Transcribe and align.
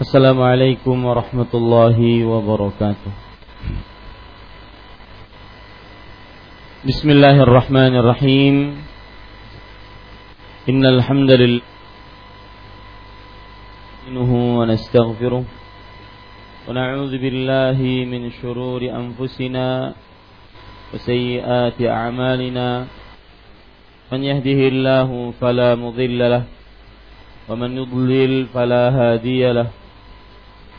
السلام 0.00 0.38
عليكم 0.42 0.96
ورحمة 1.04 1.52
الله 1.54 1.98
وبركاته 2.24 3.12
بسم 6.86 7.08
الله 7.10 7.36
الرحمن 7.42 7.92
الرحيم 7.96 8.56
إن 10.68 10.82
الحمد 10.86 11.30
لله 11.30 11.66
ونستغفره 14.58 15.44
ونعوذ 16.68 17.12
بالله 17.18 17.78
من 18.12 18.22
شرور 18.40 18.80
أنفسنا 18.82 19.94
وسيئات 20.94 21.78
أعمالنا 21.82 22.68
من 24.12 24.20
يهده 24.24 24.60
الله 24.72 25.08
فلا 25.40 25.74
مضل 25.74 26.20
له 26.30 26.44
ومن 27.48 27.70
يضلل 27.76 28.46
فلا 28.54 28.84
هادي 28.98 29.42
له 29.52 29.68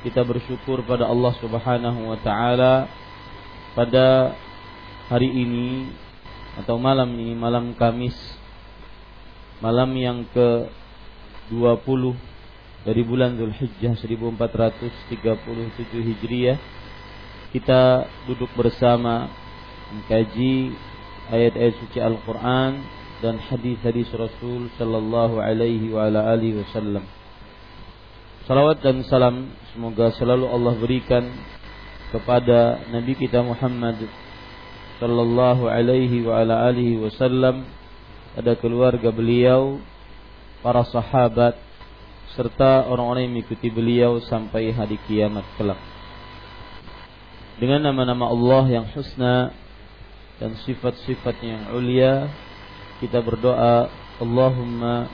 kita 0.00 0.24
bersyukur 0.24 0.80
pada 0.88 1.08
Allah 1.08 1.32
Subhanahu 1.40 2.08
wa 2.08 2.18
taala 2.24 2.88
pada 3.76 4.34
hari 5.12 5.28
ini 5.28 5.92
atau 6.60 6.80
malam 6.80 7.12
ini 7.14 7.36
malam 7.36 7.76
Kamis 7.76 8.16
malam 9.60 9.92
yang 9.96 10.24
ke 10.32 10.68
20 11.52 11.84
dari 12.88 13.02
bulan 13.04 13.36
Zulhijjah 13.36 13.92
1437 14.00 15.20
Hijriah 15.92 16.58
kita 17.50 18.06
duduk 18.30 18.48
bersama 18.56 19.26
mengkaji 19.90 20.70
ayat-ayat 21.34 21.74
suci 21.82 21.98
Al-Qur'an 21.98 22.78
dan 23.20 23.36
hadis-hadis 23.36 24.08
Rasul 24.14 24.70
sallallahu 24.78 25.42
alaihi 25.42 25.92
wa 25.92 26.08
ala 26.08 26.30
alihi 26.32 26.62
wasallam. 26.62 27.19
Salawat 28.50 28.82
dan 28.82 29.06
salam 29.06 29.46
semoga 29.70 30.10
selalu 30.18 30.50
Allah 30.50 30.74
berikan 30.74 31.22
kepada 32.10 32.82
Nabi 32.90 33.14
kita 33.14 33.46
Muhammad 33.46 34.10
sallallahu 34.98 35.70
alaihi 35.70 36.26
wa 36.26 36.42
ala 36.42 36.66
alihi 36.66 36.98
wasallam 36.98 37.62
pada 38.34 38.58
keluarga 38.58 39.14
beliau, 39.14 39.78
para 40.66 40.82
sahabat 40.82 41.62
serta 42.34 42.90
orang-orang 42.90 43.30
yang 43.30 43.38
mengikuti 43.38 43.70
beliau 43.70 44.18
sampai 44.18 44.74
hari 44.74 44.98
kiamat 45.06 45.46
kelak. 45.54 45.78
Dengan 47.62 47.86
nama-nama 47.86 48.34
Allah 48.34 48.82
yang 48.82 48.86
husna 48.90 49.54
dan 50.42 50.58
sifat-sifat 50.66 51.38
yang 51.46 51.70
ulia, 51.70 52.26
kita 52.98 53.22
berdoa, 53.22 53.86
Allahumma 54.18 55.06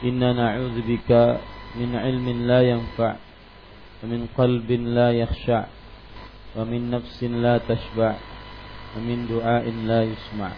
inna 0.00 0.32
na'udzubika 0.32 1.52
yanfa' 1.76 3.14
wa 3.96 4.04
min 4.08 4.28
qalbin 4.32 4.96
la 4.96 5.12
yakhsha' 5.12 5.68
wa 6.56 6.64
min 6.64 6.88
nafsin 6.88 7.40
la 7.44 7.60
tashba' 7.60 8.16
wa 8.16 8.98
min 9.04 9.28
du'ain 9.28 9.86
la 9.86 10.04
yusma' 10.04 10.54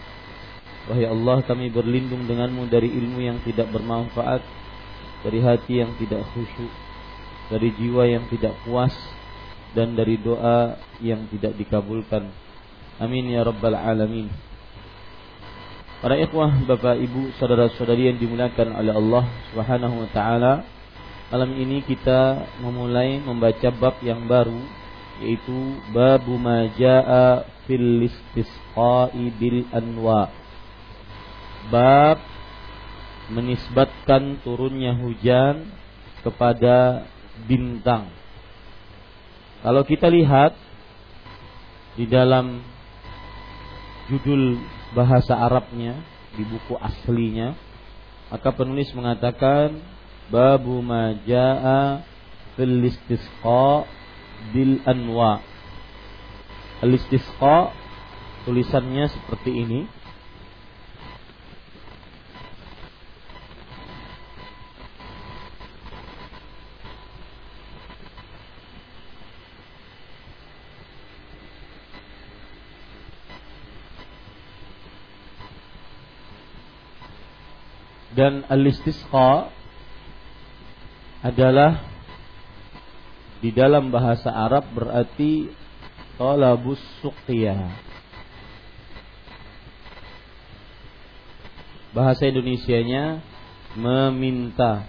Wahai 0.89 1.05
Allah 1.05 1.45
kami 1.45 1.69
berlindung 1.69 2.25
denganmu 2.25 2.65
dari 2.71 2.89
ilmu 2.89 3.21
yang 3.21 3.37
tidak 3.45 3.69
bermanfaat 3.69 4.41
dari 5.23 5.39
hati 5.43 5.83
yang 5.83 5.91
tidak 5.99 6.23
khusyuk, 6.31 6.71
dari 7.51 7.75
jiwa 7.75 8.07
yang 8.07 8.25
tidak 8.31 8.55
puas, 8.63 8.93
dan 9.75 9.93
dari 9.93 10.15
doa 10.19 10.79
yang 11.03 11.27
tidak 11.27 11.55
dikabulkan. 11.59 12.31
Amin 12.99 13.31
ya 13.31 13.43
rabbal 13.43 13.75
alamin. 13.75 14.31
Para 15.99 16.15
ikhwah, 16.15 16.63
bapak, 16.63 16.95
ibu, 17.03 17.35
saudara-saudari 17.35 18.07
yang 18.07 18.17
dimuliakan 18.17 18.71
oleh 18.71 18.93
Allah 18.95 19.23
Subhanahu 19.51 19.95
wa 20.07 20.09
taala, 20.15 20.63
malam 21.29 21.53
ini 21.53 21.85
kita 21.85 22.49
memulai 22.57 23.21
membaca 23.21 23.69
bab 23.69 24.01
yang 24.01 24.25
baru 24.25 24.57
yaitu 25.21 25.77
bab 25.93 26.25
majaa 26.25 27.45
fil 27.69 28.09
istisqa'i 28.09 29.29
bil 29.37 29.67
anwa. 29.69 30.33
Bab 31.69 32.17
menisbatkan 33.29 34.41
turunnya 34.41 34.97
hujan 34.97 35.69
kepada 36.25 37.05
bintang. 37.45 38.09
Kalau 39.61 39.85
kita 39.85 40.09
lihat 40.09 40.57
di 41.93 42.09
dalam 42.09 42.63
judul 44.09 44.57
bahasa 44.97 45.37
Arabnya 45.37 45.99
di 46.33 46.41
buku 46.47 46.73
aslinya, 46.79 47.53
maka 48.33 48.49
penulis 48.55 48.89
mengatakan 48.97 49.98
babu 50.31 50.81
majaa 50.81 52.05
fil 52.55 52.85
istisqa 52.85 53.85
bil 54.53 54.81
anwa. 54.85 55.41
Al 56.81 56.93
istisqa 56.95 57.73
tulisannya 58.45 59.11
seperti 59.11 59.51
ini 59.51 59.81
dan 78.19 78.43
al-istisqa 78.51 79.47
adalah 81.19 81.83
di 83.39 83.51
dalam 83.55 83.91
bahasa 83.91 84.31
Arab 84.31 84.67
berarti 84.75 85.51
talabus 86.19 86.79
suqiyah. 86.99 87.87
Bahasa 91.95 92.27
Indonesianya 92.27 93.23
meminta 93.79 94.85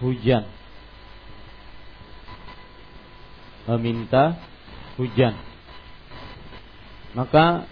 hujan. 0.00 0.48
Meminta 3.68 4.40
hujan. 4.96 5.36
Maka 7.14 7.68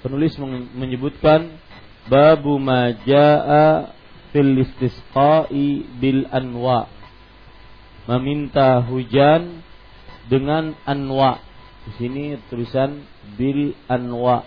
penulis 0.00 0.38
menyebutkan 0.72 1.58
babu 2.06 2.56
ma 2.62 2.94
jaa 3.04 3.92
fil 4.32 4.56
istisqa'i 4.58 5.86
bil 6.00 6.26
anwa. 6.32 6.88
Meminta 8.08 8.82
hujan 8.82 9.62
dengan 10.26 10.74
anwa. 10.88 11.38
Di 11.86 11.90
sini 12.00 12.24
tulisan 12.50 13.04
bil 13.38 13.76
anwa. 13.86 14.42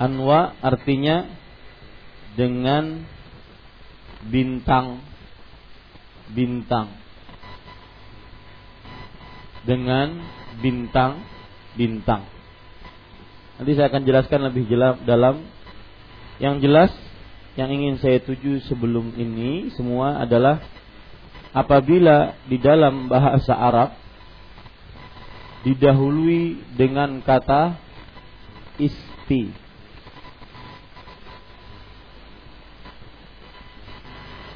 Anwa 0.00 0.56
artinya 0.64 1.28
dengan 2.34 3.04
bintang. 4.26 5.04
Bintang. 6.32 6.88
Dengan 9.68 10.08
bintang 10.58 11.22
bintang. 11.78 12.26
Nanti 13.58 13.74
saya 13.78 13.86
akan 13.90 14.02
jelaskan 14.02 14.40
lebih 14.50 14.66
jelas 14.66 14.98
dalam. 15.06 15.46
Yang 16.38 16.56
jelas 16.70 16.92
yang 17.58 17.74
ingin 17.74 17.98
saya 17.98 18.22
tuju 18.22 18.62
sebelum 18.70 19.18
ini 19.18 19.74
semua 19.74 20.22
adalah 20.22 20.62
apabila 21.50 22.38
di 22.46 22.54
dalam 22.54 23.10
bahasa 23.10 23.50
Arab 23.50 23.98
didahului 25.66 26.62
dengan 26.78 27.18
kata 27.18 27.74
isti. 28.78 29.50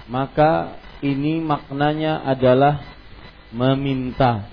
Maka 0.06 0.78
ini 1.02 1.42
maknanya 1.42 2.22
adalah 2.22 2.86
meminta 3.50 4.51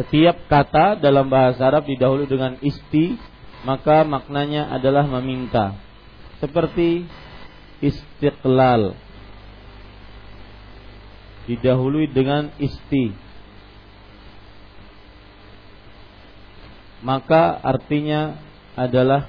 Setiap 0.00 0.48
kata 0.48 0.96
dalam 0.96 1.28
bahasa 1.28 1.60
Arab 1.68 1.84
didahului 1.84 2.24
dengan 2.24 2.56
isti, 2.64 3.20
maka 3.68 4.00
maknanya 4.00 4.72
adalah 4.72 5.04
meminta. 5.04 5.76
Seperti 6.40 7.04
istiqlal. 7.84 8.96
Didahului 11.44 12.08
dengan 12.08 12.48
isti. 12.56 13.12
Maka 17.04 17.60
artinya 17.60 18.40
adalah 18.80 19.28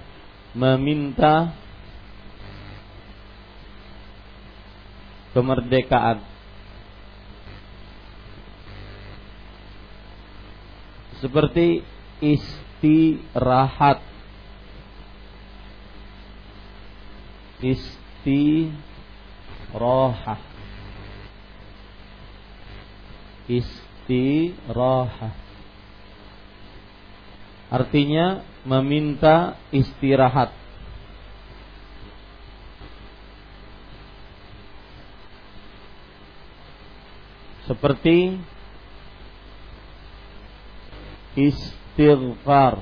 meminta 0.56 1.51
kemerdekaan 5.35 6.31
seperti 11.21 11.85
istirahat. 12.18 14.01
Istirahat. 17.62 18.81
Istirahat. 23.45 25.38
Artinya 27.71 28.41
meminta 28.65 29.56
istirahat. 29.71 30.51
Seperti 37.69 38.41
istighfar. 41.36 42.80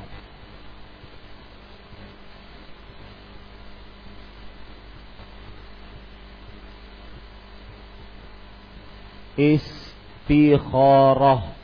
Istikharah. 9.40 11.56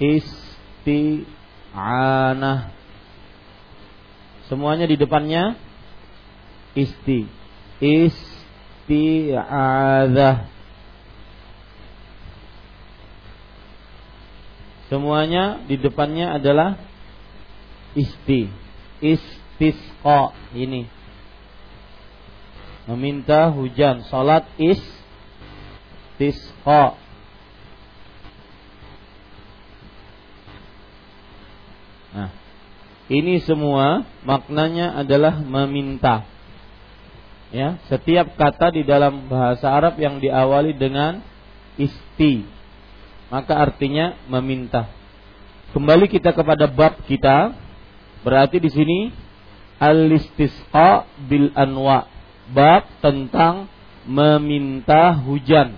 Isti'anah. 0.00 2.72
Semuanya 4.48 4.88
di 4.88 4.96
depannya 4.96 5.60
isti 6.74 7.43
isti'adzah 7.80 9.34
Semuanya 14.94 15.64
di 15.64 15.80
depannya 15.80 16.36
adalah 16.36 16.76
isti. 17.96 18.46
Istisqa 19.00 20.30
ini. 20.52 20.86
Meminta 22.86 23.48
hujan. 23.48 24.04
Salat 24.06 24.44
istisqa. 26.14 26.94
Nah, 32.14 32.30
ini 33.10 33.40
semua 33.42 34.06
maknanya 34.22 34.94
adalah 35.00 35.42
meminta 35.42 36.28
ya 37.54 37.78
setiap 37.86 38.34
kata 38.34 38.74
di 38.74 38.82
dalam 38.82 39.30
bahasa 39.30 39.70
Arab 39.70 39.94
yang 40.02 40.18
diawali 40.18 40.74
dengan 40.74 41.22
isti 41.78 42.54
maka 43.34 43.58
artinya 43.58 44.14
meminta. 44.30 44.86
Kembali 45.74 46.06
kita 46.06 46.30
kepada 46.30 46.70
bab 46.70 47.02
kita 47.10 47.50
berarti 48.22 48.62
di 48.62 48.70
sini 48.70 48.98
al-istisqa 49.82 51.02
bil 51.26 51.50
anwa 51.58 52.06
bab 52.54 52.86
tentang 53.02 53.66
meminta 54.06 55.18
hujan. 55.18 55.74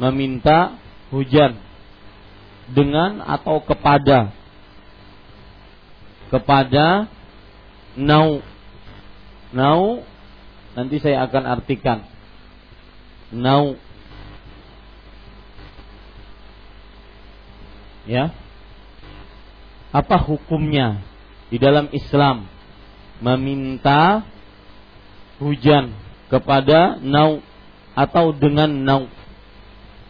Meminta 0.00 0.80
hujan 1.12 1.60
dengan 2.72 3.20
atau 3.20 3.60
kepada. 3.60 4.32
Kepada 6.32 7.04
nau. 8.00 8.40
Nau 9.52 10.02
Nanti 10.74 10.98
saya 10.98 11.22
akan 11.26 11.44
artikan. 11.46 12.02
Nau. 13.30 13.78
Ya. 18.04 18.34
Apa 19.94 20.18
hukumnya 20.18 21.00
di 21.48 21.62
dalam 21.62 21.86
Islam 21.94 22.50
meminta 23.22 24.26
hujan 25.38 25.94
kepada 26.26 26.98
nau 26.98 27.38
atau 27.94 28.34
dengan 28.34 28.70
nau. 28.70 29.06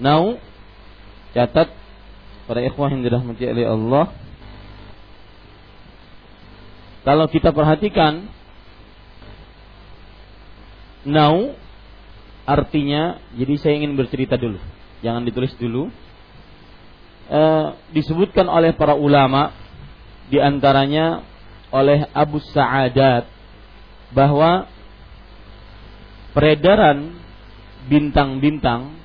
Nau 0.00 0.40
catat 1.36 1.68
para 2.48 2.64
ikhwah 2.64 2.88
yang 2.88 3.04
dirahmati 3.04 3.44
oleh 3.44 3.66
Allah. 3.68 4.06
Kalau 7.04 7.28
kita 7.28 7.52
perhatikan 7.52 8.32
Now 11.04 11.52
artinya 12.44 13.20
jadi 13.36 13.54
saya 13.60 13.74
ingin 13.80 13.96
bercerita 13.96 14.36
dulu. 14.40 14.56
Jangan 15.04 15.24
ditulis 15.24 15.52
dulu. 15.60 15.92
E, 17.28 17.40
disebutkan 17.92 18.48
oleh 18.48 18.72
para 18.76 18.96
ulama 18.96 19.52
di 20.28 20.40
antaranya 20.40 21.24
oleh 21.68 22.08
Abu 22.12 22.40
Sa'adat 22.40 23.28
bahwa 24.16 24.68
peredaran 26.32 27.16
bintang-bintang 27.88 28.96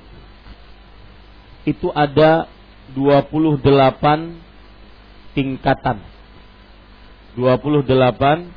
itu 1.68 1.92
ada 1.92 2.48
28 2.96 3.60
tingkatan. 5.36 6.00
28 7.36 8.48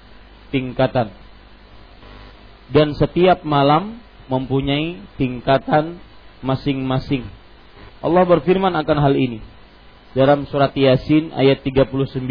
tingkatan 0.50 1.23
dan 2.72 2.96
setiap 2.96 3.44
malam 3.44 4.00
mempunyai 4.32 5.02
tingkatan 5.20 6.00
masing-masing. 6.40 7.28
Allah 8.04 8.24
berfirman 8.24 8.72
akan 8.72 8.98
hal 9.00 9.16
ini 9.16 9.40
dalam 10.16 10.46
surat 10.48 10.72
Yasin 10.76 11.34
ayat 11.36 11.64
39. 11.66 12.24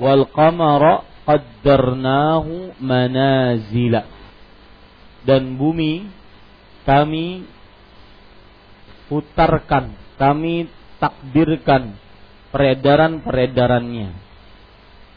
Wal 0.00 0.24
qamara 0.32 1.04
qaddarnahu 1.28 2.80
manazila. 2.80 4.08
Dan 5.20 5.60
bumi 5.60 6.08
kami 6.88 7.44
putarkan, 9.12 9.92
kami 10.16 10.72
takdirkan 10.96 11.92
peredaran-peredarannya 12.56 14.29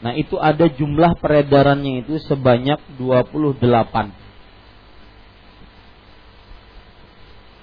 Nah 0.04 0.12
itu 0.12 0.36
ada 0.36 0.68
jumlah 0.68 1.16
peredarannya 1.16 2.04
itu 2.04 2.20
sebanyak 2.28 2.76
28 3.00 3.56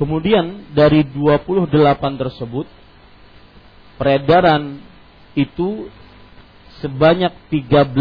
Kemudian 0.02 0.74
dari 0.74 1.06
28 1.06 1.70
tersebut 2.18 2.66
Peredaran 4.02 4.82
itu 5.38 5.86
sebanyak 6.82 7.30
13 7.54 7.94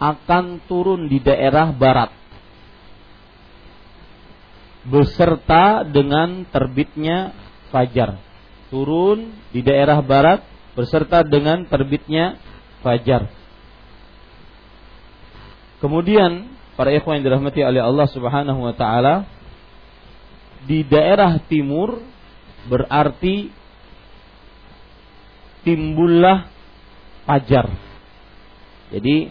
akan 0.00 0.64
turun 0.64 1.12
di 1.12 1.20
daerah 1.20 1.68
barat 1.76 2.08
beserta 4.88 5.84
dengan 5.84 6.48
terbitnya 6.48 7.36
fajar. 7.68 8.16
Turun 8.72 9.36
di 9.52 9.60
daerah 9.60 10.00
barat 10.00 10.40
beserta 10.72 11.20
dengan 11.20 11.68
terbitnya 11.68 12.40
fajar. 12.82 13.30
Kemudian 15.78 16.50
para 16.74 16.90
ikhwan 16.94 17.18
yang 17.18 17.26
dirahmati 17.30 17.62
oleh 17.62 17.82
Allah 17.82 18.06
Subhanahu 18.10 18.60
wa 18.62 18.74
taala 18.74 19.26
di 20.66 20.82
daerah 20.82 21.38
timur 21.46 22.02
berarti 22.66 23.50
timbullah 25.62 26.50
fajar. 27.26 27.70
Jadi 28.90 29.30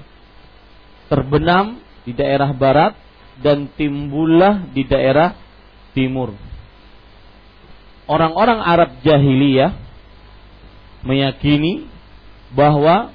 terbenam 1.11 1.81
di 2.07 2.15
daerah 2.15 2.51
barat 2.55 2.95
dan 3.43 3.67
timbullah 3.75 4.71
di 4.71 4.87
daerah 4.87 5.35
timur. 5.91 6.31
Orang-orang 8.07 8.63
Arab 8.63 8.89
jahiliyah 9.03 9.75
meyakini 11.03 11.89
bahwa 12.55 13.11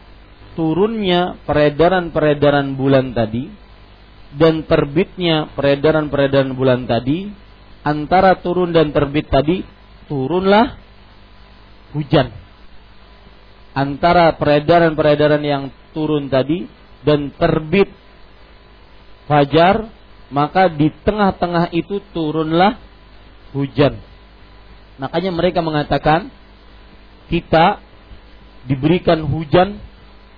turunnya 0.52 1.40
peredaran-peredaran 1.44 2.76
bulan 2.76 3.12
tadi 3.16 3.48
dan 4.36 4.64
terbitnya 4.64 5.52
peredaran-peredaran 5.52 6.56
bulan 6.56 6.88
tadi 6.88 7.28
antara 7.84 8.40
turun 8.40 8.72
dan 8.72 8.94
terbit 8.94 9.28
tadi 9.28 9.66
turunlah 10.08 10.78
hujan. 11.92 12.32
Antara 13.72 14.36
peredaran-peredaran 14.36 15.42
yang 15.44 15.62
turun 15.96 16.28
tadi 16.28 16.68
dan 17.04 17.32
terbit 17.36 17.88
fajar 19.28 19.88
maka 20.32 20.72
di 20.72 20.88
tengah-tengah 21.04 21.72
itu 21.76 22.00
turunlah 22.16 22.80
hujan. 23.52 24.00
Makanya 24.96 25.32
mereka 25.32 25.60
mengatakan 25.60 26.32
kita 27.28 27.80
diberikan 28.64 29.24
hujan 29.28 29.80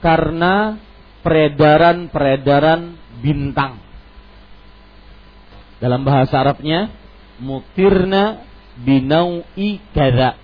karena 0.05 0.77
peredaran-peredaran 1.25 2.93
bintang. 3.25 3.81
Dalam 5.81 6.05
bahasa 6.05 6.45
Arabnya, 6.45 6.93
mutirna 7.41 8.45
binau'i 8.85 9.81
kada. 9.97 10.37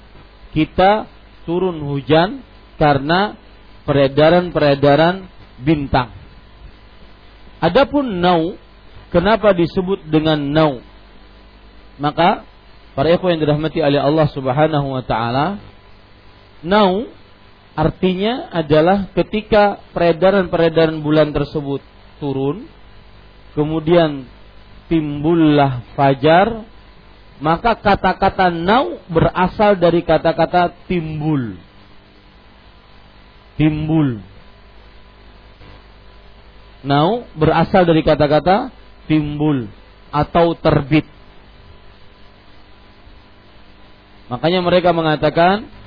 Kita 0.57 1.05
turun 1.45 1.85
hujan 1.85 2.40
karena 2.81 3.37
peredaran-peredaran 3.85 5.29
bintang. 5.61 6.09
Adapun 7.61 8.25
nau, 8.25 8.57
kenapa 9.12 9.52
disebut 9.52 10.09
dengan 10.09 10.40
nau? 10.40 10.81
Maka 12.00 12.49
para 12.97 13.12
ikhwan 13.12 13.37
yang 13.37 13.45
dirahmati 13.45 13.85
oleh 13.85 14.00
Allah 14.00 14.26
Subhanahu 14.33 14.97
wa 14.97 15.05
taala, 15.05 15.61
nau 16.64 17.20
Artinya 17.81 18.53
adalah 18.53 19.09
ketika 19.17 19.81
peredaran-peredaran 19.97 21.01
bulan 21.01 21.33
tersebut 21.33 21.81
turun, 22.21 22.69
kemudian 23.57 24.29
timbullah 24.93 25.81
fajar, 25.97 26.69
maka 27.41 27.73
kata-kata 27.81 28.53
nau 28.53 29.01
berasal 29.09 29.81
dari 29.81 30.05
kata-kata 30.05 30.77
timbul. 30.85 31.57
Timbul. 33.57 34.21
Nau 36.85 37.25
berasal 37.33 37.89
dari 37.89 38.05
kata-kata 38.05 38.69
timbul 39.09 39.73
atau 40.13 40.53
terbit. 40.53 41.09
Makanya 44.29 44.61
mereka 44.61 44.93
mengatakan 44.93 45.80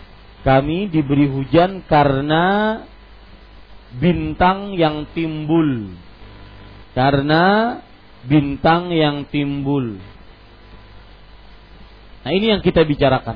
kami 0.44 0.92
diberi 0.92 1.32
hujan 1.32 1.88
karena 1.88 2.80
bintang 3.96 4.76
yang 4.76 5.08
timbul. 5.16 5.96
Karena 6.94 7.80
bintang 8.28 8.92
yang 8.94 9.26
timbul. 9.32 9.98
Nah, 12.24 12.32
ini 12.32 12.56
yang 12.56 12.62
kita 12.64 12.84
bicarakan. 12.88 13.36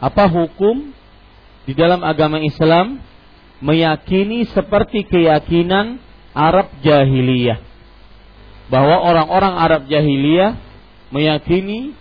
Apa 0.00 0.28
hukum 0.28 0.92
di 1.64 1.72
dalam 1.72 2.04
agama 2.04 2.42
Islam 2.42 3.00
meyakini 3.64 4.44
seperti 4.52 5.08
keyakinan 5.08 5.96
Arab 6.36 6.68
jahiliyah 6.84 7.62
bahwa 8.68 9.00
orang-orang 9.00 9.54
Arab 9.54 9.82
jahiliyah 9.88 10.56
meyakini 11.12 11.94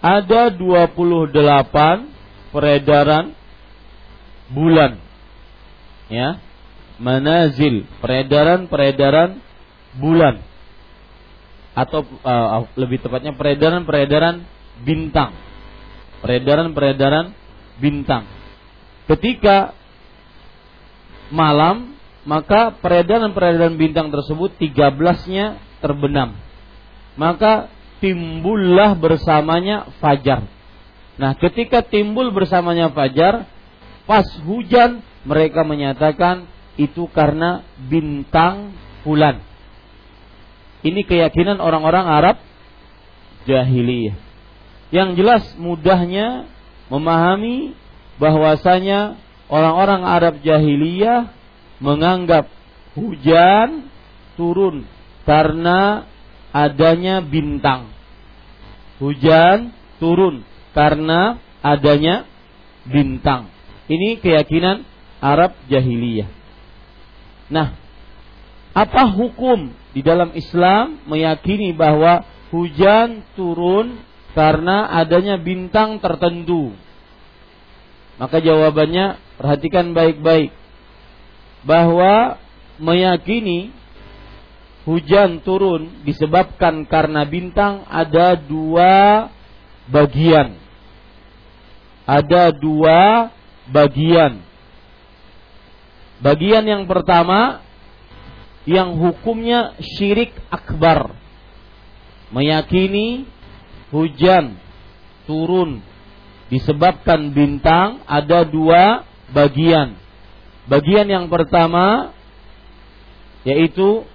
ada 0.00 0.48
28 0.52 2.19
peredaran 2.50 3.34
bulan. 4.50 4.98
Ya. 6.10 6.42
Manazil, 7.00 7.88
peredaran-peredaran 8.04 9.40
bulan. 9.96 10.44
Atau 11.72 12.04
uh, 12.04 12.68
lebih 12.76 13.00
tepatnya 13.00 13.32
peredaran-peredaran 13.32 14.44
bintang. 14.84 15.32
Peredaran-peredaran 16.20 17.32
bintang. 17.80 18.28
Ketika 19.08 19.72
malam, 21.32 21.96
maka 22.28 22.76
peredaran-peredaran 22.84 23.80
bintang 23.80 24.12
tersebut 24.12 24.60
13-nya 24.60 25.56
terbenam. 25.80 26.36
Maka 27.16 27.72
timbullah 28.04 28.92
bersamanya 28.92 29.88
fajar 30.04 30.59
Nah, 31.20 31.36
ketika 31.36 31.84
timbul 31.84 32.32
bersamanya 32.32 32.88
fajar, 32.96 33.44
pas 34.08 34.24
hujan 34.40 35.04
mereka 35.28 35.68
menyatakan 35.68 36.48
itu 36.80 37.04
karena 37.12 37.60
bintang 37.76 38.72
bulan. 39.04 39.44
Ini 40.80 41.04
keyakinan 41.04 41.60
orang-orang 41.60 42.08
Arab 42.08 42.36
jahiliyah. 43.44 44.16
Yang 44.88 45.08
jelas 45.20 45.44
mudahnya 45.60 46.48
memahami 46.88 47.76
bahwasanya 48.16 49.20
orang-orang 49.52 50.08
Arab 50.08 50.34
jahiliyah 50.40 51.36
menganggap 51.84 52.48
hujan 52.96 53.92
turun 54.40 54.88
karena 55.28 56.08
adanya 56.48 57.20
bintang. 57.20 57.92
Hujan 59.04 59.76
turun 60.00 60.48
karena 60.72 61.38
adanya 61.60 62.24
bintang. 62.86 63.50
Ini 63.90 64.22
keyakinan 64.22 64.86
Arab 65.20 65.52
jahiliyah. 65.68 66.30
Nah, 67.50 67.74
apa 68.70 69.10
hukum 69.10 69.74
di 69.90 70.00
dalam 70.00 70.30
Islam 70.38 71.02
meyakini 71.10 71.74
bahwa 71.74 72.22
hujan 72.54 73.26
turun 73.34 73.98
karena 74.32 74.86
adanya 74.94 75.36
bintang 75.36 75.98
tertentu? 75.98 76.72
Maka 78.16 78.38
jawabannya 78.38 79.18
perhatikan 79.40 79.90
baik-baik 79.96 80.54
bahwa 81.66 82.38
meyakini 82.78 83.74
hujan 84.88 85.42
turun 85.44 86.04
disebabkan 86.06 86.88
karena 86.88 87.26
bintang 87.28 87.84
ada 87.88 88.38
dua 88.38 89.28
bagian. 89.90 90.56
Ada 92.06 92.54
dua 92.54 93.30
bagian. 93.70 94.42
Bagian 96.22 96.64
yang 96.66 96.84
pertama 96.86 97.62
yang 98.66 98.98
hukumnya 98.98 99.74
syirik 99.78 100.34
akbar. 100.50 101.14
Meyakini 102.30 103.26
hujan 103.90 104.58
turun 105.26 105.82
disebabkan 106.50 107.30
bintang 107.34 108.02
ada 108.06 108.46
dua 108.46 109.06
bagian. 109.30 109.98
Bagian 110.66 111.06
yang 111.06 111.26
pertama 111.26 112.14
yaitu 113.46 114.06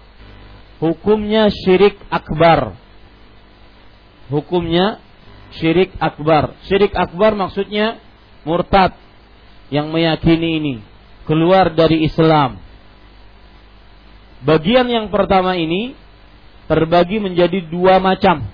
hukumnya 0.79 1.49
syirik 1.51 1.97
akbar. 2.11 2.77
Hukumnya 4.29 5.04
syirik 5.57 5.91
akbar. 5.97 6.55
Syirik 6.67 6.93
akbar 6.95 7.35
maksudnya 7.35 7.99
murtad 8.45 8.95
yang 9.73 9.89
meyakini 9.89 10.61
ini 10.61 10.75
keluar 11.25 11.73
dari 11.73 12.05
Islam. 12.05 12.61
Bagian 14.45 14.85
yang 14.85 15.09
pertama 15.09 15.57
ini 15.57 15.97
terbagi 16.69 17.17
menjadi 17.17 17.65
dua 17.65 17.97
macam. 17.97 18.45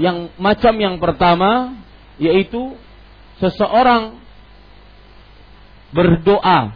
Yang 0.00 0.32
macam 0.40 0.74
yang 0.80 0.96
pertama 0.96 1.76
yaitu 2.16 2.72
seseorang 3.40 4.20
berdoa 5.90 6.72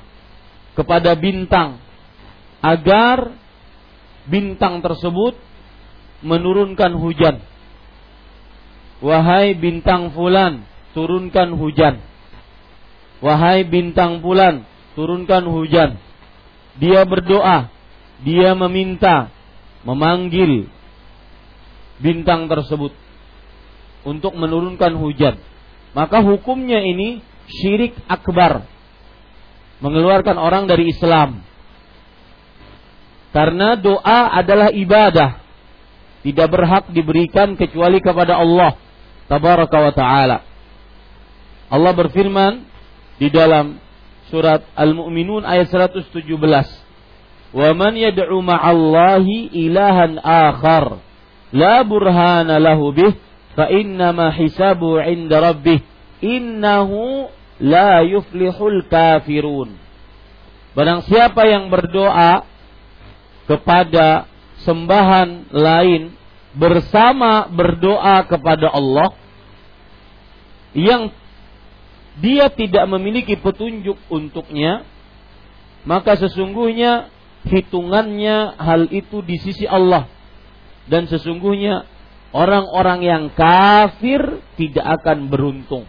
kepada 0.75 1.15
bintang 1.15 1.79
agar 2.61 3.33
bintang 4.27 4.81
tersebut 4.81 5.37
menurunkan 6.21 6.95
hujan. 7.01 7.43
Wahai 9.03 9.57
bintang 9.59 10.15
fulan, 10.15 10.65
turunkan 10.95 11.59
hujan. 11.59 12.01
Wahai 13.25 13.65
bintang 13.67 14.21
fulan, 14.21 14.69
turunkan 14.95 15.45
hujan. 15.49 15.97
Dia 16.79 17.03
berdoa, 17.07 17.73
dia 18.23 18.53
meminta, 18.55 19.33
memanggil 19.85 20.67
bintang 22.01 22.51
tersebut 22.51 22.93
untuk 24.05 24.35
menurunkan 24.35 24.97
hujan. 24.99 25.39
Maka 25.95 26.21
hukumnya 26.25 26.83
ini 26.83 27.23
syirik 27.49 27.95
akbar. 28.11 28.67
Mengeluarkan 29.79 30.41
orang 30.41 30.65
dari 30.65 30.91
Islam. 30.91 31.45
Karena 33.31 33.75
doa 33.77 34.33
adalah 34.33 34.71
ibadah. 34.71 35.44
Tidak 36.25 36.49
berhak 36.49 36.89
diberikan 36.89 37.53
kecuali 37.55 38.01
kepada 38.01 38.41
Allah. 38.41 38.81
Tabaraka 39.29 39.77
wa 39.77 39.93
ta'ala. 39.93 40.39
Allah 41.69 41.93
berfirman 41.93 42.65
di 43.21 43.29
dalam 43.29 43.77
surat 44.33 44.65
Al-Mu'minun 44.73 45.45
ayat 45.45 45.69
117. 45.69 46.25
Wa 47.55 47.71
man 47.77 47.95
yad'u 47.95 48.41
ma'allahi 48.41 49.53
ilahan 49.53 50.19
akhar 50.19 50.99
la 51.55 51.87
burhana 51.87 52.59
lahu 52.59 52.91
bih 52.91 53.15
fa 53.55 53.71
innama 53.71 54.35
hisabu 54.35 54.99
'inda 54.99 55.39
rabbih 55.39 55.79
innahu 56.19 57.31
la 57.63 58.03
yuflihul 58.03 58.83
kafirun. 58.91 59.79
Barang 60.75 61.07
siapa 61.07 61.47
yang 61.47 61.71
berdoa 61.71 62.43
kepada 63.47 64.27
sembahan 64.65 65.53
lain 65.53 66.17
bersama 66.57 67.47
berdoa 67.51 68.25
kepada 68.25 68.71
Allah 68.73 69.13
yang 70.75 71.15
dia 72.19 72.51
tidak 72.51 72.87
memiliki 72.91 73.35
petunjuk 73.35 73.99
untuknya, 74.07 74.87
maka 75.83 76.15
sesungguhnya 76.15 77.11
hitungannya 77.47 78.55
hal 78.59 78.87
itu 78.91 79.23
di 79.23 79.37
sisi 79.39 79.67
Allah. 79.67 80.07
Dan 80.85 81.09
sesungguhnya 81.11 81.89
orang-orang 82.31 83.01
yang 83.03 83.25
kafir 83.33 84.43
tidak 84.59 85.03
akan 85.03 85.27
beruntung. 85.31 85.85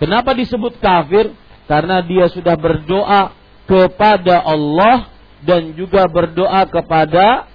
Kenapa 0.00 0.32
disebut 0.32 0.80
kafir? 0.80 1.30
Karena 1.68 2.02
dia 2.02 2.26
sudah 2.26 2.58
berdoa 2.58 3.36
kepada 3.68 4.42
Allah 4.42 5.06
dan 5.46 5.76
juga 5.78 6.08
berdoa 6.10 6.66
kepada 6.66 7.49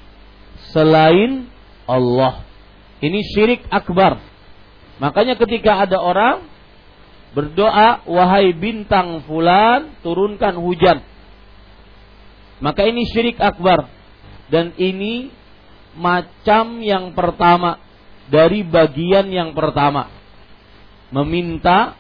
selain 0.74 1.50
Allah. 1.86 2.46
Ini 3.04 3.20
syirik 3.36 3.68
akbar. 3.70 4.18
Makanya 4.98 5.36
ketika 5.36 5.84
ada 5.84 6.00
orang 6.00 6.48
berdoa, 7.36 8.08
wahai 8.08 8.56
bintang 8.56 9.28
fulan, 9.28 10.00
turunkan 10.00 10.56
hujan. 10.56 11.04
Maka 12.64 12.88
ini 12.88 13.04
syirik 13.12 13.36
akbar. 13.38 13.92
Dan 14.48 14.72
ini 14.80 15.30
macam 16.00 16.80
yang 16.80 17.12
pertama 17.12 17.84
dari 18.32 18.64
bagian 18.64 19.28
yang 19.28 19.52
pertama. 19.52 20.08
Meminta 21.12 22.00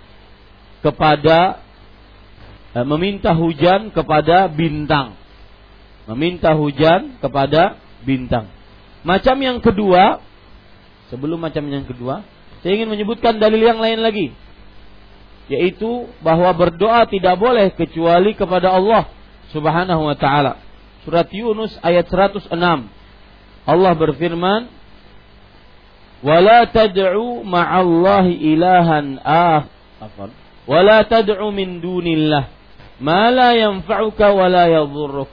kepada 0.80 1.60
eh, 2.72 2.86
meminta 2.88 3.36
hujan 3.36 3.92
kepada 3.92 4.48
bintang. 4.48 5.20
Meminta 6.08 6.56
hujan 6.56 7.20
kepada 7.20 7.76
bintang. 8.08 8.55
Macam 9.06 9.38
yang 9.38 9.62
kedua, 9.62 10.18
sebelum 11.14 11.38
macam 11.38 11.62
yang 11.70 11.86
kedua, 11.86 12.26
saya 12.66 12.82
ingin 12.82 12.90
menyebutkan 12.90 13.38
dalil 13.38 13.62
yang 13.62 13.78
lain 13.78 14.02
lagi. 14.02 14.34
Yaitu 15.46 16.10
bahwa 16.26 16.50
berdoa 16.58 17.06
tidak 17.06 17.38
boleh 17.38 17.70
kecuali 17.78 18.34
kepada 18.34 18.74
Allah 18.74 19.06
Subhanahu 19.54 20.10
wa 20.10 20.18
taala. 20.18 20.58
Surat 21.06 21.30
Yunus 21.30 21.78
ayat 21.86 22.10
106. 22.10 22.50
Allah 23.70 23.94
berfirman, 23.94 24.74
"Wala 26.26 26.66
tad'u 26.66 27.46
ma'allahi 27.46 28.42
ilahan 28.42 29.22
akhar." 29.22 30.34
Wala 30.66 31.06
tad'u 31.06 31.54
min 31.54 31.78
dunillah 31.78 32.50
ma 32.98 33.30
la 33.30 33.54
yanfa'uka 33.54 34.34
wa 34.34 34.50
la 34.50 34.66
yadhurruk. 34.66 35.30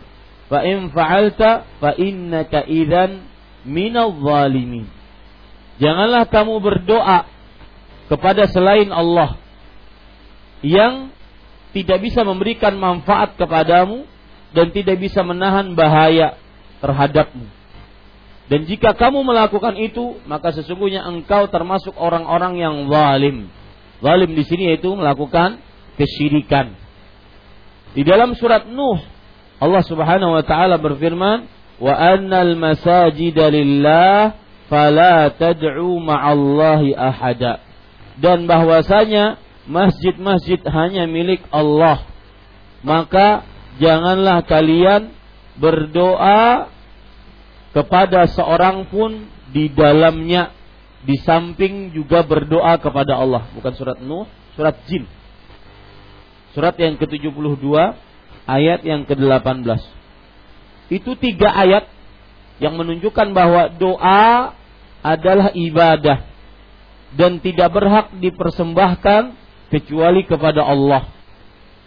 Fa 0.52 0.60
in 0.68 0.92
fa'alta 0.92 1.64
fa 1.80 1.96
innaka 1.96 2.68
idzan 2.68 3.31
zalimin. 3.64 4.86
Janganlah 5.80 6.28
kamu 6.28 6.62
berdoa 6.62 7.26
kepada 8.06 8.46
selain 8.50 8.92
Allah 8.92 9.40
yang 10.62 11.10
tidak 11.72 12.04
bisa 12.04 12.22
memberikan 12.22 12.76
manfaat 12.76 13.34
kepadamu 13.40 14.04
dan 14.52 14.68
tidak 14.70 15.00
bisa 15.00 15.24
menahan 15.24 15.72
bahaya 15.72 16.36
terhadapmu. 16.84 17.48
Dan 18.52 18.68
jika 18.68 18.92
kamu 18.92 19.24
melakukan 19.24 19.80
itu, 19.80 20.20
maka 20.28 20.52
sesungguhnya 20.52 21.08
engkau 21.08 21.48
termasuk 21.48 21.96
orang-orang 21.96 22.60
yang 22.60 22.74
zalim. 22.92 23.48
Zalim 24.04 24.30
di 24.36 24.44
sini 24.44 24.68
yaitu 24.68 24.92
melakukan 24.92 25.56
kesyirikan. 25.96 26.76
Di 27.96 28.04
dalam 28.04 28.36
surat 28.36 28.68
Nuh, 28.68 29.00
Allah 29.56 29.82
Subhanahu 29.88 30.36
wa 30.36 30.44
taala 30.44 30.76
berfirman, 30.76 31.48
"Wa 31.82 31.98
annal 31.98 32.54
masajida 32.54 33.50
lillah 33.50 34.38
fala 34.70 35.34
tad'u 35.34 35.98
ma'allahi 35.98 36.94
ahada." 36.94 37.58
Dan 38.22 38.46
bahwasanya 38.46 39.42
masjid-masjid 39.66 40.62
hanya 40.70 41.10
milik 41.10 41.42
Allah. 41.50 42.06
Maka 42.86 43.42
janganlah 43.82 44.46
kalian 44.46 45.10
berdoa 45.58 46.70
kepada 47.72 48.28
seorang 48.28 48.86
pun 48.88 49.26
di 49.52 49.68
dalamnya 49.72 50.52
di 51.02 51.18
samping 51.24 51.90
juga 51.90 52.22
berdoa 52.22 52.78
kepada 52.78 53.18
Allah 53.18 53.48
bukan 53.52 53.72
surat 53.74 53.98
Nuh 53.98 54.28
surat 54.54 54.76
Jin 54.86 55.08
surat 56.54 56.76
yang 56.78 56.94
ke-72 57.00 57.64
ayat 58.46 58.80
yang 58.86 59.02
ke-18 59.08 60.01
itu 60.88 61.14
tiga 61.18 61.52
ayat 61.52 61.86
yang 62.58 62.78
menunjukkan 62.78 63.34
bahwa 63.34 63.70
doa 63.76 64.54
adalah 65.02 65.50
ibadah 65.54 66.24
dan 67.12 67.42
tidak 67.42 67.68
berhak 67.74 68.06
dipersembahkan 68.16 69.34
kecuali 69.68 70.22
kepada 70.24 70.62
Allah 70.62 71.22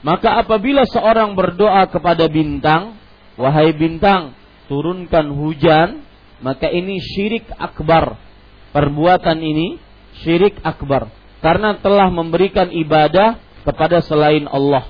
maka 0.06 0.38
apabila 0.38 0.86
seorang 0.86 1.34
berdoa 1.34 1.90
kepada 1.90 2.30
bintang, 2.30 2.94
wahai 3.42 3.74
bintang, 3.74 4.38
turunkan 4.70 5.34
hujan, 5.34 6.06
maka 6.46 6.70
ini 6.70 7.02
syirik 7.02 7.50
akbar. 7.58 8.22
Perbuatan 8.70 9.42
ini 9.42 9.82
syirik 10.22 10.62
akbar 10.62 11.10
karena 11.42 11.82
telah 11.82 12.14
memberikan 12.14 12.70
ibadah 12.70 13.42
kepada 13.66 14.06
selain 14.06 14.46
Allah. 14.46 14.86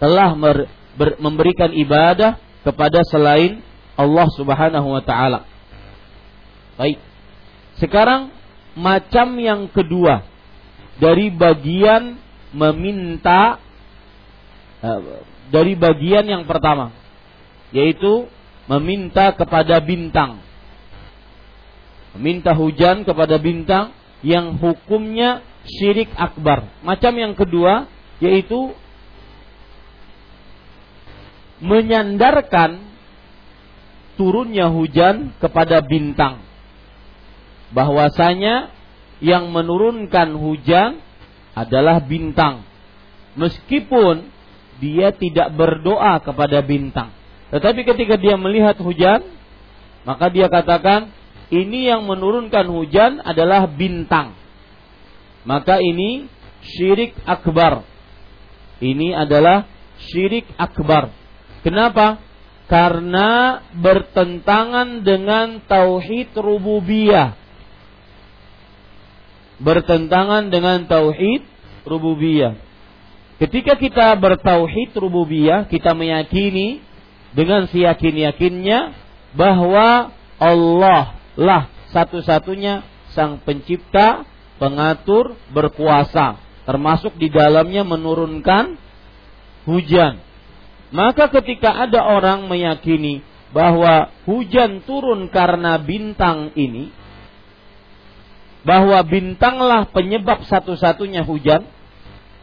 Telah 0.00 0.32
ber, 0.32 0.58
ber, 0.96 1.20
memberikan 1.20 1.68
ibadah 1.76 2.40
kepada 2.64 3.04
selain 3.06 3.60
Allah 3.94 4.26
Subhanahu 4.34 4.88
wa 4.90 5.02
taala. 5.04 5.46
Baik. 6.80 6.98
Sekarang 7.78 8.34
macam 8.74 9.38
yang 9.38 9.70
kedua 9.70 10.26
dari 10.98 11.30
bagian 11.30 12.18
meminta 12.50 13.62
Eh, 14.84 15.00
dari 15.48 15.72
bagian 15.72 16.28
yang 16.28 16.44
pertama 16.44 16.92
yaitu 17.72 18.28
meminta 18.68 19.32
kepada 19.32 19.80
bintang 19.80 20.44
meminta 22.12 22.52
hujan 22.52 23.00
kepada 23.00 23.40
bintang 23.40 23.96
yang 24.20 24.60
hukumnya 24.60 25.40
syirik 25.64 26.12
akbar 26.12 26.68
macam 26.84 27.16
yang 27.16 27.32
kedua 27.32 27.88
yaitu 28.20 28.76
menyandarkan 31.64 32.84
turunnya 34.20 34.68
hujan 34.68 35.32
kepada 35.40 35.80
bintang 35.80 36.44
bahwasanya 37.72 38.68
yang 39.24 39.48
menurunkan 39.48 40.36
hujan 40.36 41.00
adalah 41.56 42.04
bintang 42.04 42.68
meskipun 43.40 44.30
dia 44.82 45.14
tidak 45.14 45.54
berdoa 45.54 46.18
kepada 46.22 46.60
bintang. 46.62 47.14
Tetapi 47.54 47.86
ketika 47.86 48.18
dia 48.18 48.34
melihat 48.34 48.74
hujan, 48.82 49.22
maka 50.02 50.26
dia 50.28 50.50
katakan, 50.50 51.14
ini 51.54 51.86
yang 51.86 52.02
menurunkan 52.02 52.66
hujan 52.66 53.22
adalah 53.22 53.70
bintang. 53.70 54.34
Maka 55.46 55.78
ini 55.78 56.26
syirik 56.64 57.14
akbar. 57.22 57.86
Ini 58.82 59.14
adalah 59.14 59.68
syirik 60.10 60.48
akbar. 60.58 61.23
Kenapa? 61.64 62.20
Karena 62.68 63.60
bertentangan 63.72 65.00
dengan 65.00 65.64
tauhid 65.64 66.36
rububiyah. 66.36 67.32
Bertentangan 69.60 70.52
dengan 70.52 70.84
tauhid 70.84 71.40
rububiyah. 71.88 72.60
Ketika 73.40 73.76
kita 73.80 74.12
bertauhid 74.20 74.92
rububiyah, 74.96 75.66
kita 75.66 75.96
meyakini 75.96 76.84
dengan 77.34 77.66
siyakin-yakinnya 77.66 78.94
bahwa 79.34 80.14
Allah 80.38 81.18
lah 81.34 81.68
satu-satunya 81.90 82.86
sang 83.12 83.42
pencipta, 83.42 84.26
pengatur, 84.58 85.38
berkuasa, 85.50 86.38
termasuk 86.66 87.14
di 87.18 87.30
dalamnya 87.30 87.82
menurunkan 87.86 88.78
hujan. 89.66 90.23
Maka 90.94 91.26
ketika 91.26 91.74
ada 91.74 92.06
orang 92.06 92.46
meyakini 92.46 93.26
bahwa 93.50 94.14
hujan 94.30 94.78
turun 94.86 95.26
karena 95.26 95.74
bintang 95.82 96.54
ini, 96.54 96.94
bahwa 98.62 99.02
bintanglah 99.02 99.90
penyebab 99.90 100.46
satu-satunya 100.46 101.26
hujan, 101.26 101.66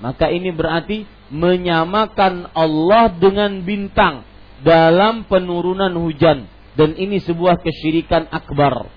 maka 0.03 0.27
ini 0.27 0.51
berarti 0.51 1.07
menyamakan 1.31 2.51
Allah 2.51 3.07
dengan 3.15 3.63
bintang 3.63 4.27
dalam 4.67 5.23
penurunan 5.31 5.95
hujan 5.95 6.43
dan 6.75 6.91
ini 6.99 7.23
sebuah 7.23 7.63
kesyirikan 7.63 8.27
akbar. 8.35 8.91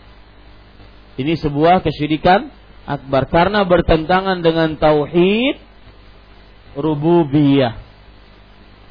Ini 1.14 1.38
sebuah 1.38 1.79
kesyirikan 1.87 2.51
akbar 2.90 3.31
karena 3.31 3.62
bertentangan 3.62 4.43
dengan 4.43 4.75
tauhid 4.75 5.62
rububiyah. 6.75 7.84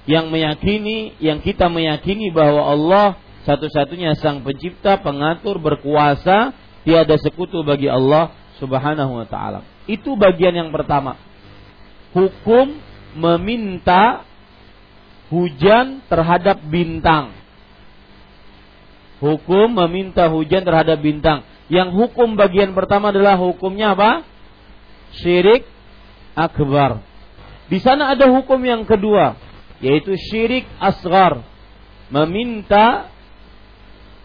Yang 0.04 0.26
meyakini, 0.32 1.16
yang 1.24 1.40
kita 1.40 1.72
meyakini 1.72 2.28
bahwa 2.34 2.68
Allah 2.68 3.08
satu-satunya 3.48 4.16
sang 4.20 4.44
pencipta, 4.44 5.00
pengatur, 5.00 5.60
berkuasa, 5.60 6.56
tiada 6.84 7.16
sekutu 7.20 7.64
bagi 7.64 7.88
Allah 7.88 8.32
Subhanahu 8.60 9.20
wa 9.20 9.28
taala. 9.28 9.64
Itu 9.88 10.16
bagian 10.16 10.56
yang 10.56 10.72
pertama. 10.72 11.20
Hukum 12.16 12.80
meminta 13.16 14.24
hujan 15.28 16.04
terhadap 16.08 16.62
bintang. 16.68 17.36
Hukum 19.20 19.72
meminta 19.72 20.28
hujan 20.28 20.64
terhadap 20.68 21.00
bintang. 21.00 21.48
Yang 21.72 21.96
hukum 21.96 22.36
bagian 22.36 22.76
pertama 22.76 23.12
adalah 23.12 23.40
hukumnya 23.40 23.96
apa? 23.96 24.28
Syirik 25.20 25.64
akbar. 26.36 27.00
Di 27.72 27.80
sana 27.80 28.12
ada 28.12 28.28
hukum 28.28 28.60
yang 28.62 28.84
kedua, 28.84 29.40
yaitu 29.84 30.16
syirik 30.16 30.64
asgar. 30.80 31.44
Meminta 32.08 33.12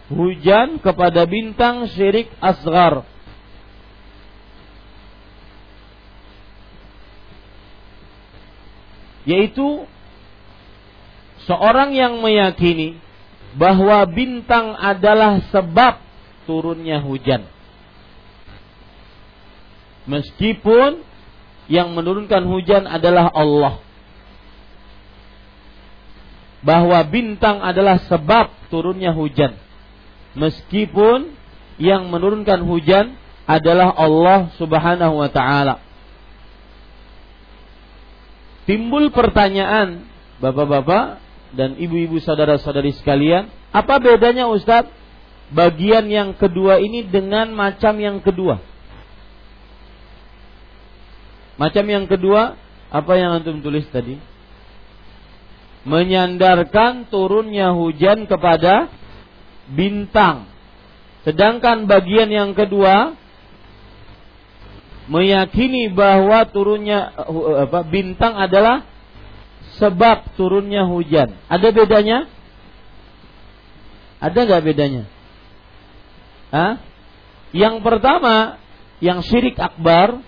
hujan 0.06 0.78
kepada 0.78 1.26
bintang 1.26 1.90
syirik 1.90 2.30
asgar. 2.38 3.02
Yaitu 9.26 9.84
seorang 11.44 11.92
yang 11.92 12.22
meyakini 12.22 12.96
bahwa 13.58 14.06
bintang 14.06 14.78
adalah 14.78 15.42
sebab 15.50 15.98
turunnya 16.46 17.02
hujan. 17.02 17.44
Meskipun 20.08 21.04
yang 21.68 21.92
menurunkan 21.92 22.48
hujan 22.48 22.88
adalah 22.88 23.28
Allah. 23.28 23.87
Bahwa 26.62 26.98
bintang 27.06 27.62
adalah 27.62 28.02
sebab 28.10 28.50
turunnya 28.68 29.14
hujan. 29.14 29.54
Meskipun 30.34 31.34
yang 31.78 32.10
menurunkan 32.10 32.66
hujan 32.66 33.14
adalah 33.48 33.94
Allah 33.94 34.52
Subhanahu 34.60 35.22
wa 35.22 35.30
taala. 35.32 35.80
Timbul 38.68 39.08
pertanyaan, 39.08 40.04
Bapak-bapak, 40.44 41.24
dan 41.56 41.80
ibu-ibu 41.80 42.20
saudara-saudari 42.20 42.92
sekalian, 43.00 43.48
apa 43.72 43.96
bedanya 43.96 44.44
Ustadz 44.52 44.92
bagian 45.48 46.04
yang 46.12 46.36
kedua 46.36 46.76
ini 46.76 47.08
dengan 47.08 47.48
macam 47.56 47.96
yang 47.96 48.20
kedua? 48.20 48.60
Macam 51.56 51.84
yang 51.88 52.04
kedua, 52.04 52.60
apa 52.92 53.12
yang 53.16 53.40
antum 53.40 53.64
tulis 53.64 53.88
tadi? 53.88 54.20
Menyandarkan 55.86 57.06
turunnya 57.12 57.74
hujan 57.74 58.26
kepada 58.26 58.90
bintang. 59.70 60.48
Sedangkan 61.22 61.84
bagian 61.84 62.32
yang 62.32 62.56
kedua 62.56 63.14
meyakini 65.08 65.88
bahwa 65.88 66.44
turunnya 66.48 67.12
apa, 67.68 67.80
bintang 67.88 68.36
adalah 68.36 68.84
sebab 69.80 70.36
turunnya 70.36 70.84
hujan. 70.84 71.36
Ada 71.48 71.68
bedanya? 71.72 72.28
Ada 74.18 74.38
nggak 74.44 74.64
bedanya? 74.66 75.02
Hah? 76.50 76.80
Yang 77.52 77.80
pertama, 77.80 78.60
yang 79.00 79.24
syirik 79.24 79.56
akbar, 79.56 80.20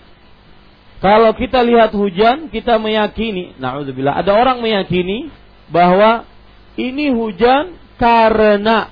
kalau 1.01 1.33
kita 1.33 1.61
lihat 1.65 1.93
hujan, 1.93 2.49
kita 2.53 2.77
meyakini, 2.77 3.57
naudzubillah, 3.57 4.21
ada 4.21 4.37
orang 4.37 4.61
meyakini 4.61 5.29
bahwa 5.71 6.27
ini 6.75 7.09
hujan 7.15 7.79
karena 7.95 8.91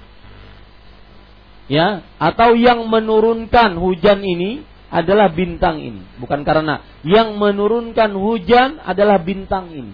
ya, 1.68 2.02
atau 2.18 2.56
yang 2.56 2.88
menurunkan 2.88 3.78
hujan 3.78 4.24
ini 4.24 4.64
adalah 4.90 5.30
bintang 5.30 5.84
ini, 5.84 6.02
bukan 6.18 6.42
karena 6.42 6.82
yang 7.06 7.38
menurunkan 7.38 8.10
hujan 8.18 8.82
adalah 8.82 9.22
bintang 9.22 9.70
ini. 9.70 9.94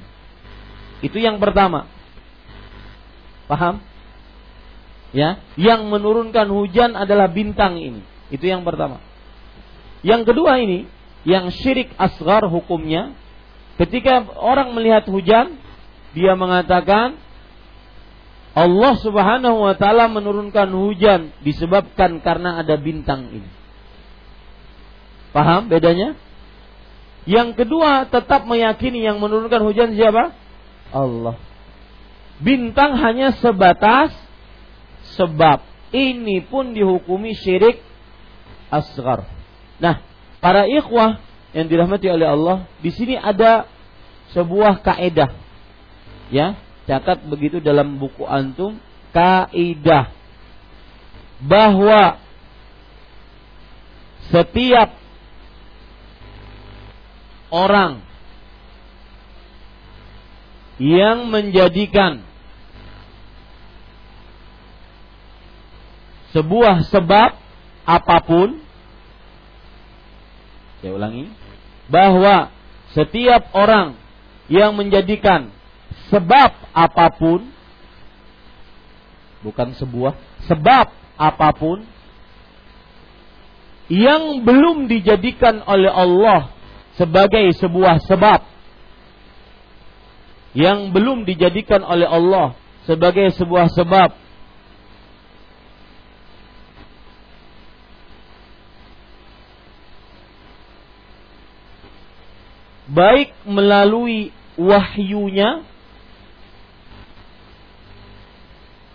Itu 1.04 1.20
yang 1.20 1.38
pertama. 1.44 1.92
Paham? 3.46 3.84
Ya, 5.12 5.40
yang 5.56 5.86
menurunkan 5.88 6.48
hujan 6.50 6.96
adalah 6.96 7.30
bintang 7.30 7.78
ini. 7.78 8.02
Itu 8.34 8.48
yang 8.50 8.66
pertama. 8.66 9.00
Yang 10.02 10.34
kedua 10.34 10.60
ini, 10.60 10.90
yang 11.24 11.50
syirik 11.54 11.94
asgar 11.96 12.44
hukumnya, 12.50 13.16
ketika 13.80 14.28
orang 14.38 14.74
melihat 14.76 15.08
hujan, 15.08 15.56
dia 16.16 16.34
mengatakan 16.40 17.20
Allah 18.56 18.94
Subhanahu 19.04 19.68
wa 19.68 19.76
taala 19.76 20.08
menurunkan 20.08 20.72
hujan 20.72 21.36
disebabkan 21.44 22.24
karena 22.24 22.64
ada 22.64 22.80
bintang 22.80 23.28
ini. 23.36 23.52
Paham 25.36 25.68
bedanya? 25.68 26.16
Yang 27.28 27.60
kedua 27.60 28.08
tetap 28.08 28.48
meyakini 28.48 29.04
yang 29.04 29.20
menurunkan 29.20 29.60
hujan 29.60 29.92
siapa? 30.00 30.32
Allah. 30.96 31.36
Bintang 32.40 32.96
hanya 32.96 33.36
sebatas 33.36 34.16
sebab. 35.20 35.60
Ini 35.92 36.48
pun 36.48 36.72
dihukumi 36.72 37.36
syirik 37.36 37.84
asgar. 38.72 39.28
Nah, 39.80 40.00
para 40.40 40.68
ikhwah 40.68 41.20
yang 41.52 41.68
dirahmati 41.72 42.08
oleh 42.12 42.28
Allah, 42.28 42.68
di 42.84 42.92
sini 42.92 43.16
ada 43.16 43.68
sebuah 44.36 44.84
kaedah. 44.84 45.45
Ya, 46.34 46.58
catat 46.90 47.22
begitu 47.26 47.62
dalam 47.62 48.02
buku 48.02 48.26
antum, 48.26 48.82
kaidah. 49.14 50.10
Bahwa 51.44 52.18
setiap 54.32 54.96
orang 57.54 58.02
yang 60.82 61.32
menjadikan 61.32 62.26
sebuah 66.36 66.84
sebab 66.92 67.40
apa 67.88 68.18
pun 68.28 68.60
saya 70.84 70.92
ulangi 71.00 71.32
bahwa 71.88 72.52
setiap 72.92 73.56
orang 73.56 73.96
yang 74.52 74.76
menjadikan 74.76 75.56
sebab 76.10 76.52
apa 76.74 77.08
pun 77.16 77.50
bukan 79.42 79.74
sebuah 79.78 80.14
sebab 80.50 80.90
apa 81.18 81.50
pun 81.54 81.86
yang 83.90 84.42
belum 84.42 84.90
dijadikan 84.90 85.62
oleh 85.66 85.90
Allah 85.90 86.50
sebagai 86.98 87.54
sebuah 87.58 88.02
sebab 88.06 88.42
yang 90.58 90.90
belum 90.90 91.28
dijadikan 91.28 91.86
oleh 91.86 92.08
Allah 92.10 92.58
sebagai 92.90 93.30
sebuah 93.36 93.70
sebab 93.76 94.10
baik 102.90 103.34
melalui 103.46 104.32
wahyunya 104.56 105.66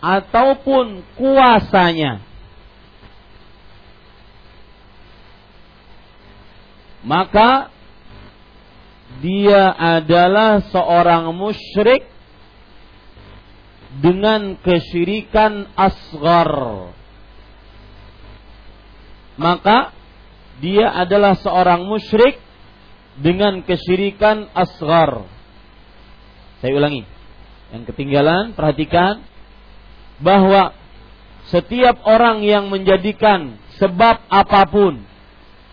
ataupun 0.00 1.04
kuasanya 1.14 2.24
maka 7.04 7.72
dia 9.20 9.72
adalah 9.72 10.64
seorang 10.68 11.32
musyrik 11.36 12.06
dengan 13.98 14.54
kesyirikan 14.62 15.66
asgar. 15.74 16.52
Maka 19.34 19.90
dia 20.62 20.94
adalah 20.94 21.34
seorang 21.34 21.90
musyrik 21.90 22.38
dengan 23.18 23.66
kesyirikan 23.66 24.46
asgar. 24.54 25.26
Saya 26.62 26.72
ulangi. 26.76 27.02
Yang 27.74 27.82
ketinggalan, 27.90 28.54
perhatikan 28.54 29.26
bahwa 30.20 30.76
setiap 31.48 31.98
orang 32.06 32.44
yang 32.44 32.68
menjadikan 32.70 33.58
sebab 33.80 34.22
apa 34.28 34.62
pun 34.68 35.00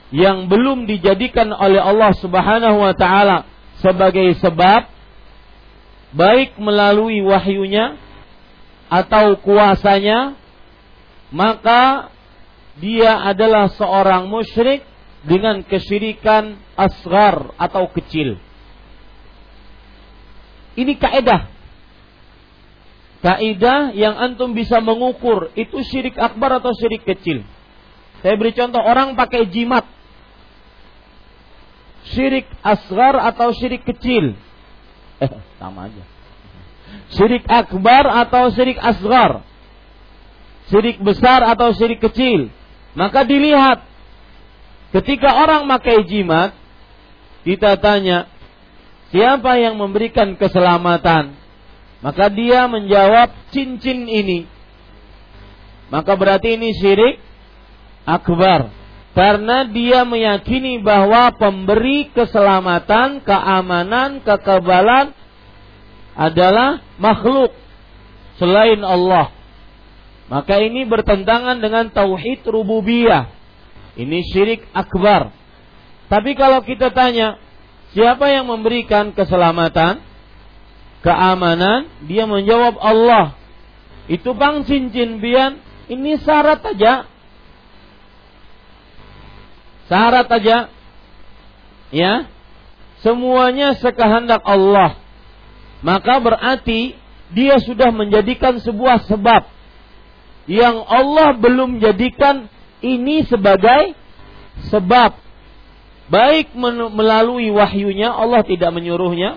yang 0.09 0.47
belum 0.47 0.87
dijadikan 0.87 1.51
oleh 1.51 1.83
Allah 1.83 2.15
Subhanahu 2.15 2.79
wa 2.79 2.95
taala 2.95 3.43
sebagai 3.83 4.39
sebab 4.39 4.87
baik 6.15 6.55
melalui 6.57 7.19
wahyunya 7.19 7.99
atau 8.87 9.35
kuasanya 9.43 10.39
maka 11.29 12.07
dia 12.79 13.19
adalah 13.19 13.67
seorang 13.75 14.31
musyrik 14.31 14.85
dengan 15.27 15.65
kesyirikan 15.65 16.55
asgar 16.77 17.51
atau 17.59 17.89
kecil. 17.91 18.39
Ini 20.77 20.93
kaidah. 20.95 21.49
Kaidah 23.17 23.97
yang 23.97 24.13
antum 24.13 24.53
bisa 24.53 24.77
mengukur 24.77 25.49
itu 25.57 25.81
syirik 25.81 26.15
akbar 26.15 26.61
atau 26.61 26.71
syirik 26.77 27.01
kecil. 27.01 27.41
Saya 28.21 28.37
beri 28.37 28.53
contoh 28.53 28.81
orang 28.81 29.17
pakai 29.17 29.49
jimat. 29.49 29.85
Syirik 32.13 32.47
asgar 32.61 33.17
atau 33.19 33.51
syirik 33.51 33.83
kecil. 33.83 34.37
Eh, 35.17 35.31
sama 35.57 35.89
aja. 35.89 36.03
Syirik 37.13 37.43
akbar 37.49 38.05
atau 38.27 38.53
syirik 38.53 38.77
asgar. 38.79 39.41
Syirik 40.69 41.01
besar 41.01 41.41
atau 41.47 41.73
syirik 41.73 41.99
kecil. 41.99 42.53
Maka 42.93 43.25
dilihat 43.25 43.87
Ketika 44.87 45.43
orang 45.43 45.67
pakai 45.67 46.07
jimat, 46.07 46.55
kita 47.43 47.75
tanya, 47.77 48.31
siapa 49.11 49.59
yang 49.59 49.75
memberikan 49.75 50.39
keselamatan? 50.39 51.35
Maka 52.01 52.29
dia 52.29 52.69
menjawab 52.69 53.33
cincin 53.49 54.05
ini. 54.05 54.45
Maka 55.89 56.13
berarti 56.13 56.53
ini 56.59 56.75
syirik 56.77 57.17
akbar. 58.05 58.69
Karena 59.17 59.65
dia 59.65 60.05
meyakini 60.05 60.77
bahwa 60.77 61.33
pemberi 61.33 62.13
keselamatan, 62.13 63.25
keamanan, 63.25 64.21
kekebalan 64.21 65.09
adalah 66.13 66.85
makhluk 67.01 67.49
selain 68.37 68.85
Allah. 68.85 69.33
Maka 70.29 70.61
ini 70.61 70.85
bertentangan 70.85 71.57
dengan 71.57 71.89
tauhid 71.89 72.45
rububiyah. 72.45 73.31
Ini 73.97 74.21
syirik 74.29 74.69
akbar. 74.69 75.33
Tapi 76.07 76.37
kalau 76.37 76.61
kita 76.61 76.93
tanya, 76.93 77.41
siapa 77.97 78.29
yang 78.29 78.45
memberikan 78.45 79.17
keselamatan, 79.17 80.06
keamanan? 81.01 81.89
Dia 82.05 82.25
menjawab 82.25 82.77
Allah. 82.79 83.35
Itu 84.07 84.31
bang 84.33 84.63
cincin 84.63 85.19
bian, 85.19 85.59
ini 85.91 86.15
syarat 86.21 86.63
aja. 86.63 87.07
Syarat 89.91 90.27
aja. 90.31 90.57
Ya. 91.91 92.13
Semuanya 93.03 93.77
sekehendak 93.77 94.41
Allah. 94.43 94.97
Maka 95.85 96.17
berarti 96.17 96.97
dia 97.31 97.59
sudah 97.61 97.91
menjadikan 97.91 98.57
sebuah 98.63 99.05
sebab 99.05 99.45
yang 100.47 100.79
Allah 100.87 101.35
belum 101.35 101.83
jadikan 101.83 102.47
ini 102.79 103.27
sebagai 103.27 103.93
sebab 104.71 105.19
baik 106.07 106.55
melalui 106.95 107.51
wahyunya 107.51 108.15
Allah 108.15 108.47
tidak 108.47 108.71
menyuruhnya 108.71 109.35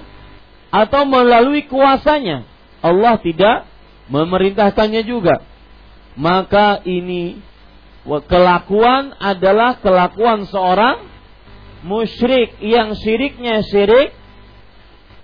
atau 0.70 1.02
melalui 1.06 1.66
kuasanya. 1.66 2.46
Allah 2.80 3.20
tidak 3.20 3.68
memerintahkannya 4.08 5.02
juga. 5.04 5.44
Maka 6.16 6.80
ini 6.82 7.38
kelakuan 8.26 9.14
adalah 9.20 9.78
kelakuan 9.78 10.48
seorang 10.48 11.06
musyrik 11.84 12.56
yang 12.64 12.96
syiriknya 12.96 13.62
syirik 13.64 14.16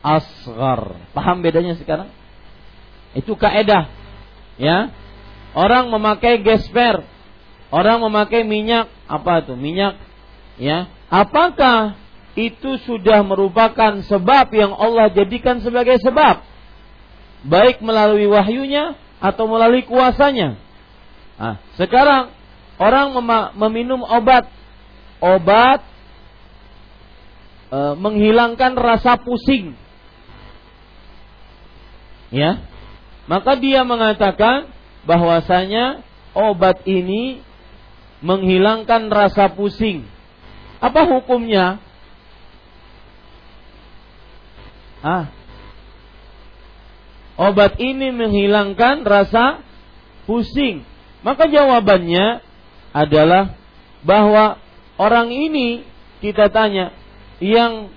asgar 0.05 0.95
paham 1.17 1.43
bedanya 1.43 1.75
sekarang? 1.81 2.13
Itu 3.17 3.35
kaedah 3.35 3.89
ya. 4.61 4.93
Orang 5.57 5.89
memakai 5.89 6.45
gesper 6.45 7.09
Orang 7.75 8.07
memakai 8.07 8.47
minyak 8.47 8.87
apa 9.11 9.43
itu? 9.43 9.59
Minyak 9.59 9.99
ya. 10.57 10.87
Apakah 11.11 11.99
itu 12.37 12.77
sudah 12.85 13.25
merupakan 13.25 14.05
sebab 14.05 14.53
yang 14.53 14.77
Allah 14.77 15.09
jadikan 15.09 15.64
sebagai 15.64 15.96
sebab? 16.05 16.44
Baik 17.49 17.81
melalui 17.81 18.29
wahyunya 18.29 18.92
atau 19.16 19.49
melalui 19.49 19.88
kuasanya. 19.88 20.61
Nah, 21.40 21.57
sekarang 21.81 22.33
orang 22.77 23.16
meminum 23.57 24.05
obat 24.05 24.53
obat 25.20 25.81
e, 27.72 27.79
menghilangkan 27.96 28.77
rasa 28.77 29.16
pusing. 29.16 29.72
Ya. 32.29 32.61
Maka 33.27 33.57
dia 33.57 33.81
mengatakan 33.83 34.68
bahwasanya 35.09 36.05
obat 36.37 36.85
ini 36.85 37.40
menghilangkan 38.20 39.09
rasa 39.09 39.49
pusing. 39.57 40.05
Apa 40.85 41.09
hukumnya? 41.09 41.81
Ah. 45.05 45.33
Obat 47.37 47.77
ini 47.77 48.13
menghilangkan 48.13 49.05
rasa 49.05 49.61
pusing. 50.25 50.85
Maka 51.21 51.49
jawabannya 51.49 52.41
adalah 52.97 53.57
bahwa 54.07 54.57
orang 54.97 55.29
ini 55.35 55.85
kita 56.25 56.49
tanya, 56.49 56.97
yang 57.43 57.93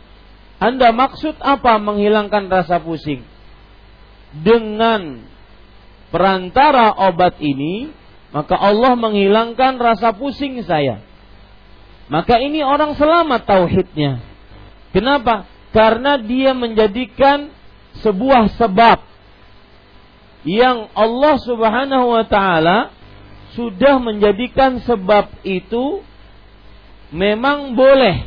Anda 0.60 0.92
maksud 0.92 1.40
apa 1.40 1.80
menghilangkan 1.80 2.52
rasa 2.52 2.84
pusing? 2.84 3.24
Dengan 4.36 5.24
perantara 6.12 6.92
obat 7.00 7.40
ini 7.40 7.96
maka 8.30 8.54
Allah 8.54 8.94
menghilangkan 8.94 9.82
rasa 9.82 10.14
pusing 10.14 10.62
saya. 10.62 11.02
Maka 12.10 12.42
ini 12.42 12.62
orang 12.62 12.94
selamat 12.98 13.46
tauhidnya. 13.46 14.22
Kenapa? 14.94 15.46
Karena 15.70 16.18
dia 16.18 16.58
menjadikan 16.58 17.54
sebuah 18.02 18.58
sebab 18.58 18.98
yang 20.48 20.88
Allah 20.96 21.36
Subhanahu 21.44 22.16
wa 22.16 22.26
taala 22.26 22.96
sudah 23.54 24.00
menjadikan 24.00 24.80
sebab 24.82 25.30
itu 25.44 26.02
memang 27.12 27.76
boleh. 27.76 28.26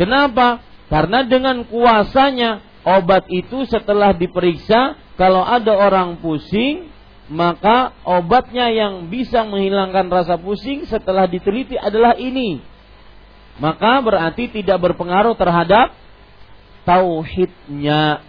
Kenapa? 0.00 0.62
Karena 0.90 1.22
dengan 1.26 1.62
kuasanya 1.66 2.64
obat 2.86 3.26
itu 3.30 3.66
setelah 3.66 4.14
diperiksa 4.14 4.98
kalau 5.14 5.42
ada 5.42 5.74
orang 5.74 6.18
pusing 6.18 6.90
maka 7.24 7.96
obatnya 8.04 8.68
yang 8.68 9.08
bisa 9.08 9.48
menghilangkan 9.48 10.12
rasa 10.12 10.36
pusing 10.36 10.84
setelah 10.84 11.24
diteliti 11.24 11.78
adalah 11.80 12.18
ini. 12.20 12.60
Maka 13.62 14.02
berarti 14.02 14.50
tidak 14.50 14.82
berpengaruh 14.82 15.38
terhadap 15.38 15.94
tauhidnya. 16.82 18.22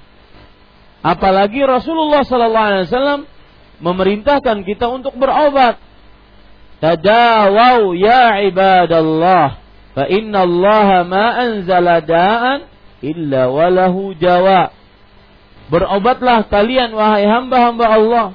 Apalagi 1.01 1.61
Rasulullah 1.65 2.25
sallallahu 2.25 2.67
alaihi 2.69 2.85
wasallam 2.89 3.21
memerintahkan 3.81 4.57
kita 4.65 4.89
untuk 4.89 5.17
berobat. 5.17 5.81
Tadawau 6.81 7.95
ya 7.95 8.45
ibadallah 8.45 9.57
fa 9.95 10.05
inna 10.11 10.43
Allah 10.43 10.89
ma 11.07 11.25
anzala 11.39 12.03
da'an 12.03 12.69
illa 13.01 13.49
walahu 13.49 14.13
jawa. 14.17 14.69
Berobatlah 15.71 16.45
kalian 16.45 16.93
wahai 16.93 17.25
hamba-hamba 17.25 17.85
Allah 17.89 18.25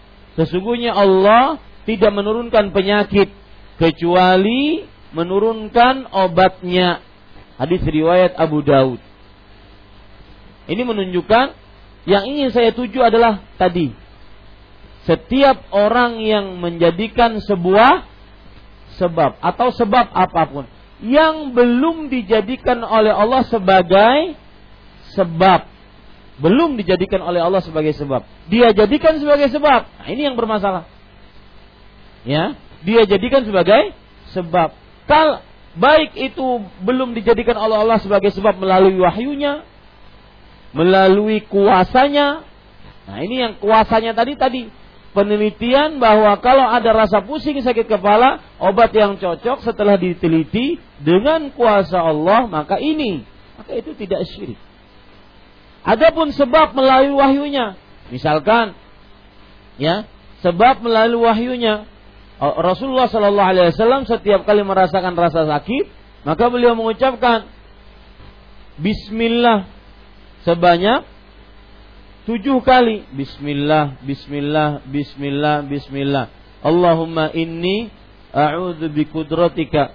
Sesungguhnya 0.40 0.94
Allah 0.94 1.58
tidak 1.84 2.16
menurunkan 2.16 2.70
penyakit 2.70 3.28
kecuali 3.76 4.88
menurunkan 5.12 6.10
obatnya. 6.10 7.02
Hadis 7.60 7.84
riwayat 7.84 8.34
Abu 8.40 8.64
Daud. 8.64 9.00
Ini 10.70 10.80
menunjukkan 10.80 11.46
yang 12.08 12.24
ingin 12.24 12.48
saya 12.54 12.72
tuju 12.72 13.04
adalah 13.04 13.44
tadi. 13.60 13.92
Setiap 15.04 15.68
orang 15.74 16.20
yang 16.22 16.56
menjadikan 16.60 17.40
sebuah 17.42 18.06
sebab 19.00 19.40
atau 19.40 19.68
sebab 19.72 20.12
apa 20.12 20.42
pun 20.48 20.64
yang 21.00 21.56
belum 21.56 22.12
dijadikan 22.12 22.84
oleh 22.84 23.08
Allah 23.08 23.40
sebagai 23.48 24.36
sebab 25.16 25.64
belum 26.40 26.76
dijadikan 26.76 27.24
oleh 27.24 27.40
Allah 27.40 27.64
sebagai 27.64 27.96
sebab 27.96 28.24
dia 28.52 28.76
jadikan 28.76 29.16
sebagai 29.16 29.48
sebab 29.48 29.88
nah 29.88 30.08
ini 30.12 30.28
yang 30.28 30.36
bermasalah 30.36 30.84
ya 32.28 32.52
dia 32.84 33.08
jadikan 33.08 33.48
sebagai 33.48 33.96
sebab 34.36 34.76
kal 35.10 35.42
baik 35.74 36.14
itu 36.14 36.62
belum 36.86 37.18
dijadikan 37.18 37.58
oleh 37.58 37.82
Allah 37.82 37.98
sebagai 37.98 38.30
sebab 38.30 38.62
melalui 38.62 38.94
wahyunya 39.02 39.66
melalui 40.70 41.42
kuasanya 41.50 42.46
nah 43.10 43.18
ini 43.18 43.42
yang 43.42 43.52
kuasanya 43.58 44.14
tadi 44.14 44.38
tadi 44.38 44.62
penelitian 45.10 45.98
bahwa 45.98 46.38
kalau 46.38 46.66
ada 46.66 46.94
rasa 46.94 47.22
pusing 47.22 47.58
sakit 47.58 47.86
kepala, 47.90 48.38
obat 48.62 48.94
yang 48.94 49.18
cocok 49.18 49.66
setelah 49.66 49.98
diteliti 49.98 50.78
dengan 51.02 51.50
kuasa 51.50 51.98
Allah, 51.98 52.46
maka 52.46 52.78
ini, 52.78 53.26
maka 53.58 53.74
itu 53.74 53.94
tidak 53.98 54.26
syirik. 54.30 54.58
Adapun 55.82 56.30
sebab 56.30 56.76
melalui 56.76 57.16
wahyunya, 57.16 57.74
misalkan 58.12 58.76
ya, 59.80 60.06
sebab 60.44 60.84
melalui 60.84 61.24
wahyunya 61.26 61.88
Rasulullah 62.40 63.04
Shallallahu 63.12 63.50
alaihi 63.52 63.68
wasallam 63.76 64.08
setiap 64.08 64.48
kali 64.48 64.64
merasakan 64.64 65.12
rasa 65.12 65.44
sakit, 65.44 65.84
maka 66.24 66.48
beliau 66.48 66.72
mengucapkan 66.72 67.44
bismillah 68.80 69.68
sebanyak 70.48 71.04
tujuh 72.24 72.64
kali 72.64 73.04
Bismillah, 73.12 74.00
Bismillah, 74.00 74.80
Bismillah, 74.88 75.56
Bismillah. 75.68 76.26
Allahumma 76.64 77.28
inni 77.36 77.92
a'udzu 78.32 78.88
bikudratika. 78.88 79.92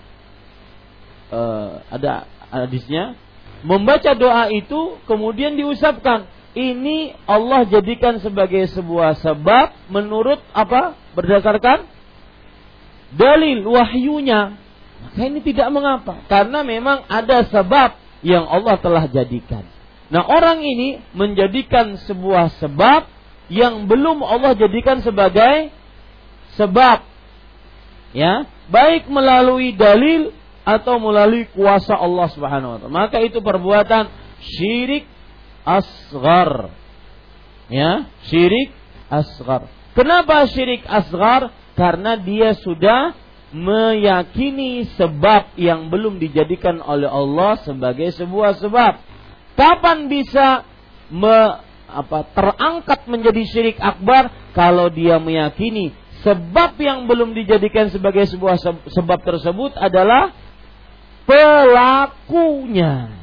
Uh, 1.34 1.82
ada 1.90 2.30
hadisnya 2.54 3.18
membaca 3.66 4.14
doa 4.14 4.54
itu 4.54 5.02
kemudian 5.10 5.58
diusapkan 5.58 6.30
ini 6.54 7.18
Allah 7.26 7.66
jadikan 7.66 8.22
sebagai 8.22 8.70
sebuah 8.70 9.18
sebab 9.26 9.90
menurut 9.90 10.38
apa 10.54 10.94
berdasarkan 11.18 11.95
dalil 13.16 13.64
wahyunya 13.66 14.60
maka 15.02 15.22
ini 15.26 15.40
tidak 15.44 15.72
mengapa 15.72 16.24
karena 16.28 16.62
memang 16.62 17.08
ada 17.08 17.48
sebab 17.48 17.96
yang 18.26 18.44
Allah 18.48 18.76
telah 18.80 19.06
jadikan 19.08 19.66
Nah 20.06 20.22
orang 20.22 20.62
ini 20.62 21.02
menjadikan 21.18 21.98
sebuah 22.06 22.62
sebab 22.62 23.10
yang 23.50 23.90
belum 23.90 24.22
Allah 24.22 24.54
jadikan 24.54 25.02
sebagai 25.02 25.74
sebab. 26.58 27.02
Ya, 28.16 28.48
baik 28.72 29.12
melalui 29.12 29.76
dalil 29.76 30.32
atau 30.64 30.98
melalui 31.04 31.46
kuasa 31.52 32.00
Allah 32.00 32.32
Subhanahu 32.32 32.72
wa 32.72 32.78
taala. 32.80 32.94
Maka 32.94 33.18
itu 33.26 33.44
perbuatan 33.44 34.08
syirik 34.40 35.04
asgar. 35.68 36.72
Ya, 37.68 38.08
syirik 38.30 38.72
asgar. 39.10 39.68
Kenapa 39.98 40.48
syirik 40.48 40.86
asgar? 40.86 41.50
Karena 41.76 42.16
dia 42.16 42.56
sudah 42.56 43.12
meyakini 43.56 44.88
sebab 44.96 45.56
yang 45.60 45.88
belum 45.92 46.20
dijadikan 46.20 46.80
oleh 46.84 47.08
Allah 47.08 47.60
sebagai 47.64 48.12
sebuah 48.16 48.60
sebab. 48.60 49.00
Kapan 49.56 50.12
bisa 50.12 50.68
me, 51.08 51.64
apa, 51.88 52.28
terangkat 52.36 53.08
menjadi 53.08 53.44
syirik 53.48 53.80
akbar 53.80 54.32
kalau 54.52 54.92
dia 54.92 55.20
meyakini 55.20 55.96
sebab 56.26 56.74
yang 56.82 57.06
belum 57.06 57.38
dijadikan 57.38 57.94
sebagai 57.94 58.26
sebuah 58.26 58.58
sebab 58.90 59.20
tersebut 59.22 59.78
adalah 59.78 60.34
pelakunya. 61.30 63.14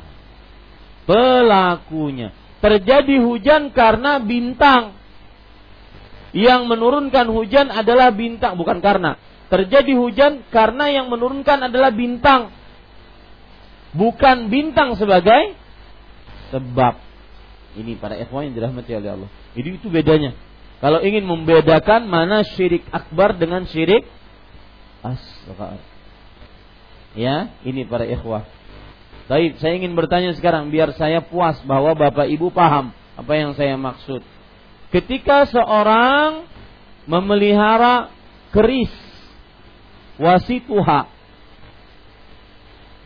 Pelakunya. 1.03 2.31
Terjadi 2.63 3.19
hujan 3.19 3.75
karena 3.75 4.23
bintang. 4.23 4.95
Yang 6.33 6.65
menurunkan 6.65 7.29
hujan 7.29 7.69
adalah 7.69 8.09
bintang, 8.13 8.57
bukan 8.57 8.81
karena. 8.81 9.21
Terjadi 9.53 9.93
hujan 9.93 10.49
karena 10.49 10.89
yang 10.89 11.13
menurunkan 11.13 11.69
adalah 11.69 11.93
bintang. 11.93 12.49
Bukan 13.93 14.49
bintang 14.49 14.97
sebagai 14.97 15.53
sebab. 16.49 16.97
Ini 17.77 18.01
para 18.01 18.17
ikhwan 18.17 18.49
yang 18.49 18.57
dirahmati 18.57 18.93
oleh 18.97 19.11
Allah. 19.13 19.31
Jadi 19.53 19.69
itu 19.77 19.93
bedanya. 19.93 20.33
Kalau 20.81 21.05
ingin 21.05 21.29
membedakan 21.29 22.09
mana 22.09 22.43
syirik 22.43 22.85
akbar 22.89 23.37
dengan 23.37 23.69
syirik 23.69 24.09
asghar. 25.05 25.79
Ya, 27.13 27.53
ini 27.63 27.85
para 27.85 28.09
ikhwah. 28.09 28.49
Baik, 29.29 29.61
saya 29.61 29.77
ingin 29.77 29.93
bertanya 29.93 30.33
sekarang 30.35 30.73
biar 30.73 30.97
saya 30.97 31.21
puas 31.23 31.61
bahwa 31.69 31.93
Bapak 31.93 32.27
Ibu 32.27 32.51
paham 32.51 32.91
apa 33.15 33.33
yang 33.37 33.53
saya 33.53 33.77
maksud. 33.77 34.25
Ketika 34.93 35.49
seorang 35.49 36.45
memelihara 37.09 38.13
keris 38.53 38.93
wasituha 40.21 41.09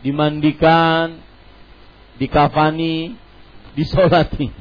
dimandikan, 0.03 1.19
dikafani, 2.21 3.17
disolati. 3.73 4.51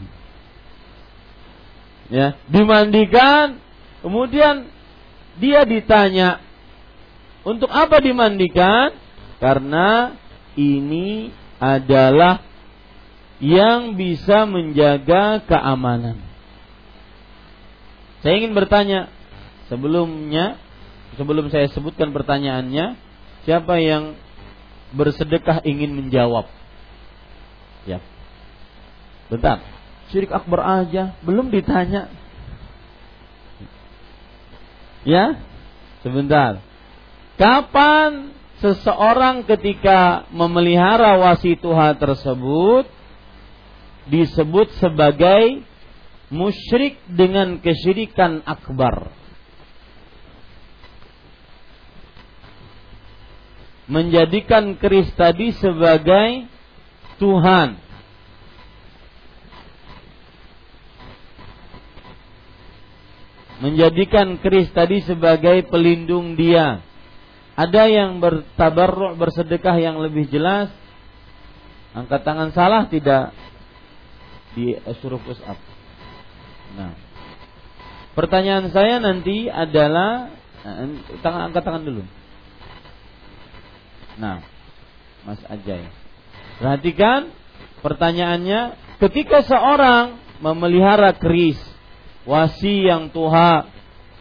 Ya, 2.06 2.38
dimandikan, 2.46 3.58
kemudian 4.02 4.70
dia 5.42 5.66
ditanya, 5.66 6.38
untuk 7.46 7.70
apa 7.70 8.02
dimandikan? 8.02 8.94
Karena 9.38 10.18
ini 10.58 11.30
adalah 11.62 12.42
yang 13.38 13.94
bisa 13.94 14.48
menjaga 14.48 15.44
keamanan. 15.46 16.25
Saya 18.26 18.42
ingin 18.42 18.58
bertanya 18.58 19.06
sebelumnya, 19.70 20.58
sebelum 21.14 21.46
saya 21.46 21.70
sebutkan 21.70 22.10
pertanyaannya, 22.10 22.98
siapa 23.46 23.78
yang 23.78 24.18
bersedekah 24.98 25.62
ingin 25.62 25.94
menjawab? 25.94 26.50
Ya. 27.86 28.02
Bentar. 29.30 29.62
Syirik 30.10 30.34
akbar 30.34 30.58
aja 30.58 31.14
belum 31.22 31.54
ditanya. 31.54 32.10
Ya? 35.06 35.38
Sebentar. 36.02 36.58
Kapan 37.38 38.34
seseorang 38.58 39.46
ketika 39.46 40.26
memelihara 40.34 41.14
wasituha 41.14 41.94
tersebut 41.94 42.90
disebut 44.10 44.74
sebagai 44.82 45.62
musyrik 46.32 46.98
dengan 47.10 47.58
kesyirikan 47.62 48.42
akbar? 48.46 49.10
Menjadikan 53.86 54.74
keris 54.82 55.06
tadi 55.14 55.54
sebagai 55.54 56.50
Tuhan 57.22 57.86
menjadikan 63.60 64.36
keris 64.40 64.68
tadi 64.72 65.00
sebagai 65.04 65.64
pelindung 65.68 66.36
dia. 66.36 66.84
Ada 67.56 67.88
yang 67.88 68.20
bertabarruk 68.20 69.16
bersedekah 69.16 69.80
yang 69.80 69.96
lebih 69.96 70.28
jelas. 70.28 70.68
Angkat 71.96 72.20
tangan 72.20 72.52
salah 72.52 72.84
tidak 72.92 73.32
di 74.52 74.76
suruh 75.00 75.20
push 75.24 75.40
up. 75.48 75.75
Nah, 76.76 76.92
pertanyaan 78.12 78.68
saya 78.70 79.00
nanti 79.00 79.48
adalah 79.48 80.28
nah, 80.60 80.76
tangan 81.24 81.50
angkat 81.50 81.62
tangan 81.64 81.84
dulu. 81.88 82.02
Nah, 84.20 84.44
Mas 85.24 85.40
Ajay. 85.48 85.88
Perhatikan 86.60 87.32
pertanyaannya 87.80 88.76
ketika 89.00 89.44
seorang 89.44 90.20
memelihara 90.40 91.16
keris 91.16 91.58
wasi 92.26 92.84
yang 92.84 93.08
tuha. 93.14 93.70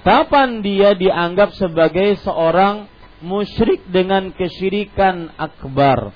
Kapan 0.06 0.62
dia 0.62 0.93
dianggap 0.93 1.58
sebagai 1.58 2.22
seorang 2.22 2.86
musyrik 3.26 3.89
dengan 3.89 4.30
kesyirikan 4.38 5.34
akbar? 5.34 6.14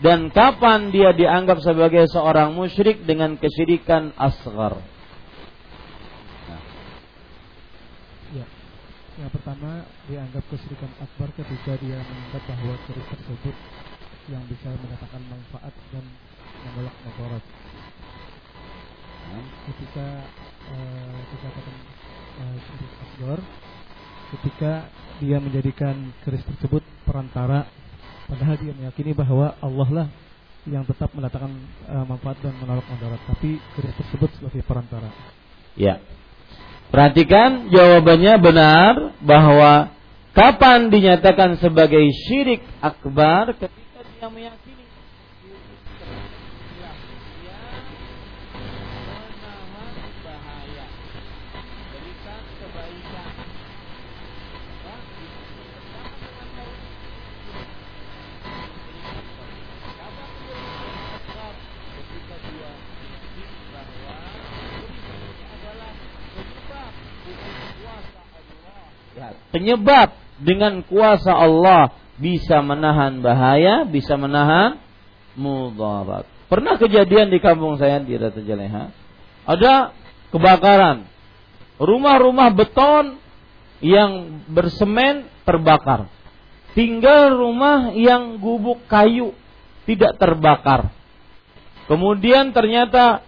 Dan 0.00 0.32
kapan 0.32 0.88
dia 0.88 1.12
dianggap 1.12 1.60
sebagai 1.60 2.08
seorang 2.08 2.56
musyrik 2.56 3.04
dengan 3.04 3.36
kesyirikan 3.36 4.16
asgar? 4.16 4.80
Nah. 6.48 6.62
Ya. 8.40 8.46
Yang 9.16 9.32
pertama 9.32 9.80
dianggap 10.12 10.44
kesyirikan 10.52 10.92
akbar 11.00 11.32
ketika 11.32 11.72
dia 11.80 11.96
menganggap 12.04 12.42
bahwa 12.52 12.74
keris 12.84 13.08
tersebut 13.16 13.56
yang 14.28 14.44
bisa 14.44 14.68
mendatangkan 14.76 15.22
manfaat 15.32 15.74
dan 15.88 16.04
menolak 16.68 16.94
mudarat. 17.00 17.44
ketika 19.66 20.06
uh, 20.70 21.18
dikatakan 21.34 21.76
uh, 22.38 22.56
syirik 22.62 22.92
asgor 23.02 23.38
ketika 24.36 24.72
dia 25.18 25.36
menjadikan 25.42 26.14
keris 26.22 26.46
tersebut 26.46 26.84
perantara 27.02 27.66
padahal 28.30 28.54
dia 28.60 28.72
meyakini 28.76 29.10
bahwa 29.16 29.58
Allah 29.58 29.88
lah 29.90 30.08
yang 30.68 30.84
tetap 30.84 31.10
mendatangkan 31.16 31.52
uh, 31.88 32.04
manfaat 32.04 32.36
dan 32.44 32.52
menolak 32.60 32.84
mudarat. 32.84 33.20
Tapi 33.24 33.56
keris 33.80 33.96
tersebut 33.96 34.30
sebagai 34.36 34.62
perantara. 34.66 35.08
Ya 35.72 36.02
perhatikan 36.90 37.70
jawabannya 37.70 38.34
benar 38.42 38.92
bahwa 39.22 39.90
kapan 40.36 40.90
dinyatakan 40.92 41.56
sebagai 41.62 42.02
syirik 42.26 42.62
akbar 42.82 43.54
ketika 43.56 44.00
dia 44.04 44.28
meyakini 44.28 44.65
penyebab 69.50 70.14
dengan 70.38 70.84
kuasa 70.84 71.32
Allah 71.32 71.94
bisa 72.16 72.60
menahan 72.60 73.20
bahaya, 73.20 73.84
bisa 73.88 74.16
menahan 74.16 74.80
mudarat. 75.36 76.24
Pernah 76.46 76.78
kejadian 76.78 77.28
di 77.28 77.38
kampung 77.42 77.76
saya 77.76 78.00
di 78.00 78.14
Rata 78.16 78.40
Jaleha, 78.40 78.94
ada 79.46 79.92
kebakaran. 80.30 81.06
Rumah-rumah 81.76 82.56
beton 82.56 83.20
yang 83.84 84.42
bersemen 84.48 85.28
terbakar. 85.44 86.08
Tinggal 86.72 87.36
rumah 87.36 87.92
yang 87.92 88.40
gubuk 88.40 88.84
kayu 88.88 89.32
tidak 89.84 90.16
terbakar. 90.20 90.92
Kemudian 91.86 92.50
ternyata 92.50 93.22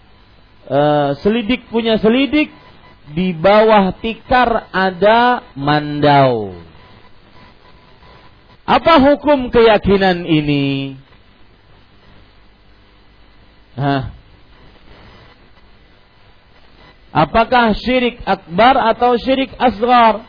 e, 0.66 0.80
selidik 1.22 1.70
punya 1.70 1.96
selidik 2.02 2.50
di 3.12 3.32
bawah 3.32 3.94
tikar 4.00 4.68
ada 4.72 5.40
mandau. 5.56 6.52
Apa 8.68 9.00
hukum 9.00 9.48
keyakinan 9.48 10.28
ini? 10.28 10.96
Hah? 13.78 14.12
Apakah 17.08 17.72
syirik 17.72 18.20
akbar 18.28 18.76
atau 18.92 19.16
syirik 19.16 19.56
asgar? 19.56 20.28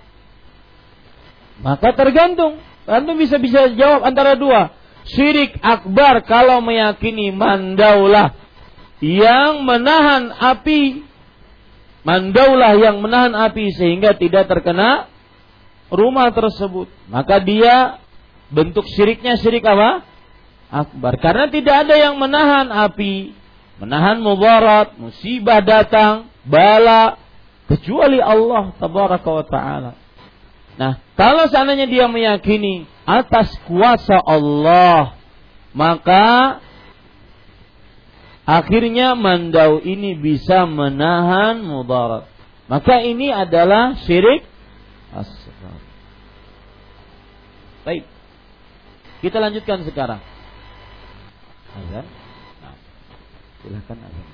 Maka 1.59 1.91
tergantung. 1.91 2.63
Antum 2.87 3.19
bisa 3.19 3.35
bisa 3.35 3.75
jawab 3.75 4.07
antara 4.07 4.39
dua. 4.39 4.71
Syirik 5.03 5.59
akbar 5.59 6.23
kalau 6.23 6.63
meyakini 6.63 7.35
mandaulah 7.35 8.31
yang 9.03 9.67
menahan 9.67 10.31
api 10.31 11.08
mandaulah 12.09 12.73
yang 12.81 13.05
menahan 13.05 13.37
api 13.37 13.69
sehingga 13.77 14.17
tidak 14.17 14.49
terkena 14.49 15.05
rumah 15.93 16.33
tersebut. 16.33 16.89
Maka 17.05 17.37
dia 17.37 18.01
bentuk 18.49 18.89
syiriknya 18.89 19.37
syirik 19.37 19.61
apa? 19.61 20.01
Akbar. 20.73 21.21
Karena 21.21 21.45
tidak 21.53 21.85
ada 21.85 21.95
yang 21.97 22.17
menahan 22.17 22.73
api, 22.73 23.37
menahan 23.77 24.17
mubarat, 24.21 24.97
musibah 24.97 25.61
datang, 25.61 26.33
bala, 26.45 27.17
kecuali 27.69 28.17
Allah 28.17 28.73
tabaraka 28.81 29.29
wa 29.29 29.45
ta'ala. 29.45 29.91
Nah, 30.81 30.93
kalau 31.13 31.45
seandainya 31.45 31.85
dia 31.85 32.09
meyakini 32.09 32.89
atas 33.05 33.53
kuasa 33.69 34.17
Allah, 34.17 35.13
maka 35.73 36.57
akhirnya 38.49 39.13
mandau 39.13 39.77
ini 39.77 40.17
bisa 40.17 40.65
menahan 40.65 41.61
mudarat. 41.61 42.25
Maka 42.65 43.05
ini 43.05 43.29
adalah 43.29 43.93
syirik 44.05 44.41
asghar. 45.13 45.77
Baik. 47.85 48.05
Kita 49.21 49.37
lanjutkan 49.37 49.85
sekarang. 49.85 50.21
Azan. 51.77 52.05
Nah, 52.61 52.75
silakan 53.61 53.97
azan. 54.01 54.27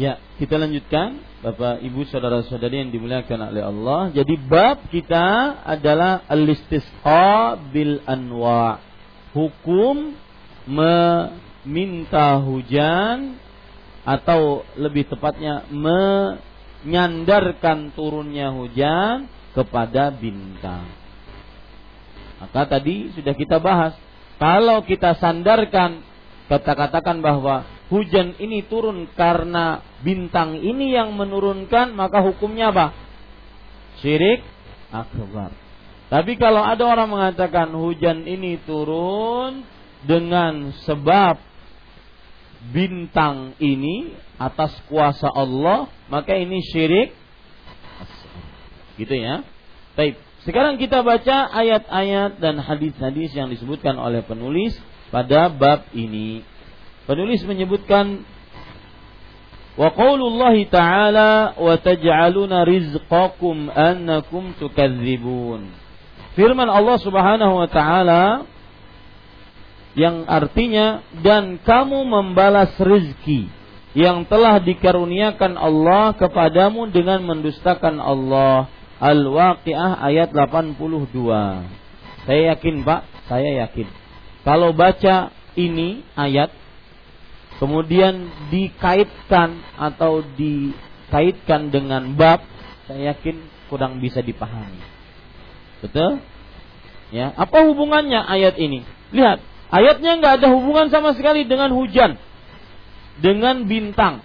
Ya, 0.00 0.16
kita 0.40 0.56
lanjutkan 0.56 1.20
Bapak 1.44 1.84
Ibu 1.84 2.08
saudara-saudari 2.08 2.80
yang 2.80 2.90
dimuliakan 2.90 3.52
oleh 3.52 3.60
Allah. 3.60 4.00
Jadi 4.16 4.40
bab 4.40 4.88
kita 4.88 5.60
adalah 5.68 6.24
al-istisqa 6.32 7.60
bil 7.68 8.00
anwa. 8.08 8.80
Hukum 9.36 10.16
meminta 10.66 12.42
hujan 12.42 13.38
atau 14.02 14.66
lebih 14.74 15.06
tepatnya 15.06 15.62
menyandarkan 15.70 17.94
turunnya 17.94 18.50
hujan 18.50 19.30
kepada 19.54 20.10
bintang. 20.10 20.90
Maka 22.42 22.66
tadi 22.66 23.14
sudah 23.14 23.38
kita 23.38 23.62
bahas, 23.62 23.94
kalau 24.42 24.82
kita 24.82 25.14
sandarkan 25.22 26.02
kata-katakan 26.50 27.22
bahwa 27.22 27.62
hujan 27.86 28.34
ini 28.42 28.66
turun 28.66 29.06
karena 29.14 29.78
bintang 30.02 30.58
ini 30.58 30.90
yang 30.90 31.14
menurunkan, 31.14 31.94
maka 31.94 32.18
hukumnya 32.26 32.74
apa? 32.74 32.90
Syirik 34.02 34.42
akbar. 34.90 35.54
Tapi 36.10 36.34
kalau 36.36 36.60
ada 36.60 36.82
orang 36.82 37.08
mengatakan 37.08 37.72
hujan 37.72 38.26
ini 38.26 38.58
turun 38.66 39.62
dengan 40.06 40.74
sebab 40.86 41.38
bintang 42.70 43.58
ini 43.58 44.14
atas 44.38 44.74
kuasa 44.86 45.26
Allah, 45.30 45.90
maka 46.06 46.34
ini 46.38 46.62
syirik. 46.62 47.14
Gitu 48.98 49.14
ya. 49.14 49.42
Baik. 49.98 50.18
Sekarang 50.42 50.74
kita 50.74 51.06
baca 51.06 51.46
ayat-ayat 51.54 52.42
dan 52.42 52.58
hadis-hadis 52.58 53.30
yang 53.34 53.46
disebutkan 53.46 53.94
oleh 53.94 54.26
penulis 54.26 54.74
pada 55.14 55.46
bab 55.46 55.86
ini. 55.94 56.42
Penulis 57.06 57.46
menyebutkan 57.46 58.26
wa 59.78 59.88
qaulullahi 59.94 60.66
ta'ala 60.66 61.54
wa 61.54 61.74
taj'aluna 61.78 62.66
rizqakum 62.66 63.70
annakum 63.70 64.54
tukadzibun. 64.58 65.70
Firman 66.34 66.66
Allah 66.66 66.96
Subhanahu 66.98 67.54
wa 67.62 67.68
taala 67.68 68.48
yang 69.92 70.24
artinya 70.24 71.04
dan 71.20 71.60
kamu 71.60 72.08
membalas 72.08 72.72
rezeki 72.80 73.48
yang 73.92 74.24
telah 74.24 74.56
dikaruniakan 74.56 75.60
Allah 75.60 76.16
kepadamu 76.16 76.88
dengan 76.88 77.20
mendustakan 77.24 78.00
Allah. 78.00 78.72
Al-Waqiah 79.02 79.98
ayat 79.98 80.30
82. 80.30 81.10
Saya 82.22 82.42
yakin, 82.54 82.86
Pak, 82.86 83.02
saya 83.26 83.66
yakin. 83.66 83.90
Kalau 84.46 84.70
baca 84.70 85.34
ini 85.58 86.06
ayat 86.14 86.54
kemudian 87.58 88.30
dikaitkan 88.48 89.58
atau 89.74 90.22
dikaitkan 90.38 91.74
dengan 91.74 92.14
bab, 92.14 92.46
saya 92.86 93.12
yakin 93.12 93.42
kurang 93.66 93.98
bisa 93.98 94.22
dipahami. 94.22 94.80
Betul? 95.82 96.22
Ya, 97.10 97.34
apa 97.34 97.66
hubungannya 97.68 98.22
ayat 98.22 98.56
ini? 98.56 98.86
Lihat, 99.10 99.42
Ayatnya 99.72 100.20
nggak 100.20 100.34
ada 100.44 100.48
hubungan 100.52 100.92
sama 100.92 101.16
sekali 101.16 101.48
dengan 101.48 101.72
hujan, 101.72 102.20
dengan 103.16 103.64
bintang. 103.64 104.20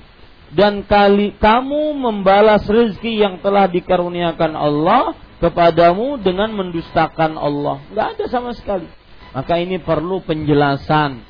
Dan 0.52 0.84
kali 0.84 1.36
kamu 1.40 1.96
membalas 1.96 2.68
rezeki 2.68 3.20
yang 3.20 3.36
telah 3.40 3.68
dikaruniakan 3.68 4.56
Allah 4.56 5.16
kepadamu 5.40 6.20
dengan 6.20 6.52
mendustakan 6.52 7.40
Allah. 7.40 7.80
Nggak 7.92 8.08
ada 8.16 8.26
sama 8.28 8.52
sekali. 8.56 8.92
Maka 9.32 9.60
ini 9.60 9.80
perlu 9.80 10.20
penjelasan. 10.24 11.24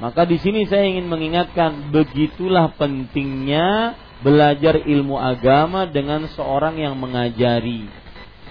Maka 0.00 0.28
di 0.28 0.36
sini 0.40 0.68
saya 0.68 0.84
ingin 0.84 1.08
mengingatkan 1.08 1.88
begitulah 1.88 2.72
pentingnya 2.76 3.96
belajar 4.20 4.80
ilmu 4.80 5.16
agama 5.16 5.88
dengan 5.88 6.28
seorang 6.32 6.80
yang 6.80 6.96
mengajari. 7.00 7.88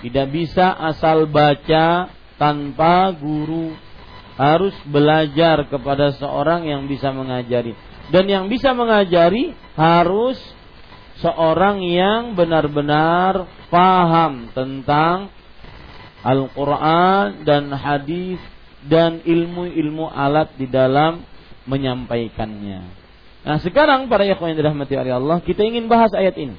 Tidak 0.01 0.28
bisa 0.34 0.74
asal 0.74 1.30
baca 1.30 2.09
tanpa 2.38 3.11
guru 3.18 3.76
harus 4.43 4.75
belajar 4.83 5.63
kepada 5.71 6.11
seorang 6.19 6.67
yang 6.67 6.83
bisa 6.91 7.15
mengajari 7.15 7.71
dan 8.11 8.27
yang 8.27 8.51
bisa 8.51 8.75
mengajari 8.75 9.55
harus 9.79 10.35
seorang 11.23 11.79
yang 11.79 12.35
benar-benar 12.35 13.47
paham 13.71 14.51
tentang 14.51 15.31
Al-Quran 16.23 17.47
dan 17.47 17.71
hadis 17.71 18.39
dan 18.83 19.23
ilmu-ilmu 19.23 20.11
alat 20.11 20.51
di 20.59 20.67
dalam 20.67 21.23
menyampaikannya. 21.63 22.83
Nah, 23.43 23.57
sekarang 23.59 24.07
para 24.07 24.23
ikhwan 24.27 24.55
yang 24.55 24.59
dirahmati 24.59 24.95
oleh 24.95 25.13
Allah, 25.19 25.37
kita 25.43 25.63
ingin 25.67 25.91
bahas 25.91 26.11
ayat 26.15 26.35
ini. 26.39 26.55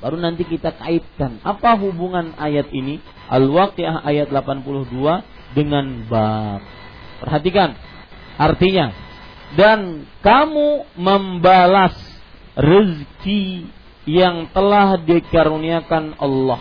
Baru 0.00 0.20
nanti 0.20 0.44
kita 0.44 0.76
kaitkan 0.76 1.40
apa 1.40 1.80
hubungan 1.80 2.36
ayat 2.36 2.68
ini 2.76 3.00
Al-Waqiah 3.32 4.04
ayat 4.04 4.28
82 4.28 5.24
dengan 5.54 6.04
bab. 6.10 6.60
Perhatikan 7.22 7.78
artinya 8.34 8.90
dan 9.54 10.02
kamu 10.20 10.98
membalas 10.98 11.94
rezeki 12.58 13.70
yang 14.04 14.50
telah 14.50 14.98
dikaruniakan 15.00 16.18
Allah. 16.18 16.60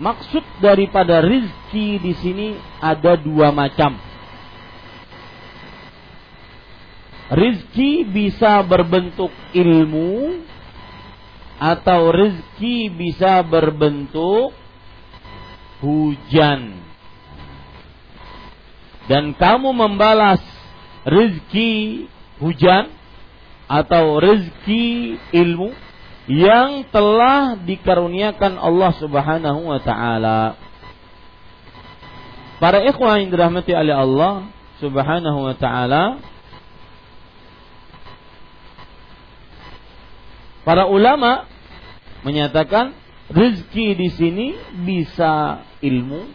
Maksud 0.00 0.42
daripada 0.64 1.20
rezeki 1.20 1.88
di 2.00 2.12
sini 2.18 2.48
ada 2.80 3.20
dua 3.20 3.52
macam. 3.52 4.00
Rizki 7.30 8.02
bisa 8.02 8.58
berbentuk 8.66 9.30
ilmu 9.54 10.42
atau 11.62 12.10
rezeki 12.10 12.90
bisa 12.90 13.44
berbentuk 13.46 14.50
hujan. 15.78 16.89
Dan 19.10 19.34
kamu 19.34 19.74
membalas 19.74 20.38
rezeki 21.02 22.06
hujan 22.38 22.94
atau 23.66 24.22
rezeki 24.22 25.18
ilmu 25.34 25.74
yang 26.30 26.86
telah 26.94 27.58
dikaruniakan 27.58 28.54
Allah 28.54 28.94
Subhanahu 29.02 29.66
wa 29.66 29.82
taala. 29.82 30.54
Para 32.62 32.86
ikhwan 32.86 33.26
yang 33.26 33.34
dirahmati 33.34 33.74
oleh 33.74 33.98
Allah 33.98 34.46
Subhanahu 34.78 35.38
wa 35.42 35.54
taala, 35.58 36.22
para 40.62 40.86
ulama 40.86 41.50
menyatakan 42.22 42.94
rezeki 43.26 43.86
di 43.98 44.08
sini 44.14 44.46
bisa 44.86 45.66
ilmu, 45.82 46.30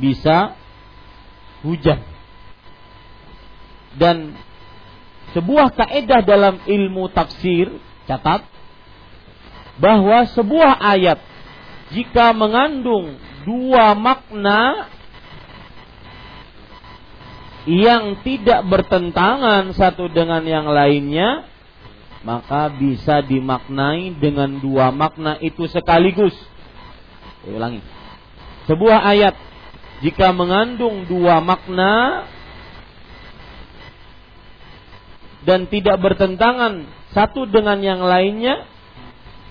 bisa 0.00 0.56
hujan. 1.60 2.13
Dan 3.94 4.34
sebuah 5.34 5.74
kaedah 5.74 6.20
dalam 6.26 6.62
ilmu 6.66 7.10
tafsir, 7.10 7.70
catat 8.06 8.46
bahwa 9.78 10.26
sebuah 10.30 10.78
ayat 10.78 11.18
jika 11.90 12.30
mengandung 12.34 13.18
dua 13.42 13.94
makna 13.98 14.88
yang 17.64 18.20
tidak 18.20 18.60
bertentangan 18.68 19.72
satu 19.72 20.12
dengan 20.12 20.44
yang 20.44 20.68
lainnya, 20.68 21.48
maka 22.24 22.68
bisa 22.72 23.24
dimaknai 23.24 24.16
dengan 24.20 24.60
dua 24.60 24.92
makna 24.92 25.40
itu 25.40 25.64
sekaligus. 25.68 26.36
Saya 27.44 27.52
ulangi. 27.56 27.80
Sebuah 28.64 29.00
ayat 29.04 29.36
jika 30.00 30.32
mengandung 30.32 31.04
dua 31.08 31.40
makna 31.40 32.24
dan 35.44 35.68
tidak 35.68 36.00
bertentangan 36.00 36.88
satu 37.12 37.46
dengan 37.48 37.78
yang 37.84 38.00
lainnya, 38.02 38.64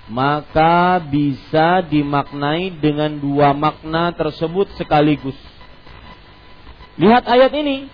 maka 0.09 0.99
bisa 0.99 1.85
dimaknai 1.85 2.75
dengan 2.81 3.15
dua 3.17 3.55
makna 3.55 4.11
tersebut 4.11 4.73
sekaligus. 4.75 5.37
Lihat 6.99 7.25
ayat 7.25 7.53
ini. 7.55 7.89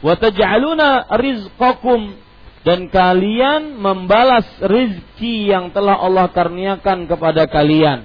Wa 0.00 0.16
taj'aluna 0.16 1.12
rizqakum 1.12 2.16
dan 2.64 2.88
kalian 2.92 3.76
membalas 3.76 4.48
rizki 4.60 5.48
yang 5.48 5.72
telah 5.72 5.96
Allah 5.96 6.28
karniakan 6.32 7.08
kepada 7.08 7.48
kalian. 7.48 8.04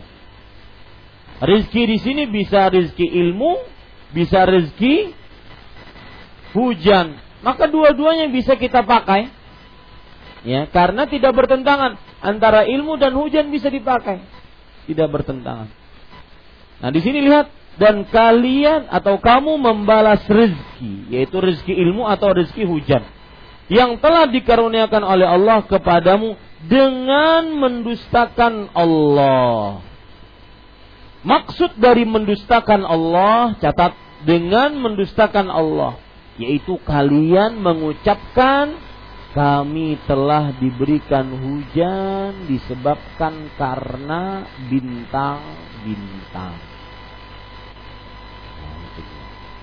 Rizki 1.44 1.84
di 1.84 1.98
sini 2.00 2.24
bisa 2.32 2.72
rizki 2.72 3.04
ilmu, 3.04 3.60
bisa 4.16 4.48
rizki 4.48 5.12
hujan. 6.56 7.20
Maka 7.46 7.70
dua-duanya 7.70 8.34
bisa 8.34 8.58
kita 8.58 8.82
pakai. 8.82 9.30
Ya, 10.42 10.66
karena 10.70 11.06
tidak 11.06 11.38
bertentangan 11.38 12.02
antara 12.22 12.66
ilmu 12.66 12.98
dan 12.98 13.14
hujan 13.14 13.54
bisa 13.54 13.70
dipakai. 13.70 14.22
Tidak 14.90 15.06
bertentangan. 15.06 15.70
Nah, 16.82 16.90
di 16.90 17.02
sini 17.06 17.22
lihat 17.22 17.50
dan 17.78 18.10
kalian 18.10 18.90
atau 18.90 19.22
kamu 19.22 19.62
membalas 19.62 20.26
rezeki, 20.26 21.14
yaitu 21.14 21.38
rezeki 21.38 21.74
ilmu 21.86 22.10
atau 22.10 22.34
rezeki 22.34 22.66
hujan 22.66 23.04
yang 23.66 23.98
telah 23.98 24.30
dikaruniakan 24.30 25.02
oleh 25.02 25.26
Allah 25.26 25.66
kepadamu 25.66 26.38
dengan 26.66 27.50
mendustakan 27.58 28.74
Allah. 28.74 29.82
Maksud 31.26 31.82
dari 31.82 32.06
mendustakan 32.06 32.86
Allah, 32.86 33.58
catat 33.58 33.98
dengan 34.30 34.78
mendustakan 34.78 35.50
Allah, 35.50 35.98
yaitu 36.36 36.76
kalian 36.84 37.60
mengucapkan 37.60 38.76
kami 39.36 40.00
telah 40.08 40.56
diberikan 40.56 41.28
hujan 41.28 42.48
disebabkan 42.48 43.52
karena 43.60 44.48
bintang-bintang. 44.72 46.56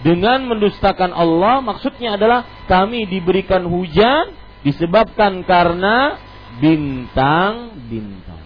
Dengan 0.02 0.44
mendustakan 0.50 1.14
Allah 1.14 1.64
maksudnya 1.64 2.20
adalah 2.20 2.44
kami 2.68 3.08
diberikan 3.08 3.64
hujan 3.64 4.34
disebabkan 4.60 5.40
karena 5.46 6.20
bintang-bintang. 6.60 8.44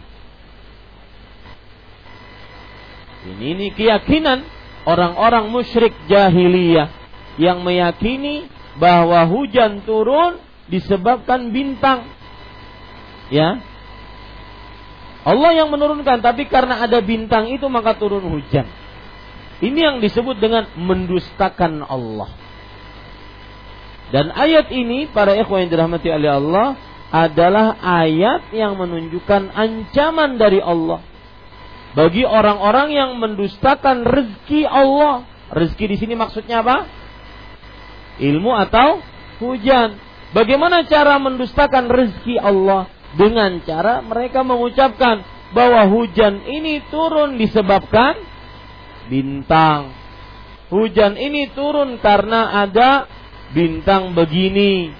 Ini, 3.27 3.45
ini 3.57 3.66
keyakinan 3.74 4.47
orang-orang 4.87 5.51
musyrik 5.51 5.91
jahiliyah 6.07 7.05
yang 7.37 7.64
meyakini 7.64 8.49
bahwa 8.76 9.24
hujan 9.28 9.84
turun 9.84 10.41
disebabkan 10.68 11.53
bintang. 11.53 12.09
Ya. 13.32 13.61
Allah 15.26 15.51
yang 15.59 15.74
menurunkan 15.74 16.22
tapi 16.22 16.47
karena 16.47 16.87
ada 16.87 17.03
bintang 17.03 17.51
itu 17.51 17.66
maka 17.66 17.99
turun 17.99 18.22
hujan. 18.30 18.68
Ini 19.57 19.78
yang 19.78 19.97
disebut 20.05 20.37
dengan 20.37 20.68
mendustakan 20.76 21.82
Allah. 21.82 22.28
Dan 24.14 24.30
ayat 24.30 24.70
ini 24.70 25.11
para 25.11 25.34
ikhwan 25.34 25.66
yang 25.66 25.72
dirahmati 25.72 26.09
oleh 26.12 26.30
Allah 26.30 26.78
adalah 27.11 27.74
ayat 27.82 28.55
yang 28.55 28.78
menunjukkan 28.78 29.51
ancaman 29.51 30.39
dari 30.39 30.62
Allah 30.62 31.03
bagi 31.97 32.22
orang-orang 32.22 32.93
yang 32.93 33.11
mendustakan 33.16 34.05
rezeki 34.05 34.68
Allah. 34.68 35.24
Rezeki 35.49 35.84
di 35.89 35.97
sini 35.97 36.14
maksudnya 36.14 36.61
apa? 36.61 36.87
Ilmu 38.17 38.53
atau 38.57 39.05
hujan. 39.45 40.01
Bagaimana 40.33 40.85
cara 40.89 41.17
mendustakan 41.21 41.89
rezeki 41.89 42.41
Allah? 42.41 42.89
Dengan 43.17 43.64
cara 43.64 44.05
mereka 44.05 44.45
mengucapkan 44.45 45.25
bahwa 45.57 45.89
hujan 45.89 46.45
ini 46.45 46.85
turun 46.93 47.41
disebabkan 47.41 48.19
bintang. 49.09 49.95
Hujan 50.69 51.14
ini 51.17 51.49
turun 51.55 51.97
karena 52.03 52.67
ada 52.67 53.07
bintang 53.55 54.12
begini. 54.12 54.91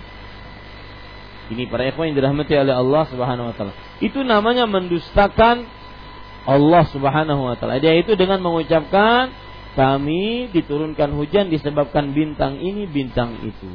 Ini 1.47 1.63
para 1.71 1.87
ikhwan 1.87 2.11
yang 2.11 2.19
dirahmati 2.19 2.55
oleh 2.55 2.75
Allah 2.75 3.03
Subhanahu 3.11 3.51
wa 3.51 3.55
taala. 3.55 3.75
Itu 4.03 4.23
namanya 4.23 4.67
mendustakan 4.67 5.67
Allah 6.47 6.85
Subhanahu 6.91 7.43
wa 7.51 7.55
taala. 7.59 7.83
Dia 7.83 7.99
itu 7.99 8.15
dengan 8.15 8.43
mengucapkan 8.43 9.31
kami 9.77 10.49
diturunkan 10.57 11.13
hujan 11.13 11.53
disebabkan 11.53 12.17
bintang 12.17 12.59
ini, 12.59 12.89
bintang 12.89 13.37
itu. 13.45 13.71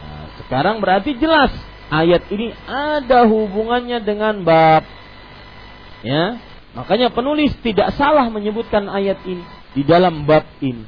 Nah, 0.00 0.24
sekarang 0.40 0.80
berarti 0.80 1.14
jelas 1.20 1.52
ayat 1.92 2.24
ini 2.32 2.50
ada 2.66 3.28
hubungannya 3.28 4.00
dengan 4.02 4.42
bab. 4.42 4.82
Ya, 6.00 6.40
Makanya 6.76 7.08
penulis 7.08 7.56
tidak 7.64 7.96
salah 7.96 8.28
menyebutkan 8.28 8.84
ayat 8.92 9.16
ini 9.24 9.40
di 9.72 9.80
dalam 9.80 10.28
bab 10.28 10.44
ini. 10.60 10.84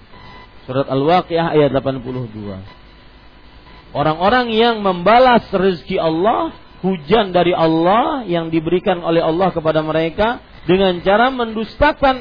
Surat 0.68 0.84
Al-Waqiah 0.84 1.56
ayat 1.56 1.72
82. 1.72 3.96
Orang-orang 3.96 4.52
yang 4.52 4.84
membalas 4.84 5.48
rezeki 5.48 5.96
Allah, 5.96 6.52
hujan 6.84 7.32
dari 7.32 7.56
Allah 7.56 8.28
yang 8.28 8.52
diberikan 8.52 9.00
oleh 9.00 9.24
Allah 9.24 9.48
kepada 9.48 9.80
mereka 9.80 10.44
dengan 10.68 11.00
cara 11.00 11.32
mendustakan 11.32 12.20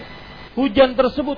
hujan 0.56 0.96
tersebut 0.96 1.36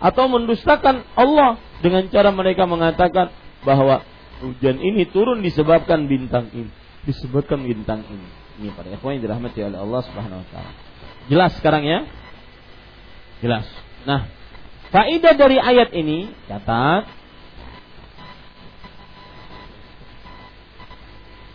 atau 0.00 0.24
mendustakan 0.32 1.04
Allah 1.12 1.60
dengan 1.84 2.08
cara 2.08 2.32
mereka 2.32 2.64
mengatakan 2.64 3.28
bahwa 3.62 4.00
hujan 4.40 4.80
ini 4.80 5.04
turun 5.12 5.44
disebabkan 5.44 6.08
bintang 6.08 6.48
ini, 6.56 6.72
disebabkan 7.04 7.60
bintang 7.60 8.00
ini. 8.08 8.28
Ini 8.60 8.68
para 8.76 8.88
ikhwan 8.92 9.20
yang 9.20 9.24
dirahmati 9.28 9.60
oleh 9.60 9.78
Allah 9.80 10.00
Subhanahu 10.04 10.40
wa 10.40 10.48
taala. 10.52 10.72
Jelas 11.28 11.52
sekarang 11.60 11.84
ya? 11.84 12.08
Jelas. 13.44 13.64
Nah, 14.08 14.28
faedah 14.92 15.32
dari 15.36 15.56
ayat 15.60 15.92
ini 15.92 16.32
catat 16.48 17.08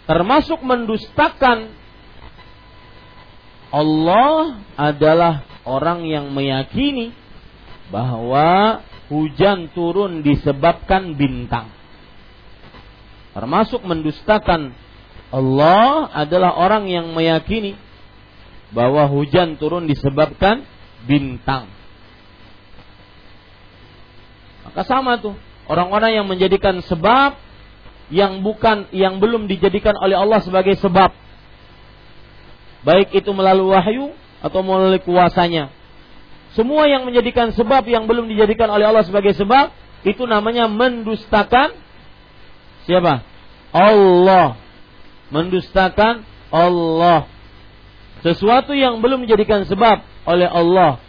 termasuk 0.06 0.62
mendustakan 0.62 1.74
Allah 3.74 4.62
adalah 4.78 5.44
orang 5.66 6.06
yang 6.06 6.30
meyakini 6.30 7.12
bahwa 7.94 8.82
hujan 9.10 9.70
turun 9.74 10.26
disebabkan 10.26 11.14
bintang. 11.14 11.70
Termasuk 13.36 13.84
mendustakan 13.84 14.72
Allah 15.30 16.08
adalah 16.16 16.56
orang 16.56 16.88
yang 16.88 17.12
meyakini 17.12 17.76
bahwa 18.72 19.06
hujan 19.12 19.60
turun 19.60 19.86
disebabkan 19.86 20.64
bintang. 21.04 21.70
Maka 24.66 24.82
sama 24.88 25.20
tuh 25.22 25.36
orang-orang 25.70 26.18
yang 26.18 26.26
menjadikan 26.26 26.82
sebab 26.82 27.38
yang 28.14 28.46
bukan 28.46 28.90
yang 28.94 29.18
belum 29.18 29.50
dijadikan 29.50 29.98
oleh 29.98 30.18
Allah 30.18 30.42
sebagai 30.42 30.78
sebab. 30.78 31.14
Baik 32.86 33.18
itu 33.18 33.32
melalui 33.34 33.74
wahyu 33.74 34.14
atau 34.46 34.62
melalui 34.62 35.02
kuasanya. 35.02 35.74
Semua 36.56 36.88
yang 36.88 37.04
menjadikan 37.04 37.52
sebab 37.52 37.84
yang 37.84 38.08
belum 38.08 38.32
dijadikan 38.32 38.72
oleh 38.72 38.88
Allah 38.88 39.04
sebagai 39.04 39.36
sebab 39.36 39.76
itu 40.08 40.24
namanya 40.24 40.72
mendustakan 40.72 41.76
siapa? 42.88 43.28
Allah. 43.76 44.56
Mendustakan 45.36 46.24
Allah. 46.54 47.28
Sesuatu 48.24 48.72
yang 48.72 49.04
belum 49.04 49.28
dijadikan 49.28 49.68
sebab 49.68 50.02
oleh 50.24 50.48
Allah. 50.48 51.04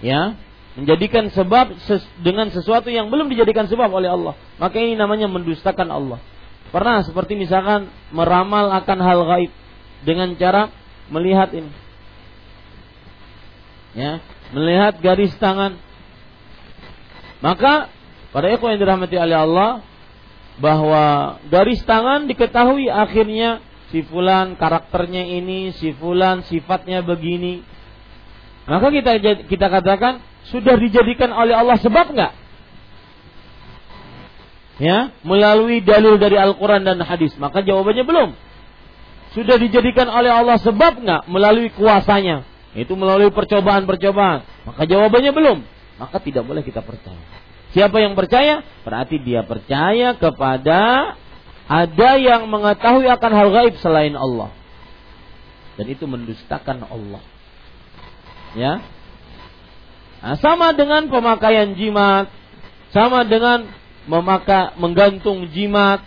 Ya, 0.00 0.38
menjadikan 0.78 1.26
sebab 1.34 1.74
ses 1.84 2.06
dengan 2.22 2.48
sesuatu 2.54 2.86
yang 2.86 3.10
belum 3.10 3.28
dijadikan 3.28 3.66
sebab 3.66 3.90
oleh 3.90 4.08
Allah. 4.08 4.38
Maka 4.62 4.78
ini 4.78 4.94
namanya 4.94 5.26
mendustakan 5.26 5.90
Allah. 5.90 6.22
Pernah 6.70 7.02
seperti 7.02 7.34
misalkan 7.34 7.90
meramal 8.14 8.70
akan 8.72 8.98
hal 9.02 9.20
gaib 9.26 9.52
dengan 10.06 10.32
cara 10.38 10.70
melihat 11.10 11.50
ini. 11.50 11.72
Ya, 13.98 14.22
melihat 14.52 15.00
garis 15.00 15.34
tangan. 15.36 15.76
Maka 17.38 17.92
pada 18.34 18.46
ikhwan 18.52 18.76
yang 18.76 18.82
dirahmati 18.82 19.16
oleh 19.16 19.38
Allah 19.38 19.70
bahwa 20.58 21.38
garis 21.48 21.80
tangan 21.86 22.26
diketahui 22.26 22.90
akhirnya 22.90 23.62
si 23.94 24.02
fulan 24.04 24.58
karakternya 24.58 25.24
ini, 25.24 25.72
si 25.76 25.94
fulan 25.96 26.44
sifatnya 26.44 27.00
begini. 27.00 27.62
Maka 28.68 28.92
kita 28.92 29.12
kita 29.48 29.66
katakan 29.72 30.20
sudah 30.52 30.76
dijadikan 30.76 31.32
oleh 31.32 31.56
Allah 31.56 31.80
sebab 31.80 32.12
nggak? 32.12 32.32
Ya, 34.78 35.10
melalui 35.26 35.82
dalil 35.82 36.22
dari 36.22 36.38
Al-Quran 36.38 36.86
dan 36.86 37.02
hadis. 37.02 37.34
Maka 37.34 37.66
jawabannya 37.66 38.04
belum. 38.06 38.30
Sudah 39.34 39.58
dijadikan 39.58 40.06
oleh 40.06 40.30
Allah 40.30 40.54
sebab 40.62 41.02
nggak? 41.02 41.22
Melalui 41.26 41.74
kuasanya. 41.74 42.46
Itu 42.78 42.94
melalui 42.94 43.34
percobaan-percobaan. 43.34 44.46
Maka 44.68 44.82
jawabannya 44.86 45.32
belum. 45.34 45.58
Maka 45.98 46.16
tidak 46.22 46.46
boleh 46.46 46.62
kita 46.62 46.80
percaya. 46.84 47.24
Siapa 47.74 47.98
yang 48.00 48.14
percaya? 48.14 48.62
Berarti 48.86 49.18
dia 49.20 49.44
percaya 49.44 50.14
kepada 50.16 51.14
ada 51.68 52.10
yang 52.16 52.48
mengetahui 52.48 53.10
akan 53.10 53.32
hal 53.34 53.48
gaib 53.52 53.74
selain 53.82 54.14
Allah. 54.16 54.54
Dan 55.76 55.86
itu 55.90 56.08
mendustakan 56.08 56.86
Allah. 56.88 57.22
Ya, 58.56 58.80
Nah, 60.18 60.34
sama 60.42 60.74
dengan 60.74 61.06
pemakaian 61.06 61.78
jimat, 61.78 62.26
sama 62.90 63.22
dengan 63.22 63.70
memaka, 64.10 64.74
menggantung 64.74 65.46
jimat, 65.54 66.02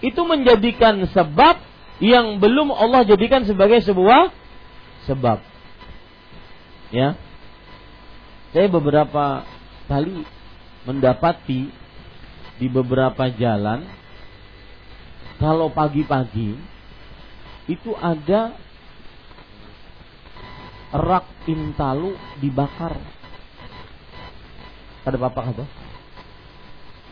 itu 0.00 0.24
menjadikan 0.24 1.04
sebab 1.12 1.60
yang 2.00 2.40
belum 2.40 2.72
Allah 2.72 3.04
jadikan 3.04 3.44
sebagai 3.44 3.84
sebuah 3.84 4.32
sebab. 5.04 5.44
Ya. 6.90 7.14
Saya 8.50 8.66
beberapa 8.66 9.46
kali 9.86 10.26
mendapati 10.82 11.70
di 12.58 12.66
beberapa 12.66 13.30
jalan 13.30 13.86
kalau 15.38 15.70
pagi-pagi 15.70 16.58
itu 17.70 17.90
ada 17.96 18.52
rak 20.90 21.26
intalu 21.46 22.18
dibakar. 22.42 22.98
Ada 25.06 25.16
apa 25.16 25.40
apa? 25.40 25.64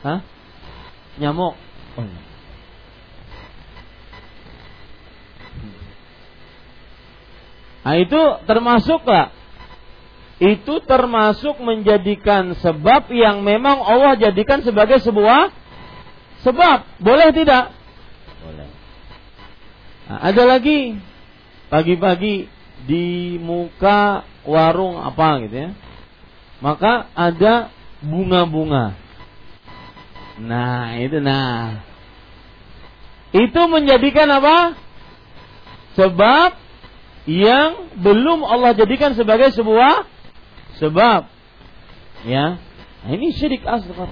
Hah? 0.04 0.20
Nyamuk. 1.22 1.54
Oh. 1.96 2.04
Iya. 2.04 2.28
Nah 7.88 7.96
itu 7.96 8.20
termasuk 8.44 9.00
lah. 9.08 9.32
Itu 10.39 10.78
termasuk 10.86 11.59
menjadikan 11.59 12.55
sebab 12.62 13.11
yang 13.11 13.43
memang 13.43 13.82
Allah 13.82 14.14
jadikan 14.14 14.62
sebagai 14.62 15.03
sebuah 15.03 15.51
sebab. 16.47 16.86
Boleh 17.03 17.34
tidak? 17.34 17.74
Boleh. 18.47 18.70
Nah, 20.07 20.18
ada 20.30 20.43
lagi 20.47 20.95
pagi-pagi 21.66 22.47
di 22.86 23.36
muka 23.43 24.22
warung 24.47 25.03
apa 25.03 25.43
gitu 25.43 25.57
ya. 25.59 25.70
Maka 26.62 27.11
ada 27.18 27.74
bunga-bunga. 27.99 28.95
Nah, 30.39 31.03
itu 31.03 31.18
nah. 31.18 31.82
Itu 33.34 33.66
menjadikan 33.66 34.30
apa? 34.30 34.78
Sebab 35.99 36.51
yang 37.26 37.93
belum 37.99 38.47
Allah 38.47 38.72
jadikan 38.78 39.12
sebagai 39.18 39.51
sebuah 39.53 40.07
sebab. 40.78 41.30
Ya. 42.26 42.58
Nah, 43.04 43.10
ini 43.14 43.30
syirik 43.34 43.62
asghar. 43.62 44.10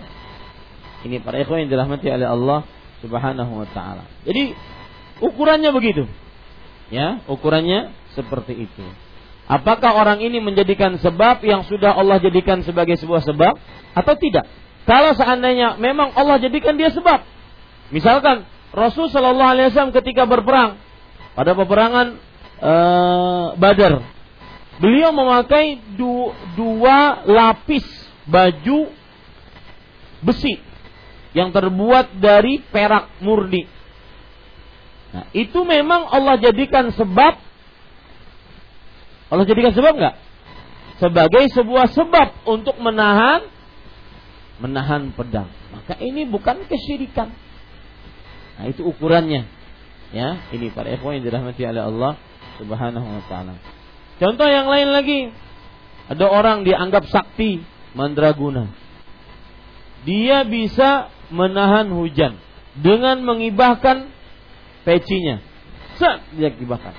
Ini 1.06 1.22
para 1.22 1.42
ikhwan 1.42 1.66
yang 1.66 1.70
dirahmati 1.70 2.06
oleh 2.10 2.26
Allah 2.26 2.60
Subhanahu 3.02 3.52
wa 3.62 3.68
taala. 3.70 4.06
Jadi 4.26 4.54
ukurannya 5.22 5.70
begitu. 5.74 6.06
Ya, 6.90 7.22
ukurannya 7.26 7.90
seperti 8.14 8.70
itu. 8.70 8.84
Apakah 9.46 9.94
orang 9.94 10.18
ini 10.22 10.42
menjadikan 10.42 10.98
sebab 10.98 11.38
yang 11.46 11.62
sudah 11.70 11.94
Allah 11.94 12.18
jadikan 12.18 12.66
sebagai 12.66 12.98
sebuah 12.98 13.22
sebab 13.22 13.54
atau 13.94 14.14
tidak? 14.18 14.50
Kalau 14.86 15.14
seandainya 15.14 15.78
memang 15.78 16.14
Allah 16.14 16.38
jadikan 16.38 16.78
dia 16.78 16.90
sebab, 16.90 17.22
misalkan 17.90 18.46
Rasul 18.70 19.10
Shallallahu 19.10 19.52
Alaihi 19.54 19.66
Wasallam 19.70 19.94
ketika 19.94 20.26
berperang 20.26 20.78
pada 21.34 21.54
peperangan 21.58 22.06
uh, 22.62 23.46
Badar, 23.58 24.02
beliau 24.76 25.10
memakai 25.12 25.80
du 25.96 26.32
dua 26.56 27.24
lapis 27.24 27.84
baju 28.28 28.90
besi 30.20 30.58
yang 31.36 31.52
terbuat 31.52 32.16
dari 32.16 32.60
perak 32.60 33.20
murni. 33.20 33.68
Nah, 35.12 35.28
itu 35.36 35.62
memang 35.64 36.08
Allah 36.08 36.40
jadikan 36.40 36.90
sebab 36.92 37.34
Allah 39.26 39.44
jadikan 39.44 39.72
sebab 39.74 39.92
enggak? 39.96 40.16
Sebagai 40.96 41.44
sebuah 41.52 41.92
sebab 41.92 42.28
untuk 42.48 42.80
menahan 42.80 43.44
menahan 44.56 45.12
pedang. 45.12 45.52
Maka 45.72 46.00
ini 46.00 46.24
bukan 46.24 46.64
kesyirikan. 46.64 47.28
Nah, 48.56 48.64
itu 48.72 48.80
ukurannya. 48.80 49.44
Ya, 50.14 50.40
ini 50.54 50.72
para 50.72 50.88
ikhwan 50.88 51.20
yang 51.20 51.28
dirahmati 51.28 51.66
oleh 51.66 51.82
Allah 51.84 52.12
Subhanahu 52.56 53.04
wa 53.04 53.22
taala. 53.28 53.60
Contoh 54.16 54.48
yang 54.48 54.66
lain 54.70 54.88
lagi. 54.92 55.20
Ada 56.06 56.26
orang 56.30 56.62
dianggap 56.62 57.10
sakti 57.10 57.60
mandraguna. 57.92 58.70
Dia 60.06 60.46
bisa 60.46 61.10
menahan 61.34 61.90
hujan 61.90 62.38
dengan 62.78 63.20
mengibahkan 63.26 64.06
pecinya. 64.86 65.42
Set 65.98 66.22
dia 66.38 66.54
kibahkan. 66.54 66.94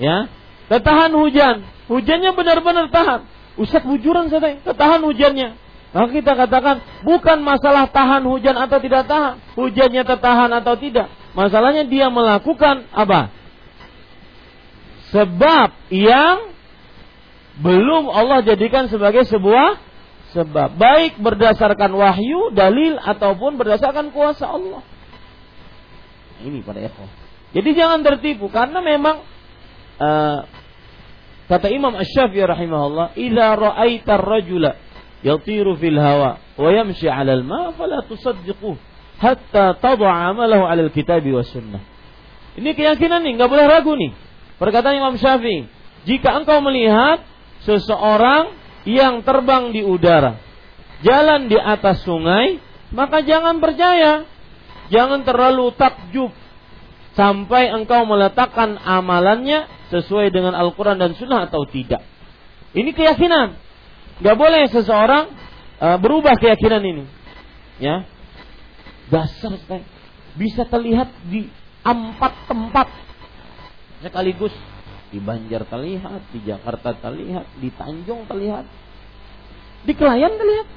Ya, 0.00 0.32
Ketahan 0.68 1.12
hujan. 1.16 1.64
Hujannya 1.88 2.36
benar-benar 2.36 2.92
tahan. 2.92 3.24
Ustaz 3.56 3.82
bujuran 3.82 4.28
saya 4.28 4.60
ketahan 4.60 5.00
hujannya. 5.00 5.56
Maka 5.88 6.08
kita 6.12 6.36
katakan 6.36 6.84
bukan 7.00 7.40
masalah 7.40 7.88
tahan 7.88 8.20
hujan 8.28 8.54
atau 8.60 8.76
tidak 8.76 9.08
tahan. 9.08 9.40
Hujannya 9.56 10.04
tertahan 10.04 10.52
atau 10.52 10.76
tidak. 10.76 11.08
Masalahnya 11.32 11.88
dia 11.88 12.12
melakukan 12.12 12.84
apa? 12.92 13.32
Sebab 15.14 15.68
yang 15.88 16.52
belum 17.58 18.12
Allah 18.12 18.44
jadikan 18.44 18.86
sebagai 18.92 19.24
sebuah 19.26 19.80
sebab. 20.36 20.76
Baik 20.76 21.16
berdasarkan 21.18 21.90
wahyu, 21.96 22.52
dalil 22.52 23.00
ataupun 23.00 23.56
berdasarkan 23.56 24.12
kuasa 24.12 24.46
Allah. 24.46 24.84
Ini 26.44 26.62
pada 26.62 26.84
ikhwan. 26.84 27.08
Jadi 27.56 27.70
jangan 27.72 28.04
tertipu 28.04 28.52
karena 28.52 28.78
memang 28.84 29.24
uh, 29.98 30.44
Kata 31.48 31.72
Imam 31.72 31.96
Asy-Syafi'i 31.96 32.44
rahimahullah, 32.44 33.16
"Idza 33.16 33.46
ra'aita 33.56 34.20
ar-rajula 34.20 34.76
yatiru 35.24 35.80
fil 35.80 35.96
hawa 35.96 36.36
wa 36.60 36.68
yamshi 36.68 37.08
'ala 37.08 37.32
al-ma' 37.32 37.72
fala 37.72 38.04
tusaddiquh." 38.04 38.76
hatta 39.18 39.74
tad'a 39.80 40.30
amalahu 40.30 40.68
'alal 40.68 40.92
kitabi 40.92 41.32
was 41.32 41.48
sunnah. 41.48 41.80
Ini 42.60 42.76
keyakinan 42.76 43.24
nih, 43.24 43.40
nggak 43.40 43.50
boleh 43.50 43.66
ragu 43.66 43.96
nih. 43.96 44.12
Perkataan 44.58 44.98
Imam 44.98 45.14
Syafi'i, 45.14 45.70
jika 46.02 46.34
engkau 46.34 46.58
melihat 46.58 47.22
seseorang 47.62 48.54
yang 48.82 49.22
terbang 49.22 49.70
di 49.70 49.86
udara, 49.86 50.38
jalan 51.06 51.46
di 51.46 51.54
atas 51.54 52.02
sungai, 52.02 52.58
maka 52.90 53.22
jangan 53.22 53.62
percaya. 53.62 54.26
Jangan 54.88 55.20
terlalu 55.20 55.68
takjub 55.76 56.32
sampai 57.12 57.68
engkau 57.68 58.08
meletakkan 58.08 58.80
amalannya 58.80 59.68
sesuai 59.92 60.32
dengan 60.32 60.56
Al-Quran 60.56 60.96
dan 60.96 61.12
Sunnah 61.12 61.44
atau 61.44 61.68
tidak. 61.68 62.00
Ini 62.72 62.88
keyakinan. 62.96 63.52
Gak 64.24 64.36
boleh 64.38 64.64
seseorang 64.72 65.28
uh, 65.76 65.98
berubah 66.00 66.40
keyakinan 66.40 66.82
ini. 66.82 67.04
Ya, 67.78 68.08
dasar 69.12 69.54
bisa 70.34 70.66
terlihat 70.66 71.10
di 71.30 71.46
empat 71.84 72.32
tempat 72.50 72.86
sekaligus 74.02 74.54
di 75.08 75.18
Banjar 75.18 75.64
terlihat, 75.64 76.20
di 76.30 76.44
Jakarta 76.44 76.92
terlihat, 76.94 77.46
di 77.58 77.68
Tanjung 77.72 78.28
terlihat, 78.28 78.68
di 79.88 79.92
Kelayan 79.96 80.36
terlihat. 80.36 80.68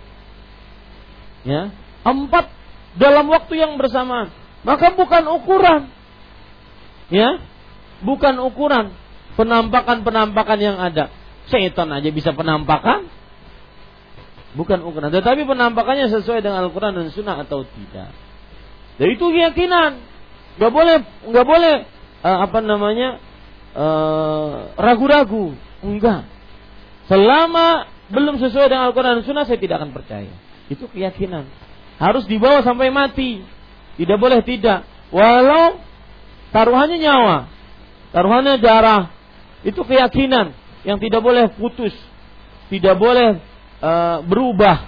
Ya, 1.42 1.62
empat 2.06 2.54
dalam 2.96 3.26
waktu 3.28 3.58
yang 3.58 3.76
bersamaan. 3.76 4.30
Maka 4.62 4.94
bukan 4.94 5.26
ukuran. 5.26 5.90
Ya, 7.12 7.42
bukan 8.06 8.38
ukuran 8.40 8.94
penampakan-penampakan 9.36 10.60
yang 10.62 10.78
ada. 10.78 11.10
Setan 11.50 11.90
aja 11.92 12.10
bisa 12.14 12.32
penampakan. 12.32 13.10
Bukan 14.52 14.84
ukuran, 14.84 15.16
tetapi 15.16 15.48
penampakannya 15.48 16.12
sesuai 16.12 16.44
dengan 16.44 16.68
Al-Quran 16.68 16.92
dan 16.92 17.08
Sunnah 17.16 17.40
atau 17.40 17.64
tidak. 17.64 18.12
Dan 19.00 19.08
itu 19.16 19.26
keyakinan. 19.32 20.04
Gak 20.60 20.72
boleh, 20.76 21.08
gak 21.32 21.48
boleh 21.48 21.88
uh, 22.22 22.38
apa 22.46 22.60
namanya 22.64 23.20
Eh, 23.72 24.58
ragu-ragu. 24.76 25.56
Enggak. 25.80 26.28
Selama 27.08 27.88
belum 28.12 28.36
sesuai 28.44 28.68
dengan 28.68 28.92
Al-Quran 28.92 29.20
dan 29.20 29.24
Sunnah 29.24 29.48
saya 29.48 29.60
tidak 29.60 29.80
akan 29.80 29.96
percaya. 29.96 30.34
Itu 30.68 30.92
keyakinan. 30.92 31.48
Harus 31.96 32.28
dibawa 32.28 32.60
sampai 32.68 32.92
mati. 32.92 33.40
Tidak 33.96 34.18
boleh 34.20 34.44
tidak. 34.44 34.84
Walau 35.12 35.80
taruhannya 36.52 37.00
nyawa. 37.00 37.48
Taruhannya 38.12 38.60
darah. 38.60 39.12
Itu 39.64 39.88
keyakinan 39.88 40.52
yang 40.84 41.00
tidak 41.00 41.24
boleh 41.24 41.48
putus. 41.56 41.96
Tidak 42.68 42.96
boleh 43.00 43.40
uh, 43.80 44.20
berubah. 44.28 44.88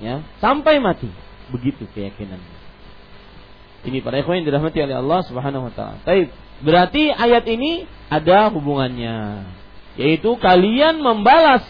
Ya, 0.00 0.24
sampai 0.40 0.80
mati. 0.80 1.08
Begitu 1.52 1.84
keyakinannya. 1.92 2.57
Ini 3.88 4.04
para 4.04 4.20
ikhwan 4.20 4.44
yang 4.44 4.52
dirahmati 4.52 4.84
oleh 4.84 4.96
Allah 5.00 5.20
Subhanahu 5.24 5.66
wa 5.68 5.72
taala. 5.72 5.98
Baik. 6.04 6.28
Berarti 6.60 7.08
ayat 7.08 7.48
ini 7.48 7.88
ada 8.12 8.52
hubungannya. 8.52 9.48
Yaitu 9.96 10.36
kalian 10.36 11.00
membalas 11.00 11.64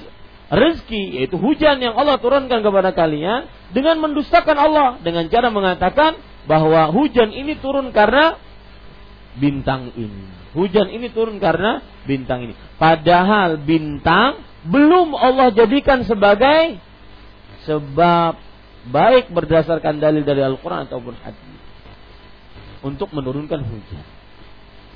rezeki, 0.50 1.22
yaitu 1.22 1.38
hujan 1.38 1.78
yang 1.78 1.94
Allah 1.94 2.18
turunkan 2.18 2.60
kepada 2.60 2.90
kalian 2.90 3.46
dengan 3.70 4.02
mendustakan 4.02 4.56
Allah 4.58 4.98
dengan 5.00 5.30
cara 5.30 5.48
mengatakan 5.54 6.18
bahwa 6.50 6.90
hujan 6.90 7.30
ini 7.30 7.54
turun 7.62 7.94
karena 7.94 8.36
bintang 9.38 9.94
ini. 9.94 10.26
Hujan 10.56 10.90
ini 10.90 11.12
turun 11.12 11.38
karena 11.38 11.84
bintang 12.08 12.48
ini. 12.50 12.56
Padahal 12.80 13.60
bintang 13.62 14.42
belum 14.66 15.14
Allah 15.14 15.54
jadikan 15.54 16.02
sebagai 16.02 16.80
sebab 17.68 18.40
baik 18.88 19.28
berdasarkan 19.30 20.00
dalil 20.00 20.24
dari 20.24 20.40
Al-Quran 20.40 20.88
ataupun 20.88 21.14
hadis 21.20 21.47
untuk 22.82 23.10
menurunkan 23.10 23.60
hujan. 23.62 24.06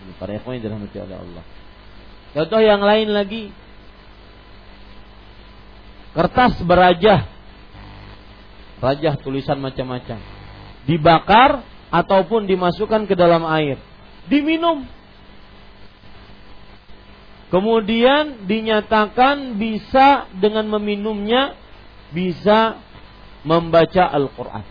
Ini 0.02 0.12
para 0.18 0.34
ikhwan 0.34 0.58
yang 0.58 0.64
dirahmati 0.66 0.98
oleh 0.98 1.16
Allah. 1.18 1.44
Contoh 2.32 2.60
yang 2.62 2.82
lain 2.82 3.08
lagi. 3.12 3.44
Kertas 6.12 6.60
berajah. 6.64 7.28
Rajah 8.82 9.14
tulisan 9.22 9.62
macam-macam. 9.62 10.18
Dibakar 10.88 11.62
ataupun 11.92 12.50
dimasukkan 12.50 13.06
ke 13.06 13.14
dalam 13.14 13.46
air. 13.46 13.78
Diminum. 14.26 14.82
Kemudian 17.52 18.48
dinyatakan 18.48 19.60
bisa 19.60 20.24
dengan 20.40 20.64
meminumnya 20.72 21.52
bisa 22.08 22.80
membaca 23.44 24.08
Al-Quran. 24.08 24.64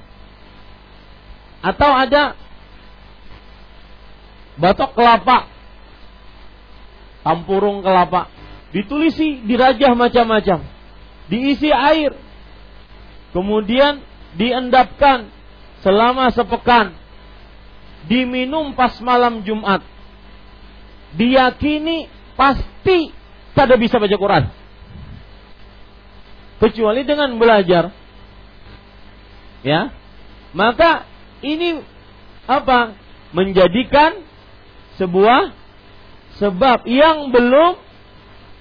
Atau 1.61 1.91
ada 1.93 2.40
batok 4.61 4.93
kelapa, 4.93 5.49
tampurung 7.25 7.81
kelapa, 7.81 8.29
ditulisi, 8.69 9.41
dirajah 9.49 9.97
macam-macam, 9.97 10.61
diisi 11.25 11.73
air, 11.73 12.13
kemudian 13.33 14.05
diendapkan 14.37 15.33
selama 15.81 16.29
sepekan, 16.29 16.93
diminum 18.05 18.77
pas 18.77 18.93
malam 19.01 19.41
Jumat, 19.41 19.81
diyakini 21.17 22.05
pasti 22.37 23.09
tidak 23.57 23.77
bisa 23.81 23.97
baca 23.97 24.15
Quran, 24.15 24.45
kecuali 26.61 27.01
dengan 27.01 27.33
belajar, 27.41 27.89
ya, 29.65 29.89
maka 30.53 31.09
ini 31.41 31.81
apa? 32.45 32.93
Menjadikan 33.31 34.30
sebuah 35.01 35.57
sebab 36.37 36.85
yang 36.85 37.33
belum 37.33 37.81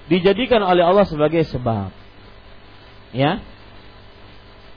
dijadikan 0.08 0.64
oleh 0.64 0.80
Allah 0.80 1.04
sebagai 1.04 1.44
sebab. 1.44 1.92
Ya. 3.12 3.44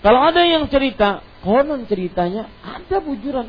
Kalau 0.04 0.20
ada 0.20 0.44
yang 0.44 0.68
cerita, 0.68 1.24
konon 1.42 1.88
ceritanya 1.88 2.52
ada 2.60 3.00
bujuran. 3.00 3.48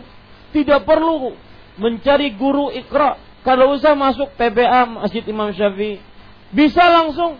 Tidak 0.55 0.87
perlu 0.87 1.35
mencari 1.83 2.31
guru 2.39 2.71
ikra. 2.71 3.19
Kalau 3.43 3.75
usah 3.75 3.99
masuk 3.99 4.33
TPA 4.39 4.87
Masjid 4.87 5.27
Imam 5.27 5.51
Syafi'i, 5.51 6.01
bisa 6.55 6.87
langsung. 6.89 7.37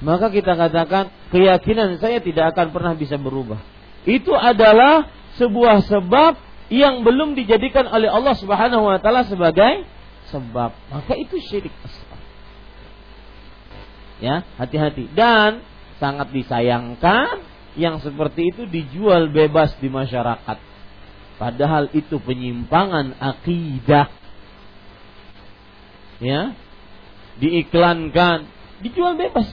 Maka 0.00 0.32
kita 0.32 0.56
katakan 0.56 1.12
keyakinan 1.28 2.00
saya 2.00 2.22
tidak 2.24 2.56
akan 2.56 2.72
pernah 2.72 2.94
bisa 2.96 3.20
berubah. 3.20 3.60
Itu 4.08 4.32
adalah 4.32 5.12
sebuah 5.36 5.84
sebab 5.84 6.49
yang 6.70 7.02
belum 7.02 7.34
dijadikan 7.34 7.90
oleh 7.90 8.06
Allah 8.06 8.38
Subhanahu 8.38 8.86
wa 8.86 8.98
taala 9.02 9.26
sebagai 9.26 9.84
sebab, 10.30 10.70
maka 10.70 11.12
itu 11.18 11.42
syirik 11.42 11.74
asghar. 11.82 12.20
Ya, 14.22 14.46
hati-hati 14.54 15.10
dan 15.10 15.66
sangat 15.98 16.30
disayangkan 16.30 17.42
yang 17.74 17.98
seperti 17.98 18.54
itu 18.54 18.62
dijual 18.70 19.28
bebas 19.34 19.74
di 19.82 19.90
masyarakat. 19.90 20.58
Padahal 21.40 21.90
itu 21.96 22.20
penyimpangan 22.20 23.16
akidah. 23.18 24.12
Ya. 26.20 26.52
Diiklankan, 27.40 28.44
dijual 28.84 29.16
bebas. 29.16 29.48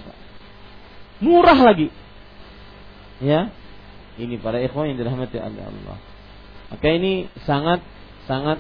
Murah 1.24 1.56
lagi. 1.56 1.88
Ya. 3.24 3.50
Ini 4.20 4.36
para 4.44 4.60
ikhwan 4.60 4.92
yang 4.92 5.00
dirahmati 5.00 5.40
oleh 5.40 5.64
Allah. 5.64 5.98
Maka 6.68 6.88
ini 6.92 7.32
sangat 7.48 7.80
sangat 8.28 8.60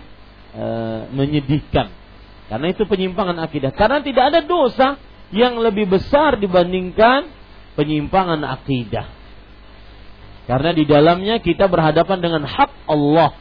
e, 0.55 0.66
menyedihkan. 1.12 1.91
Karena 2.47 2.68
itu 2.72 2.88
penyimpangan 2.88 3.36
akidah. 3.43 3.76
Karena 3.76 3.99
tidak 3.99 4.24
ada 4.32 4.41
dosa 4.47 4.95
yang 5.36 5.60
lebih 5.60 5.91
besar 5.91 6.39
dibandingkan 6.39 7.28
penyimpangan 7.76 8.39
akidah. 8.47 9.12
Karena 10.47 10.72
di 10.72 10.88
dalamnya 10.88 11.43
kita 11.43 11.68
berhadapan 11.68 12.24
dengan 12.24 12.43
hak 12.47 12.88
Allah 12.88 13.36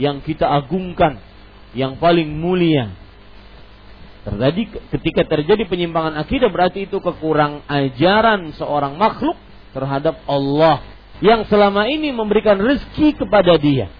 yang 0.00 0.24
kita 0.24 0.48
agungkan, 0.48 1.20
yang 1.76 2.00
paling 2.00 2.32
mulia. 2.32 2.96
Terjadi 4.24 4.62
ketika 4.96 5.22
terjadi 5.28 5.68
penyimpangan 5.68 6.16
akidah 6.16 6.48
berarti 6.48 6.88
itu 6.88 6.96
kekurang 7.00 7.60
ajaran 7.68 8.56
seorang 8.56 8.96
makhluk 8.96 9.36
terhadap 9.76 10.20
Allah 10.24 10.80
yang 11.20 11.44
selama 11.48 11.84
ini 11.88 12.12
memberikan 12.16 12.56
rezeki 12.56 13.20
kepada 13.20 13.60
dia, 13.60 13.92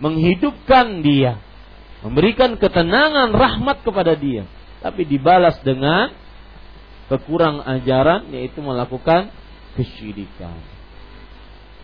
menghidupkan 0.00 1.04
dia, 1.04 1.40
memberikan 2.00 2.56
ketenangan 2.56 3.32
rahmat 3.36 3.84
kepada 3.84 4.16
dia, 4.16 4.48
tapi 4.80 5.04
dibalas 5.04 5.60
dengan 5.60 6.12
kekurang 7.12 7.60
ajaran 7.60 8.32
yaitu 8.32 8.64
melakukan 8.64 9.28
kesyirikan. 9.76 10.56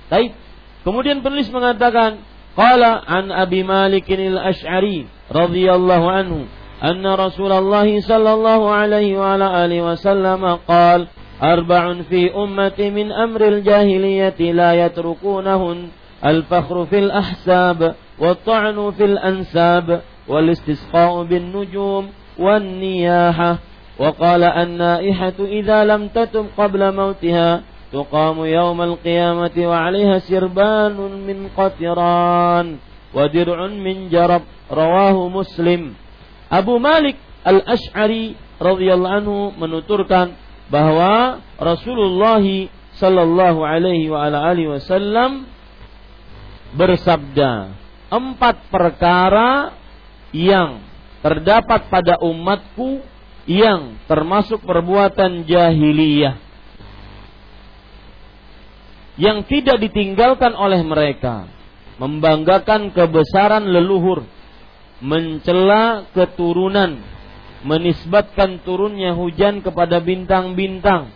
Baik. 0.08 0.32
Kemudian 0.80 1.20
penulis 1.20 1.52
mengatakan, 1.52 2.24
qala 2.56 3.04
an 3.04 3.28
Abi 3.28 3.60
Malik 3.60 4.08
al-Asy'ari 4.08 5.04
radhiyallahu 5.28 6.06
anhu 6.08 6.38
anna 6.80 7.20
Rasulullah 7.20 7.84
sallallahu 7.84 8.64
alaihi 8.64 9.14
wa 9.14 9.36
ala 9.36 9.52
alihi 9.60 9.84
wasallam 9.84 10.40
qala 10.64 11.19
أربع 11.42 12.02
في 12.02 12.34
أمتي 12.34 12.90
من 12.90 13.12
أمر 13.12 13.48
الجاهلية 13.48 14.52
لا 14.52 14.84
يتركونهن 14.84 15.88
الفخر 16.24 16.86
في 16.86 16.98
الأحساب 16.98 17.94
والطعن 18.18 18.90
في 18.90 19.04
الأنساب 19.04 20.00
والاستسقاء 20.28 21.22
بالنجوم 21.24 22.08
والنياحة 22.38 23.58
وقال 23.98 24.42
النائحة 24.44 25.38
إذا 25.40 25.84
لم 25.84 26.08
تتم 26.08 26.46
قبل 26.58 26.94
موتها 26.94 27.62
تقام 27.92 28.44
يوم 28.44 28.82
القيامة 28.82 29.56
وعليها 29.58 30.18
سربان 30.18 30.96
من 31.26 31.48
قطران 31.56 32.76
ودرع 33.14 33.66
من 33.66 34.08
جرب 34.08 34.42
رواه 34.72 35.28
مسلم. 35.28 35.82
Abu 36.50 36.82
Malik 36.82 37.14
Al-Ash'ari 37.46 38.34
radhiyallahu 38.58 39.16
anhu 39.22 39.36
menuturkan 39.54 40.34
bahwa 40.70 41.42
Rasulullah 41.58 42.40
sallallahu 42.94 43.60
alaihi 43.66 44.06
wa 44.06 44.30
ala 44.30 44.54
alihi 44.54 44.70
wasallam 44.78 45.50
bersabda 46.78 47.74
empat 48.10 48.70
perkara 48.70 49.74
yang 50.30 50.78
terdapat 51.20 51.90
pada 51.90 52.14
umatku 52.22 53.02
yang 53.50 53.98
termasuk 54.06 54.62
perbuatan 54.62 55.42
jahiliyah 55.42 56.38
yang 59.18 59.42
tidak 59.44 59.82
ditinggalkan 59.82 60.54
oleh 60.54 60.80
mereka 60.86 61.50
membanggakan 61.98 62.94
kebesaran 62.94 63.66
leluhur 63.68 64.24
mencela 65.02 66.06
keturunan 66.14 67.02
menisbatkan 67.66 68.64
turunnya 68.64 69.12
hujan 69.12 69.60
kepada 69.60 70.00
bintang-bintang 70.00 71.12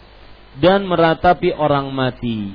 dan 0.61 0.85
meratapi 0.85 1.51
orang 1.57 1.91
mati 1.91 2.53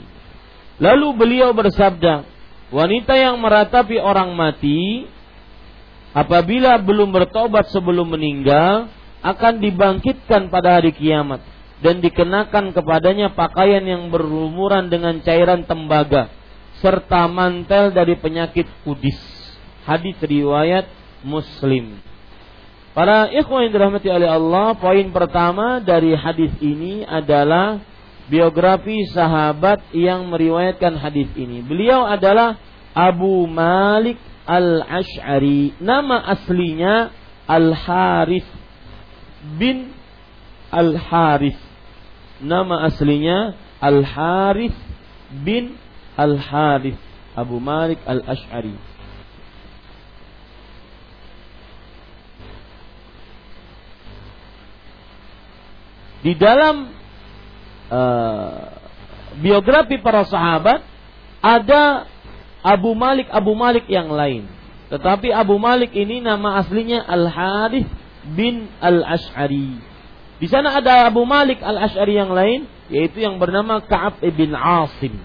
lalu 0.78 1.08
beliau 1.18 1.52
bersabda 1.52 2.24
wanita 2.70 3.14
yang 3.18 3.42
meratapi 3.42 3.98
orang 3.98 4.32
mati 4.38 5.10
apabila 6.14 6.78
belum 6.80 7.10
bertobat 7.10 7.70
sebelum 7.74 8.14
meninggal 8.14 8.90
akan 9.20 9.60
dibangkitkan 9.60 10.48
pada 10.48 10.80
hari 10.80 10.96
kiamat 10.96 11.44
dan 11.80 12.04
dikenakan 12.04 12.76
kepadanya 12.76 13.32
pakaian 13.36 13.84
yang 13.84 14.12
berlumuran 14.12 14.92
dengan 14.92 15.20
cairan 15.24 15.64
tembaga 15.64 16.32
serta 16.80 17.28
mantel 17.28 17.92
dari 17.92 18.16
penyakit 18.16 18.68
kudis. 18.84 19.20
Hadis 19.84 20.16
riwayat 20.20 20.88
Muslim. 21.24 22.00
Para 22.90 23.30
ikhwan 23.30 23.70
yang 23.70 23.74
dirahmati 23.74 24.10
oleh 24.10 24.26
Allah, 24.26 24.74
poin 24.74 25.06
pertama 25.14 25.78
dari 25.78 26.18
hadis 26.18 26.50
ini 26.58 27.06
adalah 27.06 27.78
biografi 28.30 29.06
sahabat 29.14 29.94
yang 29.94 30.26
meriwayatkan 30.30 30.98
hadis 30.98 31.30
ini. 31.38 31.62
Beliau 31.62 32.06
adalah 32.06 32.58
Abu 32.98 33.46
Malik 33.46 34.18
Al-Ash'ari. 34.50 35.78
Nama 35.78 36.18
aslinya 36.34 37.14
Al-Harith 37.46 38.50
bin 39.62 39.94
Al-Harith. 40.74 41.62
Nama 42.42 42.90
aslinya 42.90 43.54
Al-Harith 43.78 44.78
bin 45.46 45.78
Al-Harith 46.18 46.98
Abu 47.38 47.62
Malik 47.62 48.02
Al-Ash'ari. 48.04 48.89
Di 56.20 56.36
dalam 56.36 56.92
uh, 57.88 58.60
biografi 59.40 59.98
para 60.04 60.28
sahabat 60.28 60.84
ada 61.40 62.08
Abu 62.60 62.92
Malik 62.92 63.32
Abu 63.32 63.56
Malik 63.56 63.88
yang 63.88 64.12
lain. 64.12 64.48
Tetapi 64.90 65.32
Abu 65.32 65.56
Malik 65.62 65.94
ini 65.96 66.20
nama 66.20 66.60
aslinya 66.60 67.06
Al 67.06 67.30
Harith 67.30 67.90
bin 68.36 68.68
Al 68.84 69.06
Ash'ari. 69.06 69.80
Di 70.40 70.48
sana 70.48 70.80
ada 70.80 71.08
Abu 71.08 71.24
Malik 71.24 71.62
Al 71.64 71.78
Ash'ari 71.88 72.18
yang 72.20 72.32
lain, 72.34 72.68
yaitu 72.92 73.24
yang 73.24 73.38
bernama 73.38 73.80
Ka'ab 73.84 74.20
bin 74.24 74.52
Asim. 74.56 75.20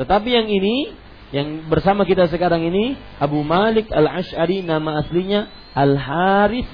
Tetapi 0.00 0.28
yang 0.30 0.48
ini, 0.50 0.94
yang 1.30 1.68
bersama 1.70 2.02
kita 2.02 2.26
sekarang 2.26 2.64
ini, 2.66 2.98
Abu 3.22 3.44
Malik 3.46 3.92
Al 3.92 4.08
Ash'ari 4.08 4.64
nama 4.64 5.04
aslinya 5.04 5.46
Al 5.76 5.94
Harith 5.94 6.70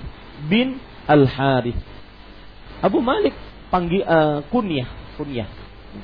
bin 0.48 0.80
Al 1.04 1.26
Harith. 1.28 1.80
Abu 2.80 3.04
Malik 3.04 3.36
panggil 3.70 4.02
uh, 4.04 4.44
kunyah, 4.50 4.88
kunyah. 5.16 5.48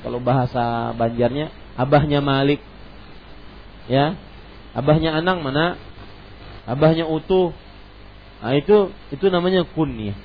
Kalau 0.03 0.19
bahasa 0.19 0.91
Banjarnya, 0.95 1.51
abahnya 1.79 2.19
Malik. 2.19 2.59
Ya. 3.87 4.19
Abahnya 4.75 5.15
Anang 5.15 5.43
mana? 5.43 5.79
Abahnya 6.67 7.07
Utuh. 7.07 7.55
Nah, 8.43 8.53
itu 8.55 8.91
itu 9.11 9.25
namanya 9.31 9.63
kunyah. 9.63 10.17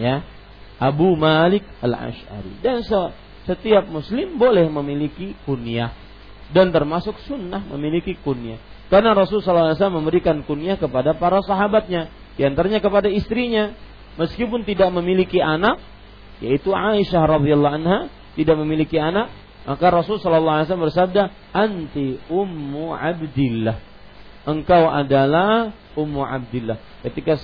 Ya. 0.00 0.24
Abu 0.80 1.12
Malik 1.12 1.64
Al-Ash'ari. 1.84 2.64
Dan 2.64 2.80
setiap 3.44 3.84
muslim 3.92 4.40
boleh 4.40 4.64
memiliki 4.72 5.36
kunyah 5.44 5.92
dan 6.50 6.74
termasuk 6.74 7.14
sunnah 7.24 7.62
memiliki 7.68 8.18
kunyah. 8.20 8.58
Karena 8.90 9.14
Rasulullah 9.14 9.78
SAW 9.78 10.02
memberikan 10.02 10.42
kunyah 10.42 10.74
kepada 10.74 11.14
para 11.14 11.38
sahabatnya, 11.46 12.10
di 12.34 12.42
antaranya 12.42 12.82
kepada 12.82 13.06
istrinya, 13.06 13.70
meskipun 14.18 14.66
tidak 14.66 14.90
memiliki 14.90 15.38
anak, 15.38 15.78
yaitu 16.40 16.72
Aisyah 16.72 17.22
radhiyallahu 17.28 17.76
anha 17.84 17.98
tidak 18.34 18.56
memiliki 18.56 18.96
anak, 18.96 19.28
maka 19.68 19.86
Rasul 19.92 20.16
sallallahu 20.16 20.56
alaihi 20.60 20.66
wasallam 20.72 20.86
bersabda, 20.88 21.22
"Anti 21.52 22.16
ummu 22.32 22.96
Abdillah." 22.96 23.76
Engkau 24.48 24.88
adalah 24.88 25.76
ummu 25.94 26.24
Abdillah. 26.24 26.80
Ketika 27.04 27.36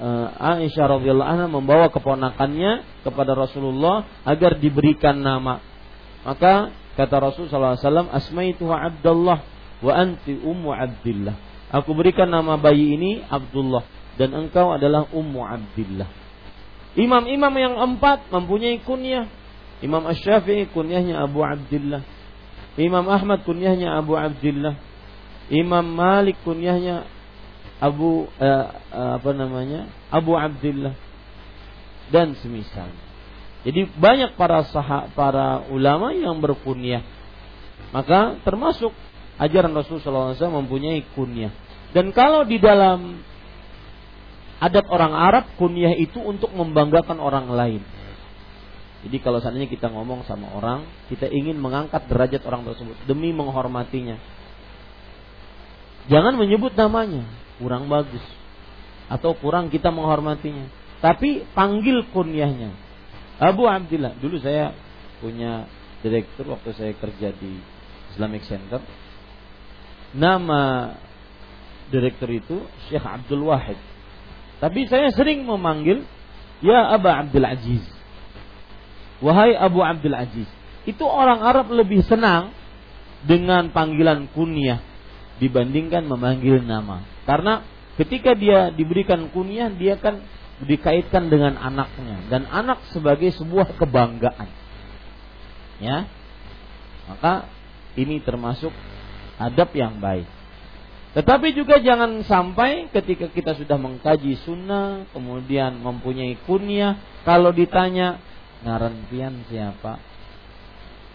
uh, 0.00 0.28
Aisyah 0.38 0.86
radhiyallahu 0.98 1.26
anha 1.26 1.46
membawa 1.50 1.90
keponakannya 1.90 3.02
kepada 3.02 3.34
Rasulullah 3.34 4.06
agar 4.22 4.56
diberikan 4.62 5.18
nama. 5.18 5.58
Maka 6.22 6.70
kata 6.94 7.16
Rasul 7.18 7.50
sallallahu 7.50 7.74
alaihi 7.74 7.86
wasallam, 7.86 8.08
"Asmaituha 8.14 8.76
Abdullah 8.94 9.38
wa 9.82 9.92
anti 9.92 10.38
ummu 10.38 10.70
Abdillah." 10.70 11.34
Aku 11.70 11.94
berikan 11.94 12.26
nama 12.30 12.58
bayi 12.58 12.98
ini 12.98 13.22
Abdullah 13.26 13.86
dan 14.18 14.34
engkau 14.34 14.74
adalah 14.74 15.06
ummu 15.10 15.38
Abdillah. 15.38 16.08
Imam-imam 16.98 17.54
yang 17.54 17.74
empat 17.78 18.26
mempunyai 18.34 18.82
kunyah. 18.82 19.30
Imam 19.80 20.04
Ash-Syafi'i 20.04 20.68
kunyahnya 20.74 21.22
Abu 21.22 21.40
Abdullah. 21.40 22.02
Imam 22.76 23.06
Ahmad 23.06 23.46
kunyahnya 23.46 23.94
Abu 23.94 24.18
Abdullah. 24.18 24.74
Imam 25.50 25.86
Malik 25.86 26.38
kunyahnya 26.42 27.06
Abu 27.80 28.28
eh, 28.38 28.66
eh, 28.92 29.12
apa 29.16 29.30
namanya? 29.32 29.88
Abu 30.12 30.36
Abdullah 30.36 30.94
dan 32.10 32.34
semisal. 32.42 32.90
Jadi 33.62 33.86
banyak 33.96 34.34
para 34.34 34.66
sah 34.68 35.08
para 35.14 35.64
ulama 35.70 36.12
yang 36.12 36.36
berkunyah. 36.42 37.04
Maka 37.94 38.40
termasuk 38.44 38.92
ajaran 39.40 39.72
Rasulullah 39.72 40.36
SAW 40.36 40.60
mempunyai 40.64 41.04
kunyah. 41.16 41.52
Dan 41.90 42.14
kalau 42.14 42.46
di 42.46 42.60
dalam 42.60 43.20
adat 44.60 44.86
orang 44.92 45.16
Arab 45.16 45.44
kunyah 45.56 45.96
itu 45.96 46.20
untuk 46.20 46.52
membanggakan 46.52 47.16
orang 47.18 47.48
lain. 47.48 47.82
Jadi 49.00 49.16
kalau 49.24 49.40
seandainya 49.40 49.72
kita 49.72 49.88
ngomong 49.88 50.28
sama 50.28 50.52
orang, 50.52 50.84
kita 51.08 51.24
ingin 51.24 51.56
mengangkat 51.56 52.04
derajat 52.04 52.44
orang 52.44 52.68
tersebut 52.68 53.00
demi 53.08 53.32
menghormatinya. 53.32 54.20
Jangan 56.12 56.36
menyebut 56.36 56.76
namanya, 56.76 57.24
kurang 57.56 57.88
bagus 57.88 58.22
atau 59.08 59.32
kurang 59.40 59.72
kita 59.72 59.88
menghormatinya. 59.88 60.68
Tapi 61.00 61.48
panggil 61.56 62.04
kunyahnya. 62.12 62.76
Abu 63.40 63.64
Abdillah. 63.64 64.20
Dulu 64.20 64.36
saya 64.36 64.76
punya 65.24 65.64
direktur 66.04 66.52
waktu 66.52 66.76
saya 66.76 66.92
kerja 66.92 67.32
di 67.32 67.56
Islamic 68.12 68.44
Center. 68.44 68.84
Nama 70.12 70.92
direktur 71.88 72.28
itu 72.28 72.56
Syekh 72.88 73.02
Abdul 73.02 73.48
Wahid. 73.48 73.80
Tapi 74.60 74.86
saya 74.86 75.08
sering 75.16 75.48
memanggil 75.48 76.04
Ya 76.60 76.92
Aba 76.92 77.24
Abdul 77.24 77.48
Aziz. 77.48 77.84
Wahai 79.24 79.56
Abu 79.56 79.80
Abdul 79.80 80.16
Aziz. 80.16 80.48
Itu 80.84 81.08
orang 81.08 81.40
Arab 81.40 81.72
lebih 81.72 82.04
senang 82.04 82.52
dengan 83.24 83.72
panggilan 83.72 84.28
kunyah 84.32 84.80
dibandingkan 85.40 86.04
memanggil 86.04 86.60
nama. 86.60 87.04
Karena 87.24 87.64
ketika 87.96 88.36
dia 88.36 88.68
diberikan 88.72 89.28
kunyah, 89.32 89.72
dia 89.72 89.96
kan 89.96 90.20
dikaitkan 90.60 91.32
dengan 91.32 91.56
anaknya 91.56 92.20
dan 92.28 92.44
anak 92.48 92.84
sebagai 92.92 93.32
sebuah 93.32 93.80
kebanggaan. 93.80 94.48
Ya. 95.80 96.04
Maka 97.08 97.48
ini 97.96 98.20
termasuk 98.20 98.72
adab 99.40 99.72
yang 99.72 99.96
baik. 100.00 100.28
Tetapi 101.10 101.58
juga 101.58 101.82
jangan 101.82 102.22
sampai 102.22 102.86
ketika 102.94 103.26
kita 103.26 103.58
sudah 103.58 103.74
mengkaji 103.74 104.38
sunnah, 104.46 105.10
kemudian 105.10 105.82
mempunyai 105.82 106.38
kunyah, 106.46 107.02
kalau 107.26 107.50
ditanya 107.50 108.22
ngarantian 108.62 109.42
siapa, 109.50 109.98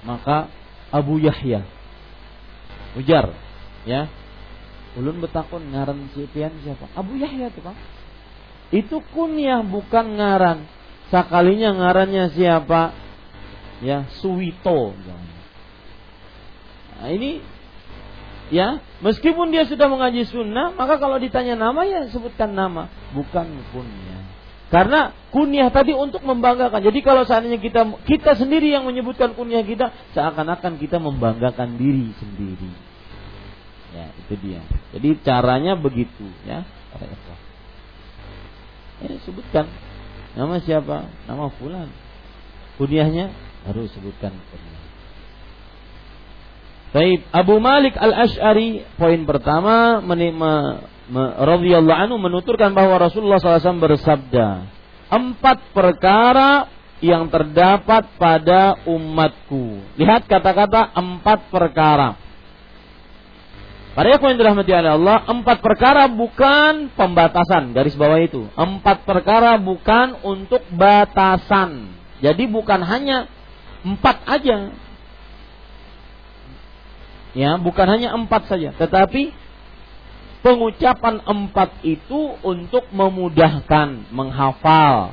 maka 0.04 0.52
Abu 0.91 1.24
Yahya. 1.24 1.64
Ujar, 3.00 3.32
Ya. 3.86 4.10
Ulun 4.98 5.22
betakun 5.22 5.76
ngaran 5.76 6.10
si 6.16 6.26
siapa? 6.34 6.88
Abu 6.98 7.20
Yahya 7.20 7.52
tuh, 7.54 7.62
Pak. 7.62 7.78
Itu 8.74 9.04
kunyah 9.14 9.62
bukan 9.62 10.18
ngaran. 10.18 10.66
Sakalinya 11.14 11.76
ngarannya 11.76 12.34
siapa? 12.34 12.96
Ya, 13.84 14.08
Suwito. 14.24 14.96
Nah, 16.96 17.12
ini 17.12 17.43
ya 18.54 18.82
meskipun 19.02 19.50
dia 19.50 19.66
sudah 19.66 19.89
mengaji 19.89 20.30
sunnah 20.30 20.74
maka 20.78 21.02
kalau 21.02 21.18
ditanya 21.18 21.58
nama 21.58 21.82
ya 21.86 22.06
sebutkan 22.10 22.54
nama. 22.54 22.91
Bukan 23.14 23.48
kunyah. 23.74 24.22
Karena 24.70 25.14
kunyah 25.30 25.70
tadi 25.70 25.93
untuk 25.93 26.26
membanggakan. 26.26 26.82
Jadi 26.82 27.00
kalau 27.06 27.24
seandainya 27.24 27.62
kita 27.62 27.86
kita 28.06 28.34
sendiri 28.38 28.74
yang 28.74 28.86
menyebutkan 28.86 29.38
kunyah 29.38 29.62
kita 29.62 29.93
seakan-akan 30.18 30.82
kita 30.82 30.98
membanggakan 30.98 31.78
diri 31.78 32.12
sendiri. 32.18 32.72
Ya 33.96 34.12
itu 34.12 34.34
dia. 34.41 34.62
Jadi 34.93 35.10
caranya 35.24 35.78
begitu 35.80 36.26
ya. 36.43 36.66
Ya 39.02 39.10
sebutkan. 39.24 39.70
Nama 40.36 40.60
siapa? 40.60 41.08
Nama 41.30 41.48
fulan. 41.56 41.88
Kunyahnya 42.76 43.32
harus 43.64 43.88
sebutkan 43.96 44.36
kunyah 44.36 44.84
Baik, 46.96 47.28
Abu 47.36 47.60
Malik 47.60 48.00
Al-Ash'ari 48.00 48.88
poin 48.96 49.20
pertama 49.28 50.00
menikma 50.00 50.80
radhiyallahu 51.43 52.00
anhu 52.08 52.16
menuturkan 52.16 52.72
bahwa 52.72 52.96
Rasulullah 52.96 53.36
SAW 53.36 53.84
bersabda, 53.84 54.64
empat 55.12 55.76
perkara 55.76 56.72
yang 57.04 57.28
terdapat 57.28 58.16
pada 58.16 58.80
umatku. 58.88 59.84
Lihat 60.00 60.24
kata-kata 60.24 60.96
empat 60.96 61.52
perkara. 61.52 62.16
Para 63.91 64.16
yang 64.16 64.39
dirahmati 64.39 64.72
oleh 64.72 64.96
Allah, 64.96 65.24
empat 65.28 65.60
perkara 65.60 66.08
bukan 66.08 66.96
pembatasan, 66.96 67.76
garis 67.76 68.00
bawah 68.00 68.24
itu. 68.24 68.48
Empat 68.56 69.04
perkara 69.04 69.60
bukan 69.60 70.24
untuk 70.24 70.64
batasan. 70.72 71.91
Jadi 72.24 72.48
bukan 72.48 72.80
hanya 72.88 73.28
empat 73.84 74.24
aja, 74.32 74.72
Ya, 77.36 77.59
bukan 77.59 77.88
hanya 77.91 78.15
empat 78.15 78.47
saja, 78.47 78.71
tetapi 78.79 79.36
pengucapan 80.39 81.19
empat 81.19 81.83
itu 81.83 82.39
untuk 82.39 82.88
memudahkan 82.95 84.07
menghafal, 84.07 85.11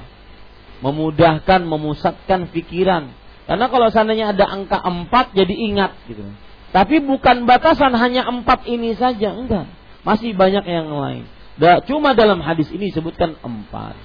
memudahkan 0.86 1.66
memusatkan 1.66 2.46
pikiran. 2.54 3.10
Karena 3.50 3.66
kalau 3.66 3.90
seandainya 3.90 4.30
ada 4.30 4.46
angka 4.46 4.78
empat 4.78 5.34
jadi 5.34 5.50
ingat 5.50 5.98
gitu. 6.06 6.22
Tapi 6.70 7.02
bukan 7.02 7.42
batasan 7.42 7.90
hanya 7.98 8.22
empat 8.30 8.70
ini 8.70 8.94
saja, 8.94 9.34
enggak. 9.34 9.66
Masih 10.06 10.30
banyak 10.32 10.62
yang 10.62 10.94
lain. 10.94 11.26
Da, 11.58 11.82
cuma 11.84 12.14
dalam 12.14 12.38
hadis 12.38 12.70
ini 12.70 12.94
disebutkan 12.94 13.34
empat. 13.42 13.98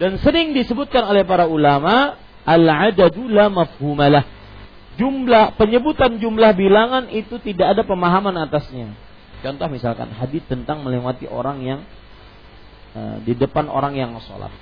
Dan 0.00 0.18
sering 0.24 0.56
disebutkan 0.56 1.04
oleh 1.04 1.22
para 1.22 1.46
ulama, 1.46 2.16
al-adadu 2.42 3.28
la 3.30 3.46
mafhumalah 3.52 4.24
jumlah 5.00 5.56
penyebutan 5.56 6.20
jumlah 6.20 6.52
bilangan 6.52 7.08
itu 7.08 7.40
tidak 7.40 7.78
ada 7.78 7.82
pemahaman 7.86 8.36
atasnya. 8.48 8.92
Contoh 9.40 9.66
misalkan 9.72 10.12
hadis 10.14 10.44
tentang 10.46 10.84
melewati 10.84 11.26
orang 11.26 11.64
yang 11.64 11.80
uh, 12.94 13.16
di 13.24 13.34
depan 13.34 13.66
orang 13.66 13.96
yang 13.98 14.14
sholat. 14.22 14.52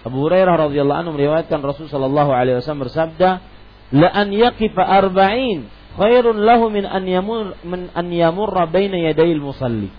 Abu 0.00 0.24
Hurairah 0.24 0.70
radhiyallahu 0.70 1.00
anhu 1.04 1.12
meriwayatkan 1.12 1.60
Rasul 1.60 1.92
sallallahu 1.92 2.32
alaihi 2.32 2.56
wasallam 2.62 2.88
bersabda, 2.88 3.30
"La 3.92 4.08
an 4.08 4.32
yaqifa 4.32 4.80
arba'in 4.80 5.68
khairun 6.00 6.40
lahu 6.40 6.72
min 6.72 6.88
an 6.88 7.04
yamur 7.04 7.52
min 7.66 7.92
an 7.92 8.06
yamurra 8.08 8.64
baina 8.64 8.96
yadayil 8.96 9.44
musalli." 9.44 9.92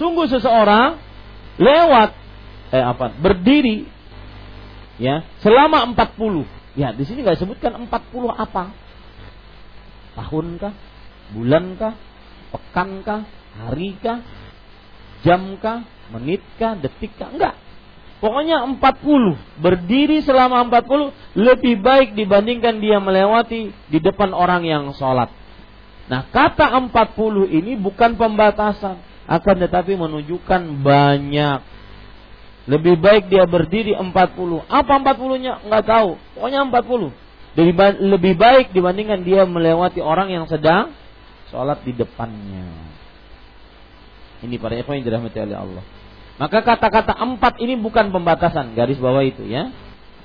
Sungguh 0.00 0.24
seseorang 0.24 0.96
lewat 1.60 2.16
eh 2.72 2.80
apa? 2.80 3.12
berdiri 3.12 3.84
ya 4.96 5.20
selama 5.44 5.84
40. 5.92 6.48
Ya, 6.72 6.96
di 6.96 7.04
sini 7.04 7.20
nggak 7.20 7.36
disebutkan 7.36 7.76
40 7.76 7.92
apa 8.32 8.72
tahunkah, 10.18 10.72
bulankah, 11.32 11.94
pekankah, 12.52 13.24
harikah, 13.64 14.20
jamkah, 15.24 15.84
menitkah, 16.12 16.76
detikkah? 16.78 17.32
Enggak. 17.32 17.54
Pokoknya 18.22 18.62
40. 18.62 19.58
Berdiri 19.58 20.22
selama 20.22 20.62
40 20.70 21.10
lebih 21.34 21.82
baik 21.82 22.14
dibandingkan 22.14 22.78
dia 22.78 23.02
melewati 23.02 23.74
di 23.90 23.98
depan 23.98 24.30
orang 24.30 24.62
yang 24.62 24.94
sholat. 24.94 25.26
Nah 26.06 26.30
kata 26.30 26.70
40 26.70 27.50
ini 27.50 27.74
bukan 27.74 28.14
pembatasan. 28.14 29.02
Akan 29.26 29.58
tetapi 29.58 29.98
menunjukkan 29.98 30.82
banyak. 30.82 31.58
Lebih 32.70 32.94
baik 33.02 33.26
dia 33.26 33.42
berdiri 33.42 33.98
40. 33.98 34.14
Apa 34.70 34.92
40-nya? 35.02 35.66
Enggak 35.66 35.84
tahu. 35.90 36.14
Pokoknya 36.38 36.62
40 36.62 37.10
lebih 37.54 38.34
baik 38.34 38.72
dibandingkan 38.72 39.24
dia 39.28 39.44
melewati 39.44 40.00
orang 40.00 40.32
yang 40.32 40.48
sedang 40.48 40.96
sholat 41.52 41.84
di 41.84 41.92
depannya. 41.92 42.64
Ini 44.42 44.56
para 44.56 44.74
ikhwan 44.74 44.98
yang 45.00 45.06
dirahmati 45.06 45.38
oleh 45.38 45.56
Allah. 45.56 45.84
Maka 46.40 46.64
kata-kata 46.64 47.12
empat 47.12 47.60
ini 47.60 47.76
bukan 47.76 48.08
pembatasan, 48.10 48.72
garis 48.72 48.96
bawah 48.96 49.22
itu 49.22 49.44
ya. 49.44 49.70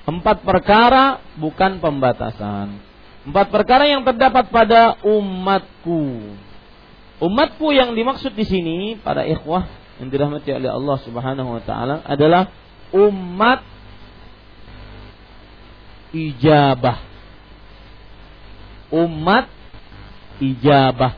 Empat 0.07 0.41
perkara 0.41 1.19
bukan 1.35 1.83
pembatasan. 1.83 2.79
Empat 3.27 3.51
perkara 3.51 3.91
yang 3.91 4.07
terdapat 4.07 4.47
pada 4.47 4.95
umatku. 5.03 6.31
Umatku 7.19 7.75
yang 7.75 7.91
dimaksud 7.91 8.31
di 8.31 8.47
sini 8.47 8.77
para 9.03 9.27
ikhwah 9.27 9.67
yang 9.99 10.07
dirahmati 10.07 10.47
oleh 10.55 10.71
Allah 10.71 10.97
Subhanahu 11.03 11.59
wa 11.59 11.61
taala 11.65 12.05
adalah 12.07 12.55
umat 12.95 13.67
ijabah 16.15 17.06
umat 18.91 19.49
ijabah. 20.39 21.13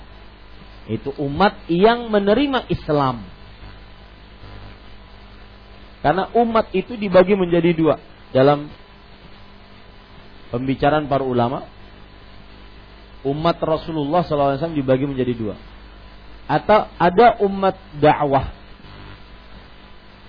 Itu 0.90 1.14
umat 1.22 1.70
yang 1.70 2.10
menerima 2.10 2.66
Islam. 2.72 3.22
Karena 6.00 6.32
umat 6.34 6.72
itu 6.72 6.96
dibagi 6.96 7.36
menjadi 7.36 7.76
dua 7.76 8.00
dalam 8.32 8.72
pembicaraan 10.50 11.06
para 11.06 11.22
ulama. 11.22 11.68
Umat 13.20 13.60
Rasulullah 13.60 14.24
SAW 14.24 14.72
dibagi 14.72 15.04
menjadi 15.04 15.36
dua. 15.36 15.56
Atau 16.48 16.88
ada 16.96 17.38
umat 17.44 17.76
dakwah. 18.00 18.50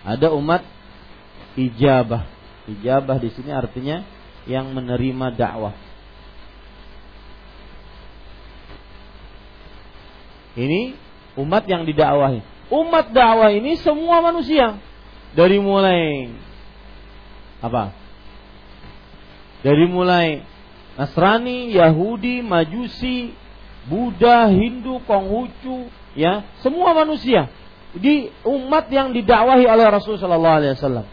Ada 0.03 0.35
umat 0.35 0.67
ijabah. 1.55 2.27
Ijabah 2.67 3.17
di 3.23 3.31
sini 3.31 3.55
artinya 3.55 4.03
yang 4.45 4.75
menerima 4.75 5.39
dakwah. 5.39 5.90
Ini 10.61 10.93
umat 11.41 11.65
yang 11.65 11.89
didakwahi. 11.89 12.45
Umat 12.69 13.11
dakwah 13.17 13.49
ini 13.49 13.81
semua 13.81 14.21
manusia. 14.21 14.77
Dari 15.33 15.57
mulai 15.57 16.29
apa? 17.65 17.97
Dari 19.65 19.85
mulai 19.89 20.45
Nasrani, 21.01 21.73
Yahudi, 21.73 22.45
Majusi, 22.45 23.33
Buddha, 23.89 24.53
Hindu, 24.53 25.01
Konghucu, 25.09 25.89
ya, 26.13 26.45
semua 26.61 26.93
manusia 26.93 27.49
di 27.97 28.31
umat 28.45 28.87
yang 28.93 29.11
didakwahi 29.11 29.65
oleh 29.67 29.87
Rasulullah 29.89 30.25
sallallahu 30.29 30.59
alaihi 30.63 30.75
wasallam. 30.77 31.07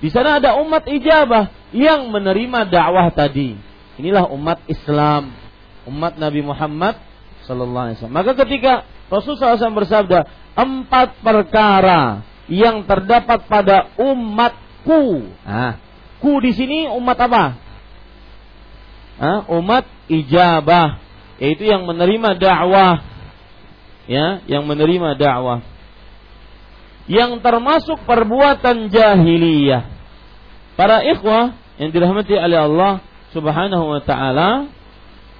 Di 0.00 0.08
sana 0.12 0.40
ada 0.40 0.56
umat 0.60 0.84
ijabah 0.88 1.52
yang 1.72 2.08
menerima 2.08 2.68
dakwah 2.68 3.08
tadi. 3.12 3.56
Inilah 4.00 4.28
umat 4.32 4.64
Islam, 4.64 5.32
umat 5.84 6.16
Nabi 6.16 6.40
Muhammad 6.40 7.09
Sallallahu 7.50 7.84
Alaihi 7.90 7.96
Wasallam. 7.98 8.18
Maka 8.22 8.32
ketika 8.46 8.86
Rasulullah 9.10 9.58
SAW 9.58 9.82
bersabda 9.82 10.18
empat 10.54 11.18
perkara 11.18 12.22
yang 12.46 12.86
terdapat 12.86 13.42
pada 13.50 13.90
umatku. 13.98 15.34
Nah, 15.42 15.82
ku 16.22 16.38
di 16.38 16.54
sini 16.54 16.86
umat 16.94 17.18
apa? 17.18 17.58
Nah, 19.18 19.38
umat 19.50 19.84
ijabah, 20.06 21.02
yaitu 21.42 21.66
yang 21.66 21.82
menerima 21.90 22.38
dakwah, 22.38 23.02
ya, 24.06 24.46
yang 24.46 24.62
menerima 24.64 25.18
dakwah. 25.18 25.66
Yang 27.10 27.42
termasuk 27.42 27.98
perbuatan 28.06 28.94
jahiliyah. 28.94 29.90
Para 30.78 31.02
ikhwah 31.02 31.58
yang 31.82 31.90
dirahmati 31.90 32.38
oleh 32.38 32.58
Allah 32.62 33.02
Subhanahu 33.34 33.98
wa 33.98 34.00
taala, 34.06 34.70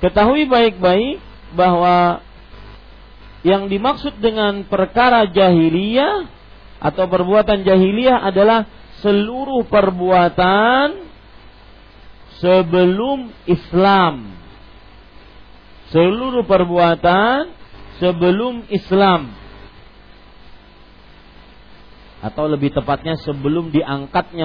ketahui 0.02 0.50
baik-baik 0.50 1.29
bahwa 1.54 2.24
yang 3.40 3.72
dimaksud 3.72 4.20
dengan 4.20 4.68
perkara 4.68 5.24
jahiliyah 5.28 6.28
atau 6.80 7.04
perbuatan 7.08 7.64
jahiliyah 7.64 8.20
adalah 8.24 8.68
seluruh 9.00 9.64
perbuatan 9.64 11.08
sebelum 12.40 13.32
Islam. 13.48 14.36
Seluruh 15.90 16.44
perbuatan 16.44 17.50
sebelum 17.98 18.68
Islam. 18.68 19.40
atau 22.20 22.44
lebih 22.44 22.76
tepatnya 22.76 23.16
sebelum 23.16 23.72
diangkatnya 23.72 24.44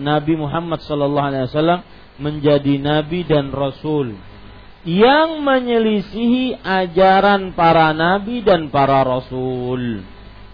Nabi 0.00 0.34
Muhammad 0.40 0.80
wasallam 0.80 1.84
menjadi 2.16 2.80
nabi 2.80 3.28
dan 3.28 3.52
rasul 3.52 4.16
yang 4.84 5.44
menyelisihi 5.44 6.56
ajaran 6.64 7.52
para 7.52 7.92
nabi 7.92 8.40
dan 8.40 8.72
para 8.72 9.04
rasul. 9.04 10.00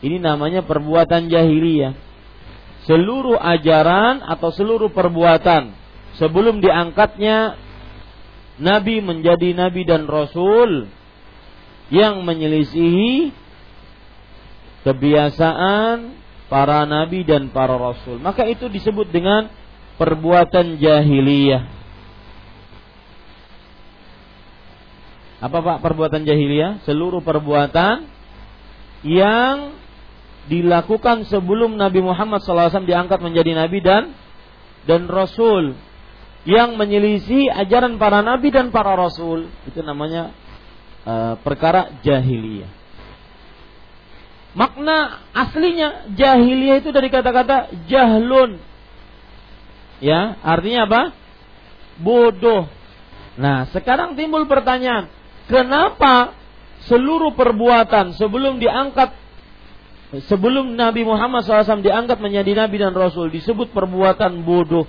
Ini 0.02 0.18
namanya 0.18 0.66
perbuatan 0.66 1.30
jahiliyah. 1.30 1.94
Seluruh 2.86 3.38
ajaran 3.38 4.22
atau 4.22 4.50
seluruh 4.54 4.90
perbuatan 4.94 5.74
sebelum 6.18 6.62
diangkatnya 6.62 7.58
nabi 8.62 9.02
menjadi 9.02 9.52
nabi 9.54 9.82
dan 9.82 10.06
rasul 10.06 10.86
yang 11.90 12.22
menyelisihi 12.22 13.30
kebiasaan 14.86 16.14
para 16.46 16.86
nabi 16.86 17.26
dan 17.26 17.50
para 17.50 17.74
rasul. 17.74 18.22
Maka 18.22 18.46
itu 18.46 18.70
disebut 18.70 19.10
dengan 19.10 19.50
perbuatan 19.98 20.78
jahiliyah. 20.78 21.75
Apa 25.36 25.60
Pak 25.60 25.78
perbuatan 25.84 26.24
jahiliyah? 26.24 26.84
Seluruh 26.88 27.20
perbuatan 27.20 28.08
yang 29.04 29.76
dilakukan 30.46 31.26
sebelum 31.26 31.74
Nabi 31.74 32.00
Muhammad 32.00 32.40
SAW 32.40 32.86
diangkat 32.86 33.18
menjadi 33.18 33.52
nabi 33.58 33.82
dan 33.82 34.14
dan 34.86 35.10
rasul 35.10 35.74
yang 36.46 36.78
menyelisih 36.78 37.50
ajaran 37.50 37.98
para 37.98 38.22
nabi 38.22 38.54
dan 38.54 38.70
para 38.70 38.94
rasul 38.94 39.50
itu 39.66 39.82
namanya 39.82 40.30
uh, 41.02 41.34
perkara 41.42 41.98
jahiliyah. 42.06 42.70
Makna 44.56 45.26
aslinya 45.36 46.16
jahiliyah 46.16 46.80
itu 46.80 46.88
dari 46.94 47.12
kata-kata 47.12 47.76
jahlun. 47.90 48.56
Ya, 50.00 50.40
artinya 50.40 50.88
apa? 50.88 51.02
Bodoh. 52.00 52.64
Nah, 53.36 53.68
sekarang 53.68 54.16
timbul 54.16 54.48
pertanyaan, 54.48 55.12
Kenapa 55.46 56.34
seluruh 56.90 57.34
perbuatan 57.38 58.18
sebelum 58.18 58.58
diangkat 58.58 59.14
sebelum 60.26 60.74
Nabi 60.74 61.02
Muhammad 61.02 61.42
SAW 61.42 61.82
diangkat 61.82 62.18
menjadi 62.22 62.66
Nabi 62.66 62.76
dan 62.78 62.94
Rasul 62.94 63.30
disebut 63.30 63.70
perbuatan 63.70 64.42
bodoh? 64.42 64.86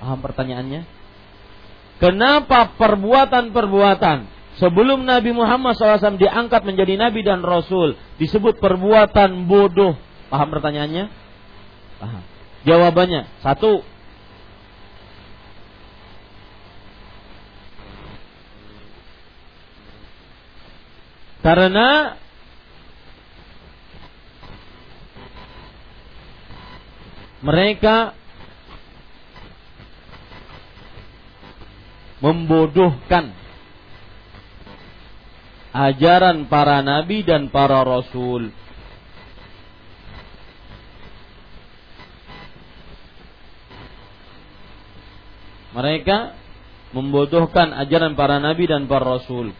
Paham 0.00 0.20
pertanyaannya? 0.20 0.84
Kenapa 1.96 2.76
perbuatan-perbuatan 2.76 4.28
sebelum 4.60 5.08
Nabi 5.08 5.32
Muhammad 5.32 5.78
SAW 5.78 6.20
diangkat 6.20 6.66
menjadi 6.68 7.00
Nabi 7.00 7.24
dan 7.24 7.40
Rasul 7.40 7.96
disebut 8.20 8.60
perbuatan 8.60 9.48
bodoh? 9.48 9.96
Paham 10.28 10.48
pertanyaannya? 10.52 11.08
Paham. 12.00 12.22
Jawabannya 12.64 13.28
satu 13.40 13.84
Karena 21.44 22.16
mereka 27.44 28.16
membodohkan 32.24 33.36
ajaran 35.76 36.48
para 36.48 36.80
nabi 36.80 37.20
dan 37.28 37.52
para 37.52 37.84
rasul. 37.84 38.48
Mereka 45.76 46.32
membodohkan 46.96 47.76
ajaran 47.84 48.16
para 48.16 48.40
nabi 48.40 48.64
dan 48.64 48.88
para 48.88 49.20
rasul. 49.20 49.52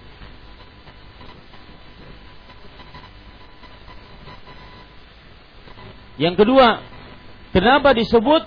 Yang 6.15 6.47
kedua, 6.47 6.79
kenapa 7.51 7.91
disebut 7.95 8.47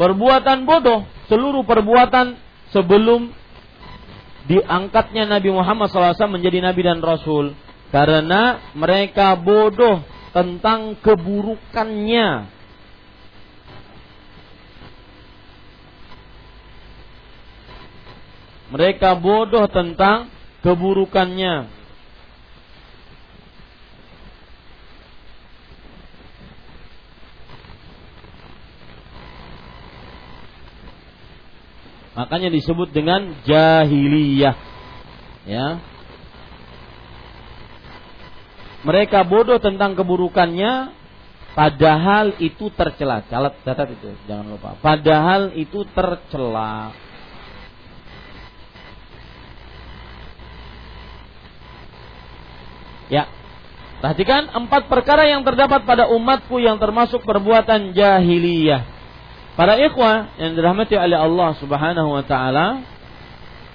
perbuatan 0.00 0.64
bodoh? 0.64 1.04
Seluruh 1.28 1.64
perbuatan 1.64 2.36
sebelum 2.72 3.32
diangkatnya 4.48 5.28
Nabi 5.28 5.52
Muhammad 5.52 5.92
SAW 5.92 6.16
menjadi 6.32 6.64
Nabi 6.64 6.80
dan 6.82 7.00
Rasul. 7.04 7.52
Karena 7.92 8.72
mereka 8.72 9.36
bodoh 9.36 10.00
tentang 10.32 10.96
keburukannya. 11.04 12.48
Mereka 18.72 19.20
bodoh 19.20 19.68
tentang 19.68 20.32
keburukannya. 20.64 21.81
Makanya 32.12 32.52
disebut 32.52 32.92
dengan 32.92 33.32
jahiliyah. 33.48 34.56
Ya. 35.48 35.80
Mereka 38.82 39.24
bodoh 39.24 39.56
tentang 39.62 39.96
keburukannya 39.96 40.92
padahal 41.56 42.36
itu 42.42 42.68
tercela. 42.76 43.24
Catat 43.24 43.64
catat 43.64 43.88
itu, 43.96 44.12
jangan 44.28 44.46
lupa. 44.52 44.76
Padahal 44.84 45.56
itu 45.56 45.88
tercela. 45.96 46.92
Ya. 53.08 53.24
Perhatikan 54.04 54.50
empat 54.52 54.90
perkara 54.90 55.30
yang 55.30 55.46
terdapat 55.46 55.86
pada 55.86 56.10
umatku 56.10 56.58
yang 56.58 56.76
termasuk 56.76 57.22
perbuatan 57.22 57.94
jahiliyah. 57.94 59.01
Para 59.52 59.76
ikhwah 59.76 60.40
yang 60.40 60.56
dirahmati 60.56 60.96
oleh 60.96 61.18
Allah 61.18 61.52
Subhanahu 61.60 62.08
wa 62.08 62.24
taala, 62.24 62.80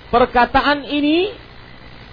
perkataan 0.10 0.82
ini 0.90 1.30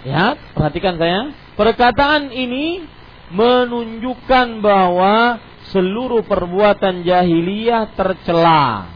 ya, 0.05 0.37
perhatikan 0.53 1.01
saya, 1.01 1.33
perkataan 1.57 2.29
ini 2.29 2.85
menunjukkan 3.33 4.61
bahwa 4.61 5.41
seluruh 5.73 6.21
perbuatan 6.29 7.01
jahiliyah 7.01 7.89
tercela. 7.97 8.93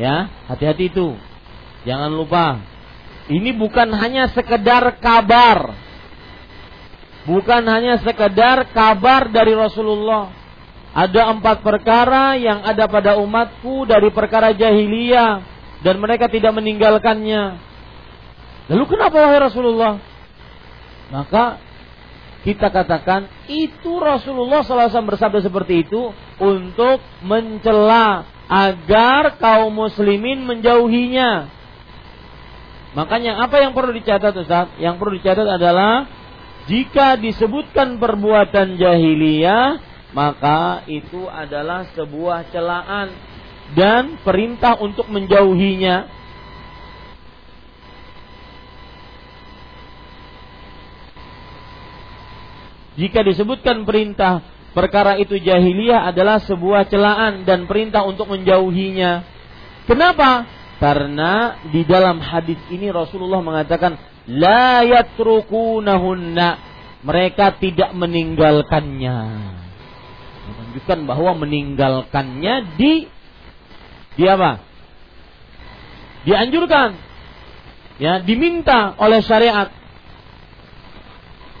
Ya, 0.00 0.32
hati-hati 0.48 0.88
itu. 0.90 1.14
Jangan 1.84 2.08
lupa. 2.08 2.56
Ini 3.28 3.52
bukan 3.52 3.92
hanya 3.92 4.32
sekedar 4.32 4.96
kabar. 4.96 5.76
Bukan 7.28 7.62
hanya 7.68 8.00
sekedar 8.00 8.68
kabar 8.72 9.28
dari 9.28 9.52
Rasulullah 9.52 10.43
ada 10.94 11.34
empat 11.34 11.66
perkara 11.66 12.38
yang 12.38 12.62
ada 12.62 12.86
pada 12.86 13.18
umatku 13.18 13.82
dari 13.82 14.14
perkara 14.14 14.54
jahiliyah 14.54 15.42
dan 15.82 15.98
mereka 15.98 16.30
tidak 16.30 16.54
meninggalkannya. 16.54 17.58
Lalu 18.70 18.84
kenapa 18.86 19.16
wahai 19.18 19.42
Rasulullah? 19.42 19.98
Maka 21.10 21.58
kita 22.46 22.70
katakan 22.70 23.26
itu 23.50 23.98
Rasulullah 23.98 24.62
SAW 24.62 25.10
bersabda 25.10 25.42
seperti 25.42 25.82
itu 25.82 26.14
untuk 26.38 27.02
mencela 27.26 28.24
agar 28.46 29.34
kaum 29.42 29.74
muslimin 29.74 30.46
menjauhinya. 30.46 31.50
Makanya 32.94 33.42
apa 33.42 33.58
yang 33.58 33.74
perlu 33.74 33.90
dicatat 33.90 34.30
Ustaz? 34.38 34.70
Yang 34.78 34.94
perlu 35.02 35.12
dicatat 35.18 35.48
adalah 35.48 36.06
jika 36.70 37.18
disebutkan 37.18 37.98
perbuatan 37.98 38.78
jahiliyah 38.78 39.93
maka 40.14 40.86
itu 40.86 41.26
adalah 41.26 41.90
sebuah 41.92 42.54
celaan 42.54 43.10
dan 43.74 44.22
perintah 44.22 44.78
untuk 44.78 45.10
menjauhinya. 45.10 46.06
Jika 52.94 53.26
disebutkan 53.26 53.82
perintah 53.82 54.38
perkara 54.70 55.18
itu 55.18 55.34
jahiliyah 55.34 56.06
adalah 56.14 56.38
sebuah 56.46 56.86
celaan 56.86 57.42
dan 57.42 57.66
perintah 57.66 58.06
untuk 58.06 58.30
menjauhinya. 58.30 59.26
Kenapa? 59.90 60.46
Karena 60.78 61.58
di 61.74 61.82
dalam 61.82 62.22
hadis 62.22 62.62
ini 62.70 62.94
Rasulullah 62.94 63.42
mengatakan 63.42 63.98
la 64.30 64.86
yatrukunahunna 64.86 66.48
mereka 67.02 67.58
tidak 67.58 67.90
meninggalkannya 67.98 69.18
menunjukkan 70.74 71.06
bahwa 71.06 71.38
meninggalkannya 71.38 72.74
di 72.74 73.06
di 74.18 74.24
apa? 74.26 74.58
Dianjurkan. 76.26 76.98
Ya, 78.02 78.18
diminta 78.18 78.98
oleh 78.98 79.22
syariat. 79.22 79.70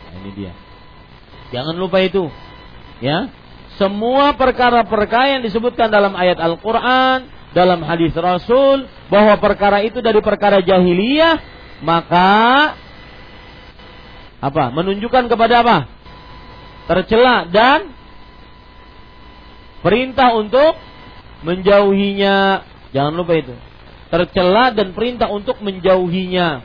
Nah, 0.02 0.12
ini 0.18 0.30
dia. 0.34 0.52
Jangan 1.54 1.78
lupa 1.78 2.02
itu. 2.02 2.26
Ya. 2.98 3.30
Semua 3.78 4.34
perkara-perkara 4.34 5.38
yang 5.38 5.42
disebutkan 5.46 5.94
dalam 5.94 6.18
ayat 6.18 6.42
Al-Qur'an, 6.42 7.30
dalam 7.54 7.86
hadis 7.86 8.10
Rasul 8.18 8.90
bahwa 9.14 9.38
perkara 9.38 9.78
itu 9.86 10.02
dari 10.02 10.18
perkara 10.18 10.58
jahiliyah, 10.58 11.38
maka 11.86 12.74
apa? 14.42 14.74
Menunjukkan 14.74 15.30
kepada 15.30 15.62
apa? 15.62 15.86
Tercela 16.90 17.46
dan 17.46 17.93
perintah 19.84 20.32
untuk 20.32 20.72
menjauhinya. 21.44 22.64
Jangan 22.96 23.12
lupa 23.12 23.36
itu. 23.36 23.52
Tercela 24.08 24.72
dan 24.72 24.96
perintah 24.96 25.28
untuk 25.28 25.60
menjauhinya. 25.60 26.64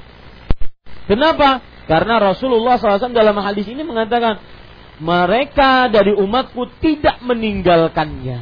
Kenapa? 1.11 1.59
Karena 1.89 2.21
Rasulullah 2.21 2.77
SAW 2.77 3.11
dalam 3.11 3.35
hadis 3.41 3.65
ini 3.65 3.81
mengatakan 3.81 4.39
mereka 5.01 5.89
dari 5.89 6.13
umatku 6.15 6.69
tidak 6.79 7.19
meninggalkannya. 7.25 8.39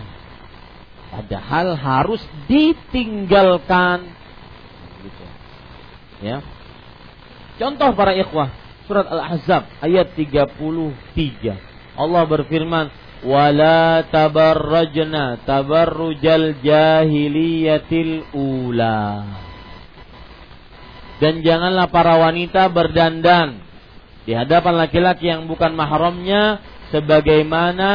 Padahal 1.08 1.80
harus 1.80 2.20
ditinggalkan. 2.52 4.12
Gitu. 5.02 5.24
Ya. 6.22 6.44
Contoh 7.58 7.96
para 7.96 8.12
ikhwah, 8.14 8.52
surat 8.86 9.08
Al-Ahzab 9.08 9.66
ayat 9.80 10.12
33. 10.14 11.56
Allah 11.98 12.24
berfirman, 12.28 12.92
"Wala 13.28 14.08
tabarrajna 14.08 15.44
tabarrujal 15.44 16.64
jahiliyatil 16.64 18.32
ula." 18.32 19.28
Dan 21.20 21.44
janganlah 21.44 21.92
para 21.92 22.16
wanita 22.24 22.72
berdandan 22.72 23.60
di 24.24 24.32
hadapan 24.32 24.80
laki-laki 24.80 25.28
yang 25.28 25.50
bukan 25.50 25.76
mahramnya 25.76 26.62
sebagaimana 26.94 27.92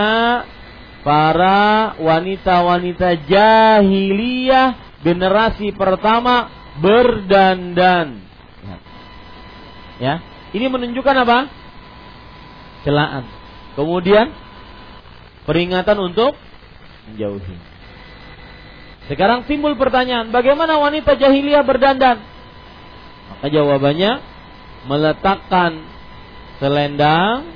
para 1.07 1.95
wanita-wanita 1.99 3.25
jahiliyah 3.27 5.01
generasi 5.03 5.75
pertama 5.75 6.51
berdandan. 6.79 8.23
Ya, 10.03 10.19
ini 10.51 10.67
menunjukkan 10.67 11.17
apa? 11.23 11.39
Celaan. 12.83 13.23
Kemudian 13.79 14.35
peringatan 15.45 15.99
untuk 15.99 16.39
menjauhi. 17.11 17.57
Sekarang 19.11 19.43
timbul 19.51 19.75
pertanyaan, 19.75 20.31
bagaimana 20.31 20.79
wanita 20.79 21.19
jahiliyah 21.19 21.67
berdandan? 21.67 22.23
Maka 23.35 23.47
jawabannya 23.51 24.23
meletakkan 24.87 25.83
selendang 26.63 27.51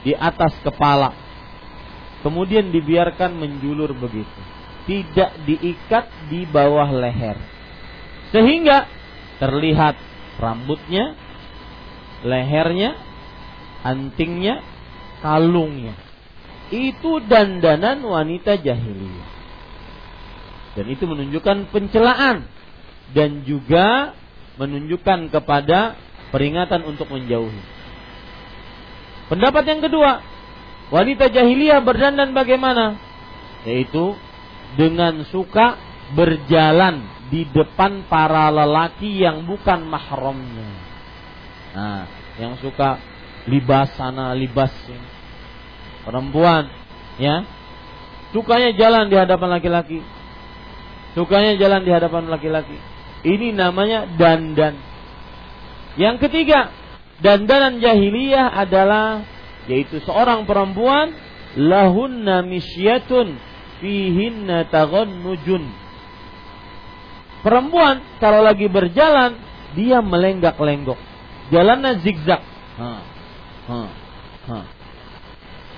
di 0.00 0.16
atas 0.16 0.56
kepala. 0.64 1.12
Kemudian 2.24 2.72
dibiarkan 2.72 3.36
menjulur 3.36 3.92
begitu. 3.92 4.40
Tidak 4.88 5.44
diikat 5.44 6.32
di 6.32 6.48
bawah 6.48 6.88
leher. 6.88 7.36
Sehingga 8.32 8.88
terlihat 9.36 10.00
rambutnya, 10.40 11.12
lehernya, 12.24 12.96
antingnya, 13.84 14.64
kalungnya. 15.20 16.07
Itu 16.68 17.24
dandanan 17.24 18.04
wanita 18.04 18.60
jahiliyah. 18.60 19.30
Dan 20.76 20.86
itu 20.92 21.04
menunjukkan 21.08 21.72
pencelaan 21.74 22.46
dan 23.16 23.42
juga 23.48 24.14
menunjukkan 24.60 25.32
kepada 25.32 25.96
peringatan 26.28 26.84
untuk 26.84 27.08
menjauhi. 27.08 27.62
Pendapat 29.32 29.64
yang 29.64 29.80
kedua, 29.80 30.20
wanita 30.92 31.32
jahiliyah 31.32 31.80
berdandan 31.80 32.36
bagaimana? 32.36 33.00
Yaitu 33.64 34.16
dengan 34.76 35.24
suka 35.28 35.76
berjalan 36.12 37.04
di 37.28 37.44
depan 37.48 38.08
para 38.08 38.48
lelaki 38.48 39.20
yang 39.20 39.44
bukan 39.44 39.84
mahramnya. 39.84 40.70
Nah, 41.76 42.02
yang 42.40 42.56
suka 42.60 42.96
libas 43.44 43.92
sana, 43.96 44.32
libas 44.32 44.72
sini. 44.88 45.07
Perempuan, 46.08 46.72
ya. 47.20 47.44
Sukanya 48.32 48.72
jalan 48.72 49.12
di 49.12 49.16
hadapan 49.20 49.60
laki-laki. 49.60 50.00
Sukanya 51.12 51.60
jalan 51.60 51.84
di 51.84 51.92
hadapan 51.92 52.32
laki-laki. 52.32 52.80
Ini 53.28 53.52
namanya 53.52 54.08
dandan. 54.16 54.80
Yang 56.00 56.16
ketiga, 56.24 56.72
dandanan 57.20 57.76
jahiliyah 57.84 58.56
adalah 58.56 59.20
yaitu 59.68 60.00
seorang 60.08 60.48
perempuan 60.48 61.12
lahunna 61.60 62.40
misyatun 62.40 63.36
fihinna 63.84 64.64
taghannujun. 64.72 65.68
Perempuan 67.44 68.00
kalau 68.16 68.40
lagi 68.40 68.64
berjalan 68.64 69.36
dia 69.76 70.00
melenggak-lenggok. 70.00 70.96
Jalannya 71.52 72.00
zigzag. 72.00 72.40
Ha. 72.80 72.90
Ha. 73.68 73.80
Ha. 74.48 74.77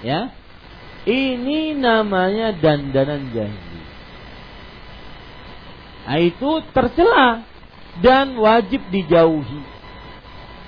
Ya. 0.01 0.33
Ini 1.09 1.81
namanya 1.81 2.53
dandanan 2.53 3.33
jahiliyah. 3.33 3.89
Nah, 6.11 6.19
itu 6.19 6.51
tercela 6.75 7.47
dan 8.03 8.35
wajib 8.35 8.83
dijauhi. 8.91 9.63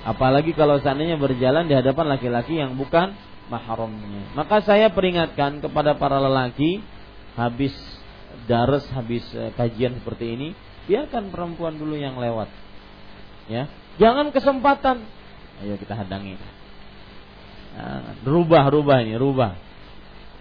Apalagi 0.07 0.55
kalau 0.55 0.79
seandainya 0.79 1.19
berjalan 1.19 1.67
di 1.67 1.75
hadapan 1.75 2.15
laki-laki 2.15 2.59
yang 2.59 2.79
bukan 2.79 3.11
mahramnya. 3.51 4.31
Maka 4.39 4.63
saya 4.63 4.87
peringatkan 4.91 5.59
kepada 5.59 5.99
para 5.99 6.19
lelaki 6.19 6.79
habis 7.35 7.75
dares, 8.47 8.87
habis 8.95 9.23
eh, 9.35 9.51
kajian 9.55 9.99
seperti 9.99 10.35
ini, 10.35 10.47
biarkan 10.87 11.31
perempuan 11.31 11.75
dulu 11.75 11.99
yang 11.99 12.19
lewat. 12.19 12.47
Ya, 13.51 13.67
jangan 13.99 14.31
kesempatan. 14.31 15.03
Ayo 15.63 15.75
kita 15.75 15.95
hadangi. 15.95 16.39
Nah, 17.73 18.13
rubah, 18.21 18.69
rubah 18.69 19.01
ini, 19.01 19.17
rubah. 19.17 19.57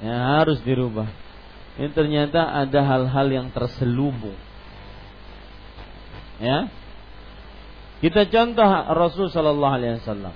Ya, 0.05 0.41
harus 0.41 0.61
dirubah. 0.61 1.09
Ini 1.81 1.89
ternyata 1.97 2.53
ada 2.53 2.81
hal-hal 2.85 3.27
yang 3.33 3.49
terselubung. 3.49 4.37
Ya, 6.43 6.69
kita 8.03 8.27
contoh 8.27 8.67
Rasul 8.99 9.31
Shallallahu 9.31 9.75
Alaihi 9.79 10.03
Wasallam. 10.03 10.35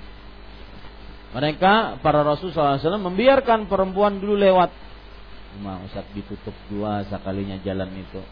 Mereka 1.34 1.98
para 1.98 2.22
Rasul 2.22 2.54
Sallallahu 2.54 2.78
Alaihi 2.78 2.86
Wasallam 2.86 3.06
membiarkan 3.10 3.60
perempuan 3.66 4.22
dulu 4.22 4.38
lewat. 4.38 4.70
Cuma 5.58 5.82
Ustaz 5.82 6.06
ditutup 6.14 6.54
dua 6.70 7.02
sekalinya 7.10 7.58
jalan 7.66 7.90
itu. 7.98 8.22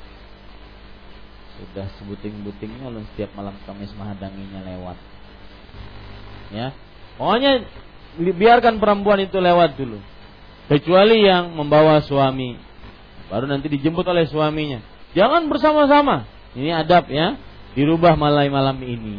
Sudah 1.59 1.91
sebuting-butingnya 1.99 2.89
lalu 2.89 3.05
setiap 3.13 3.35
malam 3.35 3.59
Kamis 3.67 3.91
menghadanginya 3.99 4.65
lewat. 4.71 4.99
Ya, 6.55 6.71
pokoknya 7.19 7.67
biarkan 8.19 8.79
perempuan 8.79 9.23
itu 9.23 9.39
lewat 9.39 9.75
dulu. 9.79 9.99
Kecuali 10.65 11.27
yang 11.29 11.53
membawa 11.53 12.01
suami, 12.01 12.57
baru 13.29 13.45
nanti 13.45 13.69
dijemput 13.69 14.07
oleh 14.09 14.25
suaminya. 14.25 14.81
Jangan 15.13 15.47
bersama-sama. 15.47 16.25
Ini 16.55 16.71
adab 16.87 17.11
ya 17.11 17.37
dirubah 17.75 18.15
malam 18.15 18.49
malam 18.49 18.79
ini. 18.81 19.19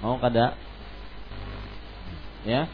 Mau 0.00 0.16
kada? 0.18 0.56
Ya, 2.46 2.70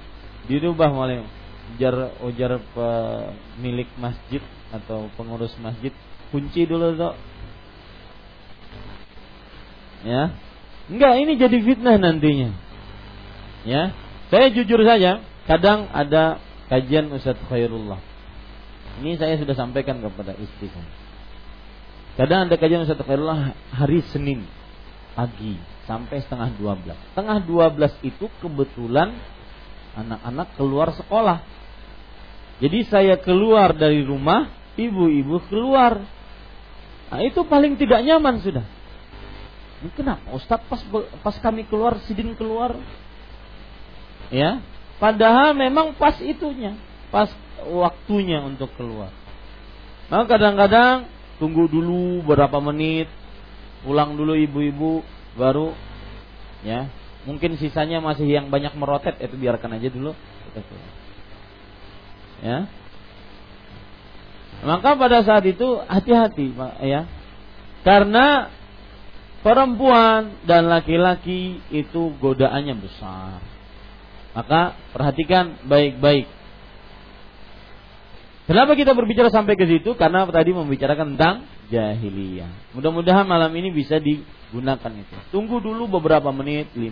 dirubah 0.47 0.93
malam 0.93 1.27
ujar 1.75 2.15
ujar 2.23 2.53
pemilik 2.77 3.89
masjid 3.99 4.45
atau 4.71 5.11
pengurus 5.19 5.57
masjid 5.59 5.91
kunci 6.31 6.69
dulu 6.69 6.95
dok. 6.95 7.15
Ya, 10.05 10.37
enggak 10.93 11.15
ini 11.25 11.33
jadi 11.41 11.57
fitnah 11.65 11.97
nantinya. 11.97 12.53
Ya, 13.65 13.97
saya 14.29 14.53
jujur 14.53 14.81
saja, 14.85 15.25
kadang 15.49 15.89
ada 15.89 16.41
kajian 16.69 17.09
Ustadz 17.13 17.45
Khairullah. 17.49 18.01
Ini 19.01 19.19
saya 19.19 19.41
sudah 19.41 19.57
sampaikan 19.59 19.99
kepada 19.99 20.39
istri 20.39 20.71
saya 20.71 20.87
Kadang 22.15 22.47
ada 22.47 22.55
kajian 22.55 22.87
Ustaz 22.87 23.03
Khairullah 23.03 23.59
hari 23.75 23.99
Senin 24.15 24.47
pagi 25.19 25.59
sampai 25.87 26.23
setengah 26.23 26.55
dua 26.55 26.79
belas. 26.79 26.99
Setengah 27.11 27.39
dua 27.43 27.67
belas 27.75 27.91
itu 28.07 28.31
kebetulan 28.39 29.19
anak-anak 29.99 30.55
keluar 30.55 30.95
sekolah. 30.95 31.43
Jadi 32.63 32.87
saya 32.87 33.19
keluar 33.19 33.75
dari 33.75 34.07
rumah, 34.07 34.47
ibu-ibu 34.79 35.43
keluar. 35.51 36.07
Nah, 37.11 37.21
itu 37.27 37.43
paling 37.51 37.75
tidak 37.75 38.07
nyaman 38.07 38.39
sudah. 38.39 38.63
Kenapa 39.99 40.39
Ustaz 40.39 40.63
pas 40.71 40.81
pas 41.19 41.37
kami 41.43 41.67
keluar 41.67 41.99
sidin 42.07 42.39
keluar? 42.39 42.79
Ya, 44.33 44.61
padahal 45.03 45.53
memang 45.53 45.97
pas 45.97 46.17
itunya, 46.21 46.77
pas 47.13 47.29
waktunya 47.69 48.41
untuk 48.45 48.73
keluar. 48.77 49.13
Nah, 50.13 50.29
kadang-kadang 50.29 51.09
tunggu 51.41 51.67
dulu 51.69 52.25
berapa 52.25 52.61
menit, 52.61 53.09
pulang 53.85 54.17
dulu 54.17 54.37
ibu-ibu, 54.37 55.05
baru 55.35 55.75
ya 56.65 56.89
mungkin 57.25 57.57
sisanya 57.57 58.01
masih 58.01 58.29
yang 58.29 58.53
banyak 58.53 58.73
merotet 58.77 59.17
itu 59.21 59.35
biarkan 59.37 59.77
aja 59.77 59.89
dulu. 59.89 60.13
Ya. 62.45 62.69
Maka 64.65 64.97
pada 64.97 65.21
saat 65.25 65.45
itu 65.45 65.81
hati-hati, 65.85 66.57
ya. 66.85 67.05
Karena 67.85 68.49
perempuan 69.45 70.41
dan 70.49 70.73
laki-laki 70.73 71.61
itu 71.69 72.17
godaannya 72.17 72.77
besar. 72.81 73.41
Maka 74.35 74.75
perhatikan 74.91 75.63
baik-baik. 75.71 76.27
Kenapa 78.45 78.77
kita 78.77 78.93
berbicara 78.93 79.33
sampai 79.33 79.57
ke 79.57 79.65
situ? 79.65 79.97
Karena 79.97 80.29
tadi 80.29 80.53
membicarakan 80.53 81.17
tentang 81.17 81.49
jahiliyah. 81.73 82.77
Mudah-mudahan 82.77 83.25
malam 83.25 83.49
ini 83.57 83.73
bisa 83.73 83.97
digunakan 83.97 84.93
itu. 84.93 85.17
Tunggu 85.33 85.65
dulu 85.65 85.89
beberapa 85.89 86.29
menit, 86.29 86.69
5 86.77 86.85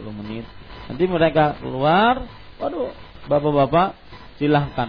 10 0.00 0.20
menit. 0.24 0.48
Nanti 0.88 1.04
mereka 1.04 1.60
keluar, 1.60 2.24
waduh, 2.56 2.96
bapak-bapak 3.28 3.92
silahkan 4.40 4.88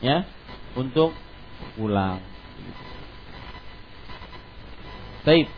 ya 0.00 0.24
untuk 0.72 1.12
pulang. 1.76 2.24
Baik. 5.20 5.52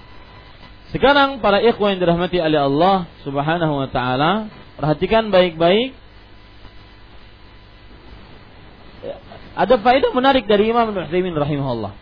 Sekarang 0.91 1.39
para 1.39 1.62
ikhwan 1.62 1.97
yang 1.97 2.01
dirahmati 2.03 2.43
oleh 2.43 2.61
Allah 2.66 3.07
Subhanahu 3.23 3.79
wa 3.79 3.89
taala, 3.89 4.51
perhatikan 4.82 5.30
baik-baik. 5.30 5.94
Ada 9.54 9.78
faedah 9.78 10.10
menarik 10.10 10.50
dari 10.50 10.74
Imam 10.74 10.90
Ibnu 10.90 11.38
rahimahullah. 11.38 11.92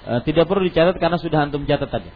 E, 0.00 0.12
tidak 0.24 0.48
perlu 0.48 0.64
dicatat 0.64 0.96
karena 0.96 1.20
sudah 1.20 1.44
antum 1.44 1.68
catat 1.68 1.92
tadi. 1.92 2.08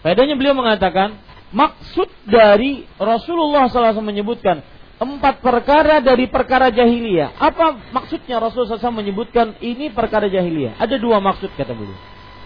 Faedahnya 0.00 0.40
beliau 0.40 0.56
mengatakan, 0.56 1.20
maksud 1.52 2.08
dari 2.24 2.88
Rasulullah 2.96 3.68
SAW 3.68 4.00
menyebutkan 4.00 4.64
empat 4.96 5.44
perkara 5.44 6.00
dari 6.00 6.30
perkara 6.30 6.72
jahiliyah. 6.72 7.36
Apa 7.36 7.92
maksudnya 7.92 8.40
Rasulullah 8.40 8.80
SAW 8.80 9.02
menyebutkan 9.02 9.60
ini 9.60 9.92
perkara 9.92 10.30
jahiliyah? 10.30 10.80
Ada 10.80 10.96
dua 10.96 11.20
maksud 11.20 11.52
kata 11.52 11.74
beliau. 11.76 11.98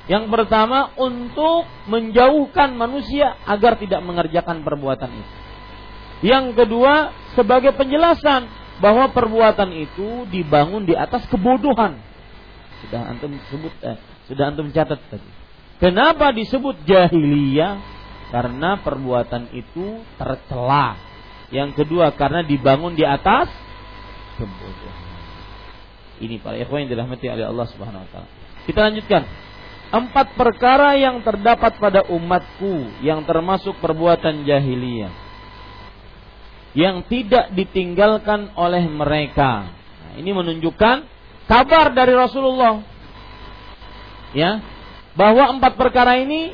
Yang 0.08 0.24
pertama 0.32 0.94
untuk 0.96 1.68
menjauhkan 1.86 2.74
manusia 2.74 3.38
agar 3.44 3.76
tidak 3.76 4.00
mengerjakan 4.02 4.64
perbuatan 4.64 5.10
itu. 5.12 5.45
Yang 6.24 6.56
kedua 6.56 7.12
sebagai 7.36 7.76
penjelasan 7.76 8.48
bahwa 8.80 9.12
perbuatan 9.12 9.72
itu 9.72 10.24
dibangun 10.32 10.88
di 10.88 10.96
atas 10.96 11.24
kebodohan. 11.28 12.00
Sudah 12.84 13.08
antum 13.08 13.32
sebut 13.48 13.72
eh, 13.84 13.96
sudah 14.28 14.52
antum 14.52 14.68
catat 14.72 15.00
tadi. 15.08 15.28
Kenapa 15.76 16.32
disebut 16.32 16.84
jahiliyah? 16.88 17.96
Karena 18.32 18.80
perbuatan 18.80 19.52
itu 19.52 20.02
tercela. 20.16 20.98
Yang 21.52 21.84
kedua 21.84 22.10
karena 22.16 22.42
dibangun 22.42 22.96
di 22.96 23.04
atas 23.06 23.52
kebodohan. 24.40 25.04
Ini 26.16 26.40
para 26.40 26.56
ikhwan 26.56 26.88
yang 26.88 26.96
dirahmati 26.96 27.28
oleh 27.28 27.44
Allah 27.44 27.66
Subhanahu 27.68 28.02
wa 28.02 28.08
taala. 28.08 28.28
Kita 28.64 28.80
lanjutkan 28.88 29.22
empat 29.92 30.34
perkara 30.34 30.96
yang 30.96 31.20
terdapat 31.22 31.76
pada 31.76 32.08
umatku 32.08 33.04
yang 33.04 33.22
termasuk 33.22 33.78
perbuatan 33.78 34.42
jahiliyah 34.42 35.25
yang 36.76 37.08
tidak 37.08 37.56
ditinggalkan 37.56 38.52
oleh 38.52 38.84
mereka. 38.84 39.72
Nah, 39.72 40.12
ini 40.20 40.28
menunjukkan 40.28 40.96
kabar 41.48 41.96
dari 41.96 42.12
Rasulullah 42.12 42.84
ya 44.36 44.60
bahwa 45.16 45.56
empat 45.56 45.80
perkara 45.80 46.20
ini 46.20 46.52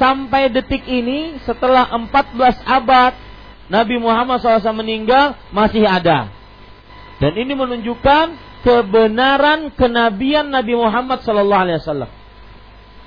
sampai 0.00 0.48
detik 0.48 0.88
ini 0.88 1.36
setelah 1.44 1.92
14 1.92 2.64
abad 2.64 3.12
Nabi 3.68 4.00
Muhammad 4.00 4.40
SAW 4.40 4.80
meninggal 4.80 5.36
masih 5.52 5.84
ada. 5.84 6.32
Dan 7.20 7.36
ini 7.36 7.52
menunjukkan 7.52 8.26
kebenaran 8.64 9.68
kenabian 9.76 10.48
Nabi 10.48 10.72
Muhammad 10.80 11.20
SAW 11.20 12.08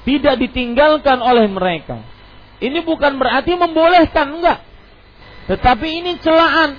tidak 0.05 0.35
ditinggalkan 0.37 1.17
oleh 1.17 1.49
mereka. 1.49 2.05
Ini 2.61 2.85
bukan 2.85 3.17
berarti 3.17 3.57
membolehkan, 3.57 4.37
enggak. 4.37 4.70
Tetapi 5.49 5.87
ini 6.03 6.11
celaan. 6.21 6.77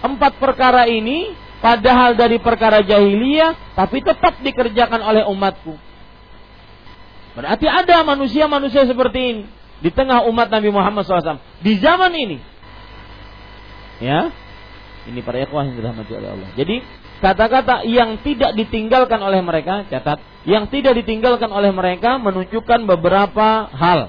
Empat 0.00 0.40
perkara 0.40 0.88
ini 0.88 1.36
padahal 1.60 2.16
dari 2.16 2.40
perkara 2.40 2.80
jahiliyah 2.80 3.76
tapi 3.76 4.00
tetap 4.00 4.40
dikerjakan 4.40 5.04
oleh 5.04 5.28
umatku. 5.28 5.76
Berarti 7.36 7.68
ada 7.68 8.00
manusia-manusia 8.02 8.88
seperti 8.88 9.20
ini 9.20 9.42
di 9.84 9.90
tengah 9.92 10.24
umat 10.28 10.48
Nabi 10.48 10.72
Muhammad 10.72 11.04
SAW 11.04 11.40
di 11.60 11.76
zaman 11.78 12.12
ini. 12.16 12.38
Ya, 14.00 14.32
ini 15.08 15.20
para 15.20 15.40
ikhwah 15.44 15.68
yang 15.68 15.76
dirahmati 15.76 16.12
oleh 16.16 16.28
Allah. 16.32 16.48
Jadi 16.56 16.80
kata-kata 17.20 17.84
yang 17.84 18.20
tidak 18.24 18.56
ditinggalkan 18.56 19.20
oleh 19.20 19.40
mereka, 19.44 19.84
catat, 19.92 20.20
yang 20.48 20.68
tidak 20.72 20.96
ditinggalkan 20.96 21.52
oleh 21.52 21.68
mereka 21.72 22.16
menunjukkan 22.16 22.88
beberapa 22.88 23.68
hal. 23.68 24.08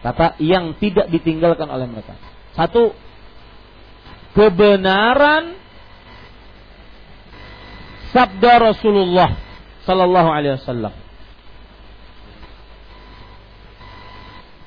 Kata 0.00 0.36
yang 0.40 0.76
tidak 0.80 1.12
ditinggalkan 1.12 1.68
oleh 1.68 1.88
mereka. 1.88 2.16
Satu, 2.54 2.94
kebenaran 4.34 5.54
sabda 8.10 8.72
Rasulullah 8.74 9.38
sallallahu 9.86 10.30
alaihi 10.30 10.58
wasallam. 10.58 10.94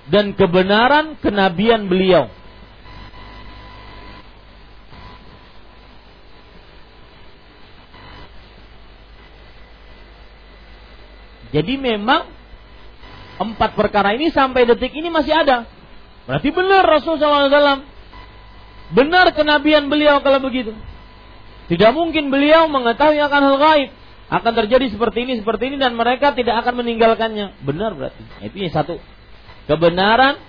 Dan 0.03 0.35
kebenaran 0.35 1.15
kenabian 1.23 1.87
beliau 1.87 2.27
Jadi 11.53 11.77
memang 11.77 12.33
empat 13.37 13.77
perkara 13.77 14.17
ini 14.17 14.33
sampai 14.33 14.65
detik 14.65 14.89
ini 14.89 15.13
masih 15.13 15.37
ada. 15.37 15.69
Berarti 16.29 16.49
benar 16.55 16.83
Rasulullah 16.87 17.49
SAW. 17.49 17.83
Benar 18.93 19.33
kenabian 19.33 19.89
beliau 19.89 20.21
kalau 20.21 20.39
begitu. 20.43 20.71
Tidak 21.67 21.91
mungkin 21.95 22.29
beliau 22.29 22.69
mengetahui 22.69 23.19
akan 23.19 23.41
hal 23.41 23.57
gaib. 23.59 23.89
Akan 24.33 24.53
terjadi 24.55 24.89
seperti 24.89 25.29
ini, 25.29 25.33
seperti 25.37 25.73
ini 25.73 25.77
dan 25.77 25.93
mereka 25.93 26.33
tidak 26.33 26.63
akan 26.63 26.83
meninggalkannya. 26.83 27.59
Benar 27.61 27.93
berarti. 27.93 28.21
Itu 28.45 28.55
yang 28.55 28.73
satu. 28.73 28.97
Kebenaran 29.67 30.39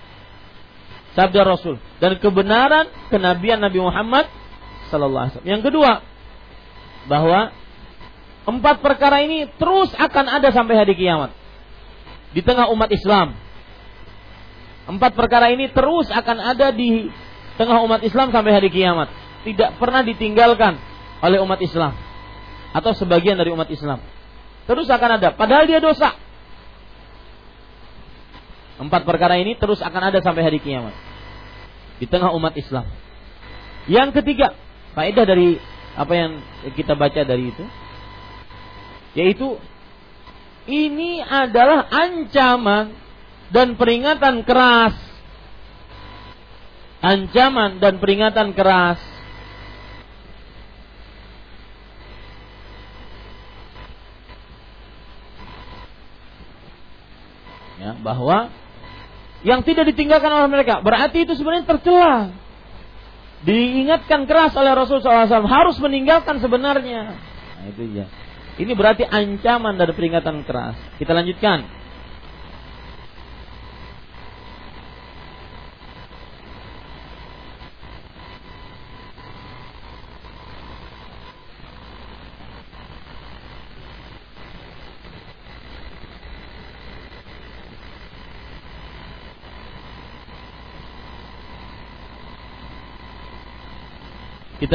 sabda 1.15 1.47
Rasul 1.47 1.79
dan 2.03 2.19
kebenaran 2.19 2.91
kenabian 3.07 3.63
Nabi 3.63 3.79
Muhammad 3.79 4.27
wasallam. 4.91 5.47
Yang 5.47 5.71
kedua, 5.71 6.03
bahwa 7.07 7.55
Empat 8.45 8.77
perkara 8.85 9.25
ini 9.25 9.49
terus 9.57 9.89
akan 9.97 10.25
ada 10.29 10.53
sampai 10.53 10.77
hari 10.77 10.93
kiamat. 10.93 11.33
Di 12.37 12.45
tengah 12.45 12.69
umat 12.69 12.93
Islam. 12.93 13.33
Empat 14.85 15.17
perkara 15.17 15.49
ini 15.49 15.69
terus 15.73 16.09
akan 16.13 16.37
ada 16.37 16.69
di 16.69 17.09
tengah 17.57 17.81
umat 17.85 18.05
Islam 18.05 18.29
sampai 18.29 18.51
hari 18.53 18.69
kiamat. 18.69 19.09
Tidak 19.45 19.81
pernah 19.81 20.05
ditinggalkan 20.05 20.77
oleh 21.25 21.41
umat 21.41 21.57
Islam. 21.61 21.93
Atau 22.75 22.93
sebagian 22.93 23.37
dari 23.39 23.49
umat 23.49 23.69
Islam. 23.71 24.01
Terus 24.69 24.85
akan 24.89 25.21
ada. 25.21 25.33
Padahal 25.33 25.65
dia 25.65 25.81
dosa. 25.81 26.13
Empat 28.75 29.07
perkara 29.07 29.39
ini 29.39 29.55
terus 29.55 29.79
akan 29.79 30.11
ada 30.13 30.19
sampai 30.21 30.43
hari 30.43 30.59
kiamat. 30.59 30.93
Di 31.97 32.05
tengah 32.05 32.35
umat 32.35 32.53
Islam. 32.59 32.85
Yang 33.87 34.21
ketiga, 34.21 34.53
faedah 34.97 35.23
dari 35.23 35.57
apa 35.95 36.13
yang 36.13 36.31
kita 36.75 36.93
baca 36.93 37.23
dari 37.23 37.55
itu 37.55 37.63
yaitu 39.15 39.55
ini 40.67 41.23
adalah 41.23 41.87
ancaman 41.87 42.91
dan 43.53 43.77
peringatan 43.77 44.45
keras. 44.47 44.95
Ancaman 47.05 47.77
dan 47.77 48.01
peringatan 48.01 48.57
keras. 48.57 48.97
Ya, 57.77 57.93
bahwa 58.01 58.49
yang 59.45 59.61
tidak 59.61 59.93
ditinggalkan 59.93 60.33
oleh 60.33 60.49
mereka 60.49 60.81
berarti 60.81 61.29
itu 61.29 61.37
sebenarnya 61.37 61.69
tercela. 61.69 62.33
Diingatkan 63.45 64.25
keras 64.25 64.57
oleh 64.57 64.73
Rasulullah 64.73 65.29
SAW 65.29 65.45
harus 65.45 65.77
meninggalkan 65.77 66.41
sebenarnya. 66.41 67.13
Nah, 67.13 67.65
itu 67.69 67.85
ya. 67.93 68.09
Ini 68.57 68.73
berarti 68.73 69.05
ancaman 69.05 69.77
dari 69.77 69.93
peringatan 69.93 70.41
keras. 70.47 70.73
Kita 70.97 71.13
lanjutkan. 71.13 71.84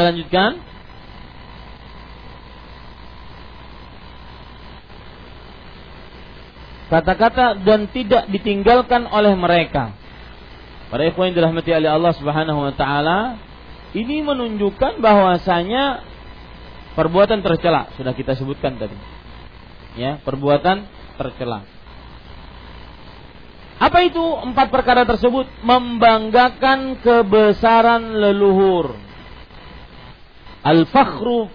Kita 0.00 0.16
lanjutkan. 0.16 0.50
Kata-kata 6.88 7.60
dan 7.60 7.84
tidak 7.92 8.32
ditinggalkan 8.32 9.04
oleh 9.12 9.36
mereka. 9.36 9.92
Para 10.88 11.04
ikhwan 11.04 11.30
yang 11.30 11.36
dirahmati 11.36 11.68
oleh 11.76 11.92
Allah 11.92 12.16
Subhanahu 12.16 12.64
wa 12.64 12.72
taala, 12.72 13.36
ini 13.92 14.24
menunjukkan 14.24 15.04
bahwasanya 15.04 16.00
perbuatan 16.96 17.44
tercela 17.44 17.92
sudah 18.00 18.16
kita 18.16 18.40
sebutkan 18.40 18.80
tadi. 18.80 18.96
Ya, 20.00 20.16
perbuatan 20.24 20.88
tercela. 21.20 21.68
Apa 23.76 24.00
itu 24.08 24.24
empat 24.48 24.72
perkara 24.72 25.04
tersebut? 25.04 25.44
Membanggakan 25.60 27.04
kebesaran 27.04 28.16
leluhur. 28.16 29.09
Al-fakhru 30.60 31.48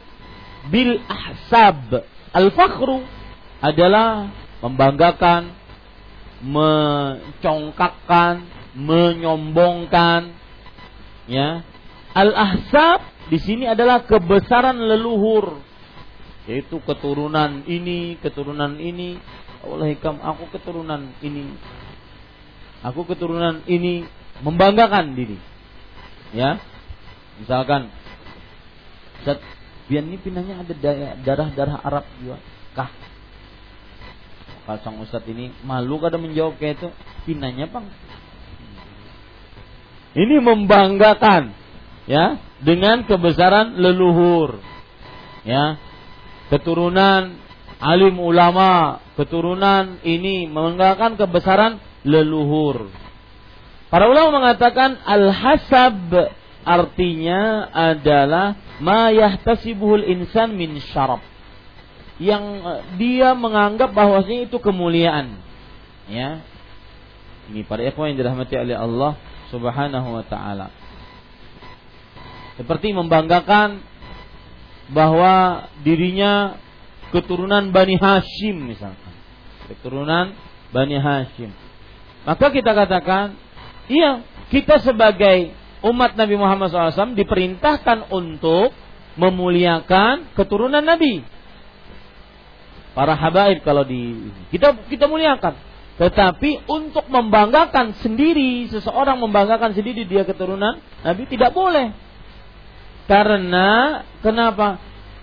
bil 0.69 1.01
ahsab. 1.05 2.05
Al-fakhru 2.33 3.05
adalah 3.61 4.33
membanggakan, 4.65 5.53
mencongkakkan, 6.41 8.43
menyombongkan. 8.75 10.33
Ya. 11.29 11.61
Al-ahsab 12.15 13.01
di 13.29 13.37
sini 13.41 13.65
adalah 13.69 14.05
kebesaran 14.05 14.77
leluhur. 14.77 15.61
Yaitu 16.45 16.77
keturunan 16.85 17.65
ini, 17.65 18.21
keturunan 18.21 18.77
ini. 18.77 19.17
Allah 19.65 19.89
hikam, 19.89 20.21
aku 20.21 20.45
keturunan 20.53 21.09
ini, 21.25 21.49
Aku 22.85 23.01
keturunan 23.09 23.65
ini 23.65 24.05
membanggakan 24.45 25.17
diri. 25.17 25.41
Ya. 26.37 26.61
Misalkan 27.41 27.89
Ustaz, 29.25 29.41
Bian 29.85 30.05
ini 30.09 30.17
pinanya 30.17 30.61
ada 30.61 30.73
darah-darah 31.21 31.77
Arab 31.81 32.05
juga. 32.17 32.37
Kah? 32.73 32.89
Kalau 34.65 34.79
sang 34.81 34.97
Ustaz 34.97 35.21
ini 35.29 35.53
malu 35.61 36.01
kada 36.01 36.17
menjawab 36.17 36.57
kayak 36.57 36.81
itu. 36.81 36.89
Pinanya 37.29 37.69
bang. 37.69 37.85
Ini 40.17 40.41
membanggakan 40.41 41.53
ya 42.09 42.41
dengan 42.61 43.05
kebesaran 43.05 43.77
leluhur. 43.77 44.57
Ya. 45.45 45.77
Keturunan 46.49 47.37
alim 47.77 48.17
ulama, 48.17 49.01
keturunan 49.17 50.01
ini 50.01 50.49
membanggakan 50.49 51.17
kebesaran 51.17 51.77
leluhur. 52.01 52.89
Para 53.93 54.09
ulama 54.09 54.41
mengatakan 54.41 54.97
al-hasab 55.05 56.33
artinya 56.65 57.69
adalah 57.69 58.57
ma 58.81 59.13
yahtasibuhul 59.13 60.03
insan 60.03 60.57
min 60.57 60.81
syarab. 60.91 61.21
Yang 62.17 62.43
eh, 62.43 62.81
dia 62.97 63.37
menganggap 63.37 63.93
bahwasanya 63.93 64.49
itu 64.49 64.57
kemuliaan. 64.57 65.37
Ya. 66.09 66.41
Ini 67.53 67.61
para 67.69 67.85
ikhwan 67.85 68.11
yang 68.11 68.25
dirahmati 68.25 68.57
oleh 68.57 68.73
Allah 68.73 69.13
Subhanahu 69.53 70.17
wa 70.17 70.25
taala. 70.25 70.73
Seperti 72.57 72.95
membanggakan 72.95 73.85
bahwa 74.89 75.65
dirinya 75.85 76.57
keturunan 77.13 77.69
Bani 77.69 77.99
Hashim 77.99 78.73
misalkan. 78.73 79.13
Keturunan 79.69 80.33
Bani 80.73 80.97
Hashim. 80.97 81.53
Maka 82.25 82.49
kita 82.49 82.73
katakan, 82.73 83.37
iya, 83.85 84.25
kita 84.49 84.81
sebagai 84.81 85.53
umat 85.85 86.17
Nabi 86.17 86.35
Muhammad 86.35 86.73
SAW 86.73 87.13
diperintahkan 87.13 88.09
untuk 88.09 88.73
memuliakan 89.15 90.33
keturunan 90.33 90.81
Nabi. 90.81 91.21
Para 92.95 93.13
habaib 93.13 93.61
kalau 93.61 93.83
di 93.83 94.31
kita 94.49 94.87
kita 94.87 95.05
muliakan. 95.05 95.75
Tetapi 95.95 96.67
untuk 96.67 97.07
membanggakan 97.07 97.95
sendiri, 98.03 98.67
seseorang 98.67 99.15
membanggakan 99.15 99.71
sendiri 99.71 100.03
dia 100.03 100.27
keturunan 100.27 100.83
Nabi 101.03 101.23
tidak 101.31 101.55
boleh. 101.55 101.95
Karena 103.07 104.01
kenapa? 104.19 104.81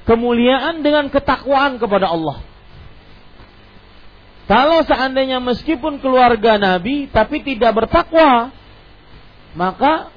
Kemuliaan 0.08 0.80
dengan 0.80 1.12
ketakwaan 1.12 1.76
kepada 1.76 2.08
Allah. 2.08 2.40
Kalau 4.48 4.82
seandainya 4.84 5.38
meskipun 5.38 6.02
keluarga 6.02 6.58
Nabi 6.58 7.08
tapi 7.08 7.44
tidak 7.44 7.72
bertakwa, 7.72 8.50
maka 9.54 10.12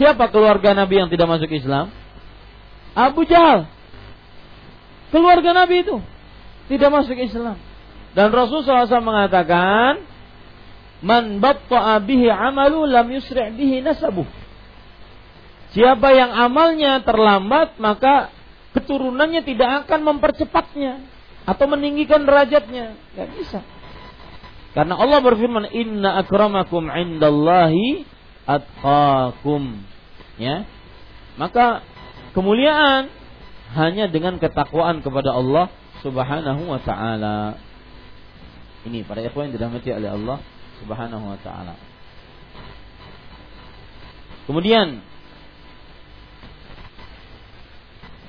siapa 0.00 0.32
keluarga 0.32 0.72
Nabi 0.72 1.04
yang 1.04 1.12
tidak 1.12 1.28
masuk 1.28 1.52
Islam? 1.52 1.92
Abu 2.96 3.28
Jahal. 3.28 3.68
Keluarga 5.12 5.52
Nabi 5.52 5.84
itu 5.84 6.00
tidak 6.72 6.88
masuk 6.88 7.18
Islam. 7.20 7.60
Dan 8.16 8.32
Rasulullah 8.32 8.88
SAW 8.88 9.04
mengatakan, 9.04 10.08
Man 11.00 11.40
batta'a 11.40 12.00
bihi 12.00 12.28
amalu 12.28 12.88
lam 12.88 13.06
yusri' 13.12 13.52
bihi 13.56 13.80
nasabuh. 13.84 14.26
Siapa 15.70 16.10
yang 16.12 16.34
amalnya 16.34 17.00
terlambat, 17.06 17.78
maka 17.78 18.34
keturunannya 18.74 19.46
tidak 19.46 19.86
akan 19.86 20.00
mempercepatnya 20.02 21.06
atau 21.46 21.66
meninggikan 21.70 22.26
derajatnya. 22.26 22.98
Gak 23.14 23.28
bisa. 23.38 23.60
Karena 24.74 24.98
Allah 24.98 25.18
berfirman, 25.22 25.70
Inna 25.74 26.22
akramakum 26.22 26.90
indallahi 26.90 28.06
atqakum. 28.46 29.89
Ya. 30.40 30.64
Maka 31.36 31.84
kemuliaan 32.32 33.12
hanya 33.76 34.08
dengan 34.08 34.40
ketakwaan 34.40 35.04
kepada 35.04 35.36
Allah 35.36 35.68
Subhanahu 36.00 36.64
wa 36.64 36.80
taala. 36.80 37.60
Ini 38.88 39.04
para 39.04 39.20
ikhwan 39.20 39.52
yang 39.52 39.60
dirahmati 39.60 39.92
oleh 39.92 40.10
Allah 40.10 40.38
Subhanahu 40.80 41.24
wa 41.28 41.38
taala. 41.44 41.76
Kemudian 44.48 45.04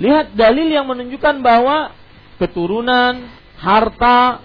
lihat 0.04 0.36
dalil 0.36 0.68
yang 0.68 0.86
menunjukkan 0.92 1.40
bahwa 1.40 1.96
keturunan, 2.38 3.32
harta, 3.58 4.44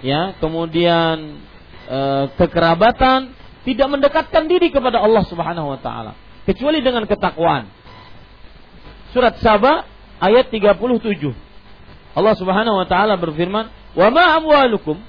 ya, 0.00 0.34
kemudian 0.40 1.38
e, 1.86 2.00
kekerabatan 2.40 3.36
tidak 3.62 3.88
mendekatkan 3.92 4.48
diri 4.48 4.72
kepada 4.72 4.98
Allah 4.98 5.22
Subhanahu 5.28 5.76
wa 5.76 5.78
taala 5.78 6.21
kecuali 6.48 6.82
dengan 6.82 7.06
ketakwaan. 7.06 7.68
Surat 9.12 9.38
Saba 9.42 9.84
ayat 10.18 10.48
37. 10.48 11.32
Allah 12.12 12.34
Subhanahu 12.36 12.76
wa 12.82 12.86
taala 12.88 13.16
berfirman, 13.16 13.68
"Wa 13.96 14.08
ma 14.08 14.36
amwalukum 14.40 15.00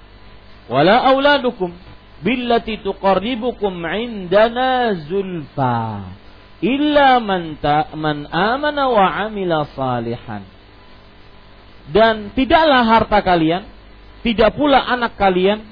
wala 0.72 1.04
auladukum 1.12 1.76
billati 2.24 2.80
tuqarribukum 2.80 3.84
indana 3.84 4.96
zulfa 5.08 6.08
illa 6.64 7.20
man 7.20 7.60
ta 7.60 7.92
man 7.96 8.24
amana 8.32 8.88
wa 8.88 9.06
amila 9.28 9.68
salihan." 9.76 10.54
dan 11.92 12.32
tidaklah 12.32 12.88
harta 12.88 13.20
kalian, 13.20 13.68
tidak 14.24 14.56
pula 14.56 14.80
anak 14.80 15.20
kalian 15.20 15.68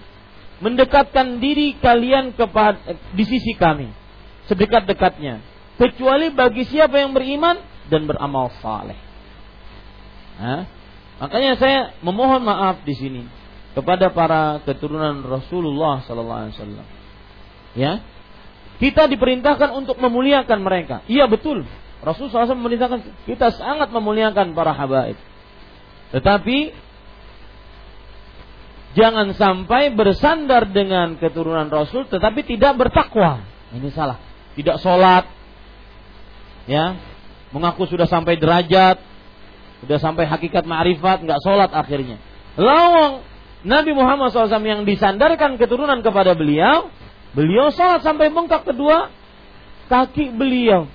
mendekatkan 0.60 1.40
diri 1.40 1.80
kalian 1.80 2.36
kepada 2.36 3.00
di 3.16 3.24
sisi 3.24 3.56
kami 3.56 3.90
sedekat-dekatnya 4.52 5.40
kecuali 5.82 6.30
bagi 6.30 6.62
siapa 6.70 7.02
yang 7.02 7.18
beriman 7.18 7.58
dan 7.90 8.06
beramal 8.06 8.54
saleh. 8.62 8.98
Nah, 10.38 10.70
makanya 11.18 11.58
saya 11.58 11.98
memohon 12.06 12.46
maaf 12.46 12.86
di 12.86 12.94
sini 12.94 13.26
kepada 13.74 14.14
para 14.14 14.62
keturunan 14.62 15.26
Rasulullah 15.26 16.06
sallallahu 16.06 16.40
alaihi 16.46 16.54
wasallam. 16.54 16.88
Ya. 17.74 17.94
Kita 18.78 19.06
diperintahkan 19.06 19.78
untuk 19.78 20.02
memuliakan 20.02 20.60
mereka. 20.66 21.06
Iya 21.06 21.30
betul. 21.30 21.70
Rasulullah 22.02 22.50
SAW 22.50 22.58
memerintahkan 22.58 23.30
kita 23.30 23.54
sangat 23.54 23.94
memuliakan 23.94 24.58
para 24.58 24.74
habaib. 24.74 25.14
Tetapi 26.10 26.74
jangan 28.98 29.38
sampai 29.38 29.94
bersandar 29.94 30.66
dengan 30.66 31.14
keturunan 31.22 31.70
Rasul 31.70 32.10
tetapi 32.10 32.42
tidak 32.42 32.74
bertakwa. 32.74 33.46
Ini 33.70 33.94
salah. 33.94 34.18
Tidak 34.58 34.82
sholat, 34.82 35.30
ya, 36.70 36.98
mengaku 37.56 37.86
sudah 37.88 38.06
sampai 38.06 38.38
derajat, 38.38 39.00
sudah 39.86 39.98
sampai 39.98 40.30
hakikat 40.30 40.66
ma'rifat, 40.66 41.26
nggak 41.26 41.42
sholat 41.42 41.72
akhirnya. 41.74 42.22
Lawang 42.60 43.26
Nabi 43.62 43.94
Muhammad 43.94 44.34
SAW 44.34 44.62
yang 44.66 44.86
disandarkan 44.86 45.58
keturunan 45.62 46.02
kepada 46.02 46.34
beliau, 46.34 46.90
beliau 47.38 47.70
sholat 47.70 48.02
sampai 48.02 48.34
bengkak 48.34 48.66
kedua 48.66 49.14
kaki 49.92 50.34
beliau. 50.34 50.90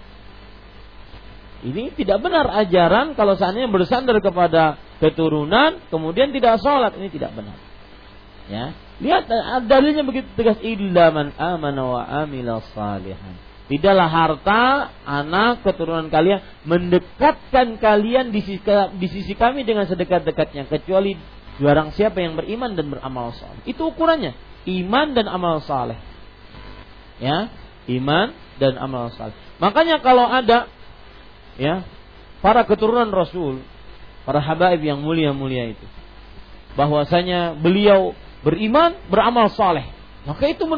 Ini 1.66 1.94
tidak 1.96 2.22
benar 2.22 2.46
ajaran 2.62 3.16
kalau 3.18 3.34
seandainya 3.34 3.72
bersandar 3.72 4.20
kepada 4.20 4.78
keturunan 5.02 5.82
kemudian 5.90 6.30
tidak 6.30 6.62
sholat 6.62 6.94
ini 6.96 7.08
tidak 7.10 7.32
benar. 7.34 7.58
Ya, 8.46 8.70
lihat 9.02 9.26
dalilnya 9.66 10.06
begitu 10.06 10.30
tegas 10.38 10.62
illa 10.62 11.10
man 11.10 11.34
amana 11.34 11.82
wa 11.82 12.02
amila 12.22 12.62
salihan. 12.70 13.45
Tidaklah 13.66 14.06
harta 14.06 14.62
anak 15.02 15.66
keturunan 15.66 16.06
kalian 16.06 16.38
mendekatkan 16.62 17.82
kalian 17.82 18.30
di 18.30 18.38
sisi, 18.38 18.62
di 18.94 19.06
sisi 19.10 19.34
kami 19.34 19.66
dengan 19.66 19.90
sedekat-dekatnya 19.90 20.70
kecuali 20.70 21.18
Barang 21.56 21.88
siapa 21.96 22.20
yang 22.20 22.36
beriman 22.36 22.76
dan 22.76 22.92
beramal 22.92 23.32
saleh. 23.32 23.64
Itu 23.64 23.88
ukurannya. 23.88 24.36
Iman 24.68 25.16
dan 25.16 25.24
amal 25.24 25.64
saleh. 25.64 25.96
Ya, 27.16 27.48
iman 27.96 28.36
dan 28.60 28.76
amal 28.76 29.08
saleh. 29.16 29.32
Makanya 29.56 30.04
kalau 30.04 30.28
ada 30.28 30.68
ya 31.56 31.80
para 32.44 32.68
keturunan 32.68 33.08
Rasul, 33.08 33.64
para 34.28 34.36
habaib 34.44 34.84
yang 34.84 35.00
mulia-mulia 35.00 35.72
itu, 35.72 35.86
bahwasanya 36.76 37.56
beliau 37.56 38.12
beriman, 38.44 38.92
beramal 39.08 39.48
saleh. 39.56 39.88
Maka 40.28 40.52
itu 40.52 40.68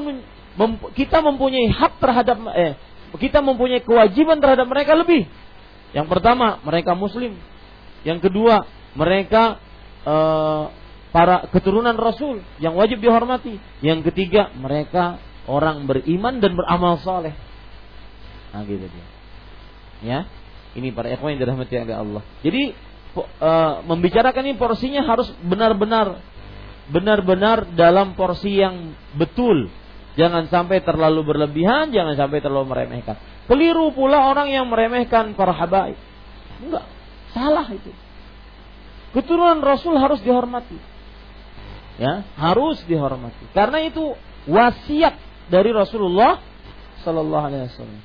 mem, 0.59 0.71
kita 0.93 1.23
mempunyai 1.23 1.71
hak 1.71 2.03
terhadap 2.03 2.37
eh, 2.59 2.75
kita 3.17 3.41
mempunyai 3.41 3.81
kewajiban 3.81 4.43
terhadap 4.43 4.67
mereka 4.69 4.93
lebih. 4.99 5.25
Yang 5.97 6.07
pertama, 6.13 6.61
mereka 6.67 6.93
muslim. 6.93 7.39
Yang 8.05 8.29
kedua, 8.29 8.69
mereka 8.93 9.57
uh, 10.05 10.69
para 11.09 11.49
keturunan 11.49 11.97
Rasul 11.97 12.45
yang 12.61 12.77
wajib 12.77 13.01
dihormati. 13.01 13.57
Yang 13.81 14.13
ketiga, 14.13 14.53
mereka 14.53 15.17
orang 15.49 15.89
beriman 15.89 16.45
dan 16.45 16.53
beramal 16.53 17.01
soleh. 17.01 17.33
Nah 18.53 18.63
gitu 18.69 18.85
dia. 18.85 19.07
Ya, 19.99 20.21
ini 20.77 20.93
para 20.93 21.11
ikhwan 21.11 21.35
yang 21.35 21.41
dirahmati 21.43 21.75
oleh 21.75 21.97
Allah. 21.97 22.23
Jadi 22.45 22.77
uh, 23.17 23.83
membicarakan 23.89 24.45
ini 24.47 24.55
porsinya 24.61 25.03
harus 25.03 25.33
benar-benar 25.41 26.21
benar-benar 26.89 27.69
dalam 27.77 28.15
porsi 28.15 28.61
yang 28.61 28.95
betul. 29.17 29.73
Jangan 30.15 30.49
sampai 30.51 30.83
terlalu 30.83 31.21
berlebihan, 31.27 31.91
jangan 31.93 32.15
sampai 32.17 32.39
terlalu 32.41 32.73
meremehkan. 32.75 33.19
Keliru 33.47 33.93
pula 33.93 34.29
orang 34.29 34.51
yang 34.51 34.67
meremehkan 34.67 35.37
para 35.37 35.53
habaib. 35.55 35.97
Enggak, 36.61 36.85
salah 37.33 37.67
itu. 37.71 37.93
Keturunan 39.15 39.65
Rasul 39.65 39.97
harus 39.97 40.21
dihormati. 40.21 40.77
Ya, 41.99 42.23
harus 42.39 42.79
dihormati. 42.87 43.51
Karena 43.57 43.83
itu 43.83 44.15
wasiat 44.47 45.17
dari 45.51 45.73
Rasulullah 45.73 46.39
sallallahu 47.03 47.45
alaihi 47.49 47.65
wasallam. 47.73 48.03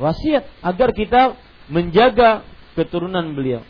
Wasiat 0.00 0.44
agar 0.64 0.90
kita 0.96 1.36
menjaga 1.68 2.42
keturunan 2.74 3.36
beliau. 3.36 3.62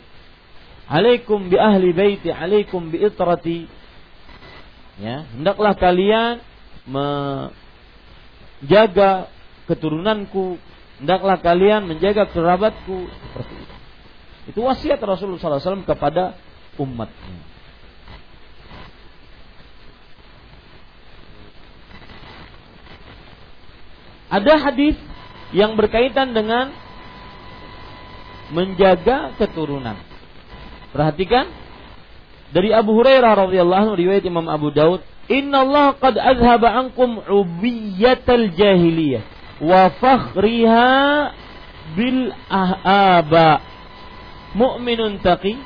Alaikum 0.87 1.51
bi 1.51 1.59
ahli 1.59 1.91
baiti, 1.91 2.31
alaikum 2.31 2.91
bi 2.91 3.03
itrati. 3.03 3.67
Ya, 5.01 5.25
hendaklah 5.33 5.73
kalian 5.75 6.39
menjaga 6.87 7.51
keturunanku, 9.67 10.59
hendaklah 10.99 11.39
kalian 11.39 11.87
menjaga 11.87 12.27
kerabatku 12.27 13.07
seperti 13.07 13.55
itu. 13.55 13.73
Itu 14.43 14.59
wasiat 14.67 14.99
Rasulullah 14.99 15.39
SAW 15.39 15.87
kepada 15.87 16.35
umatnya. 16.75 17.53
Ada 24.33 24.53
hadis 24.57 24.97
yang 25.53 25.77
berkaitan 25.77 26.33
dengan 26.33 26.73
menjaga 28.49 29.37
keturunan. 29.37 29.93
Perhatikan 30.89 31.53
dari 32.49 32.73
Abu 32.73 32.97
Hurairah 32.97 33.45
radhiyallahu 33.45 33.81
anhu 33.85 33.93
riwayat 33.93 34.25
Imam 34.25 34.49
Abu 34.49 34.73
Daud, 34.73 35.05
"Inna 35.29 35.63
Allah 35.63 35.95
qad 35.99 36.19
azhaba 36.19 36.75
ankum 36.83 37.23
ubiyatal 37.23 38.51
jahiliyah 38.55 39.23
wa 39.63 39.89
fakhriha 39.95 41.31
bil 41.95 42.31
ahaba." 42.51 43.63
mu'minun 44.53 45.17
taqi 45.23 45.57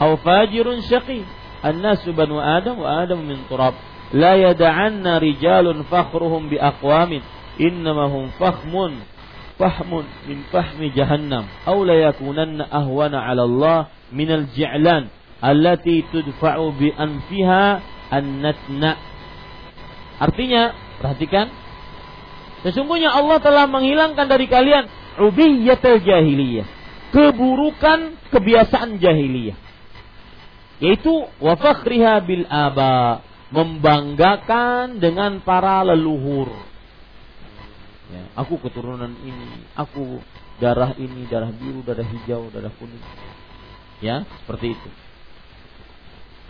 aw 0.00 0.20
fajirun 0.20 0.84
syaqi 0.84 1.24
annasu 1.64 2.12
banu 2.12 2.36
adam 2.36 2.76
wa 2.76 3.00
adam 3.00 3.24
min 3.24 3.40
turab 3.48 3.72
la 4.12 4.36
yada'anna 4.36 5.16
rijalun 5.16 5.80
fakhruhum 5.88 6.52
bi 6.52 6.60
aqwamin 6.60 7.24
innama 7.56 8.12
hum 8.12 8.28
fakhmun 8.36 9.00
fahmun 9.56 10.04
min 10.28 10.44
fahmi 10.52 10.92
jahannam 10.92 11.48
aw 11.64 11.78
la 11.80 12.12
yakunanna 12.12 12.68
ahwana 12.68 13.24
'ala 13.24 13.48
Allah 13.48 13.88
min 14.12 14.28
an-natna 18.14 18.94
artinya 20.22 20.70
perhatikan 21.02 21.50
sesungguhnya 22.62 23.10
Allah 23.10 23.42
telah 23.42 23.66
menghilangkan 23.66 24.26
dari 24.30 24.46
kalian 24.46 24.86
ubiyatul 25.18 25.98
jahiliyah 25.98 26.84
keburukan 27.14 28.18
kebiasaan 28.34 28.98
jahiliyah. 28.98 29.54
Yaitu 30.82 31.30
wafakhriha 31.38 32.18
bil 32.26 32.42
aba, 32.50 33.22
membanggakan 33.54 34.98
dengan 34.98 35.38
para 35.46 35.86
leluhur. 35.86 36.50
Ya, 38.10 38.26
aku 38.34 38.58
keturunan 38.58 39.14
ini, 39.22 39.62
aku 39.78 40.18
darah 40.58 40.98
ini, 40.98 41.30
darah 41.30 41.54
biru, 41.54 41.86
darah 41.86 42.02
hijau, 42.02 42.50
darah 42.50 42.74
kuning. 42.74 43.00
Ya, 44.02 44.26
seperti 44.42 44.74
itu. 44.74 44.88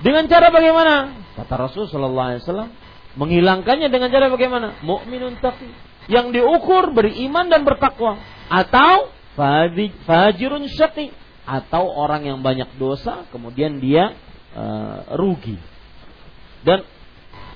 Dengan 0.03 0.27
cara 0.27 0.51
bagaimana? 0.51 1.15
Kata 1.39 1.55
Rasul 1.55 1.87
Shallallahu 1.87 2.29
Alaihi 2.35 2.43
Wasallam, 2.43 2.71
menghilangkannya 3.15 3.89
dengan 3.93 4.09
cara 4.11 4.27
bagaimana? 4.33 4.75
Mukminun 4.83 5.39
taqi, 5.39 5.71
yang 6.11 6.35
diukur 6.35 6.91
beriman 6.91 7.47
dan 7.47 7.63
bertakwa, 7.63 8.19
atau 8.51 9.13
fajirun 10.07 10.67
syaqi 10.71 11.11
atau 11.45 11.91
orang 11.91 12.25
yang 12.25 12.39
banyak 12.41 12.79
dosa 12.81 13.29
kemudian 13.29 13.83
dia 13.83 14.17
uh, 14.57 15.15
rugi. 15.19 15.59
Dan 16.65 16.87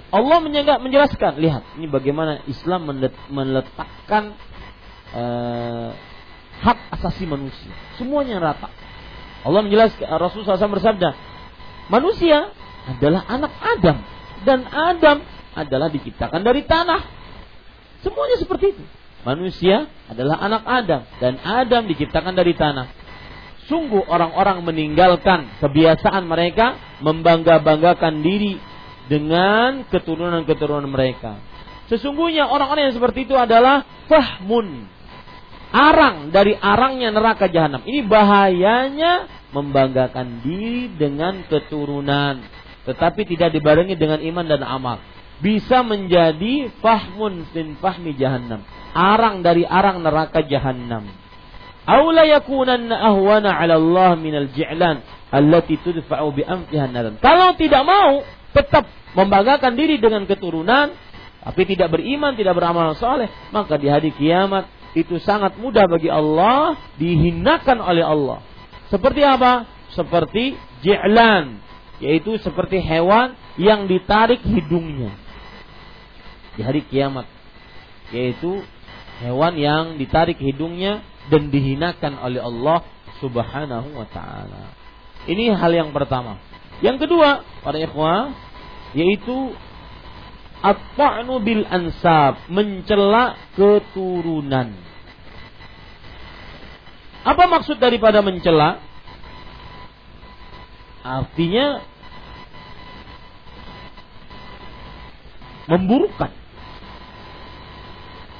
Allah 0.08 0.38
menjelaskan, 0.80 1.36
lihat 1.40 1.64
ini 1.76 1.88
bagaimana 1.88 2.40
Islam 2.48 2.88
meletakkan 3.28 4.36
uh, 5.12 5.92
hak 6.64 6.78
asasi 6.98 7.28
manusia, 7.28 7.72
semuanya 8.00 8.40
rata. 8.40 8.72
Allah 9.44 9.60
menjelaskan 9.64 10.08
Rasulullah 10.18 10.58
SAW 10.58 10.76
bersabda, 10.80 11.08
manusia 11.92 12.52
adalah 12.88 13.24
anak 13.28 13.52
Adam 13.60 13.96
dan 14.46 14.64
Adam 14.68 15.18
adalah 15.58 15.88
diciptakan 15.90 16.40
dari 16.46 16.62
tanah. 16.64 17.02
Semuanya 18.06 18.36
seperti 18.38 18.78
itu. 18.78 18.84
Manusia 19.26 19.90
adalah 20.06 20.38
anak 20.38 20.62
Adam 20.62 21.02
dan 21.18 21.34
Adam 21.42 21.90
diciptakan 21.90 22.38
dari 22.38 22.54
tanah. 22.54 22.86
Sungguh 23.66 24.06
orang-orang 24.08 24.64
meninggalkan 24.64 25.60
kebiasaan 25.60 26.24
mereka 26.24 26.78
membangga-banggakan 27.04 28.24
diri 28.24 28.56
dengan 29.10 29.84
keturunan-keturunan 29.90 30.88
mereka. 30.88 31.36
Sesungguhnya 31.92 32.48
orang-orang 32.48 32.88
yang 32.88 32.96
seperti 32.96 33.28
itu 33.28 33.36
adalah 33.36 33.84
fahmun. 34.08 34.88
Arang 35.68 36.32
dari 36.32 36.56
arangnya 36.56 37.12
neraka 37.12 37.48
jahanam. 37.52 37.84
Ini 37.84 38.08
bahayanya 38.08 39.28
membanggakan 39.54 40.44
diri 40.44 40.92
dengan 40.96 41.44
keturunan. 41.48 42.40
Tetapi 42.84 43.20
tidak 43.28 43.52
dibarengi 43.52 43.94
dengan 43.96 44.20
iman 44.20 44.46
dan 44.48 44.64
amal. 44.64 44.98
Bisa 45.38 45.86
menjadi 45.86 46.72
fahmun 46.82 47.46
sin 47.54 47.78
fahmi 47.78 48.16
jahannam 48.18 48.64
arang 48.98 49.44
dari 49.44 49.62
arang 49.62 50.02
neraka 50.02 50.44
jahanam. 50.44 51.06
Aula 51.88 52.28
yakunanna 52.28 53.00
ahwana 53.00 53.56
'ala 53.56 53.80
Allah 53.80 54.12
minal 54.20 54.50
ji'lan 54.52 55.00
allati 55.32 55.80
tudfa'u 55.80 56.34
bi 56.36 56.44
anfiha 56.44 56.90
Kalau 57.22 57.48
tidak 57.56 57.82
mau 57.86 58.20
tetap 58.52 58.84
membanggakan 59.16 59.72
diri 59.76 59.96
dengan 59.96 60.28
keturunan 60.28 60.92
tapi 61.38 61.64
tidak 61.64 61.96
beriman, 61.96 62.36
tidak 62.36 62.60
beramal 62.60 62.92
soleh, 62.98 63.30
maka 63.54 63.80
di 63.80 63.88
hari 63.88 64.12
kiamat 64.12 64.68
itu 64.92 65.16
sangat 65.22 65.56
mudah 65.56 65.88
bagi 65.88 66.12
Allah 66.12 66.76
dihinakan 67.00 67.78
oleh 67.80 68.04
Allah. 68.04 68.44
Seperti 68.88 69.20
apa? 69.24 69.68
Seperti 69.92 70.56
ji'lan, 70.84 71.60
yaitu 72.00 72.40
seperti 72.40 72.80
hewan 72.80 73.36
yang 73.60 73.90
ditarik 73.90 74.40
hidungnya 74.44 75.12
di 76.54 76.66
hari 76.66 76.82
kiamat, 76.86 77.26
yaitu 78.10 78.62
hewan 79.22 79.54
yang 79.58 79.84
ditarik 79.98 80.38
hidungnya 80.38 81.02
dan 81.30 81.52
dihinakan 81.52 82.18
oleh 82.18 82.42
Allah 82.42 82.82
Subhanahu 83.22 83.94
wa 83.94 84.06
taala. 84.10 84.74
Ini 85.26 85.54
hal 85.54 85.74
yang 85.74 85.90
pertama. 85.90 86.38
Yang 86.78 87.06
kedua, 87.06 87.42
para 87.62 87.78
ikhwah, 87.78 88.32
yaitu 88.94 89.52
at-ta'nu 90.62 91.42
bil 91.42 91.66
ansab, 91.66 92.38
mencela 92.50 93.34
keturunan. 93.58 94.74
Apa 97.28 97.44
maksud 97.44 97.76
daripada 97.76 98.24
mencela? 98.24 98.80
Artinya 101.04 101.84
memburukkan 105.68 106.32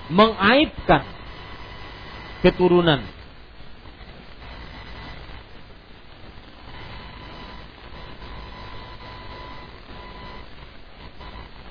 mengaitkan 0.08 1.04
keturunan. 2.40 3.04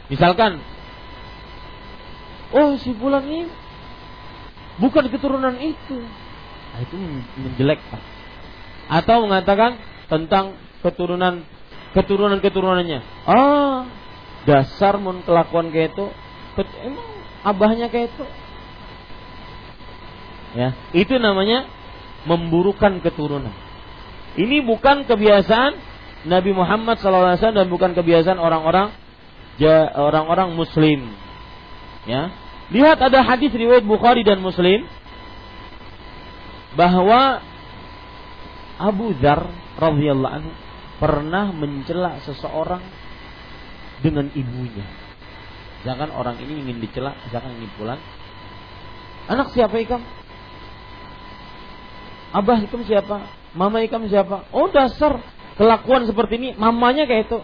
Misalkan, 0.07 0.61
oh 2.53 2.77
si 2.80 2.94
bulan 2.94 3.26
ini 3.26 3.49
bukan 4.77 5.10
keturunan 5.10 5.57
itu. 5.57 6.27
Nah, 6.78 6.86
itu 6.86 6.94
menjelekkan. 7.41 8.02
Atau 8.86 9.26
mengatakan 9.26 9.82
tentang 10.14 10.62
keturunan 10.86 11.41
keturunan 11.98 12.38
keturunannya. 12.38 13.02
Ah, 13.26 13.90
dasar 14.45 15.02
mun 15.02 15.26
kelakuan 15.26 15.74
kayak 15.74 15.98
itu. 15.98 16.06
Emang 16.86 17.10
abahnya 17.41 17.90
kayak 17.90 18.14
itu. 18.14 18.26
Ya, 20.54 20.78
itu 20.94 21.18
namanya 21.18 21.66
memburukan 22.30 23.02
keturunan. 23.02 23.54
Ini 24.38 24.62
bukan 24.62 25.10
kebiasaan 25.10 25.74
Nabi 26.30 26.54
Muhammad 26.54 27.02
SAW 27.02 27.41
dan 27.41 27.66
bukan 27.74 27.98
kebiasaan 27.98 28.38
orang-orang 28.38 28.94
orang-orang 29.98 30.54
Muslim. 30.54 31.10
Ya, 32.06 32.30
lihat 32.70 33.02
ada 33.02 33.26
hadis 33.26 33.49
riwayat 33.49 33.82
Bukhari 33.82 34.22
dan 34.22 34.45
Muslim 34.45 34.86
bahwa 36.76 37.39
Abu 38.77 39.15
Dzar 39.18 39.48
radhiyallahu 39.77 40.34
anhu 40.41 40.52
pernah 40.98 41.53
mencela 41.53 42.18
seseorang 42.26 42.81
dengan 44.02 44.30
ibunya. 44.34 44.85
Jangan 45.85 46.10
orang 46.11 46.41
ini 46.41 46.68
ingin 46.68 46.77
dicela, 46.81 47.14
jangan 47.30 47.53
ingin 47.57 47.72
pulang. 47.77 48.02
Anak 49.30 49.53
siapa 49.53 49.77
ikam? 49.77 50.02
Abah 52.34 52.60
ikam 52.65 52.84
siapa? 52.84 53.23
Mama 53.56 53.81
ikam 53.85 54.03
siapa? 54.10 54.49
Oh 54.52 54.68
dasar 54.69 55.22
kelakuan 55.56 56.06
seperti 56.06 56.38
ini, 56.38 56.49
mamanya 56.57 57.07
kayak 57.07 57.30
itu. 57.30 57.39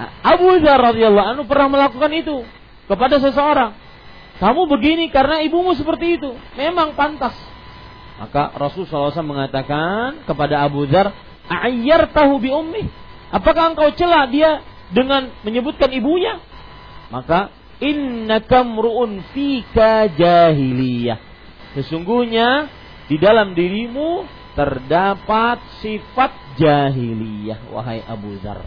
Nah, 0.00 0.10
Abu 0.24 0.56
Dzar 0.64 0.80
radhiyallahu 0.80 1.28
anhu 1.36 1.42
pernah 1.44 1.68
melakukan 1.68 2.12
itu 2.16 2.44
kepada 2.88 3.20
seseorang. 3.20 3.76
Kamu 4.40 4.64
begini 4.72 5.12
karena 5.12 5.44
ibumu 5.44 5.76
seperti 5.76 6.16
itu. 6.16 6.32
Memang 6.56 6.96
pantas. 6.96 7.36
Maka 8.16 8.56
Rasulullah 8.56 9.12
SAW 9.12 9.24
mengatakan 9.24 10.24
kepada 10.24 10.64
Abu 10.64 10.88
Dhar, 10.88 11.12
Ayyar 11.48 12.08
tahu 12.12 12.40
bi 12.40 12.48
ummi. 12.48 12.88
Apakah 13.28 13.76
engkau 13.76 13.92
celah 13.92 14.26
dia 14.32 14.64
dengan 14.92 15.28
menyebutkan 15.44 15.92
ibunya? 15.92 16.40
Maka 17.12 17.52
innaka 17.84 18.64
mru'un 18.64 19.20
fika 19.36 20.08
jahiliyah. 20.08 21.18
Sesungguhnya 21.76 22.68
di 23.12 23.20
dalam 23.20 23.52
dirimu 23.52 24.24
terdapat 24.54 25.60
sifat 25.84 26.56
jahiliyah 26.60 27.70
wahai 27.72 28.04
Abu 28.08 28.36
Dhar. 28.40 28.62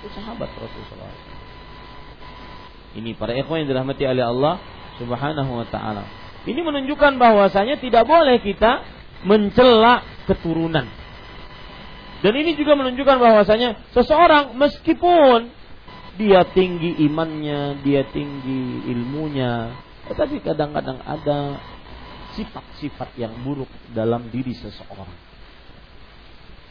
Itu 0.00 0.08
sahabat 0.14 0.50
Rasulullah 0.56 1.10
SAW. 1.10 1.35
Ini 2.96 3.12
para 3.20 3.36
ikhwan 3.36 3.64
yang 3.64 3.68
dirahmati 3.68 4.08
oleh 4.08 4.24
Allah 4.24 4.54
Subhanahu 4.96 5.60
wa 5.60 5.66
taala. 5.68 6.08
Ini 6.48 6.60
menunjukkan 6.64 7.20
bahwasanya 7.20 7.76
tidak 7.76 8.08
boleh 8.08 8.40
kita 8.40 8.80
mencela 9.26 10.00
keturunan. 10.24 10.88
Dan 12.24 12.32
ini 12.32 12.56
juga 12.56 12.72
menunjukkan 12.78 13.18
bahwasanya 13.20 13.92
seseorang 13.92 14.56
meskipun 14.56 15.52
dia 16.16 16.48
tinggi 16.48 16.96
imannya, 17.04 17.84
dia 17.84 18.08
tinggi 18.08 18.88
ilmunya, 18.88 19.76
tetapi 20.08 20.40
kadang-kadang 20.40 20.96
ada 21.04 21.60
sifat-sifat 22.38 23.12
yang 23.20 23.36
buruk 23.44 23.68
dalam 23.92 24.32
diri 24.32 24.56
seseorang. 24.56 25.12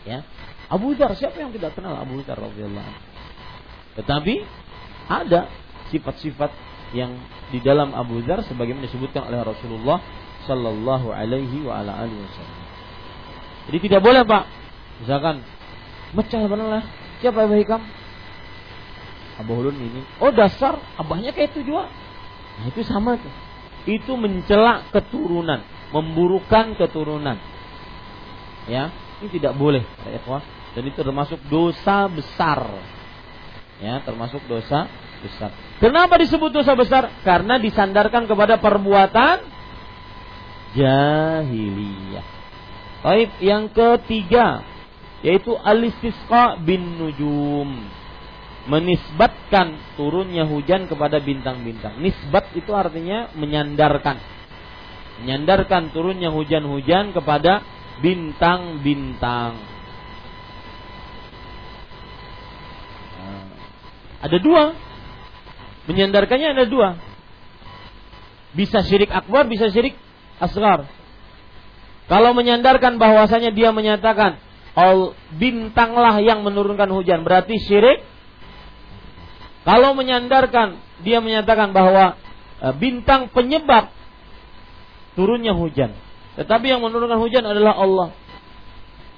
Ya. 0.05 0.25
Abu 0.69 0.97
Dhar, 0.97 1.13
siapa 1.13 1.37
yang 1.37 1.53
tidak 1.53 1.77
kenal 1.77 1.97
Abu 1.97 2.21
Dhar 2.25 2.37
radhiyallahu 2.37 2.93
Tetapi 4.01 4.35
ada 5.09 5.49
sifat-sifat 5.95 6.51
yang 6.91 7.15
di 7.49 7.63
dalam 7.63 7.95
Abu 7.95 8.19
Dzar 8.23 8.43
sebagaimana 8.45 8.85
disebutkan 8.85 9.31
oleh 9.31 9.41
Rasulullah 9.41 10.03
sallallahu 10.45 11.09
alaihi 11.09 11.65
wa 11.65 11.81
ala 11.81 12.05
alihi 12.05 12.19
wasallam. 12.19 12.59
Jadi 13.65 13.77
tidak 13.89 14.01
boleh, 14.05 14.21
Pak. 14.21 14.43
Misalkan 15.01 15.41
mecah 16.13 16.41
lah. 16.45 16.83
Siapa 17.19 17.47
Abah 17.47 17.57
Hikam? 17.57 17.81
Abu 19.35 19.51
Hulun 19.59 19.75
ini. 19.75 20.01
Oh, 20.23 20.31
dasar 20.31 20.79
abahnya 20.95 21.35
kayak 21.35 21.51
itu 21.51 21.67
juga. 21.67 21.91
Nah, 22.55 22.65
itu 22.71 22.81
sama 22.87 23.19
tuh. 23.19 23.33
Itu 23.85 24.15
mencela 24.15 24.87
keturunan, 24.95 25.59
memburukan 25.91 26.79
keturunan. 26.79 27.35
Ya, 28.65 28.89
ini 29.21 29.29
tidak 29.29 29.53
boleh, 29.59 29.83
ya, 30.07 30.19
Dan 30.73 30.83
itu 30.89 30.99
termasuk 31.03 31.37
dosa 31.51 32.09
besar. 32.09 32.63
Ya, 33.83 33.99
termasuk 34.07 34.41
dosa 34.47 34.87
besar. 35.25 35.49
Kenapa 35.81 36.21
disebut 36.21 36.53
dosa 36.53 36.77
besar? 36.77 37.09
Karena 37.25 37.57
disandarkan 37.57 38.29
kepada 38.29 38.61
perbuatan 38.61 39.41
jahiliyah. 40.77 42.27
Baik, 43.01 43.31
yang 43.41 43.69
ketiga 43.73 44.75
yaitu 45.25 45.57
alistisqa 45.57 46.61
bin 46.61 47.01
nujum. 47.01 47.69
Menisbatkan 48.65 49.77
turunnya 49.93 50.45
hujan 50.49 50.89
kepada 50.89 51.21
bintang-bintang. 51.21 52.01
Nisbat 52.01 52.49
itu 52.57 52.73
artinya 52.73 53.29
menyandarkan. 53.37 54.17
Menyandarkan 55.21 55.93
turunnya 55.93 56.33
hujan-hujan 56.33 57.13
kepada 57.13 57.61
bintang-bintang. 58.01 59.53
Nah, 63.21 63.45
ada 64.25 64.37
dua 64.41 64.73
Menyandarkannya 65.85 66.57
ada 66.57 66.65
dua. 66.65 66.97
Bisa 68.55 68.81
syirik 68.81 69.11
akbar, 69.11 69.45
bisa 69.45 69.69
syirik 69.69 69.93
asgar. 70.39 70.87
Kalau 72.05 72.31
menyandarkan 72.37 73.01
bahwasanya 73.01 73.51
dia 73.51 73.73
menyatakan 73.73 74.37
All 74.75 75.15
bintanglah 75.31 76.19
yang 76.19 76.43
menurunkan 76.43 76.91
hujan 76.91 77.23
berarti 77.23 77.55
syirik. 77.63 78.03
Kalau 79.63 79.95
menyandarkan 79.95 80.83
dia 80.99 81.23
menyatakan 81.23 81.71
bahwa 81.71 82.19
e, 82.59 82.67
bintang 82.75 83.31
penyebab 83.31 83.87
turunnya 85.15 85.55
hujan. 85.55 85.95
Tetapi 86.35 86.75
yang 86.75 86.83
menurunkan 86.83 87.23
hujan 87.23 87.47
adalah 87.47 87.71
Allah. 87.79 88.09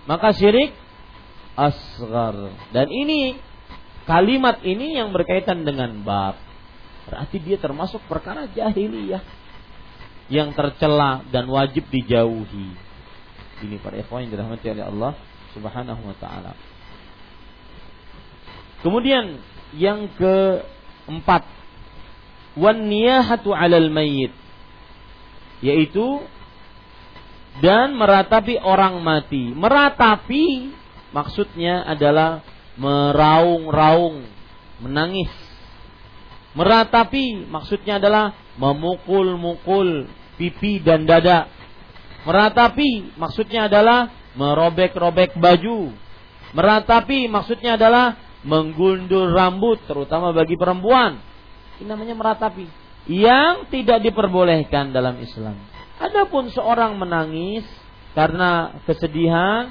Maka 0.05 0.29
syirik 0.37 0.77
asgar. 1.57 2.53
Dan 2.69 2.87
ini 2.93 3.41
kalimat 4.05 4.61
ini 4.61 4.93
yang 4.93 5.09
berkaitan 5.09 5.65
dengan 5.65 6.05
bab. 6.05 6.37
Berarti 7.07 7.39
dia 7.39 7.55
termasuk 7.55 8.03
perkara 8.11 8.51
jahiliyah 8.51 9.23
yang 10.27 10.51
tercela 10.51 11.23
dan 11.31 11.47
wajib 11.47 11.87
dijauhi. 11.87 12.75
Ini 13.63 13.79
para 13.79 13.95
ikhwan 13.97 14.27
yang 14.27 14.31
dirahmati 14.35 14.67
oleh 14.75 14.85
Allah 14.85 15.11
Subhanahu 15.55 16.01
wa 16.03 16.15
taala. 16.19 16.51
Kemudian 18.83 19.39
yang 19.73 20.11
keempat, 20.19 21.47
wan 22.59 22.85
niyahatu 22.91 23.55
'alal 23.55 23.89
mayyit 23.89 24.35
yaitu 25.57 26.21
dan 27.63 27.97
meratapi 27.97 28.61
orang 28.61 29.01
mati. 29.01 29.49
Meratapi 29.55 30.69
maksudnya 31.09 31.81
adalah 31.81 32.45
meraung-raung, 32.77 34.21
menangis 34.85 35.31
Meratapi 36.57 37.45
maksudnya 37.45 38.01
adalah 38.01 38.33
memukul-mukul 38.57 40.09
pipi 40.41 40.81
dan 40.81 41.05
dada. 41.05 41.45
Meratapi 42.25 43.13
maksudnya 43.13 43.69
adalah 43.69 44.09
merobek-robek 44.33 45.37
baju. 45.37 45.93
Meratapi 46.57 47.29
maksudnya 47.29 47.77
adalah 47.77 48.17
menggundul 48.41 49.29
rambut 49.29 49.85
terutama 49.85 50.33
bagi 50.33 50.57
perempuan. 50.57 51.21
Ini 51.77 51.85
namanya 51.93 52.17
meratapi. 52.17 52.65
Yang 53.05 53.69
tidak 53.69 54.01
diperbolehkan 54.09 54.89
dalam 54.89 55.21
Islam. 55.21 55.55
Adapun 56.01 56.49
seorang 56.49 56.97
menangis 56.97 57.63
karena 58.17 58.81
kesedihan 58.89 59.69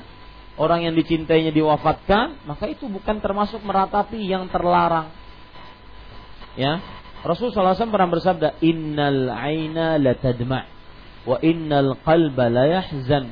orang 0.55 0.87
yang 0.87 0.95
dicintainya 0.95 1.51
diwafatkan, 1.51 2.47
maka 2.47 2.71
itu 2.71 2.87
bukan 2.87 3.19
termasuk 3.19 3.59
meratapi 3.67 4.23
yang 4.23 4.47
terlarang. 4.49 5.26
Ya. 6.57 6.81
Rasul 7.25 7.53
SAW 7.53 7.77
pernah 7.77 8.11
bersabda, 8.11 8.61
"Innal 8.65 9.29
aina 9.29 10.01
la 10.01 10.17
tadma' 10.17 10.65
wa 11.27 11.37
innal 11.43 11.99
qalba 12.01 12.49
la 12.49 12.65
yahzan 12.81 13.29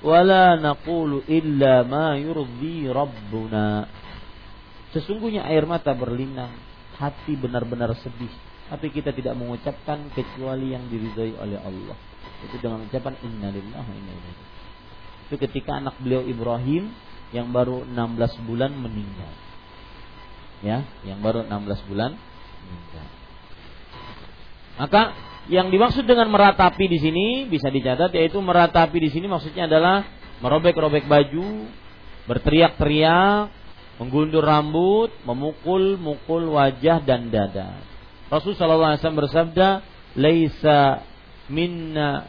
wa 0.00 0.18
la 0.24 0.58
naqulu 0.58 1.22
illa 1.30 1.86
ma 1.86 2.18
yurdi 2.18 2.90
rabbuna." 2.90 3.86
Sesungguhnya 4.94 5.46
air 5.50 5.66
mata 5.66 5.90
berlinang, 5.94 6.54
hati 6.98 7.34
benar-benar 7.34 7.94
sedih, 7.98 8.30
tapi 8.70 8.94
kita 8.94 9.10
tidak 9.10 9.34
mengucapkan 9.34 10.08
kecuali 10.14 10.72
yang 10.72 10.86
diridhai 10.86 11.34
oleh 11.34 11.58
Allah. 11.58 11.98
Itu 12.46 12.62
dengan 12.62 12.86
ucapan 12.86 13.14
innalillahi 13.24 13.88
wa 13.88 13.96
inna 13.96 14.12
ilaihi 14.12 14.44
Itu 15.26 15.34
ketika 15.40 15.80
anak 15.80 15.96
beliau 15.98 16.22
Ibrahim 16.22 16.92
yang 17.34 17.50
baru 17.50 17.82
16 17.88 18.46
bulan 18.46 18.70
meninggal. 18.76 19.32
Ya, 20.62 20.86
yang 21.02 21.20
baru 21.20 21.44
16 21.44 21.90
bulan. 21.90 22.14
Maka 24.74 25.14
yang 25.46 25.68
dimaksud 25.68 26.08
dengan 26.08 26.32
meratapi 26.32 26.88
di 26.88 26.98
sini 26.98 27.26
bisa 27.46 27.68
dicatat 27.68 28.10
yaitu 28.16 28.40
meratapi 28.40 28.96
di 28.96 29.10
sini 29.12 29.28
maksudnya 29.28 29.68
adalah 29.68 30.02
merobek-robek 30.40 31.06
baju, 31.06 31.68
berteriak-teriak, 32.26 33.52
menggundur 34.00 34.42
rambut, 34.42 35.14
memukul-mukul 35.22 36.58
wajah 36.58 36.98
dan 37.04 37.30
dada. 37.30 37.78
Rasulullah 38.32 38.98
SAW 38.98 39.20
bersabda, 39.28 39.68
"Laisa 40.18 41.04
minna 41.46 42.26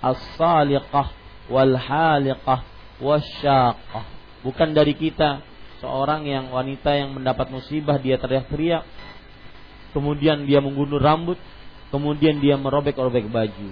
as-saliqah 0.00 1.12
wal 1.52 1.76
haliqah 1.76 2.60
wasyaqah." 3.02 4.04
Bukan 4.46 4.72
dari 4.72 4.96
kita 4.96 5.44
seorang 5.82 6.24
yang 6.24 6.48
wanita 6.54 6.94
yang 6.94 7.12
mendapat 7.12 7.50
musibah 7.50 7.98
dia 7.98 8.16
teriak-teriak, 8.16 8.86
kemudian 9.92 10.44
dia 10.48 10.58
menggundur 10.58 11.00
rambut, 11.00 11.38
kemudian 11.92 12.40
dia 12.40 12.56
merobek-robek 12.56 13.28
baju. 13.28 13.70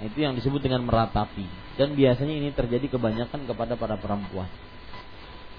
Nah, 0.00 0.04
itu 0.08 0.18
yang 0.20 0.34
disebut 0.34 0.60
dengan 0.60 0.84
meratapi. 0.84 1.46
Dan 1.78 1.96
biasanya 1.96 2.34
ini 2.34 2.50
terjadi 2.52 2.90
kebanyakan 2.90 3.46
kepada 3.48 3.74
para 3.78 3.96
perempuan. 3.96 4.50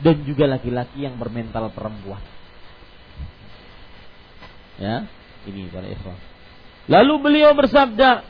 Dan 0.01 0.25
juga 0.25 0.49
laki-laki 0.49 1.05
yang 1.05 1.15
bermental 1.17 1.69
perempuan. 1.71 2.21
Ya, 4.81 5.05
ini 5.45 5.69
para 5.69 5.85
ikhwan. 5.85 6.17
Lalu 6.89 7.13
beliau 7.21 7.53
bersabda, 7.53 8.25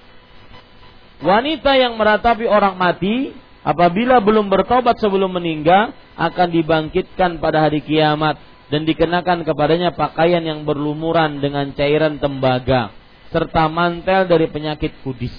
wanita 1.24 1.80
yang 1.80 1.96
meratapi 1.96 2.44
orang 2.44 2.76
mati 2.76 3.32
apabila 3.64 4.20
belum 4.20 4.52
bertobat 4.52 5.00
sebelum 5.00 5.32
meninggal 5.32 5.96
akan 6.20 6.48
dibangkitkan 6.52 7.40
pada 7.40 7.72
hari 7.72 7.80
kiamat 7.80 8.36
dan 8.72 8.88
dikenakan 8.88 9.44
kepadanya 9.44 9.92
pakaian 9.92 10.42
yang 10.42 10.64
berlumuran 10.64 11.44
dengan 11.44 11.76
cairan 11.76 12.18
tembaga 12.24 12.96
serta 13.32 13.68
mantel 13.68 14.28
dari 14.28 14.48
penyakit 14.48 14.96
kudis. 15.04 15.36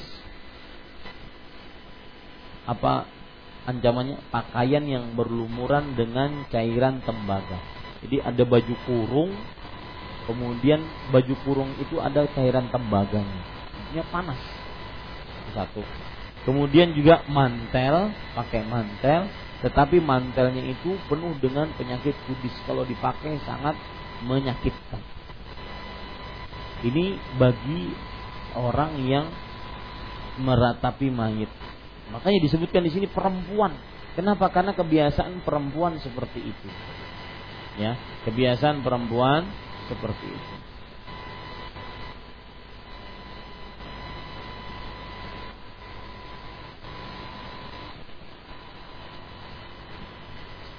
Apa 2.68 3.09
ancamannya? 3.68 4.20
Pakaian 4.32 4.84
yang 4.84 5.16
berlumuran 5.16 5.96
dengan 5.96 6.44
cairan 6.52 7.00
tembaga. 7.04 7.60
Jadi 8.04 8.20
ada 8.20 8.42
baju 8.44 8.74
kurung, 8.88 9.30
kemudian 10.28 10.80
baju 11.12 11.34
kurung 11.44 11.70
itu 11.78 12.00
ada 12.00 12.28
cairan 12.32 12.68
tembaganya. 12.68 13.42
Ini 13.92 14.04
panas. 14.09 14.40
Satu. 15.52 15.84
Kemudian 16.42 16.96
juga 16.96 17.22
mantel, 17.30 18.10
pakai 18.34 18.66
mantel, 18.66 19.30
tetapi 19.62 20.02
mantelnya 20.02 20.62
itu 20.66 20.98
penuh 21.06 21.39
dengan 21.39 21.70
penyakit 21.78 22.18
kudis. 22.26 22.55
Kalau 22.66 22.82
dipakai 22.82 23.39
sangat 23.47 23.78
menyakitkan. 24.26 24.98
Ini 26.82 27.14
bagi 27.39 27.94
orang 28.59 28.98
yang 29.06 29.30
meratapi 30.43 31.14
mayit. 31.14 31.51
Makanya 32.10 32.43
disebutkan 32.43 32.82
di 32.82 32.90
sini 32.90 33.06
perempuan. 33.06 33.70
Kenapa? 34.18 34.51
Karena 34.51 34.74
kebiasaan 34.74 35.47
perempuan 35.47 35.97
seperti 36.02 36.43
itu. 36.43 36.68
Ya, 37.78 37.97
kebiasaan 38.28 38.82
perempuan 38.82 39.47
seperti 39.86 40.26
itu. 40.26 40.51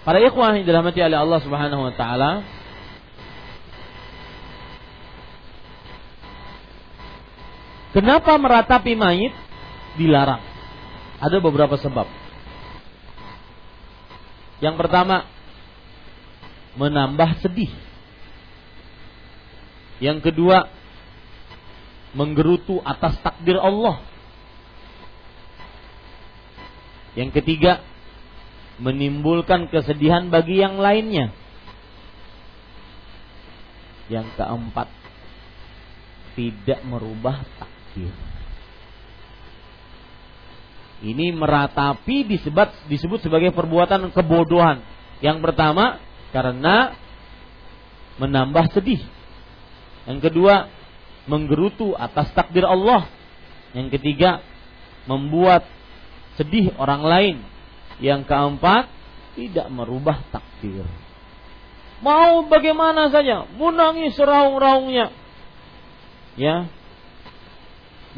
Para 0.04 0.20
ikhwah 0.20 0.60
yang 0.60 0.68
dirahmati 0.68 1.00
oleh 1.00 1.16
Allah 1.16 1.40
Subhanahu 1.40 1.88
wa 1.88 1.94
taala, 1.96 2.32
Kenapa 7.94 8.34
meratapi 8.42 8.98
mayit 8.98 9.38
dilarang? 10.02 10.42
Ada 11.22 11.38
beberapa 11.38 11.78
sebab. 11.78 12.10
Yang 14.58 14.76
pertama, 14.82 15.30
menambah 16.74 17.38
sedih. 17.46 17.70
Yang 20.02 20.26
kedua, 20.26 20.74
menggerutu 22.18 22.82
atas 22.82 23.14
takdir 23.22 23.62
Allah. 23.62 24.02
Yang 27.14 27.30
ketiga, 27.40 27.86
menimbulkan 28.82 29.70
kesedihan 29.70 30.30
bagi 30.34 30.62
yang 30.62 30.82
lainnya. 30.82 31.34
Yang 34.10 34.28
keempat, 34.36 34.88
tidak 36.34 36.80
merubah 36.86 37.46
takdir. 37.58 38.14
Ini 41.04 41.36
meratapi 41.36 42.24
disebut 42.32 42.88
disebut 42.88 43.20
sebagai 43.28 43.52
perbuatan 43.52 44.08
kebodohan. 44.16 44.80
Yang 45.20 45.44
pertama 45.44 46.00
karena 46.32 46.96
menambah 48.18 48.72
sedih. 48.72 49.04
Yang 50.08 50.32
kedua 50.32 50.72
menggerutu 51.28 51.92
atas 52.00 52.32
takdir 52.32 52.64
Allah. 52.64 53.08
Yang 53.76 54.00
ketiga 54.00 54.40
membuat 55.04 55.68
sedih 56.40 56.72
orang 56.80 57.04
lain. 57.04 57.36
Yang 58.04 58.28
keempat 58.28 58.92
tidak 59.40 59.68
merubah 59.72 60.20
takdir. 60.28 60.84
Mau 62.04 62.44
bagaimana 62.52 63.08
saja, 63.08 63.48
menangis 63.56 64.20
raung-raungnya. 64.20 65.08
Ya, 66.36 66.68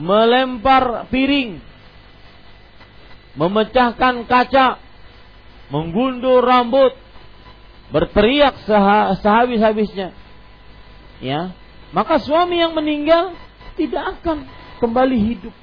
melempar 0.01 1.05
piring, 1.13 1.61
memecahkan 3.37 4.25
kaca, 4.25 4.81
menggundur 5.69 6.41
rambut, 6.41 6.97
berteriak 7.93 8.57
sehabis-habisnya. 9.21 10.17
Ya, 11.21 11.53
maka 11.93 12.17
suami 12.19 12.59
yang 12.59 12.73
meninggal 12.73 13.37
tidak 13.77 14.19
akan 14.19 14.49
kembali 14.81 15.17
hidup. 15.19 15.55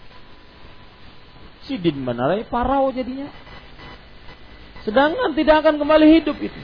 Sidin 1.66 1.98
menarai 2.00 2.46
parau 2.46 2.94
jadinya. 2.94 3.28
Sedangkan 4.82 5.38
tidak 5.38 5.62
akan 5.62 5.78
kembali 5.78 6.06
hidup 6.20 6.36
itu. 6.42 6.60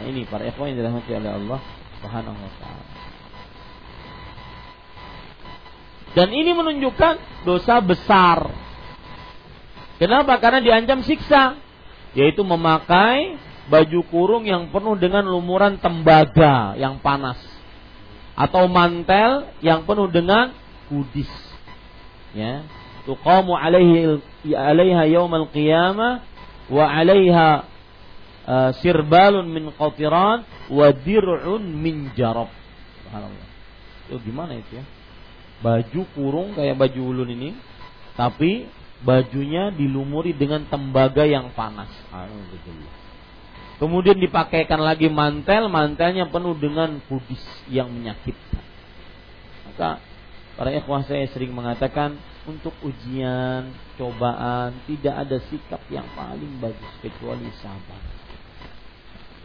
Nah 0.00 0.04
ini 0.10 0.26
para 0.26 0.48
ikhwan 0.48 0.74
yang 0.74 0.82
dirahmati 0.82 1.10
oleh 1.12 1.30
Allah 1.30 1.60
Subhanahu 2.00 2.38
wa 2.40 2.52
taala. 2.58 2.84
Dan 6.10 6.28
ini 6.34 6.50
menunjukkan 6.50 7.46
dosa 7.46 7.78
besar. 7.78 8.50
Kenapa? 10.02 10.40
Karena 10.42 10.58
diancam 10.58 11.06
siksa, 11.06 11.54
yaitu 12.18 12.42
memakai 12.42 13.38
baju 13.70 14.00
kurung 14.10 14.44
yang 14.48 14.74
penuh 14.74 14.98
dengan 14.98 15.22
lumuran 15.30 15.78
tembaga 15.78 16.74
yang 16.74 16.98
panas 16.98 17.38
atau 18.34 18.66
mantel 18.66 19.52
yang 19.62 19.86
penuh 19.86 20.10
dengan 20.10 20.50
kudis. 20.90 21.30
Ya, 22.34 22.66
tuqamu 23.06 23.54
alaihi 23.54 24.18
alaiha 24.50 25.06
yaumal 25.06 25.46
qiyamah 25.54 26.29
wa 26.70 26.86
alaiha 26.86 27.66
uh, 28.46 28.70
sirbalun 28.78 29.50
min 29.50 29.74
qatiran 29.74 30.46
wa 30.70 30.86
dir'un 30.94 31.60
min 31.60 32.14
jarab. 32.14 32.48
Subhanallah. 33.04 33.48
Itu 34.08 34.16
gimana 34.22 34.54
itu 34.58 34.78
ya? 34.78 34.84
baju 35.60 36.02
kurung 36.16 36.56
kayak 36.56 36.76
baju 36.76 37.00
ulun 37.00 37.30
ini, 37.36 37.50
tapi 38.16 38.66
bajunya 39.04 39.72
dilumuri 39.72 40.32
dengan 40.32 40.64
tembaga 40.68 41.24
yang 41.24 41.52
panas. 41.52 41.88
Kemudian 43.80 44.20
dipakaikan 44.20 44.80
lagi 44.80 45.08
mantel, 45.08 45.72
mantelnya 45.72 46.28
penuh 46.28 46.52
dengan 46.56 47.00
kudis 47.08 47.40
yang 47.72 47.88
menyakitkan. 47.88 48.64
Maka 49.72 50.04
para 50.60 50.76
ikhwah 50.76 51.00
saya 51.08 51.24
sering 51.32 51.56
mengatakan 51.56 52.20
untuk 52.44 52.76
ujian, 52.84 53.72
cobaan 53.96 54.76
tidak 54.84 55.24
ada 55.24 55.40
sikap 55.48 55.80
yang 55.88 56.04
paling 56.12 56.60
bagus 56.60 56.92
kecuali 57.00 57.48
sabar. 57.64 58.04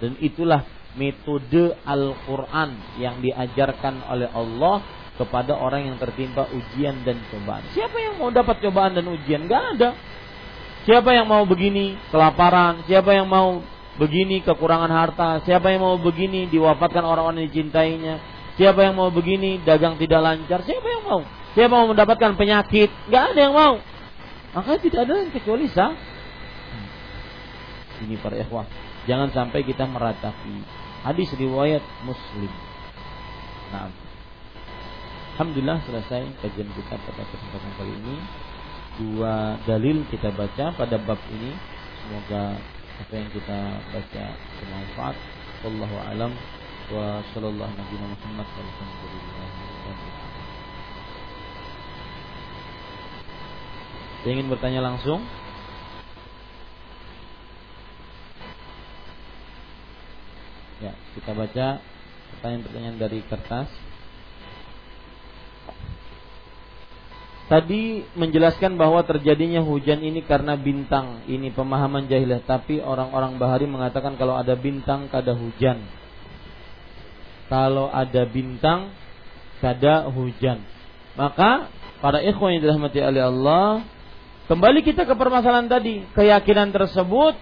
Dan 0.04 0.20
itulah 0.20 0.68
metode 1.00 1.72
Al-Quran 1.88 3.00
yang 3.00 3.24
diajarkan 3.24 4.04
oleh 4.12 4.28
Allah 4.28 4.84
kepada 5.16 5.56
orang 5.56 5.88
yang 5.88 5.96
tertimpa 5.96 6.52
ujian 6.52 7.08
dan 7.08 7.16
cobaan. 7.32 7.64
Siapa 7.72 7.96
yang 7.96 8.20
mau 8.20 8.28
dapat 8.28 8.60
cobaan 8.60 9.00
dan 9.00 9.08
ujian? 9.08 9.48
Gak 9.48 9.80
ada. 9.80 9.96
Siapa 10.84 11.16
yang 11.16 11.32
mau 11.32 11.48
begini 11.48 11.96
kelaparan? 12.12 12.84
Siapa 12.92 13.16
yang 13.16 13.32
mau 13.32 13.64
begini 13.96 14.44
kekurangan 14.44 14.92
harta? 14.92 15.40
Siapa 15.48 15.72
yang 15.72 15.80
mau 15.80 15.96
begini 15.96 16.52
diwafatkan 16.52 17.08
orang-orang 17.08 17.48
yang 17.48 17.56
dicintainya? 17.56 18.35
Siapa 18.56 18.80
yang 18.88 18.96
mau 18.96 19.12
begini 19.12 19.60
dagang 19.64 20.00
tidak 20.00 20.24
lancar? 20.24 20.64
Siapa 20.64 20.88
yang 20.88 21.04
mau? 21.04 21.22
Siapa 21.56 21.72
mau 21.72 21.88
mendapatkan 21.92 22.40
penyakit? 22.40 22.88
Gak 23.12 23.36
ada 23.36 23.40
yang 23.40 23.56
mau. 23.56 23.76
Maka 24.56 24.80
tidak 24.80 25.04
ada 25.04 25.20
yang 25.20 25.32
kecuali 25.36 25.68
sah. 25.68 25.92
Ini 28.04 28.16
para 28.24 28.40
ikhwah. 28.40 28.68
Jangan 29.06 29.32
sampai 29.36 29.62
kita 29.68 29.86
meratapi 29.86 30.86
Hadis 31.06 31.30
riwayat 31.38 31.86
Muslim. 32.02 32.50
Nah, 33.70 33.94
Alhamdulillah 35.38 35.78
selesai 35.86 36.26
kajian 36.42 36.66
kita 36.74 36.98
pada 36.98 37.22
kesempatan 37.30 37.72
kali 37.78 37.94
ini. 37.94 38.18
Dua 38.98 39.54
dalil 39.70 40.02
kita 40.10 40.34
baca 40.34 40.74
pada 40.74 40.98
bab 40.98 41.22
ini. 41.30 41.54
Semoga 42.02 42.58
apa 43.06 43.14
yang 43.14 43.30
kita 43.30 43.60
baca 43.94 44.26
bermanfaat. 44.34 45.16
Wallahu 45.62 45.98
alam 46.10 46.34
wa 46.94 47.26
sallallahu 47.34 47.74
nabi. 47.74 47.96
Saya 54.26 54.42
ingin 54.42 54.50
bertanya 54.50 54.82
langsung. 54.82 55.22
Ya, 60.82 60.98
kita 61.14 61.32
baca 61.38 61.78
pertanyaan-pertanyaan 62.34 62.98
dari 62.98 63.22
kertas. 63.30 63.70
Tadi 67.46 68.02
menjelaskan 68.18 68.74
bahwa 68.74 69.06
terjadinya 69.06 69.62
hujan 69.62 70.02
ini 70.02 70.26
karena 70.26 70.58
bintang. 70.58 71.22
Ini 71.30 71.54
pemahaman 71.54 72.10
jahiliyah. 72.10 72.42
Tapi 72.50 72.82
orang-orang 72.82 73.38
bahari 73.38 73.70
mengatakan 73.70 74.18
kalau 74.18 74.34
ada 74.34 74.58
bintang 74.58 75.06
kada 75.14 75.38
hujan. 75.38 76.05
Kalau 77.46 77.94
ada 77.94 78.26
bintang 78.26 78.90
kada 79.62 80.10
hujan. 80.10 80.62
Maka 81.16 81.70
para 82.04 82.20
ikhwan 82.22 82.58
yang 82.58 82.62
dirahmati 82.66 83.00
oleh 83.00 83.24
Allah, 83.24 83.86
kembali 84.52 84.84
kita 84.84 85.08
ke 85.08 85.14
permasalahan 85.16 85.70
tadi. 85.70 86.04
Keyakinan 86.14 86.74
tersebut 86.76 87.38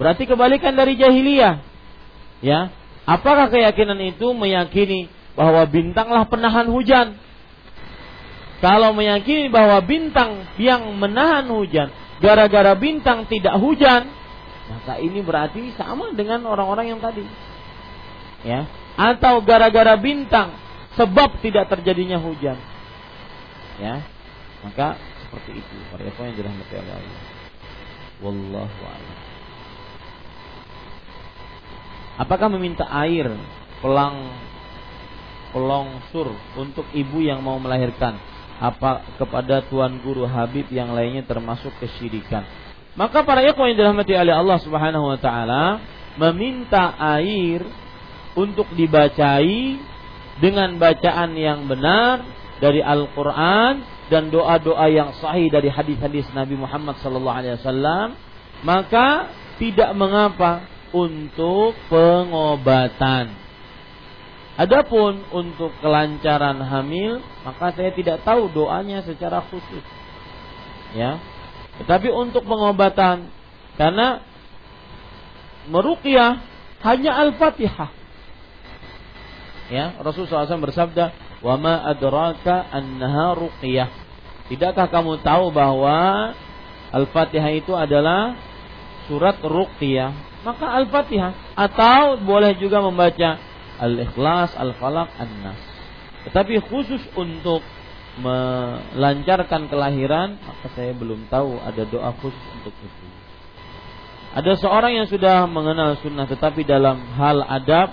berarti 0.00 0.24
kebalikan 0.24 0.74
dari 0.74 0.96
jahiliyah. 0.96 1.62
Ya, 2.40 2.72
apakah 3.04 3.52
keyakinan 3.52 4.00
itu 4.00 4.32
meyakini 4.32 5.12
bahwa 5.36 5.64
bintanglah 5.68 6.24
penahan 6.24 6.68
hujan? 6.72 7.20
Kalau 8.60 8.92
meyakini 8.92 9.48
bahwa 9.48 9.80
bintang 9.80 10.44
yang 10.60 10.84
menahan 11.00 11.48
hujan, 11.48 11.88
gara-gara 12.20 12.76
bintang 12.76 13.24
tidak 13.24 13.56
hujan, 13.56 14.08
maka 14.68 15.00
ini 15.00 15.24
berarti 15.24 15.72
sama 15.80 16.12
dengan 16.12 16.44
orang-orang 16.44 16.92
yang 16.92 17.00
tadi. 17.00 17.24
Ya, 18.44 18.68
atau 18.98 19.42
gara-gara 19.44 19.94
bintang 19.98 20.54
sebab 20.98 21.38
tidak 21.44 21.70
terjadinya 21.70 22.18
hujan. 22.18 22.58
Ya. 23.80 24.04
Maka 24.60 25.00
seperti 25.24 25.62
itu 25.62 25.76
para 25.88 26.04
yang 26.04 26.36
dirahmati 26.36 26.74
Allah. 26.76 26.98
Wallahu 28.20 28.80
a'lam. 28.84 29.18
Apakah 32.20 32.48
meminta 32.52 32.84
air 32.84 33.32
pelang 33.80 34.28
pelongsur 35.56 36.36
untuk 36.54 36.84
ibu 36.92 37.24
yang 37.24 37.40
mau 37.40 37.56
melahirkan 37.56 38.20
apa 38.60 39.16
kepada 39.16 39.64
tuan 39.66 39.98
guru 40.04 40.28
Habib 40.28 40.68
yang 40.68 40.92
lainnya 40.92 41.24
termasuk 41.24 41.72
kesyirikan. 41.80 42.44
Maka 42.92 43.24
para 43.24 43.40
ikhwan 43.40 43.72
yang 43.72 43.78
dirahmati 43.80 44.12
oleh 44.12 44.34
Allah 44.36 44.58
Subhanahu 44.60 45.16
wa 45.16 45.18
taala 45.18 45.80
meminta 46.20 46.92
air 47.16 47.64
untuk 48.38 48.66
dibacai 48.74 49.78
dengan 50.40 50.76
bacaan 50.80 51.36
yang 51.36 51.68
benar 51.68 52.24
dari 52.62 52.80
Al-Qur'an 52.80 53.82
dan 54.10 54.28
doa-doa 54.28 54.90
yang 54.90 55.14
sahih 55.18 55.48
dari 55.48 55.70
hadis-hadis 55.70 56.26
Nabi 56.34 56.58
Muhammad 56.58 56.98
sallallahu 56.98 57.38
alaihi 57.38 57.54
wasallam, 57.62 58.18
maka 58.66 59.30
tidak 59.62 59.90
mengapa 59.94 60.66
untuk 60.90 61.78
pengobatan. 61.86 63.38
Adapun 64.60 65.24
untuk 65.32 65.72
kelancaran 65.80 66.60
hamil, 66.60 67.22
maka 67.46 67.72
saya 67.72 67.96
tidak 67.96 68.20
tahu 68.26 68.50
doanya 68.52 69.00
secara 69.06 69.40
khusus. 69.48 69.84
Ya. 70.92 71.16
Tetapi 71.80 72.12
untuk 72.12 72.44
pengobatan 72.44 73.32
karena 73.80 74.20
meruqyah 75.70 76.44
hanya 76.84 77.12
Al-Fatihah. 77.24 77.99
Ya, 79.70 79.94
Rasulullah 80.02 80.50
SAW 80.50 80.66
bersabda, 80.66 81.14
"Wa 81.46 81.54
ma 81.54 81.86
adraka 81.86 82.66
annaha 82.74 83.38
ruqyah." 83.38 83.88
Tidakkah 84.50 84.90
kamu 84.90 85.22
tahu 85.22 85.54
bahwa 85.54 86.34
Al-Fatihah 86.90 87.54
itu 87.54 87.70
adalah 87.78 88.34
surat 89.06 89.38
ruqyah? 89.38 90.10
Maka 90.42 90.74
Al-Fatihah 90.74 91.54
atau 91.54 92.18
boleh 92.18 92.58
juga 92.58 92.82
membaca 92.82 93.38
Al-Ikhlas, 93.78 94.58
Al-Falaq, 94.58 95.14
An-Nas. 95.22 95.60
Tetapi 96.26 96.58
khusus 96.66 97.00
untuk 97.14 97.62
melancarkan 98.18 99.70
kelahiran, 99.70 100.34
maka 100.42 100.66
saya 100.74 100.90
belum 100.98 101.30
tahu 101.30 101.62
ada 101.62 101.86
doa 101.86 102.10
khusus 102.18 102.44
untuk 102.58 102.74
itu. 102.82 103.06
Ada 104.34 104.58
seorang 104.58 104.98
yang 104.98 105.06
sudah 105.06 105.46
mengenal 105.46 105.98
sunnah 106.02 106.26
tetapi 106.26 106.62
dalam 106.62 107.02
hal 107.18 107.42
adab 107.46 107.90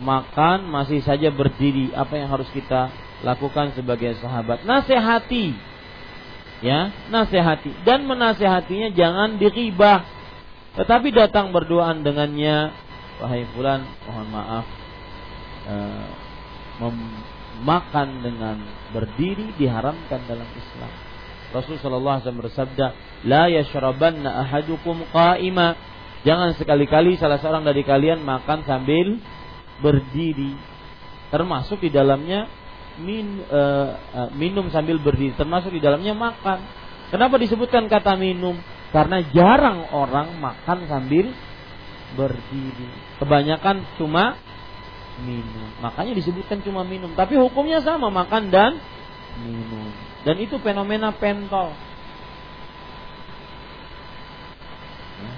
makan 0.00 0.66
masih 0.70 1.02
saja 1.04 1.30
berdiri. 1.30 1.94
Apa 1.94 2.18
yang 2.18 2.30
harus 2.30 2.48
kita 2.50 2.90
lakukan 3.22 3.74
sebagai 3.76 4.16
sahabat? 4.18 4.62
Nasihati. 4.66 5.54
Ya, 6.64 6.88
nasihati 7.12 7.84
dan 7.84 8.08
menasehatinya 8.08 8.94
jangan 8.96 9.36
diribah. 9.36 10.06
Tetapi 10.74 11.12
datang 11.12 11.52
berduaan 11.52 12.00
dengannya, 12.02 12.72
wahai 13.20 13.44
fulan, 13.52 13.84
mohon 14.08 14.26
maaf 14.32 14.66
Eh, 15.64 16.08
memakan 16.76 18.20
dengan 18.20 18.60
berdiri 18.92 19.56
diharamkan 19.56 20.20
dalam 20.28 20.44
Islam. 20.52 20.92
Rasulullah 21.56 22.20
SAW 22.20 22.44
bersabda, 22.44 22.86
"La 23.24 23.48
yashrabanna 23.48 24.44
ahadukum 24.44 25.08
qa'ima." 25.08 25.72
Jangan 26.28 26.52
sekali-kali 26.60 27.16
salah 27.16 27.40
seorang 27.40 27.64
dari 27.64 27.80
kalian 27.80 28.20
makan 28.20 28.66
sambil 28.68 29.16
berdiri. 29.82 30.54
Termasuk 31.32 31.82
di 31.82 31.90
dalamnya 31.90 32.46
min, 33.00 33.42
uh, 33.50 33.90
uh, 34.14 34.30
minum 34.38 34.70
sambil 34.70 35.02
berdiri, 35.02 35.34
termasuk 35.34 35.74
di 35.74 35.82
dalamnya 35.82 36.14
makan. 36.14 36.62
Kenapa 37.10 37.38
disebutkan 37.38 37.90
kata 37.90 38.14
minum? 38.14 38.58
Karena 38.94 39.22
jarang 39.34 39.90
orang 39.90 40.38
makan 40.38 40.86
sambil 40.86 41.34
berdiri. 42.14 43.18
Kebanyakan 43.18 43.98
cuma 43.98 44.38
minum. 45.22 45.70
Makanya 45.82 46.14
disebutkan 46.14 46.62
cuma 46.62 46.86
minum, 46.86 47.10
tapi 47.18 47.34
hukumnya 47.34 47.82
sama 47.82 48.10
makan 48.10 48.50
dan 48.54 48.78
minum. 49.42 49.90
Dan 50.22 50.38
itu 50.40 50.56
fenomena 50.62 51.12
pentol. 51.12 51.74
Ya, 55.20 55.32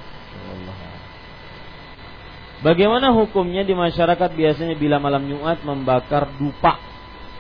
Bagaimana 2.65 3.13
hukumnya 3.13 3.65
di 3.67 3.77
masyarakat 3.77 4.33
biasanya 4.33 4.77
bila 4.81 4.97
malam 4.97 5.29
Jumat 5.29 5.61
membakar 5.61 6.33
dupa 6.41 6.81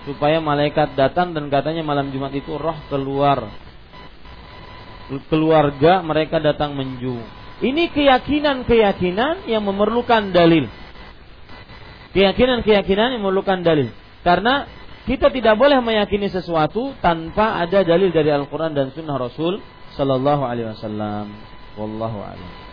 supaya 0.04 0.38
malaikat 0.44 0.92
datang 0.92 1.32
dan 1.32 1.48
katanya 1.48 1.80
malam 1.82 2.12
Jumat 2.12 2.30
itu 2.36 2.52
roh 2.54 2.76
keluar 2.92 3.48
keluarga 5.32 6.04
mereka 6.04 6.36
datang 6.42 6.76
menju. 6.76 7.16
Ini 7.64 7.88
keyakinan-keyakinan 7.88 9.48
yang 9.48 9.64
memerlukan 9.64 10.28
dalil 10.34 10.68
keyakinan-keyakinan 12.16 13.12
yang 13.12 13.20
memerlukan 13.20 13.60
dalil. 13.60 13.92
Karena 14.24 14.64
kita 15.04 15.28
tidak 15.28 15.60
boleh 15.60 15.84
meyakini 15.84 16.32
sesuatu 16.32 16.96
tanpa 17.04 17.60
ada 17.60 17.84
dalil 17.84 18.08
dari 18.08 18.32
Al-Quran 18.32 18.72
dan 18.72 18.88
Sunnah 18.96 19.20
Rasul 19.20 19.60
Sallallahu 19.92 20.42
Alaihi 20.48 20.72
Wasallam. 20.72 21.28
Wallahu 21.76 22.18
a'lam. 22.24 22.65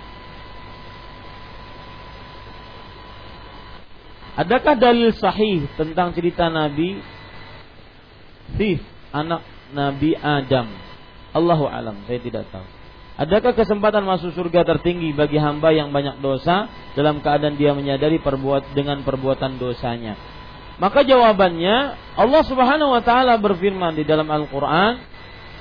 Adakah 4.34 4.74
dalil 4.82 5.14
sahih 5.14 5.70
tentang 5.78 6.10
cerita 6.18 6.50
Nabi 6.50 6.98
Sif, 8.58 8.82
anak 9.14 9.46
Nabi 9.74 10.18
Adam? 10.18 10.74
Allahu 11.34 11.66
alam, 11.70 12.02
saya 12.10 12.18
tidak 12.22 12.50
tahu. 12.50 12.66
Adakah 13.14 13.54
kesempatan 13.54 14.10
masuk 14.10 14.34
surga 14.34 14.66
tertinggi 14.66 15.14
bagi 15.14 15.38
hamba 15.38 15.70
yang 15.70 15.94
banyak 15.94 16.18
dosa 16.18 16.66
dalam 16.98 17.22
keadaan 17.22 17.62
dia 17.62 17.78
menyadari 17.78 18.18
perbuat 18.18 18.74
dengan 18.74 19.06
perbuatan 19.06 19.62
dosanya? 19.62 20.18
Maka 20.82 21.06
jawabannya 21.06 21.94
Allah 22.18 22.44
Subhanahu 22.50 22.90
wa 22.90 23.02
taala 23.06 23.38
berfirman 23.38 23.94
di 23.94 24.02
dalam 24.02 24.26
Al-Qur'an 24.26 24.98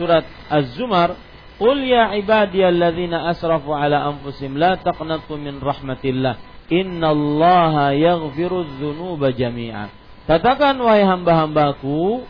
surat 0.01 0.25
Az-Zumar, 0.49 1.13
"Qul 1.61 1.85
ya 1.85 2.17
ibadiyalladzina 2.17 3.29
asrafu 3.29 3.77
ala 3.77 4.01
anfusihim 4.09 4.57
la 4.57 4.81
taqnatu 4.81 5.37
min 5.37 5.61
rahmatillah. 5.61 6.52
Innallaha 6.73 7.93
yaghfiru 7.93 8.65
dzunuba 8.81 9.29
jami'a." 9.37 9.93
Katakan 10.25 10.81
wahai 10.81 11.05
hamba-hambaku 11.05 12.25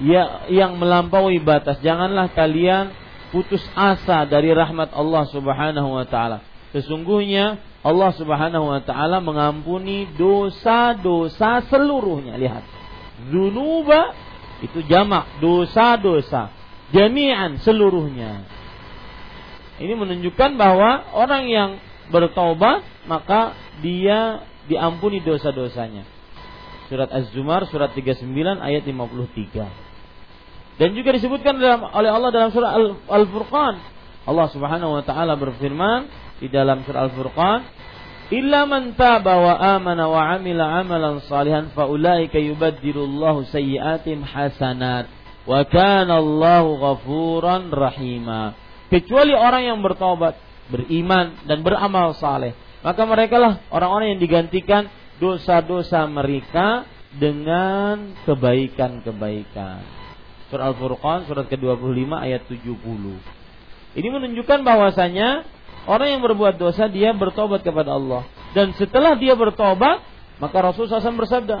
ya, 0.00 0.46
yang 0.48 0.80
melampaui 0.80 1.42
batas, 1.42 1.82
janganlah 1.84 2.32
kalian 2.32 2.94
putus 3.34 3.62
asa 3.74 4.22
dari 4.24 4.54
rahmat 4.54 4.94
Allah 4.94 5.26
Subhanahu 5.28 5.90
wa 5.90 6.06
taala. 6.06 6.38
Sesungguhnya 6.70 7.58
Allah 7.82 8.10
Subhanahu 8.14 8.70
wa 8.70 8.80
taala 8.82 9.18
mengampuni 9.18 10.06
dosa-dosa 10.14 11.66
seluruhnya. 11.66 12.38
Lihat. 12.38 12.64
Zunuba 13.30 14.14
itu 14.62 14.86
jamak 14.86 15.38
dosa-dosa. 15.42 16.54
Jami'an 16.94 17.58
seluruhnya. 17.58 18.46
Ini 19.82 19.98
menunjukkan 19.98 20.54
bahwa 20.54 21.10
orang 21.18 21.50
yang 21.50 21.70
bertobat 22.12 22.84
maka 23.08 23.56
dia 23.80 24.44
diampuni 24.68 25.20
dosa-dosanya. 25.20 26.04
Surat 26.88 27.08
Az-Zumar 27.08 27.64
surat 27.68 27.92
39 27.96 28.24
ayat 28.60 28.84
53. 28.84 29.84
Dan 30.74 30.90
juga 30.98 31.14
disebutkan 31.14 31.62
dalam, 31.62 31.86
oleh 31.86 32.10
Allah 32.10 32.30
dalam 32.34 32.50
surah 32.50 32.74
Al-Furqan. 33.08 33.74
Allah 34.24 34.48
Subhanahu 34.50 34.98
wa 34.98 35.02
taala 35.06 35.38
berfirman, 35.38 36.08
di 36.42 36.50
dalam 36.50 36.82
surah 36.82 37.06
Al-Furqan, 37.08 37.60
"Illa 38.34 38.66
man 38.66 38.98
taba 38.98 39.38
wa 39.38 39.54
amana 39.54 40.10
wa 40.10 40.34
amila 40.34 40.82
amalan 40.82 41.22
salihan 41.24 41.70
fa 41.72 41.86
ulaika 41.86 42.40
yubaddilullahu 42.40 43.46
sayyi'atim 43.52 44.26
hasanat 44.26 45.06
wa 45.46 45.60
kana 45.68 46.18
Allahu 46.18 46.80
ghafuran 46.82 47.70
rahima." 47.70 48.58
Kecuali 48.90 49.32
orang 49.32 49.62
yang 49.70 49.78
bertobat, 49.80 50.34
beriman 50.72 51.36
dan 51.44 51.60
beramal 51.60 52.16
saleh, 52.16 52.56
maka 52.80 53.02
mereka 53.04 53.36
lah 53.40 53.60
orang-orang 53.72 54.16
yang 54.16 54.20
digantikan 54.22 54.88
dosa-dosa 55.18 56.04
mereka 56.08 56.88
dengan 57.14 58.16
kebaikan-kebaikan. 58.26 59.80
Surah 60.50 60.74
Al-Furqan 60.74 61.26
surat 61.26 61.46
ke-25 61.46 62.10
ayat 62.14 62.42
70. 62.50 62.76
Ini 63.94 64.08
menunjukkan 64.10 64.66
bahwasanya 64.66 65.46
Orang 65.84 66.08
yang 66.16 66.22
berbuat 66.24 66.56
dosa 66.56 66.88
dia 66.88 67.12
bertobat 67.12 67.60
kepada 67.60 67.92
Allah 67.92 68.24
dan 68.56 68.72
setelah 68.72 69.20
dia 69.20 69.36
bertobat 69.36 70.00
maka 70.40 70.56
Rasul 70.64 70.88
SAW 70.88 71.20
bersabda 71.20 71.60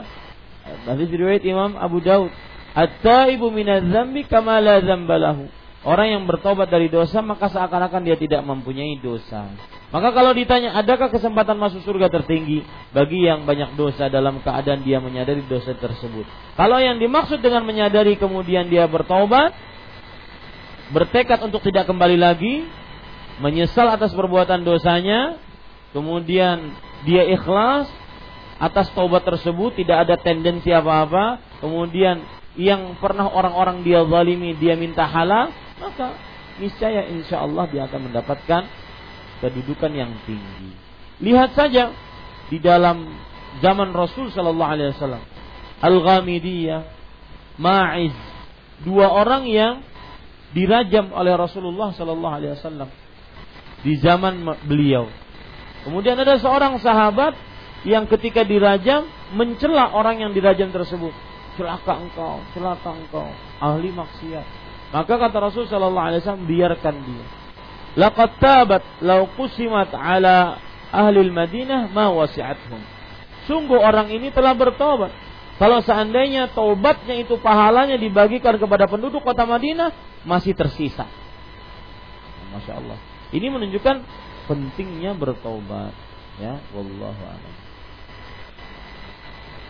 hadis 0.88 1.12
riwayat 1.12 1.44
Imam 1.44 1.76
Abu 1.76 2.00
Daud 2.00 2.32
at-taibu 2.72 3.52
minadz-dzambi 3.52 4.24
kama 4.24 4.64
la 4.64 4.80
dzambalahu 4.80 5.44
Orang 5.84 6.08
yang 6.08 6.24
bertobat 6.24 6.72
dari 6.72 6.88
dosa 6.88 7.20
maka 7.20 7.52
seakan-akan 7.52 8.08
dia 8.08 8.16
tidak 8.16 8.40
mempunyai 8.40 8.96
dosa. 9.04 9.52
Maka 9.92 10.16
kalau 10.16 10.32
ditanya 10.32 10.72
adakah 10.80 11.12
kesempatan 11.12 11.60
masuk 11.60 11.84
surga 11.84 12.08
tertinggi 12.08 12.64
bagi 12.96 13.28
yang 13.28 13.44
banyak 13.44 13.76
dosa 13.76 14.08
dalam 14.08 14.40
keadaan 14.40 14.80
dia 14.80 14.98
menyadari 14.98 15.44
dosa 15.44 15.76
tersebut. 15.76 16.24
Kalau 16.56 16.80
yang 16.80 16.96
dimaksud 16.96 17.44
dengan 17.44 17.68
menyadari 17.68 18.16
kemudian 18.16 18.72
dia 18.72 18.88
bertobat 18.88 19.52
bertekad 20.90 21.44
untuk 21.44 21.60
tidak 21.60 21.84
kembali 21.84 22.16
lagi 22.16 22.64
menyesal 23.44 23.90
atas 23.92 24.16
perbuatan 24.16 24.64
dosanya, 24.64 25.36
kemudian 25.92 26.74
dia 27.04 27.28
ikhlas 27.28 27.90
atas 28.62 28.88
taubat 28.94 29.26
tersebut, 29.26 29.74
tidak 29.74 30.06
ada 30.06 30.14
tendensi 30.16 30.70
apa-apa, 30.70 31.42
kemudian 31.58 32.22
yang 32.54 32.94
pernah 33.02 33.26
orang-orang 33.26 33.82
dia 33.82 34.06
zalimi 34.06 34.54
dia 34.54 34.78
minta 34.78 35.06
halal, 35.06 35.50
maka 35.82 36.14
niscaya 36.62 37.10
insya 37.10 37.42
Allah 37.42 37.66
dia 37.66 37.86
akan 37.90 38.10
mendapatkan 38.10 38.62
kedudukan 39.42 39.90
yang 39.90 40.10
tinggi. 40.24 40.70
Lihat 41.22 41.54
saja 41.58 41.90
di 42.50 42.62
dalam 42.62 43.10
zaman 43.58 43.90
Rasul 43.90 44.30
Shallallahu 44.30 44.70
Alaihi 44.70 44.94
Wasallam, 44.94 45.22
Al-Ghamidiyah, 45.82 46.80
Ma'iz, 47.58 48.14
dua 48.82 49.10
orang 49.10 49.46
yang 49.46 49.82
dirajam 50.54 51.10
oleh 51.10 51.34
Rasulullah 51.34 51.90
Shallallahu 51.90 52.34
Alaihi 52.38 52.54
Wasallam 52.54 52.90
di 53.82 53.98
zaman 53.98 54.42
beliau. 54.64 55.10
Kemudian 55.84 56.16
ada 56.16 56.40
seorang 56.40 56.80
sahabat 56.80 57.36
yang 57.84 58.08
ketika 58.08 58.46
dirajam 58.46 59.04
mencela 59.36 59.92
orang 59.92 60.24
yang 60.24 60.32
dirajam 60.32 60.72
tersebut. 60.72 61.12
Celaka 61.54 61.92
engkau, 62.02 62.42
celaka 62.50 62.90
engkau, 62.90 63.28
ahli 63.62 63.94
maksiat. 63.94 64.46
Maka 64.90 65.14
kata 65.18 65.38
Rasul 65.38 65.66
sallallahu 65.70 66.06
alaihi 66.06 66.22
wasallam 66.22 66.46
biarkan 66.46 66.94
dia. 67.02 67.26
Laqad 67.94 68.42
tabat 68.42 68.82
law 69.02 69.26
qusimat 69.38 69.90
ala 69.94 70.58
ahli 70.90 71.30
Madinah 71.30 71.90
ma 71.94 72.10
wasi'athum. 72.10 72.82
Sungguh 73.46 73.78
orang 73.78 74.10
ini 74.10 74.34
telah 74.34 74.54
bertobat. 74.54 75.14
Kalau 75.54 75.78
seandainya 75.78 76.50
taubatnya 76.50 77.14
itu 77.14 77.38
pahalanya 77.38 77.94
dibagikan 77.94 78.58
kepada 78.58 78.90
penduduk 78.90 79.22
kota 79.22 79.46
Madinah 79.46 79.94
masih 80.26 80.54
tersisa. 80.58 81.06
Masya 82.50 82.72
Allah. 82.74 82.98
Ini 83.30 83.46
menunjukkan 83.50 83.96
pentingnya 84.50 85.14
bertobat. 85.14 85.94
Ya, 86.42 86.58
wallahu 86.74 87.22
a'lam. 87.22 87.63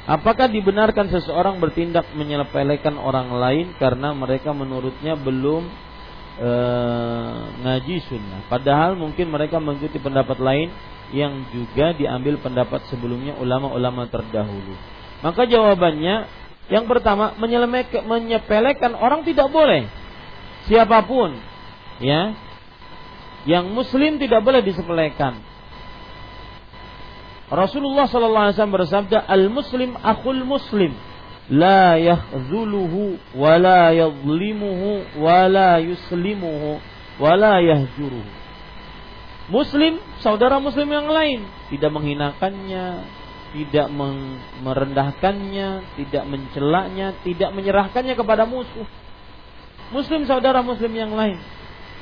Apakah 0.05 0.53
dibenarkan 0.53 1.09
seseorang 1.09 1.65
bertindak 1.65 2.05
menyepelekan 2.13 3.01
orang 3.01 3.33
lain 3.41 3.73
karena 3.81 4.13
mereka 4.13 4.53
menurutnya 4.53 5.17
belum 5.17 5.65
e, 6.37 6.51
ngaji 7.65 7.97
sunnah? 8.05 8.45
Padahal 8.53 9.01
mungkin 9.01 9.33
mereka 9.33 9.57
mengikuti 9.57 9.97
pendapat 9.97 10.37
lain 10.45 10.69
yang 11.17 11.49
juga 11.57 11.97
diambil 11.97 12.37
pendapat 12.37 12.85
sebelumnya 12.93 13.33
ulama-ulama 13.41 14.05
terdahulu. 14.13 14.77
Maka 15.25 15.49
jawabannya 15.49 16.29
yang 16.69 16.85
pertama 16.85 17.33
menyepelekan 17.41 18.93
orang 18.97 19.25
tidak 19.25 19.49
boleh. 19.49 19.89
Siapa 20.69 21.01
pun 21.09 21.33
ya 22.05 22.37
yang 23.49 23.73
muslim 23.73 24.21
tidak 24.21 24.45
boleh 24.45 24.61
disepelekan. 24.61 25.54
Rasulullah 27.55 28.11
sallallahu 28.11 28.45
alaihi 28.51 28.57
wasallam 28.59 28.77
bersabda, 28.77 29.19
"Al-muslim 29.31 29.95
akhul 30.03 30.43
muslim, 30.43 30.93
la 31.49 31.95
yakhzuluhu 31.97 33.21
wa 33.39 33.55
la 33.57 33.95
yadhlimuhu 33.95 35.23
wa 35.23 35.47
la 35.47 35.79
yuslimuhu 35.79 36.83
wa 37.23 37.33
la 37.39 37.63
yahjuruhu." 37.63 38.43
Muslim, 39.45 40.01
saudara 40.25 40.57
muslim 40.57 40.89
yang 40.89 41.07
lain, 41.07 41.45
tidak 41.69 41.93
menghinakannya, 41.93 42.87
tidak 43.53 43.87
merendahkannya, 44.65 45.69
tidak 46.01 46.25
mencelaknya, 46.27 47.13
tidak 47.23 47.51
menyerahkannya 47.53 48.15
kepada 48.17 48.49
musuh. 48.49 48.89
Muslim 49.93 50.25
saudara 50.27 50.65
muslim 50.65 50.91
yang 50.91 51.13
lain 51.13 51.39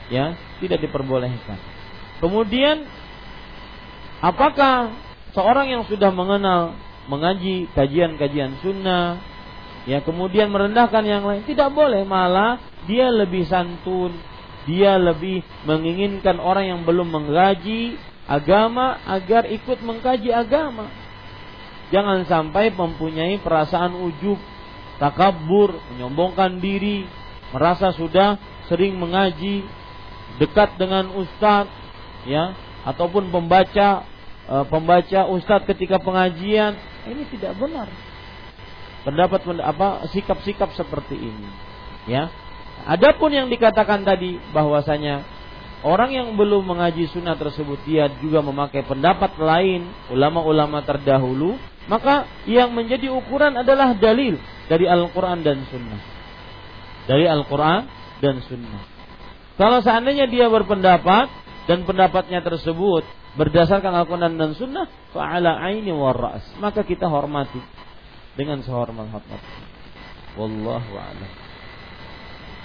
ya 0.09 0.37
tidak 0.61 0.85
diperbolehkan. 0.85 1.59
Kemudian 2.21 2.87
apakah 4.23 4.93
seorang 5.33 5.69
yang 5.69 5.83
sudah 5.89 6.13
mengenal 6.13 6.77
mengaji 7.11 7.67
kajian-kajian 7.75 8.63
sunnah 8.63 9.19
ya 9.91 9.99
kemudian 10.07 10.49
merendahkan 10.49 11.03
yang 11.03 11.27
lain 11.27 11.43
tidak 11.45 11.75
boleh. 11.75 12.07
Malah 12.07 12.61
dia 12.87 13.11
lebih 13.11 13.47
santun 13.49 14.15
dia 14.63 14.95
lebih 14.95 15.43
menginginkan 15.67 16.39
orang 16.39 16.71
yang 16.71 16.81
belum 16.87 17.11
mengkaji 17.11 17.99
agama 18.31 19.03
agar 19.11 19.51
ikut 19.51 19.83
mengkaji 19.83 20.31
agama. 20.31 20.87
Jangan 21.91 22.25
sampai 22.25 22.73
mempunyai 22.73 23.43
perasaan 23.43 23.99
ujub 23.99 24.39
takabur 25.03 25.77
menyombongkan 25.93 26.63
diri 26.63 27.05
merasa 27.51 27.91
sudah 27.93 28.39
sering 28.71 28.97
mengaji 28.97 29.67
dekat 30.41 30.79
dengan 30.79 31.11
ustadz 31.13 31.69
ya 32.25 32.55
ataupun 32.87 33.29
pembaca 33.29 34.07
e, 34.47 34.55
pembaca 34.71 35.31
ustadz 35.31 35.69
ketika 35.69 35.99
pengajian. 36.03 36.79
Ini 37.07 37.23
tidak 37.35 37.59
benar. 37.59 37.89
Pendapat 39.03 39.43
apa 39.63 40.07
sikap-sikap 40.15 40.71
seperti 40.79 41.19
ini 41.19 41.73
ya. 42.07 42.31
Adapun 42.83 43.31
yang 43.31 43.47
dikatakan 43.47 44.03
tadi 44.03 44.39
bahwasanya 44.51 45.23
orang 45.87 46.11
yang 46.11 46.29
belum 46.35 46.67
mengaji 46.67 47.07
sunnah 47.11 47.39
tersebut 47.39 47.79
dia 47.87 48.11
juga 48.19 48.43
memakai 48.43 48.83
pendapat 48.83 49.39
lain 49.39 49.87
ulama-ulama 50.11 50.83
terdahulu 50.83 51.59
maka 51.91 52.31
yang 52.47 52.71
menjadi 52.71 53.11
ukuran 53.11 53.59
adalah 53.59 53.95
dalil 53.99 54.39
dari 54.71 54.87
Al-Quran 54.87 55.43
dan 55.43 55.67
Sunnah. 55.67 56.01
Dari 57.11 57.27
Al-Quran 57.27 57.91
dan 58.23 58.39
Sunnah. 58.47 58.83
Kalau 59.59 59.83
seandainya 59.83 60.31
dia 60.31 60.47
berpendapat 60.47 61.27
dan 61.67 61.83
pendapatnya 61.83 62.39
tersebut 62.43 63.03
berdasarkan 63.37 63.93
Al-Quran 64.05 64.37
dan 64.37 64.53
Sunnah, 64.53 64.87
fa'ala 65.17 65.61
aini 65.65 65.93
waras, 65.93 66.45
maka 66.61 66.85
kita 66.85 67.09
hormati 67.09 67.61
dengan 68.37 68.61
sehormat-hormat. 68.61 69.43
Wallahu 70.37 70.93
a'lam. 70.97 71.33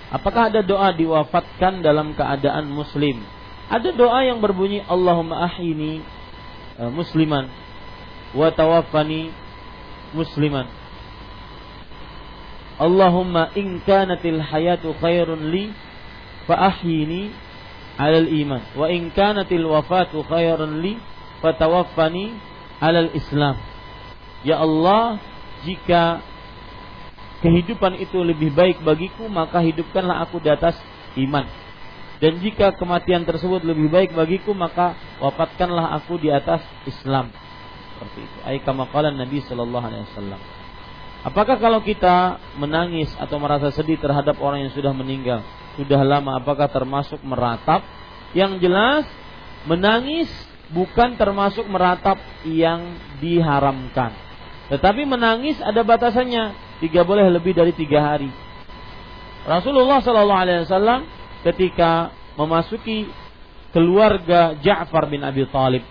Apakah 0.08 0.48
ada 0.48 0.64
doa 0.64 0.96
diwafatkan 0.96 1.84
dalam 1.84 2.16
keadaan 2.16 2.72
muslim? 2.72 3.20
Ada 3.68 3.92
doa 3.92 4.24
yang 4.24 4.40
berbunyi 4.40 4.80
Allahumma 4.88 5.44
ahini 5.44 6.00
uh, 6.80 6.88
musliman 6.88 7.52
wa 8.32 8.48
tawaffani 8.48 9.36
musliman. 10.16 10.72
Allahumma 12.80 13.52
in 13.60 13.84
kanatil 13.84 14.40
hayatu 14.40 14.96
khairun 15.04 15.52
li 15.52 15.76
fa 16.48 16.72
ahyini 16.72 17.36
alal 17.98 18.30
iman 18.30 18.62
wa 18.78 18.88
in 18.94 19.10
kanatil 19.10 19.66
wafatu 19.74 20.22
khairan 20.26 20.80
li 20.80 21.02
fatawaffani 21.42 22.38
alal 22.82 23.10
Islam. 23.14 23.58
Ya 24.46 24.62
Allah, 24.62 25.18
jika 25.66 26.22
kehidupan 27.42 27.98
itu 27.98 28.22
lebih 28.22 28.54
baik 28.54 28.82
bagiku, 28.86 29.26
maka 29.30 29.62
hidupkanlah 29.62 30.26
aku 30.26 30.42
di 30.42 30.50
atas 30.50 30.78
iman. 31.18 31.46
Dan 32.18 32.42
jika 32.42 32.74
kematian 32.74 33.26
tersebut 33.30 33.62
lebih 33.62 33.94
baik 33.94 34.14
bagiku, 34.18 34.54
maka 34.58 34.98
wafatkanlah 35.22 35.94
aku 36.02 36.18
di 36.18 36.34
atas 36.34 36.66
Islam. 36.90 37.30
Seperti 37.94 38.26
itu. 38.26 38.38
Kamaqalan 38.66 39.18
Nabi 39.18 39.42
Shallallahu 39.46 39.86
Alaihi 39.86 40.06
Wasallam. 40.14 40.42
Apakah 41.26 41.58
kalau 41.62 41.82
kita 41.82 42.42
menangis 42.58 43.10
atau 43.18 43.38
merasa 43.38 43.70
sedih 43.74 44.02
terhadap 44.02 44.38
orang 44.42 44.66
yang 44.66 44.74
sudah 44.74 44.94
meninggal, 44.94 45.46
sudah 45.78 46.02
lama, 46.02 46.42
apakah 46.42 46.68
termasuk 46.68 47.22
meratap? 47.22 47.86
Yang 48.34 48.66
jelas, 48.66 49.06
menangis 49.70 50.28
bukan 50.74 51.16
termasuk 51.16 51.64
meratap 51.70 52.20
yang 52.44 52.98
diharamkan. 53.24 54.12
Tetapi 54.68 55.08
menangis 55.08 55.56
ada 55.64 55.80
batasannya, 55.86 56.52
tiga 56.84 57.08
boleh 57.08 57.30
lebih 57.32 57.56
dari 57.56 57.72
tiga 57.72 58.04
hari. 58.04 58.28
Rasulullah 59.48 60.04
Shallallahu 60.04 60.42
Alaihi 60.44 60.68
Wasallam 60.68 61.08
ketika 61.48 62.12
memasuki 62.36 63.08
keluarga 63.72 64.60
Ja'far 64.60 65.08
bin 65.08 65.24
Abi 65.24 65.48
Talib, 65.48 65.88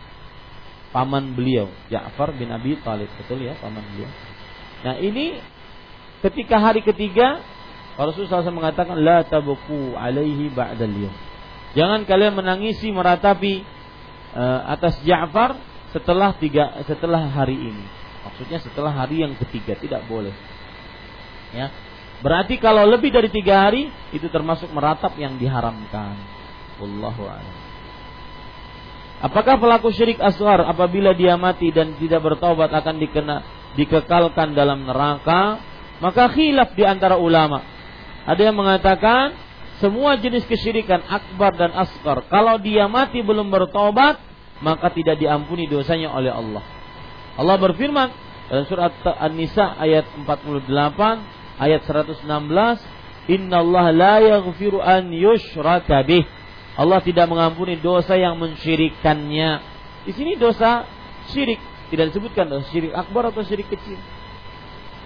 paman 0.92 1.32
beliau, 1.32 1.72
Ja'far 1.88 2.36
bin 2.36 2.52
Abi 2.52 2.76
Talib, 2.84 3.08
betul 3.16 3.48
ya 3.48 3.56
paman 3.56 3.80
beliau. 3.80 4.10
Nah 4.84 5.00
ini 5.00 5.40
ketika 6.20 6.60
hari 6.60 6.84
ketiga 6.84 7.40
Rasulullah 7.96 8.44
SAW 8.44 8.60
mengatakan 8.60 9.00
la 9.00 9.24
tabuku 9.24 9.96
alaihi 9.96 10.52
ba'dal. 10.52 11.08
Jangan 11.72 12.04
kalian 12.04 12.36
menangisi 12.36 12.92
meratapi 12.92 13.64
uh, 14.36 14.60
atas 14.68 15.00
Ja'far 15.00 15.56
setelah 15.96 16.36
tiga 16.36 16.76
setelah 16.84 17.24
hari 17.24 17.56
ini. 17.56 17.84
Maksudnya 18.28 18.60
setelah 18.60 18.92
hari 18.92 19.24
yang 19.24 19.32
ketiga 19.40 19.80
tidak 19.80 20.04
boleh. 20.04 20.32
Ya. 21.56 21.72
Berarti 22.20 22.60
kalau 22.60 22.84
lebih 22.88 23.12
dari 23.12 23.32
tiga 23.32 23.68
hari 23.68 23.88
itu 24.12 24.28
termasuk 24.28 24.68
meratap 24.72 25.16
yang 25.16 25.36
diharamkan. 25.40 26.16
Wallahu 26.80 27.28
a'lam. 27.28 27.56
Apakah 29.16 29.56
pelaku 29.56 29.88
syirik 29.96 30.20
asgar 30.20 30.60
apabila 30.68 31.16
dia 31.16 31.40
mati 31.40 31.72
dan 31.72 31.96
tidak 31.96 32.20
bertobat 32.20 32.68
akan 32.68 33.00
dikena 33.00 33.40
dikekalkan 33.72 34.52
dalam 34.52 34.84
neraka? 34.84 35.56
Maka 36.04 36.28
khilaf 36.28 36.76
di 36.76 36.84
antara 36.84 37.16
ulama. 37.16 37.75
Ada 38.26 38.50
yang 38.50 38.58
mengatakan 38.58 39.38
semua 39.78 40.18
jenis 40.18 40.42
kesyirikan 40.50 41.04
akbar 41.06 41.54
dan 41.54 41.70
asgar 41.78 42.26
kalau 42.26 42.58
dia 42.58 42.90
mati 42.90 43.22
belum 43.22 43.52
bertobat 43.52 44.18
maka 44.58 44.88
tidak 44.90 45.20
diampuni 45.20 45.70
dosanya 45.70 46.10
oleh 46.10 46.32
Allah. 46.32 46.64
Allah 47.36 47.56
berfirman 47.60 48.08
dalam 48.50 48.64
surat 48.66 48.92
An-Nisa 49.04 49.78
ayat 49.78 50.08
48 50.26 50.66
ayat 51.60 51.80
116 51.84 52.26
Inna 53.26 53.58
Allah 53.58 53.86
la 53.90 54.14
yaghfiru 54.22 54.78
an 54.78 55.10
yushraka 55.10 56.06
bih. 56.06 56.24
Allah 56.76 57.00
tidak 57.02 57.26
mengampuni 57.26 57.80
dosa 57.80 58.20
yang 58.20 58.36
mensyirikannya 58.36 59.64
Di 60.04 60.12
sini 60.12 60.36
dosa 60.36 60.84
syirik 61.32 61.56
Tidak 61.88 62.12
disebutkan 62.12 62.52
dosa 62.52 62.68
syirik 62.68 62.92
akbar 62.92 63.32
atau 63.32 63.40
syirik 63.42 63.66
kecil. 63.72 63.96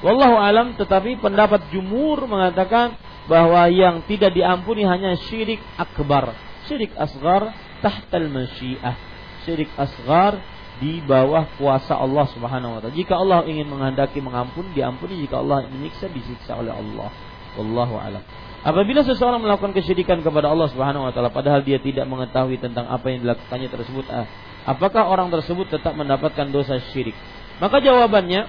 Wallahu 0.00 0.40
alam 0.40 0.74
tetapi 0.80 1.20
pendapat 1.20 1.68
jumur 1.72 2.24
mengatakan 2.24 2.96
bahwa 3.30 3.70
yang 3.70 4.02
tidak 4.10 4.34
diampuni 4.34 4.82
hanya 4.82 5.14
syirik 5.30 5.62
akbar. 5.78 6.34
Syirik 6.66 6.90
asgar 6.98 7.54
tahtal 7.78 8.26
masyiah. 8.26 8.98
Syirik 9.46 9.70
asgar 9.78 10.42
di 10.82 10.98
bawah 11.06 11.46
kuasa 11.54 11.94
Allah 11.94 12.26
Subhanahu 12.34 12.74
wa 12.74 12.80
taala. 12.82 12.96
Jika 12.98 13.14
Allah 13.14 13.46
ingin 13.46 13.70
menghendaki 13.70 14.18
mengampuni, 14.18 14.74
diampuni. 14.74 15.22
Jika 15.22 15.38
Allah 15.38 15.70
menyiksa, 15.70 16.10
disiksa 16.10 16.58
oleh 16.58 16.74
Allah. 16.74 17.14
Wallahu 17.54 17.94
alam. 18.02 18.26
Apabila 18.60 19.00
seseorang 19.06 19.40
melakukan 19.40 19.72
kesyirikan 19.72 20.20
kepada 20.20 20.50
Allah 20.50 20.68
Subhanahu 20.68 21.08
wa 21.08 21.12
taala 21.14 21.32
padahal 21.32 21.64
dia 21.64 21.80
tidak 21.80 22.04
mengetahui 22.10 22.60
tentang 22.60 22.90
apa 22.90 23.08
yang 23.08 23.24
dilakukannya 23.24 23.68
tersebut, 23.72 24.04
ah, 24.10 24.26
apakah 24.68 25.06
orang 25.06 25.32
tersebut 25.32 25.70
tetap 25.70 25.96
mendapatkan 25.96 26.50
dosa 26.52 26.76
syirik? 26.92 27.16
Maka 27.62 27.80
jawabannya 27.80 28.48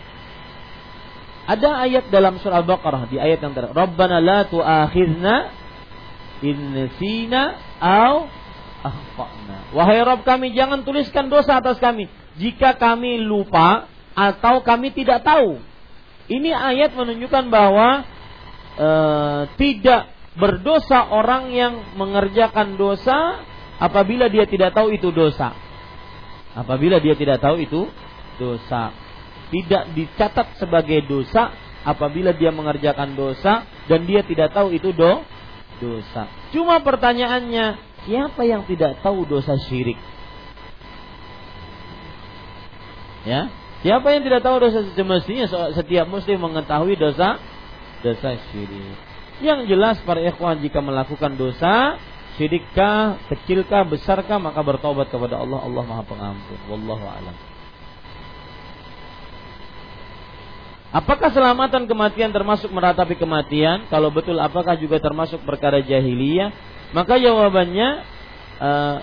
ada 1.49 1.81
ayat 1.81 2.13
dalam 2.13 2.37
surah 2.37 2.61
Al-Baqarah 2.61 3.09
di 3.09 3.17
ayat 3.17 3.41
yang 3.41 3.53
terakhir. 3.57 3.73
Rabbana 3.73 4.21
la 4.21 4.45
tu'akhidna 4.45 5.35
in 6.45 6.57
nasina 6.73 7.57
aw 7.81 8.29
akhtana. 8.85 9.57
Wahai 9.73 10.01
Rabb 10.05 10.21
kami 10.21 10.53
jangan 10.53 10.85
tuliskan 10.85 11.29
dosa 11.33 11.57
atas 11.61 11.81
kami 11.81 12.09
jika 12.37 12.77
kami 12.77 13.21
lupa 13.21 13.89
atau 14.13 14.61
kami 14.61 14.93
tidak 14.93 15.25
tahu. 15.25 15.57
Ini 16.31 16.53
ayat 16.53 16.93
menunjukkan 16.95 17.45
bahwa 17.51 18.05
e, 18.77 18.89
tidak 19.59 20.13
berdosa 20.37 21.11
orang 21.11 21.51
yang 21.51 21.73
mengerjakan 21.99 22.79
dosa 22.79 23.41
apabila 23.81 24.31
dia 24.31 24.47
tidak 24.47 24.71
tahu 24.71 24.93
itu 24.93 25.11
dosa. 25.11 25.51
Apabila 26.55 26.99
dia 26.99 27.15
tidak 27.15 27.39
tahu 27.43 27.59
itu 27.63 27.87
dosa 28.39 29.10
tidak 29.51 29.91
dicatat 29.93 30.57
sebagai 30.57 31.03
dosa 31.05 31.51
apabila 31.83 32.31
dia 32.31 32.49
mengerjakan 32.49 33.13
dosa 33.13 33.67
dan 33.85 34.07
dia 34.07 34.23
tidak 34.23 34.55
tahu 34.55 34.71
itu 34.71 34.95
do 34.95 35.21
dosa. 35.81 36.29
Cuma 36.55 36.79
pertanyaannya, 36.79 37.77
siapa 38.07 38.41
yang 38.47 38.63
tidak 38.69 39.01
tahu 39.03 39.27
dosa 39.27 39.57
syirik? 39.67 39.97
Ya, 43.27 43.53
siapa 43.85 44.07
yang 44.13 44.25
tidak 44.25 44.41
tahu 44.41 44.57
dosa 44.61 44.81
semestinya 44.97 45.45
setiap 45.77 46.09
muslim 46.09 46.41
mengetahui 46.41 46.97
dosa 46.97 47.37
dosa 48.01 48.39
syirik. 48.49 48.97
Yang 49.41 49.73
jelas 49.73 49.97
para 50.05 50.21
ikhwan 50.21 50.61
jika 50.61 50.79
melakukan 50.85 51.33
dosa 51.33 51.97
syirikkah, 52.37 53.19
kecilkah, 53.27 53.83
besarkah 53.89 54.37
maka 54.37 54.61
bertobat 54.63 55.09
kepada 55.09 55.41
Allah. 55.41 55.65
Allah 55.65 55.83
Maha 55.83 56.03
Pengampun. 56.05 56.59
Wallahu 56.69 57.05
a'lam. 57.05 57.50
Apakah 60.91 61.31
selamatan 61.31 61.87
kematian 61.87 62.35
termasuk 62.35 62.67
meratapi 62.67 63.15
kematian? 63.15 63.87
Kalau 63.87 64.11
betul 64.11 64.35
apakah 64.43 64.75
juga 64.75 64.99
termasuk 64.99 65.39
perkara 65.47 65.79
jahiliyah? 65.79 66.51
Maka 66.91 67.15
jawabannya 67.15 67.89
uh, 68.59 68.97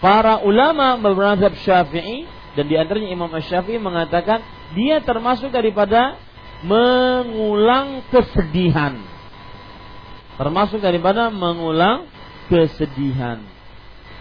para 0.00 0.40
ulama 0.40 0.96
bermadhab 0.96 1.52
Syafi'i 1.60 2.24
dan 2.56 2.64
di 2.64 2.80
antaranya 2.80 3.12
Imam 3.12 3.28
Syafi'i 3.28 3.76
mengatakan 3.76 4.40
dia 4.72 5.04
termasuk 5.04 5.52
daripada 5.52 6.16
mengulang 6.64 8.00
kesedihan. 8.08 8.96
Termasuk 10.40 10.80
daripada 10.80 11.28
mengulang 11.28 12.08
kesedihan. 12.48 13.44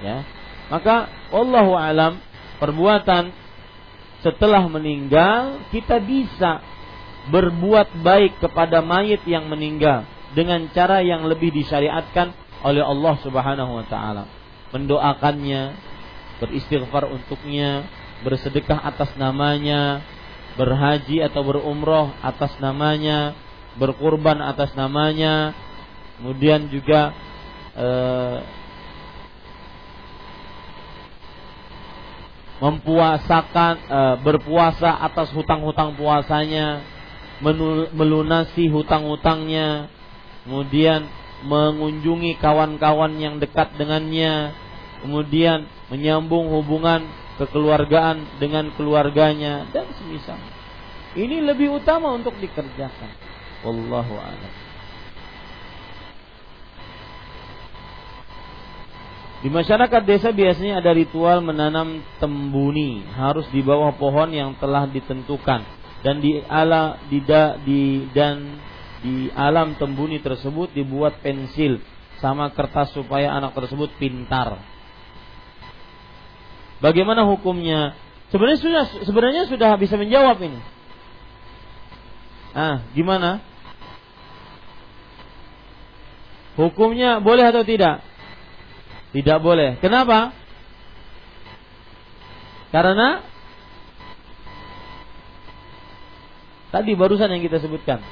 Ya. 0.04 0.28
Maka 0.68 1.08
wallahu 1.32 1.80
alam 1.80 2.20
perbuatan 2.60 3.32
setelah 4.20 4.64
meninggal 4.68 5.64
kita 5.72 6.00
bisa 6.04 6.60
berbuat 7.30 8.00
baik 8.04 8.42
kepada 8.44 8.84
mayit 8.84 9.24
yang 9.24 9.48
meninggal 9.48 10.04
dengan 10.34 10.68
cara 10.76 11.00
yang 11.00 11.26
lebih 11.26 11.54
disyariatkan 11.54 12.34
oleh 12.64 12.84
Allah 12.84 13.16
Subhanahu 13.24 13.80
wa 13.80 13.86
taala. 13.88 14.28
Mendoakannya, 14.76 15.74
beristighfar 16.44 17.10
untuknya, 17.10 17.88
bersedekah 18.22 18.78
atas 18.84 19.16
namanya, 19.16 20.04
berhaji 20.60 21.24
atau 21.24 21.42
berumroh 21.42 22.14
atas 22.20 22.54
namanya, 22.60 23.34
berkurban 23.80 24.44
atas 24.44 24.76
namanya, 24.76 25.56
kemudian 26.20 26.68
juga 26.68 27.16
eh, 27.74 28.38
mempuasakan 32.60 33.74
e, 33.88 34.00
berpuasa 34.24 35.00
atas 35.00 35.32
hutang-hutang 35.32 35.96
puasanya, 35.96 36.84
melunasi 37.96 38.68
hutang-hutangnya, 38.68 39.88
kemudian 40.44 41.08
mengunjungi 41.48 42.36
kawan-kawan 42.44 43.16
yang 43.16 43.40
dekat 43.40 43.72
dengannya, 43.80 44.52
kemudian 45.00 45.64
menyambung 45.88 46.52
hubungan 46.52 47.08
kekeluargaan 47.40 48.40
dengan 48.44 48.76
keluarganya 48.76 49.64
dan 49.72 49.88
semisal. 49.96 50.40
Ini 51.16 51.42
lebih 51.42 51.80
utama 51.80 52.12
untuk 52.12 52.36
dikerjakan. 52.38 53.12
Wallahu 53.64 54.14
a'lam. 54.20 54.69
Di 59.40 59.48
masyarakat 59.48 60.02
desa 60.04 60.36
biasanya 60.36 60.84
ada 60.84 60.92
ritual 60.92 61.40
menanam 61.40 62.04
tembuni, 62.20 63.08
harus 63.16 63.48
di 63.56 63.64
bawah 63.64 63.96
pohon 63.96 64.36
yang 64.36 64.52
telah 64.60 64.84
ditentukan 64.92 65.64
dan 66.04 66.20
di 66.20 66.44
ala 66.44 67.00
di, 67.08 67.20
da, 67.24 67.56
di 67.60 68.08
dan 68.12 68.60
di 69.00 69.32
alam 69.32 69.80
tembuni 69.80 70.20
tersebut 70.20 70.76
dibuat 70.76 71.24
pensil 71.24 71.80
sama 72.20 72.52
kertas 72.52 72.92
supaya 72.92 73.32
anak 73.32 73.56
tersebut 73.56 73.88
pintar. 73.96 74.60
Bagaimana 76.84 77.24
hukumnya? 77.24 77.96
Sebenarnya 78.36 78.60
sudah 78.60 78.84
sebenarnya 79.08 79.44
sudah 79.48 79.72
bisa 79.80 79.96
menjawab 79.96 80.36
ini. 80.44 80.60
Ah, 82.52 82.84
gimana? 82.92 83.40
Hukumnya 86.60 87.24
boleh 87.24 87.48
atau 87.48 87.64
tidak? 87.64 88.09
Tidak 89.10 89.38
boleh. 89.42 89.82
Kenapa? 89.82 90.34
Karena 92.70 93.26
tadi 96.70 96.94
barusan 96.94 97.34
yang 97.34 97.42
kita 97.42 97.58
sebutkan. 97.58 98.06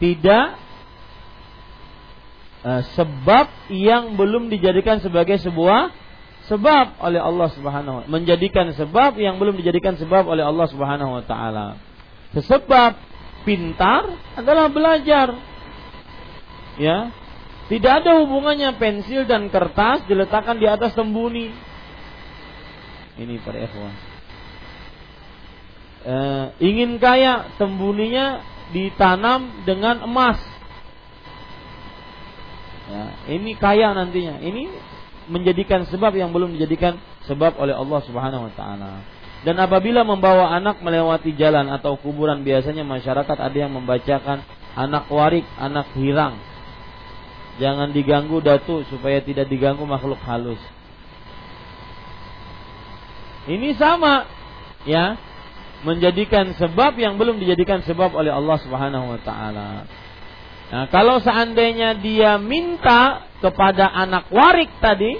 Tidak 0.00 0.46
uh, 2.64 2.82
sebab 2.96 3.46
yang 3.68 4.16
belum 4.16 4.48
dijadikan 4.48 5.04
sebagai 5.04 5.36
sebuah 5.44 5.92
sebab 6.48 6.98
oleh 7.04 7.20
Allah 7.20 7.52
Subhanahu 7.52 7.94
wa 8.00 8.04
menjadikan 8.08 8.72
sebab 8.72 9.20
yang 9.20 9.36
belum 9.36 9.60
dijadikan 9.60 10.00
sebab 10.00 10.24
oleh 10.24 10.42
Allah 10.42 10.66
Subhanahu 10.72 11.20
wa 11.20 11.24
taala. 11.28 11.76
Sebab 12.32 12.96
pintar 13.44 14.08
adalah 14.40 14.72
belajar. 14.72 15.36
Ya. 16.80 17.12
Tidak 17.70 17.92
ada 18.02 18.18
hubungannya 18.18 18.74
pensil 18.82 19.30
dan 19.30 19.46
kertas 19.46 20.02
diletakkan 20.10 20.58
di 20.58 20.66
atas 20.66 20.90
tembuni. 20.90 21.54
Ini 23.14 23.38
para 23.46 23.62
ikhwan. 23.62 23.94
E, 26.02 26.14
ingin 26.66 26.98
kaya 26.98 27.46
tembuninya 27.62 28.42
ditanam 28.74 29.62
dengan 29.62 30.02
emas. 30.02 30.42
Ya, 32.90 33.06
ini 33.38 33.54
kaya 33.54 33.94
nantinya. 33.94 34.42
Ini 34.42 34.66
menjadikan 35.30 35.86
sebab 35.86 36.10
yang 36.18 36.34
belum 36.34 36.58
dijadikan 36.58 36.98
sebab 37.30 37.54
oleh 37.54 37.78
Allah 37.78 38.00
Subhanahu 38.02 38.50
wa 38.50 38.52
taala. 38.58 39.06
Dan 39.46 39.62
apabila 39.62 40.02
membawa 40.02 40.50
anak 40.58 40.82
melewati 40.82 41.38
jalan 41.38 41.70
atau 41.70 41.94
kuburan 42.02 42.42
biasanya 42.42 42.82
masyarakat 42.82 43.38
ada 43.38 43.54
yang 43.54 43.70
membacakan 43.72 44.42
anak 44.74 45.06
warik, 45.06 45.46
anak 45.54 45.86
hirang. 45.94 46.49
Jangan 47.60 47.92
diganggu 47.92 48.40
datu 48.40 48.88
supaya 48.88 49.20
tidak 49.20 49.52
diganggu 49.52 49.84
makhluk 49.84 50.16
halus. 50.24 50.60
Ini 53.44 53.76
sama 53.76 54.24
ya, 54.88 55.20
menjadikan 55.84 56.56
sebab 56.56 56.96
yang 56.96 57.20
belum 57.20 57.36
dijadikan 57.36 57.84
sebab 57.84 58.16
oleh 58.16 58.32
Allah 58.32 58.56
Subhanahu 58.64 59.12
wa 59.12 59.20
taala. 59.20 59.84
Nah, 60.70 60.84
kalau 60.88 61.20
seandainya 61.20 61.98
dia 62.00 62.40
minta 62.40 63.28
kepada 63.44 63.92
anak 63.92 64.32
warik 64.32 64.70
tadi, 64.80 65.18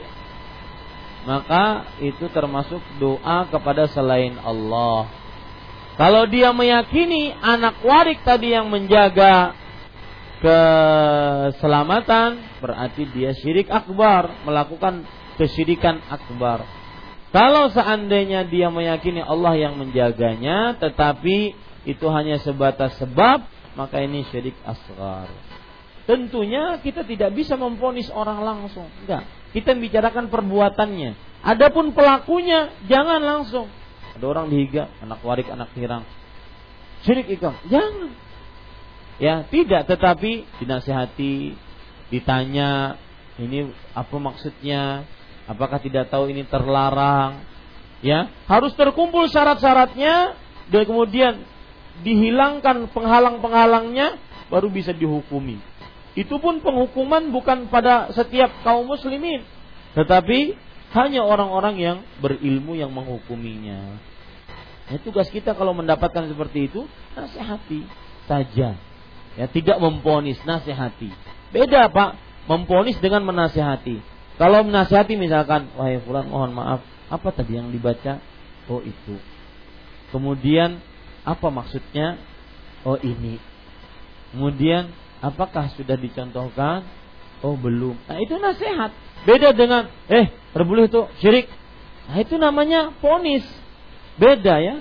maka 1.28 1.90
itu 2.00 2.24
termasuk 2.32 2.80
doa 2.96 3.44
kepada 3.52 3.84
selain 3.90 4.40
Allah. 4.40 5.10
Kalau 6.00 6.24
dia 6.24 6.54
meyakini 6.56 7.36
anak 7.36 7.84
warik 7.84 8.24
tadi 8.24 8.56
yang 8.56 8.72
menjaga 8.72 9.52
keselamatan, 10.40 12.40
berarti 12.64 13.04
dia 13.12 13.36
syirik 13.36 13.68
akbar, 13.68 14.32
melakukan 14.48 15.04
kesyirikan 15.36 16.00
akbar. 16.08 16.64
Kalau 17.30 17.70
seandainya 17.70 18.42
dia 18.48 18.72
meyakini 18.74 19.22
Allah 19.22 19.54
yang 19.54 19.78
menjaganya, 19.78 20.74
tetapi 20.82 21.54
itu 21.86 22.06
hanya 22.10 22.42
sebatas 22.42 22.98
sebab, 22.98 23.46
maka 23.78 24.02
ini 24.02 24.26
syirik 24.28 24.58
asgar. 24.66 25.30
Tentunya 26.10 26.82
kita 26.82 27.06
tidak 27.06 27.30
bisa 27.38 27.54
memfonis 27.54 28.10
orang 28.10 28.42
langsung. 28.42 28.90
Enggak. 29.06 29.30
Kita 29.54 29.78
membicarakan 29.78 30.26
perbuatannya. 30.26 31.10
Adapun 31.46 31.94
pelakunya 31.94 32.74
jangan 32.90 33.22
langsung. 33.22 33.70
Ada 34.18 34.26
orang 34.26 34.50
dihiga, 34.50 34.90
anak 34.98 35.22
warik, 35.22 35.46
anak 35.46 35.70
hirang. 35.78 36.02
Syirik 37.06 37.30
ikam. 37.30 37.54
Jangan. 37.70 38.10
Ya, 39.20 39.44
tidak 39.52 39.84
tetapi 39.84 40.48
dinasihati, 40.64 41.52
ditanya 42.08 42.96
ini 43.36 43.68
apa 43.92 44.16
maksudnya? 44.16 45.04
Apakah 45.44 45.76
tidak 45.76 46.08
tahu 46.08 46.32
ini 46.32 46.48
terlarang? 46.48 47.44
Ya, 48.00 48.32
harus 48.48 48.72
terkumpul 48.72 49.28
syarat-syaratnya 49.28 50.32
dan 50.72 50.82
kemudian 50.88 51.44
dihilangkan 52.00 52.88
penghalang-penghalangnya 52.96 54.16
baru 54.48 54.72
bisa 54.72 54.96
dihukumi. 54.96 55.60
Itu 56.16 56.40
pun 56.40 56.64
penghukuman 56.64 57.28
bukan 57.28 57.68
pada 57.68 58.08
setiap 58.16 58.50
kaum 58.64 58.88
muslimin, 58.88 59.44
tetapi 59.94 60.56
hanya 60.96 61.22
orang-orang 61.22 61.76
yang 61.76 61.98
berilmu 62.18 62.72
yang 62.74 62.90
menghukuminya. 62.90 64.00
Nah, 64.90 64.98
tugas 65.06 65.30
kita 65.30 65.54
kalau 65.54 65.70
mendapatkan 65.70 66.26
seperti 66.26 66.66
itu, 66.66 66.88
nasihati 67.14 67.86
saja. 68.26 68.89
Ya, 69.38 69.46
tidak 69.46 69.78
memponis, 69.78 70.38
nasihati. 70.42 71.10
Beda, 71.54 71.86
Pak, 71.90 72.18
memponis 72.50 72.98
dengan 72.98 73.22
menasihati. 73.26 74.02
Kalau 74.40 74.64
menasihati 74.66 75.14
misalkan, 75.14 75.70
wahai 75.76 76.00
fulan 76.02 76.26
mohon 76.26 76.56
maaf, 76.56 76.80
apa 77.12 77.28
tadi 77.30 77.58
yang 77.58 77.70
dibaca? 77.70 78.18
Oh, 78.66 78.82
itu. 78.82 79.18
Kemudian 80.10 80.82
apa 81.22 81.48
maksudnya? 81.48 82.18
Oh 82.82 82.98
ini. 82.98 83.38
Kemudian 84.32 84.90
apakah 85.20 85.70
sudah 85.76 85.94
dicontohkan? 85.98 86.86
Oh 87.40 87.56
belum. 87.56 87.96
Nah 88.08 88.18
itu 88.20 88.36
nasihat. 88.36 88.92
Beda 89.24 89.52
dengan 89.52 89.88
eh 90.08 90.32
terboleh 90.52 90.88
itu 90.88 91.04
syirik. 91.20 91.48
Nah 92.08 92.16
itu 92.20 92.36
namanya 92.40 92.94
ponis. 92.98 93.44
Beda 94.16 94.60
ya. 94.60 94.80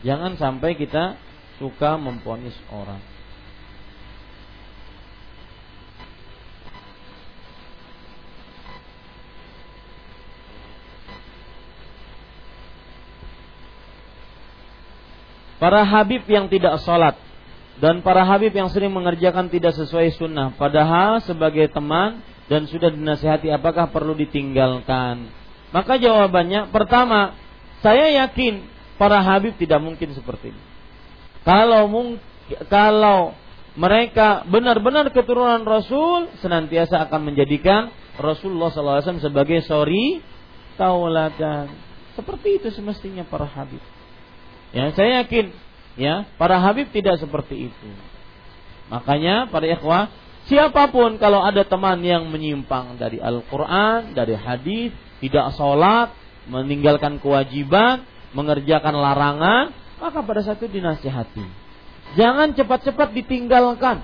Jangan 0.00 0.40
sampai 0.40 0.78
kita 0.78 1.18
suka 1.60 2.00
memponis 2.00 2.56
orang. 2.72 2.98
Para 15.60 15.84
habib 15.84 16.24
yang 16.24 16.48
tidak 16.48 16.80
sholat 16.80 17.20
dan 17.80 18.00
para 18.00 18.24
habib 18.24 18.52
yang 18.52 18.72
sering 18.72 18.92
mengerjakan 18.92 19.52
tidak 19.52 19.76
sesuai 19.76 20.16
sunnah, 20.16 20.56
padahal 20.56 21.20
sebagai 21.20 21.68
teman 21.68 22.24
dan 22.48 22.64
sudah 22.64 22.88
dinasihati 22.88 23.52
apakah 23.52 23.92
perlu 23.92 24.16
ditinggalkan? 24.16 25.28
Maka 25.70 26.00
jawabannya 26.00 26.72
pertama, 26.72 27.36
saya 27.84 28.08
yakin 28.24 28.64
para 28.96 29.20
habib 29.20 29.56
tidak 29.60 29.80
mungkin 29.84 30.16
seperti 30.16 30.52
ini. 30.52 30.62
Kalau 31.44 31.88
kalau 32.72 33.36
mereka 33.78 34.42
benar-benar 34.48 35.12
keturunan 35.14 35.62
Rasul 35.62 36.32
senantiasa 36.42 37.06
akan 37.06 37.32
menjadikan 37.32 37.92
Rasulullah 38.18 38.72
SAW 38.72 39.22
sebagai 39.22 39.62
sorry 39.64 40.20
tauladan. 40.74 41.68
Seperti 42.18 42.60
itu 42.60 42.68
semestinya 42.74 43.22
para 43.24 43.46
habib. 43.46 43.80
Ya, 44.70 44.94
saya 44.94 45.24
yakin 45.24 45.50
ya, 45.98 46.30
para 46.38 46.62
habib 46.62 46.90
tidak 46.94 47.18
seperti 47.18 47.70
itu. 47.70 47.88
Makanya 48.90 49.50
para 49.50 49.66
ikhwah, 49.66 50.10
siapa 50.46 50.90
pun 50.90 51.18
kalau 51.18 51.42
ada 51.42 51.62
teman 51.66 51.98
yang 52.02 52.26
menyimpang 52.30 52.98
dari 52.98 53.18
Al-Qur'an, 53.18 54.14
dari 54.14 54.34
hadis, 54.34 54.90
tidak 55.22 55.54
sholat, 55.54 56.14
meninggalkan 56.50 57.18
kewajiban, 57.22 58.06
mengerjakan 58.34 58.94
larangan, 58.98 59.64
maka 59.98 60.18
pada 60.22 60.40
saat 60.42 60.58
itu 60.62 60.80
dinasihati. 60.80 61.46
Jangan 62.18 62.58
cepat-cepat 62.58 63.14
ditinggalkan, 63.14 64.02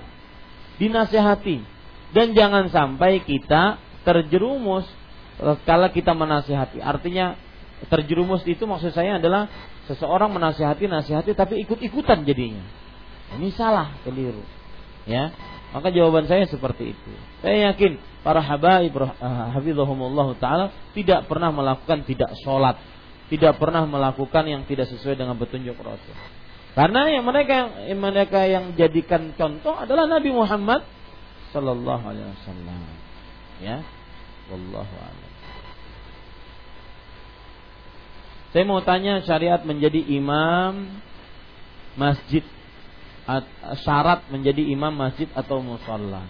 dinasihati. 0.78 1.62
Dan 2.14 2.38
jangan 2.38 2.70
sampai 2.70 3.18
kita 3.26 3.82
terjerumus 4.06 4.86
kalau 5.66 5.90
kita 5.90 6.14
menasihati. 6.14 6.78
Artinya 6.78 7.34
terjerumus 7.90 8.46
itu 8.46 8.62
maksud 8.62 8.94
saya 8.94 9.18
adalah 9.18 9.50
seseorang 9.86 10.34
menasihati 10.34 10.90
nasihati 10.90 11.32
tapi 11.32 11.62
ikut-ikutan 11.66 12.26
jadinya. 12.26 12.62
Ini 13.34 13.50
salah, 13.54 13.94
keliru. 14.06 14.42
Ya. 15.06 15.34
Maka 15.74 15.90
jawaban 15.90 16.30
saya 16.30 16.46
seperti 16.46 16.94
itu. 16.94 17.10
Saya 17.42 17.72
yakin 17.72 17.98
para 18.22 18.42
habaib 18.42 18.94
uh, 18.96 19.06
hafizahumullah 19.54 20.34
taala 20.38 20.74
tidak 20.94 21.26
pernah 21.26 21.50
melakukan 21.50 22.06
tidak 22.06 22.32
sholat, 22.42 22.78
tidak 23.28 23.58
pernah 23.58 23.84
melakukan 23.84 24.46
yang 24.46 24.62
tidak 24.64 24.86
sesuai 24.90 25.18
dengan 25.18 25.34
petunjuk 25.36 25.74
Rasul. 25.78 26.16
Karena 26.76 27.08
yang 27.08 27.24
mereka 27.24 27.88
yang 27.88 28.00
mereka 28.00 28.40
yang 28.46 28.76
jadikan 28.76 29.32
contoh 29.32 29.74
adalah 29.74 30.04
Nabi 30.06 30.30
Muhammad 30.32 30.84
sallallahu 31.50 32.04
alaihi 32.04 32.28
wasallam. 32.36 32.80
Ya. 33.60 33.80
Wallahu 34.46 34.94
a'lam. 35.02 35.25
Saya 38.56 38.64
mau 38.64 38.80
tanya 38.80 39.20
syariat 39.20 39.60
menjadi 39.68 40.00
imam 40.16 40.96
masjid 41.92 42.40
syarat 43.84 44.24
menjadi 44.32 44.64
imam 44.72 44.96
masjid 44.96 45.28
atau 45.36 45.60
musola. 45.60 46.24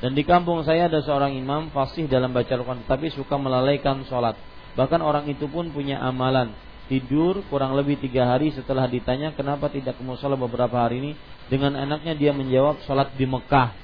Dan 0.00 0.16
di 0.16 0.24
kampung 0.24 0.64
saya 0.64 0.88
ada 0.88 1.04
seorang 1.04 1.36
imam 1.36 1.68
fasih 1.68 2.08
dalam 2.08 2.32
baca 2.32 2.48
Al-Quran, 2.48 2.88
tapi 2.88 3.12
suka 3.12 3.36
melalaikan 3.36 4.00
sholat. 4.08 4.40
Bahkan 4.80 5.04
orang 5.04 5.28
itu 5.28 5.44
pun 5.44 5.68
punya 5.68 6.00
amalan 6.00 6.56
tidur 6.88 7.44
kurang 7.52 7.76
lebih 7.76 8.00
tiga 8.00 8.32
hari 8.32 8.48
setelah 8.56 8.88
ditanya 8.88 9.36
kenapa 9.36 9.68
tidak 9.68 10.00
ke 10.00 10.02
musola 10.08 10.40
beberapa 10.40 10.72
hari 10.80 11.04
ini. 11.04 11.12
Dengan 11.52 11.76
enaknya 11.76 12.16
dia 12.16 12.32
menjawab 12.32 12.80
sholat 12.88 13.12
di 13.12 13.28
Mekah. 13.28 13.76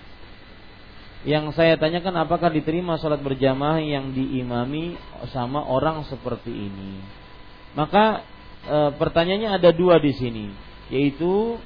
Yang 1.29 1.53
saya 1.53 1.77
tanyakan 1.77 2.17
apakah 2.17 2.49
diterima 2.49 2.97
sholat 2.97 3.21
berjamaah 3.21 3.85
yang 3.85 4.17
diimami 4.17 4.97
sama 5.37 5.61
orang 5.69 6.09
seperti 6.09 6.49
ini. 6.49 7.24
Maka 7.75 8.23
e, 8.67 8.77
pertanyaannya 8.99 9.51
ada 9.51 9.71
dua 9.75 9.99
di 9.99 10.15
sini, 10.15 10.47
yaitu 10.91 11.59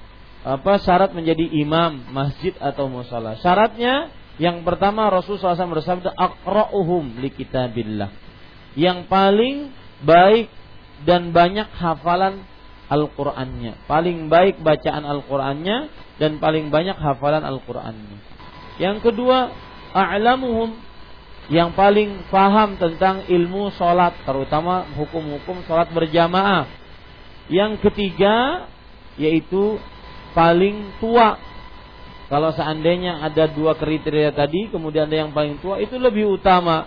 apa 0.42 0.80
syarat 0.80 1.12
menjadi 1.12 1.44
imam 1.60 2.08
masjid 2.12 2.56
atau 2.56 2.88
musola. 2.88 3.36
Syaratnya 3.40 4.08
yang 4.38 4.62
pertama 4.62 5.10
Rasulullah 5.10 5.58
SAW 5.58 5.76
bersabda 5.76 6.10
akra'uhum 6.14 7.18
li 7.18 7.30
kitabillah. 7.34 8.10
Yang 8.78 9.10
paling 9.10 9.56
baik 10.06 10.46
dan 11.02 11.34
banyak 11.34 11.66
hafalan 11.74 12.46
Al-Qur'annya. 12.88 13.84
Paling 13.84 14.32
baik 14.32 14.62
bacaan 14.64 15.04
Al-Qur'annya 15.04 15.90
dan 16.16 16.40
paling 16.40 16.70
banyak 16.72 16.96
hafalan 16.96 17.44
Al-Qur'annya. 17.44 18.18
Yang 18.78 19.10
kedua, 19.10 19.50
a'lamuhum 19.92 20.78
yang 21.48 21.72
paling 21.72 22.28
paham 22.28 22.76
tentang 22.76 23.24
ilmu 23.24 23.72
sholat, 23.72 24.12
terutama 24.24 24.84
hukum-hukum 24.96 25.64
sholat 25.64 25.88
berjamaah. 25.92 26.68
Yang 27.48 27.80
ketiga, 27.88 28.68
yaitu 29.16 29.80
paling 30.36 30.92
tua 31.00 31.40
kalau 32.28 32.52
seandainya 32.52 33.24
ada 33.24 33.48
dua 33.48 33.72
kriteria 33.72 34.36
tadi, 34.36 34.68
kemudian 34.68 35.08
ada 35.08 35.24
yang 35.24 35.32
paling 35.32 35.56
tua, 35.64 35.80
itu 35.80 35.96
lebih 35.96 36.28
utama. 36.28 36.84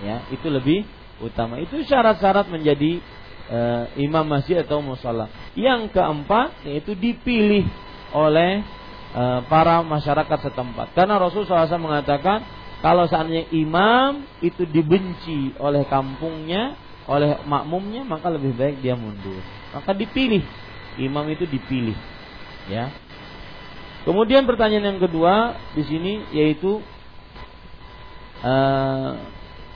Ya, 0.00 0.24
itu 0.32 0.48
lebih 0.48 0.88
utama. 1.20 1.60
Itu 1.60 1.76
syarat-syarat 1.84 2.48
menjadi 2.48 3.04
uh, 3.52 3.84
imam 4.00 4.24
masjid 4.24 4.64
atau 4.64 4.80
musola. 4.80 5.28
Yang 5.52 5.92
keempat 5.92 6.64
yaitu 6.64 6.96
dipilih 6.96 7.68
oleh 8.16 8.64
uh, 9.12 9.44
para 9.44 9.84
masyarakat 9.84 10.38
setempat. 10.40 10.96
Karena 10.96 11.20
Rasulullah 11.20 11.68
SAW 11.68 11.76
mengatakan 11.76 12.40
kalau 12.78 13.10
seandainya 13.10 13.50
imam 13.50 14.22
itu 14.38 14.62
dibenci 14.68 15.54
oleh 15.58 15.82
kampungnya, 15.90 16.78
oleh 17.10 17.42
makmumnya, 17.42 18.06
maka 18.06 18.30
lebih 18.30 18.54
baik 18.54 18.78
dia 18.84 18.94
mundur. 18.94 19.42
Maka 19.74 19.94
dipilih. 19.94 20.42
Imam 20.98 21.26
itu 21.30 21.46
dipilih. 21.46 21.94
Ya, 22.68 22.92
Kemudian 24.08 24.48
pertanyaan 24.48 24.96
yang 24.96 25.00
kedua 25.04 25.52
di 25.76 25.84
sini 25.84 26.24
yaitu 26.32 26.80
uh, 28.40 29.10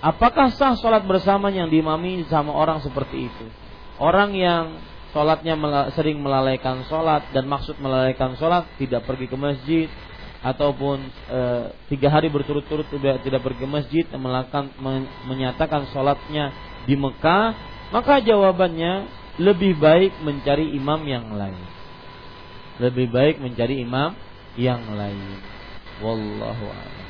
apakah 0.00 0.48
sah 0.54 0.72
sholat 0.72 1.04
bersama 1.04 1.52
yang 1.52 1.68
diimami 1.68 2.24
sama 2.32 2.56
orang 2.56 2.80
seperti 2.80 3.28
itu? 3.28 3.46
Orang 4.00 4.32
yang 4.32 4.80
sholatnya 5.12 5.52
sering 5.92 6.24
melalaikan 6.24 6.80
sholat 6.88 7.28
dan 7.36 7.44
maksud 7.44 7.76
melalaikan 7.76 8.32
sholat 8.40 8.64
tidak 8.80 9.04
pergi 9.04 9.28
ke 9.28 9.36
masjid 9.36 9.86
ataupun 10.42 10.98
e, 11.30 11.40
tiga 11.86 12.10
hari 12.10 12.26
berturut-turut 12.26 12.86
tidak 12.90 13.22
tidak 13.22 13.40
pergi 13.46 13.66
masjid 13.66 14.04
melakukan 14.10 14.74
men, 14.82 15.06
menyatakan 15.30 15.86
sholatnya 15.94 16.50
di 16.84 16.98
Mekah 16.98 17.54
maka 17.94 18.18
jawabannya 18.18 19.06
lebih 19.38 19.78
baik 19.78 20.18
mencari 20.26 20.74
imam 20.74 21.00
yang 21.06 21.30
lain 21.38 21.82
lebih 22.82 23.12
baik 23.12 23.38
mencari 23.38 23.84
imam 23.84 24.16
yang 24.58 24.82
lain. 24.96 25.38
Wallahu 26.00 26.66
a'lam. 26.66 27.01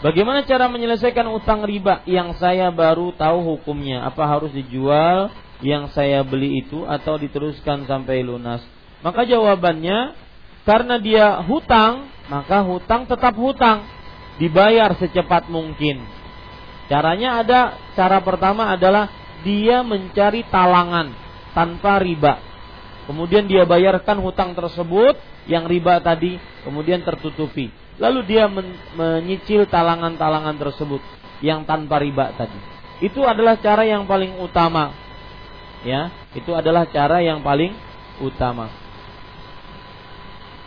Bagaimana 0.00 0.48
cara 0.48 0.64
menyelesaikan 0.72 1.28
utang 1.28 1.60
riba 1.60 2.00
yang 2.08 2.32
saya 2.40 2.72
baru 2.72 3.12
tahu 3.20 3.44
hukumnya? 3.44 4.00
Apa 4.08 4.24
harus 4.24 4.48
dijual 4.48 5.28
yang 5.60 5.92
saya 5.92 6.24
beli 6.24 6.64
itu 6.64 6.88
atau 6.88 7.20
diteruskan 7.20 7.84
sampai 7.84 8.24
lunas? 8.24 8.64
Maka 9.04 9.28
jawabannya 9.28 10.16
karena 10.64 10.96
dia 10.96 11.44
hutang, 11.44 12.08
maka 12.32 12.64
hutang 12.64 13.04
tetap 13.04 13.36
hutang, 13.36 13.84
dibayar 14.40 14.96
secepat 14.96 15.52
mungkin. 15.52 16.00
Caranya 16.88 17.44
ada, 17.44 17.60
cara 17.92 18.24
pertama 18.24 18.72
adalah 18.72 19.12
dia 19.44 19.84
mencari 19.84 20.48
talangan 20.48 21.12
tanpa 21.52 22.00
riba. 22.00 22.40
Kemudian 23.04 23.44
dia 23.44 23.68
bayarkan 23.68 24.16
hutang 24.24 24.56
tersebut 24.56 25.20
yang 25.44 25.68
riba 25.68 26.00
tadi, 26.00 26.40
kemudian 26.64 27.04
tertutupi. 27.04 27.68
Lalu 28.00 28.20
dia 28.24 28.48
men 28.48 28.74
menyicil 28.96 29.68
talangan-talangan 29.68 30.56
tersebut 30.56 31.04
yang 31.44 31.68
tanpa 31.68 32.00
riba 32.00 32.32
tadi. 32.32 32.56
Itu 33.04 33.24
adalah 33.24 33.60
cara 33.60 33.84
yang 33.84 34.08
paling 34.08 34.40
utama. 34.40 34.92
Ya, 35.84 36.12
itu 36.36 36.52
adalah 36.52 36.88
cara 36.88 37.20
yang 37.20 37.44
paling 37.44 37.72
utama. 38.20 38.68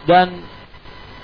Dan 0.06 0.46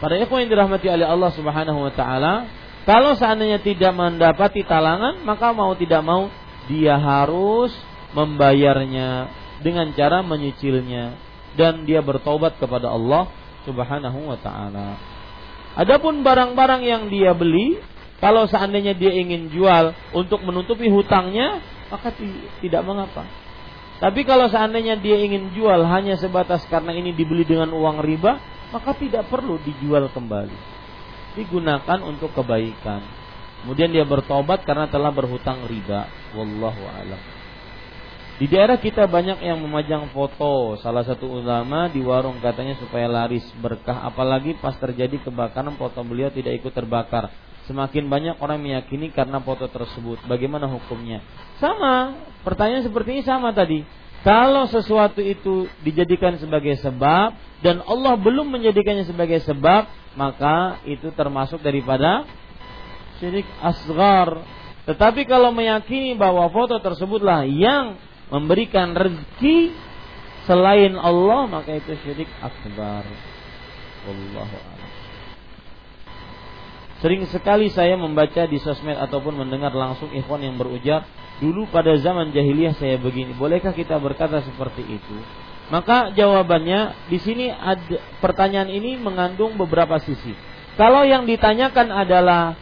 pada 0.02 0.16
ikhwan 0.18 0.46
yang 0.46 0.52
dirahmati 0.54 0.88
oleh 0.90 1.06
Allah 1.06 1.32
Subhanahu 1.34 1.80
wa 1.90 1.94
taala, 1.94 2.46
kalau 2.90 3.14
seandainya 3.14 3.62
tidak 3.62 3.94
mendapati 3.94 4.66
talangan, 4.66 5.22
maka 5.26 5.54
mau 5.54 5.74
tidak 5.78 6.02
mau 6.02 6.30
dia 6.70 6.98
harus 6.98 7.74
membayarnya 8.14 9.30
dengan 9.60 9.92
cara 9.94 10.24
menyicilnya 10.26 11.18
dan 11.58 11.84
dia 11.84 12.00
bertobat 12.00 12.56
kepada 12.58 12.90
Allah 12.90 13.28
Subhanahu 13.68 14.30
wa 14.32 14.38
taala. 14.40 15.19
Adapun 15.78 16.26
barang-barang 16.26 16.82
yang 16.82 17.04
dia 17.12 17.36
beli, 17.38 17.78
kalau 18.24 18.50
seandainya 18.50 18.98
dia 18.98 19.14
ingin 19.14 19.54
jual 19.54 19.94
untuk 20.16 20.42
menutupi 20.42 20.90
hutangnya, 20.90 21.62
maka 21.90 22.14
tidak 22.62 22.82
mengapa. 22.86 23.26
Tapi 24.00 24.24
kalau 24.24 24.48
seandainya 24.48 24.96
dia 24.98 25.20
ingin 25.20 25.52
jual 25.54 25.84
hanya 25.86 26.16
sebatas 26.16 26.64
karena 26.72 26.96
ini 26.96 27.12
dibeli 27.12 27.44
dengan 27.44 27.76
uang 27.76 28.00
riba, 28.00 28.40
maka 28.72 28.96
tidak 28.96 29.28
perlu 29.28 29.60
dijual 29.66 30.08
kembali 30.10 30.80
digunakan 31.38 32.00
untuk 32.04 32.34
kebaikan. 32.34 33.00
Kemudian 33.64 33.92
dia 33.92 34.08
bertobat 34.08 34.64
karena 34.64 34.88
telah 34.88 35.12
berhutang 35.12 35.68
riba. 35.68 36.08
Wallahu 36.36 36.84
a'lam. 36.84 37.22
Di 38.40 38.48
daerah 38.48 38.80
kita 38.80 39.04
banyak 39.04 39.44
yang 39.44 39.60
memajang 39.60 40.16
foto 40.16 40.80
salah 40.80 41.04
satu 41.04 41.28
ulama 41.28 41.92
di 41.92 42.00
warung 42.00 42.40
katanya 42.40 42.80
supaya 42.80 43.04
laris 43.12 43.44
berkah 43.60 44.08
apalagi 44.08 44.56
pas 44.56 44.80
terjadi 44.80 45.20
kebakaran 45.28 45.76
foto 45.76 46.00
beliau 46.08 46.32
tidak 46.32 46.56
ikut 46.64 46.72
terbakar. 46.72 47.28
Semakin 47.68 48.08
banyak 48.08 48.40
orang 48.40 48.64
meyakini 48.64 49.12
karena 49.12 49.44
foto 49.44 49.68
tersebut. 49.68 50.24
Bagaimana 50.24 50.72
hukumnya? 50.72 51.20
Sama, 51.60 52.16
pertanyaan 52.48 52.88
seperti 52.88 53.20
ini 53.20 53.24
sama 53.28 53.52
tadi. 53.52 53.84
Kalau 54.24 54.72
sesuatu 54.72 55.20
itu 55.20 55.68
dijadikan 55.84 56.40
sebagai 56.40 56.80
sebab 56.80 57.36
dan 57.60 57.84
Allah 57.84 58.16
belum 58.16 58.56
menjadikannya 58.56 59.04
sebagai 59.04 59.44
sebab, 59.44 59.84
maka 60.16 60.80
itu 60.88 61.12
termasuk 61.12 61.60
daripada 61.60 62.24
syirik 63.20 63.48
asgar. 63.60 64.48
Tetapi 64.88 65.28
kalau 65.28 65.52
meyakini 65.52 66.16
bahwa 66.16 66.48
foto 66.56 66.80
tersebutlah 66.80 67.44
yang 67.44 68.00
memberikan 68.30 68.94
rezeki 68.94 69.74
selain 70.46 70.98
Allah, 70.98 71.46
maka 71.46 71.78
itu 71.78 71.94
syirik 72.06 72.30
akbar. 72.42 73.06
Wallahu. 74.08 74.58
Sering 77.00 77.24
sekali 77.32 77.72
saya 77.72 77.96
membaca 77.96 78.44
di 78.44 78.60
sosmed 78.60 79.00
ataupun 79.00 79.40
mendengar 79.40 79.72
langsung 79.72 80.12
ikhwan 80.12 80.44
yang 80.44 80.60
berujar, 80.60 81.08
dulu 81.40 81.70
pada 81.72 81.96
zaman 81.96 82.36
jahiliyah 82.36 82.76
saya 82.76 83.00
begini. 83.00 83.32
Bolehkah 83.38 83.72
kita 83.72 83.96
berkata 84.04 84.44
seperti 84.44 84.84
itu? 84.84 85.18
Maka 85.72 86.12
jawabannya 86.12 87.08
di 87.08 87.22
sini 87.22 87.48
ada, 87.54 88.02
pertanyaan 88.20 88.68
ini 88.68 89.00
mengandung 89.00 89.56
beberapa 89.56 89.96
sisi. 90.02 90.34
Kalau 90.76 91.08
yang 91.08 91.24
ditanyakan 91.24 91.88
adalah 91.94 92.58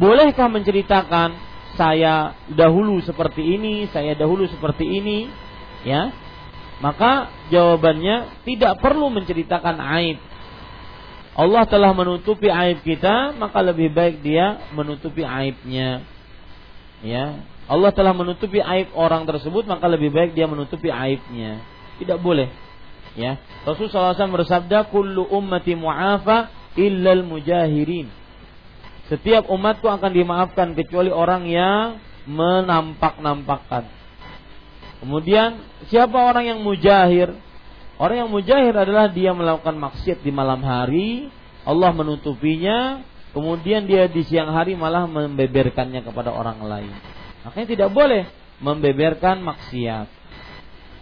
bolehkah 0.00 0.48
menceritakan 0.50 1.49
saya 1.78 2.34
dahulu 2.50 2.98
seperti 3.02 3.42
ini, 3.42 3.86
saya 3.90 4.14
dahulu 4.18 4.46
seperti 4.50 4.86
ini, 4.86 5.28
ya? 5.86 6.10
Maka 6.80 7.28
jawabannya 7.52 8.42
tidak 8.48 8.80
perlu 8.80 9.12
menceritakan 9.12 9.76
aib. 10.00 10.18
Allah 11.36 11.64
telah 11.68 11.92
menutupi 11.92 12.48
aib 12.48 12.82
kita, 12.82 13.36
maka 13.36 13.60
lebih 13.60 13.92
baik 13.92 14.24
dia 14.24 14.64
menutupi 14.72 15.22
aibnya. 15.22 16.02
Ya. 17.04 17.44
Allah 17.70 17.94
telah 17.94 18.10
menutupi 18.16 18.58
aib 18.58 18.90
orang 18.98 19.28
tersebut, 19.28 19.68
maka 19.68 19.86
lebih 19.86 20.10
baik 20.10 20.34
dia 20.34 20.48
menutupi 20.50 20.90
aibnya 20.90 21.62
tidak 22.00 22.18
boleh. 22.24 22.48
Ya. 23.12 23.36
Rasulullah 23.68 24.16
SAW 24.16 24.40
bersabda, 24.40 24.88
"Kullu 24.88 25.28
ummati 25.28 25.76
mu'afa 25.76 26.48
illal 26.80 27.20
mujahirin." 27.28 28.08
Setiap 29.10 29.50
umatku 29.50 29.90
akan 29.90 30.14
dimaafkan 30.14 30.78
kecuali 30.78 31.10
orang 31.10 31.50
yang 31.50 31.98
menampak-nampakkan. 32.30 33.90
Kemudian 35.02 35.66
siapa 35.90 36.14
orang 36.14 36.46
yang 36.46 36.60
mujahir? 36.62 37.34
Orang 37.98 38.16
yang 38.16 38.30
mujahir 38.30 38.72
adalah 38.72 39.10
dia 39.10 39.34
melakukan 39.34 39.76
maksiat 39.76 40.22
di 40.22 40.30
malam 40.30 40.62
hari, 40.62 41.28
Allah 41.66 41.90
menutupinya, 41.92 43.02
kemudian 43.36 43.84
dia 43.84 44.08
di 44.08 44.24
siang 44.24 44.54
hari 44.54 44.78
malah 44.78 45.04
membeberkannya 45.04 46.06
kepada 46.06 46.30
orang 46.32 46.62
lain. 46.64 46.94
Makanya 47.44 47.66
tidak 47.66 47.90
boleh 47.92 48.24
membeberkan 48.62 49.42
maksiat. 49.42 50.06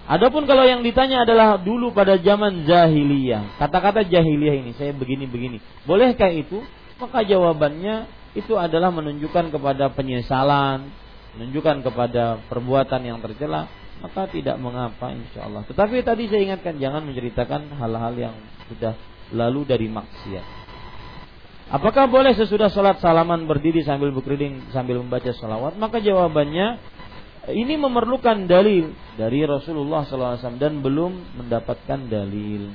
Adapun 0.08 0.48
kalau 0.48 0.64
yang 0.64 0.80
ditanya 0.80 1.28
adalah 1.28 1.60
dulu 1.60 1.92
pada 1.92 2.16
zaman 2.16 2.64
jahiliyah, 2.64 3.60
kata-kata 3.60 4.08
jahiliyah 4.08 4.56
ini 4.64 4.72
saya 4.72 4.96
begini-begini, 4.96 5.60
bolehkah 5.84 6.32
itu? 6.32 6.64
Maka 6.98 7.22
jawabannya 7.22 8.10
itu 8.34 8.58
adalah 8.58 8.90
menunjukkan 8.90 9.54
kepada 9.54 9.90
penyesalan, 9.94 10.90
menunjukkan 11.38 11.86
kepada 11.86 12.42
perbuatan 12.50 13.00
yang 13.06 13.18
tercela 13.22 13.70
maka 13.98 14.30
tidak 14.30 14.56
mengapa 14.62 15.10
insya 15.10 15.46
Allah. 15.46 15.66
Tetapi 15.66 16.06
tadi 16.06 16.30
saya 16.30 16.42
ingatkan 16.46 16.78
jangan 16.78 17.02
menceritakan 17.02 17.74
hal-hal 17.78 18.14
yang 18.14 18.34
sudah 18.70 18.94
lalu 19.34 19.66
dari 19.66 19.90
maksiat. 19.90 20.46
Apakah 21.68 22.08
boleh 22.08 22.32
sesudah 22.32 22.72
sholat 22.72 22.96
salaman 23.02 23.44
berdiri 23.44 23.84
sambil 23.84 24.08
berkeliling 24.08 24.72
sambil 24.72 25.04
membaca 25.04 25.28
salawat? 25.36 25.76
Maka 25.76 26.00
jawabannya 26.00 26.80
ini 27.52 27.76
memerlukan 27.76 28.48
dalil 28.48 28.96
dari 29.20 29.44
Rasulullah 29.44 30.04
SAW 30.08 30.56
dan 30.56 30.80
belum 30.80 31.44
mendapatkan 31.44 32.08
dalil. 32.08 32.72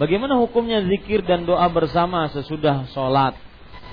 Bagaimana 0.00 0.40
hukumnya 0.40 0.80
zikir 0.88 1.20
dan 1.24 1.44
doa 1.44 1.68
bersama 1.68 2.24
sesudah 2.32 2.88
sholat? 2.96 3.36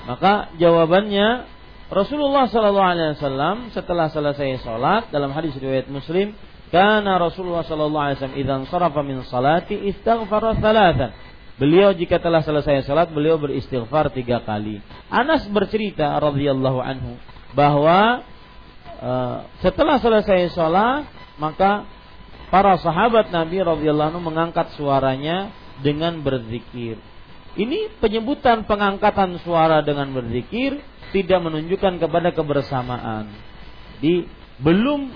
Maka 0.08 0.56
jawabannya 0.56 1.44
Rasulullah 1.90 2.48
Sallallahu 2.48 2.90
Alaihi 2.96 3.18
Wasallam 3.18 3.56
setelah 3.76 4.08
selesai 4.14 4.64
sholat 4.64 5.12
dalam 5.12 5.34
hadis 5.36 5.58
riwayat 5.60 5.90
Muslim, 5.92 6.38
karena 6.70 7.20
Rasulullah 7.20 7.66
Sallallahu 7.66 8.06
Alaihi 8.06 8.18
Wasallam 8.22 8.40
idan 8.40 8.62
sarafa 8.70 9.02
min 9.04 9.26
salati 9.28 9.76
istighfar 9.76 10.56
thalathan. 10.62 11.12
Beliau 11.60 11.92
jika 11.92 12.24
telah 12.24 12.40
selesai 12.40 12.88
sholat 12.88 13.12
beliau 13.12 13.36
beristighfar 13.36 14.16
tiga 14.16 14.40
kali. 14.40 14.80
Anas 15.12 15.44
bercerita 15.52 16.16
radhiyallahu 16.16 16.80
anhu 16.80 17.20
bahwa 17.52 18.24
uh, 19.04 19.44
setelah 19.60 20.00
selesai 20.00 20.56
sholat 20.56 21.04
maka 21.36 21.84
para 22.48 22.80
sahabat 22.80 23.28
Nabi 23.36 23.60
radhiyallahu 23.60 24.16
anhu 24.16 24.24
mengangkat 24.24 24.72
suaranya 24.80 25.52
dengan 25.82 26.20
berzikir. 26.22 27.00
Ini 27.58 27.98
penyebutan 27.98 28.64
pengangkatan 28.70 29.42
suara 29.42 29.82
dengan 29.82 30.14
berzikir 30.14 30.80
tidak 31.10 31.40
menunjukkan 31.42 31.98
kepada 31.98 32.30
kebersamaan. 32.32 33.34
Di 34.00 34.24
belum 34.62 35.10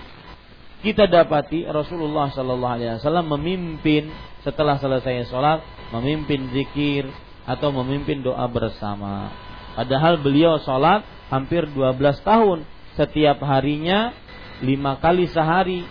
kita 0.83 1.07
dapati 1.07 1.63
Rasulullah 1.63 2.27
Shallallahu 2.33 2.73
Alaihi 2.75 2.99
Wasallam 2.99 3.31
memimpin 3.39 4.11
setelah 4.43 4.75
selesai 4.81 5.31
sholat 5.31 5.63
memimpin 5.95 6.51
zikir 6.51 7.07
atau 7.47 7.71
memimpin 7.71 8.19
doa 8.19 8.43
bersama. 8.51 9.31
Padahal 9.79 10.19
beliau 10.19 10.59
sholat 10.59 11.07
hampir 11.31 11.63
12 11.71 11.95
tahun 12.27 12.67
setiap 12.99 13.39
harinya 13.41 14.11
lima 14.59 14.99
kali 14.99 15.31
sehari. 15.31 15.87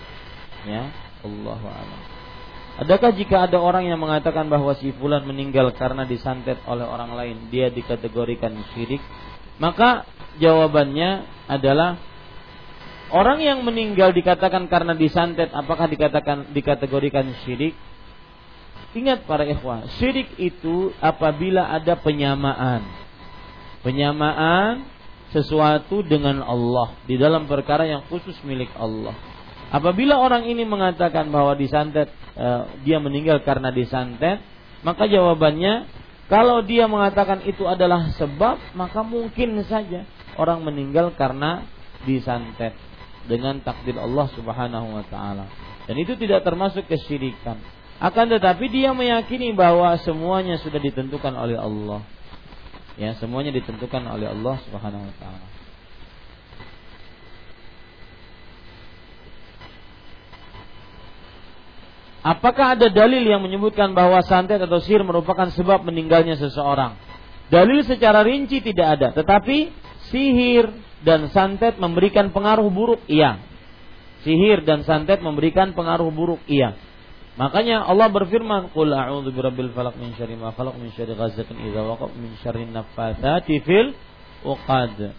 Ya, 0.68 0.92
Allahu 1.24 1.66
a'lam. 1.66 2.11
Adakah 2.72 3.12
jika 3.12 3.44
ada 3.44 3.60
orang 3.60 3.84
yang 3.84 4.00
mengatakan 4.00 4.48
bahwa 4.48 4.72
si 4.80 4.96
fulan 4.96 5.28
meninggal 5.28 5.76
karena 5.76 6.08
disantet 6.08 6.56
oleh 6.64 6.88
orang 6.88 7.12
lain, 7.12 7.36
dia 7.52 7.68
dikategorikan 7.68 8.56
syirik? 8.72 9.02
Maka 9.60 10.08
jawabannya 10.40 11.28
adalah 11.52 12.00
orang 13.12 13.44
yang 13.44 13.60
meninggal 13.60 14.16
dikatakan 14.16 14.72
karena 14.72 14.96
disantet 14.96 15.52
apakah 15.52 15.84
dikatakan 15.84 16.48
dikategorikan 16.56 17.28
syirik? 17.44 17.76
Ingat 18.96 19.28
para 19.28 19.44
ikhwah, 19.44 19.88
syirik 20.00 20.32
itu 20.40 20.96
apabila 21.00 21.68
ada 21.68 21.96
penyamaan. 22.00 22.84
Penyamaan 23.84 24.88
sesuatu 25.32 26.04
dengan 26.04 26.44
Allah 26.44 26.96
di 27.08 27.16
dalam 27.16 27.48
perkara 27.48 27.88
yang 27.88 28.04
khusus 28.08 28.36
milik 28.44 28.68
Allah. 28.76 29.16
Apabila 29.72 30.20
orang 30.20 30.44
ini 30.44 30.68
mengatakan 30.68 31.32
bahwa 31.32 31.56
disantet 31.56 32.12
dia 32.82 32.98
meninggal 33.02 33.44
karena 33.44 33.68
disantet, 33.68 34.40
maka 34.82 35.04
jawabannya 35.06 35.86
kalau 36.32 36.64
dia 36.64 36.88
mengatakan 36.88 37.44
itu 37.44 37.68
adalah 37.68 38.08
sebab, 38.16 38.56
maka 38.72 39.04
mungkin 39.04 39.60
saja 39.68 40.08
orang 40.40 40.64
meninggal 40.64 41.12
karena 41.12 41.68
disantet 42.08 42.72
dengan 43.28 43.60
takdir 43.60 44.00
Allah 44.00 44.32
Subhanahu 44.32 44.96
wa 44.96 45.04
taala. 45.12 45.44
Dan 45.84 46.00
itu 46.00 46.16
tidak 46.16 46.40
termasuk 46.46 46.88
kesyirikan. 46.88 47.60
Akan 48.00 48.32
tetapi 48.32 48.66
dia 48.72 48.96
meyakini 48.96 49.52
bahwa 49.52 49.94
semuanya 50.00 50.56
sudah 50.58 50.80
ditentukan 50.80 51.36
oleh 51.36 51.60
Allah. 51.60 52.00
Ya, 52.96 53.12
semuanya 53.20 53.52
ditentukan 53.52 54.00
oleh 54.08 54.32
Allah 54.32 54.56
Subhanahu 54.64 55.04
wa 55.04 55.14
taala. 55.20 55.46
Apakah 62.22 62.78
ada 62.78 62.86
dalil 62.86 63.26
yang 63.26 63.42
menyebutkan 63.42 63.98
bahwa 63.98 64.22
santet 64.22 64.62
atau 64.62 64.78
sihir 64.78 65.02
merupakan 65.02 65.50
sebab 65.50 65.82
meninggalnya 65.82 66.38
seseorang? 66.38 66.94
Dalil 67.50 67.82
secara 67.82 68.22
rinci 68.22 68.62
tidak 68.62 68.88
ada, 68.96 69.08
tetapi 69.10 69.74
sihir 70.14 70.70
dan 71.02 71.34
santet 71.34 71.82
memberikan 71.82 72.30
pengaruh 72.30 72.70
buruk, 72.70 73.02
iya. 73.10 73.42
Sihir 74.22 74.62
dan 74.62 74.86
santet 74.86 75.18
memberikan 75.18 75.74
pengaruh 75.74 76.14
buruk, 76.14 76.38
iya. 76.46 76.78
Makanya 77.34 77.82
Allah 77.82 78.06
berfirman, 78.06 78.70
"Qul 78.70 78.94
a'udzu 78.94 79.34
birabbil 79.34 79.74
falaq 79.74 79.98
min 79.98 80.14
syarri 80.14 80.38
ma 80.38 80.54
khalaq 80.54 80.78
min 80.78 80.94
syarri 80.94 81.18
ghasiqin 81.18 81.58
idza 81.64 81.80
waqab 81.82 82.14
min 82.14 82.38
syarri 82.38 82.70
naffatsati 82.70 83.56
fil 83.66 83.98
uqad." 84.46 85.16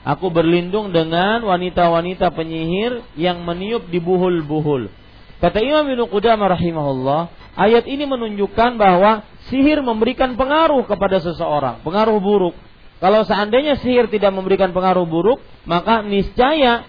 Aku 0.00 0.32
berlindung 0.32 0.94
dengan 0.94 1.44
wanita-wanita 1.44 2.32
penyihir 2.32 3.04
yang 3.20 3.44
meniup 3.44 3.88
di 3.88 4.00
buhul-buhul. 4.00 4.99
Kata 5.40 5.56
Imam 5.64 5.88
Ibnu 5.88 6.12
Qudamah 6.12 6.52
rahimahullah, 6.52 7.20
ayat 7.56 7.88
ini 7.88 8.04
menunjukkan 8.04 8.76
bahwa 8.76 9.24
sihir 9.48 9.80
memberikan 9.80 10.36
pengaruh 10.36 10.84
kepada 10.84 11.16
seseorang, 11.24 11.80
pengaruh 11.80 12.20
buruk. 12.20 12.52
Kalau 13.00 13.24
seandainya 13.24 13.80
sihir 13.80 14.12
tidak 14.12 14.36
memberikan 14.36 14.76
pengaruh 14.76 15.08
buruk, 15.08 15.40
maka 15.64 16.04
niscaya 16.04 16.84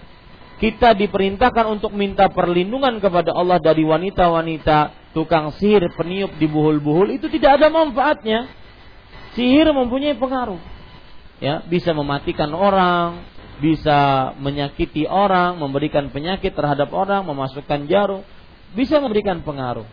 kita 0.60 0.92
diperintahkan 0.92 1.64
untuk 1.72 1.96
minta 1.96 2.28
perlindungan 2.28 3.00
kepada 3.00 3.32
Allah 3.32 3.56
dari 3.56 3.88
wanita-wanita 3.88 5.10
tukang 5.16 5.56
sihir 5.56 5.88
peniup 5.96 6.36
di 6.36 6.44
buhul-buhul 6.44 7.16
itu 7.16 7.32
tidak 7.32 7.56
ada 7.56 7.72
manfaatnya. 7.72 8.52
Sihir 9.32 9.72
mempunyai 9.72 10.12
pengaruh. 10.20 10.60
Ya, 11.40 11.64
bisa 11.64 11.96
mematikan 11.96 12.52
orang, 12.52 13.24
bisa 13.64 14.30
menyakiti 14.38 15.08
orang, 15.08 15.56
memberikan 15.56 16.12
penyakit 16.12 16.52
terhadap 16.52 16.92
orang, 16.92 17.24
memasukkan 17.24 17.88
jarum 17.88 18.22
bisa 18.72 18.98
memberikan 19.00 19.40
pengaruh. 19.44 19.84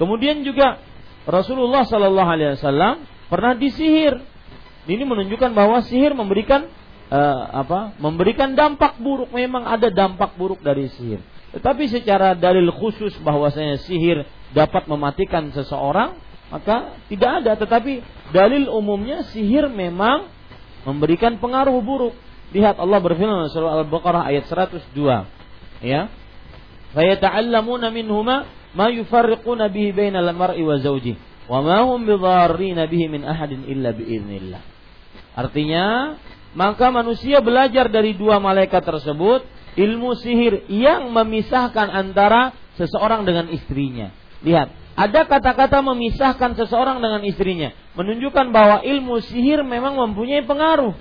Kemudian 0.00 0.42
juga 0.42 0.80
Rasulullah 1.24 1.86
Shallallahu 1.88 2.30
Alaihi 2.30 2.58
Wasallam 2.58 3.04
pernah 3.32 3.56
disihir. 3.56 4.20
Ini 4.84 5.00
menunjukkan 5.08 5.56
bahwa 5.56 5.80
sihir 5.80 6.12
memberikan 6.12 6.68
uh, 7.08 7.64
apa? 7.64 7.96
Memberikan 7.96 8.52
dampak 8.52 9.00
buruk. 9.00 9.32
Memang 9.32 9.64
ada 9.64 9.88
dampak 9.88 10.36
buruk 10.36 10.60
dari 10.60 10.92
sihir. 10.92 11.24
Tetapi 11.56 11.88
secara 11.88 12.36
dalil 12.36 12.68
khusus 12.74 13.14
bahwasanya 13.22 13.80
sihir 13.86 14.26
dapat 14.52 14.84
mematikan 14.90 15.48
seseorang, 15.54 16.18
maka 16.52 16.98
tidak 17.08 17.30
ada. 17.40 17.52
Tetapi 17.56 18.04
dalil 18.34 18.68
umumnya 18.68 19.24
sihir 19.32 19.72
memang 19.72 20.28
memberikan 20.84 21.40
pengaruh 21.40 21.80
buruk. 21.80 22.12
Lihat 22.52 22.76
Allah 22.76 23.00
berfirman 23.00 23.48
surah 23.50 23.82
Al-Baqarah 23.82 24.28
ayat 24.28 24.44
102. 24.46 24.92
Ya, 25.80 26.12
fayata'allamuna 26.94 27.90
minhuma 27.90 28.46
ma 28.74 28.86
yufarriquna 28.90 29.68
bihi 29.68 29.92
bainal 29.94 30.30
mar'i 30.34 30.62
wa 30.62 30.78
wa 31.44 31.58
ma 31.60 31.78
hum 31.84 32.08
bihi 32.08 33.06
min 33.10 33.22
ahadin 33.26 33.68
illa. 33.68 33.92
Artinya, 35.34 36.16
maka 36.54 36.94
manusia 36.94 37.42
belajar 37.42 37.90
dari 37.90 38.14
dua 38.14 38.38
malaikat 38.38 38.80
tersebut 38.80 39.42
ilmu 39.74 40.14
sihir 40.14 40.70
yang 40.70 41.10
memisahkan 41.10 41.90
antara 41.90 42.54
seseorang 42.78 43.26
dengan 43.26 43.50
istrinya. 43.50 44.14
Lihat, 44.46 44.70
ada 44.94 45.26
kata-kata 45.26 45.82
memisahkan 45.82 46.54
seseorang 46.54 47.02
dengan 47.02 47.26
istrinya, 47.26 47.74
menunjukkan 47.98 48.54
bahwa 48.54 48.86
ilmu 48.86 49.18
sihir 49.26 49.66
memang 49.66 49.98
mempunyai 49.98 50.46
pengaruh. 50.46 50.94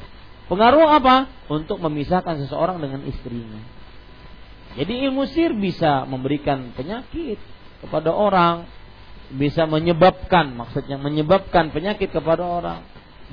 Pengaruh 0.49 0.90
apa? 0.90 1.30
Untuk 1.48 1.78
memisahkan 1.78 2.41
seseorang 2.45 2.82
dengan 2.82 3.06
istrinya. 3.06 3.61
Jadi 4.74 5.06
ilmu 5.06 5.30
sihir 5.30 5.54
bisa 5.54 6.06
memberikan 6.10 6.74
penyakit 6.74 7.38
kepada 7.86 8.10
orang, 8.10 8.66
bisa 9.34 9.70
menyebabkan 9.70 10.54
maksudnya 10.54 10.98
menyebabkan 10.98 11.70
penyakit 11.70 12.10
kepada 12.10 12.41
orang 12.41 12.82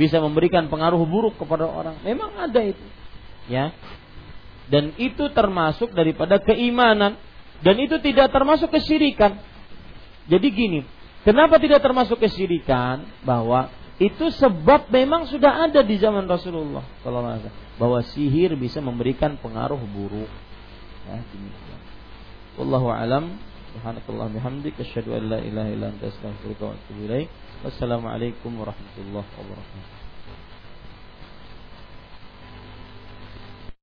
bisa 0.00 0.16
memberikan 0.16 0.72
pengaruh 0.72 1.04
buruk 1.04 1.36
kepada 1.36 1.68
orang. 1.68 2.00
Memang 2.00 2.32
ada 2.40 2.60
itu 2.64 2.80
ya. 3.52 3.68
Dan 4.72 4.96
itu 4.96 5.28
termasuk 5.36 5.92
daripada 5.92 6.40
keimanan. 6.40 7.20
Dan 7.60 7.76
itu 7.76 8.00
tidak 8.00 8.32
termasuk 8.32 8.72
kesyirikan. 8.72 9.36
Jadi 10.24 10.46
gini 10.48 10.80
kenapa 11.28 11.60
tidak 11.60 11.84
termasuk 11.84 12.16
kesyirikan? 12.16 13.04
Bahwa 13.20 13.68
itu 14.00 14.32
sebab 14.32 14.88
memang 14.88 15.28
sudah 15.28 15.68
ada 15.68 15.84
di 15.84 16.00
zaman 16.00 16.24
Rasulullah 16.24 16.80
kalau 17.04 17.20
bahwa 17.76 18.00
sihir 18.00 18.56
bisa 18.56 18.80
memberikan 18.80 19.36
pengaruh 19.36 19.76
buruk 19.76 20.30
ya 21.10 21.18
demikian 21.34 21.80
wallahu 22.58 22.88
alam 22.94 23.34
subhanakallah 23.74 24.26
bihamdik 24.30 24.74
asyhadu 24.78 25.18
an 25.18 25.22
la 25.30 25.38
ilaha 25.42 25.68
illa 25.74 25.86
anta 25.90 26.06
astaghfiruka 26.10 26.62
wa 26.70 26.72
atubu 26.78 27.00
ilaik 27.06 27.28
wassalamualaikum 27.66 28.50
warahmatullahi 28.58 29.26
wabarakatuh 29.38 29.99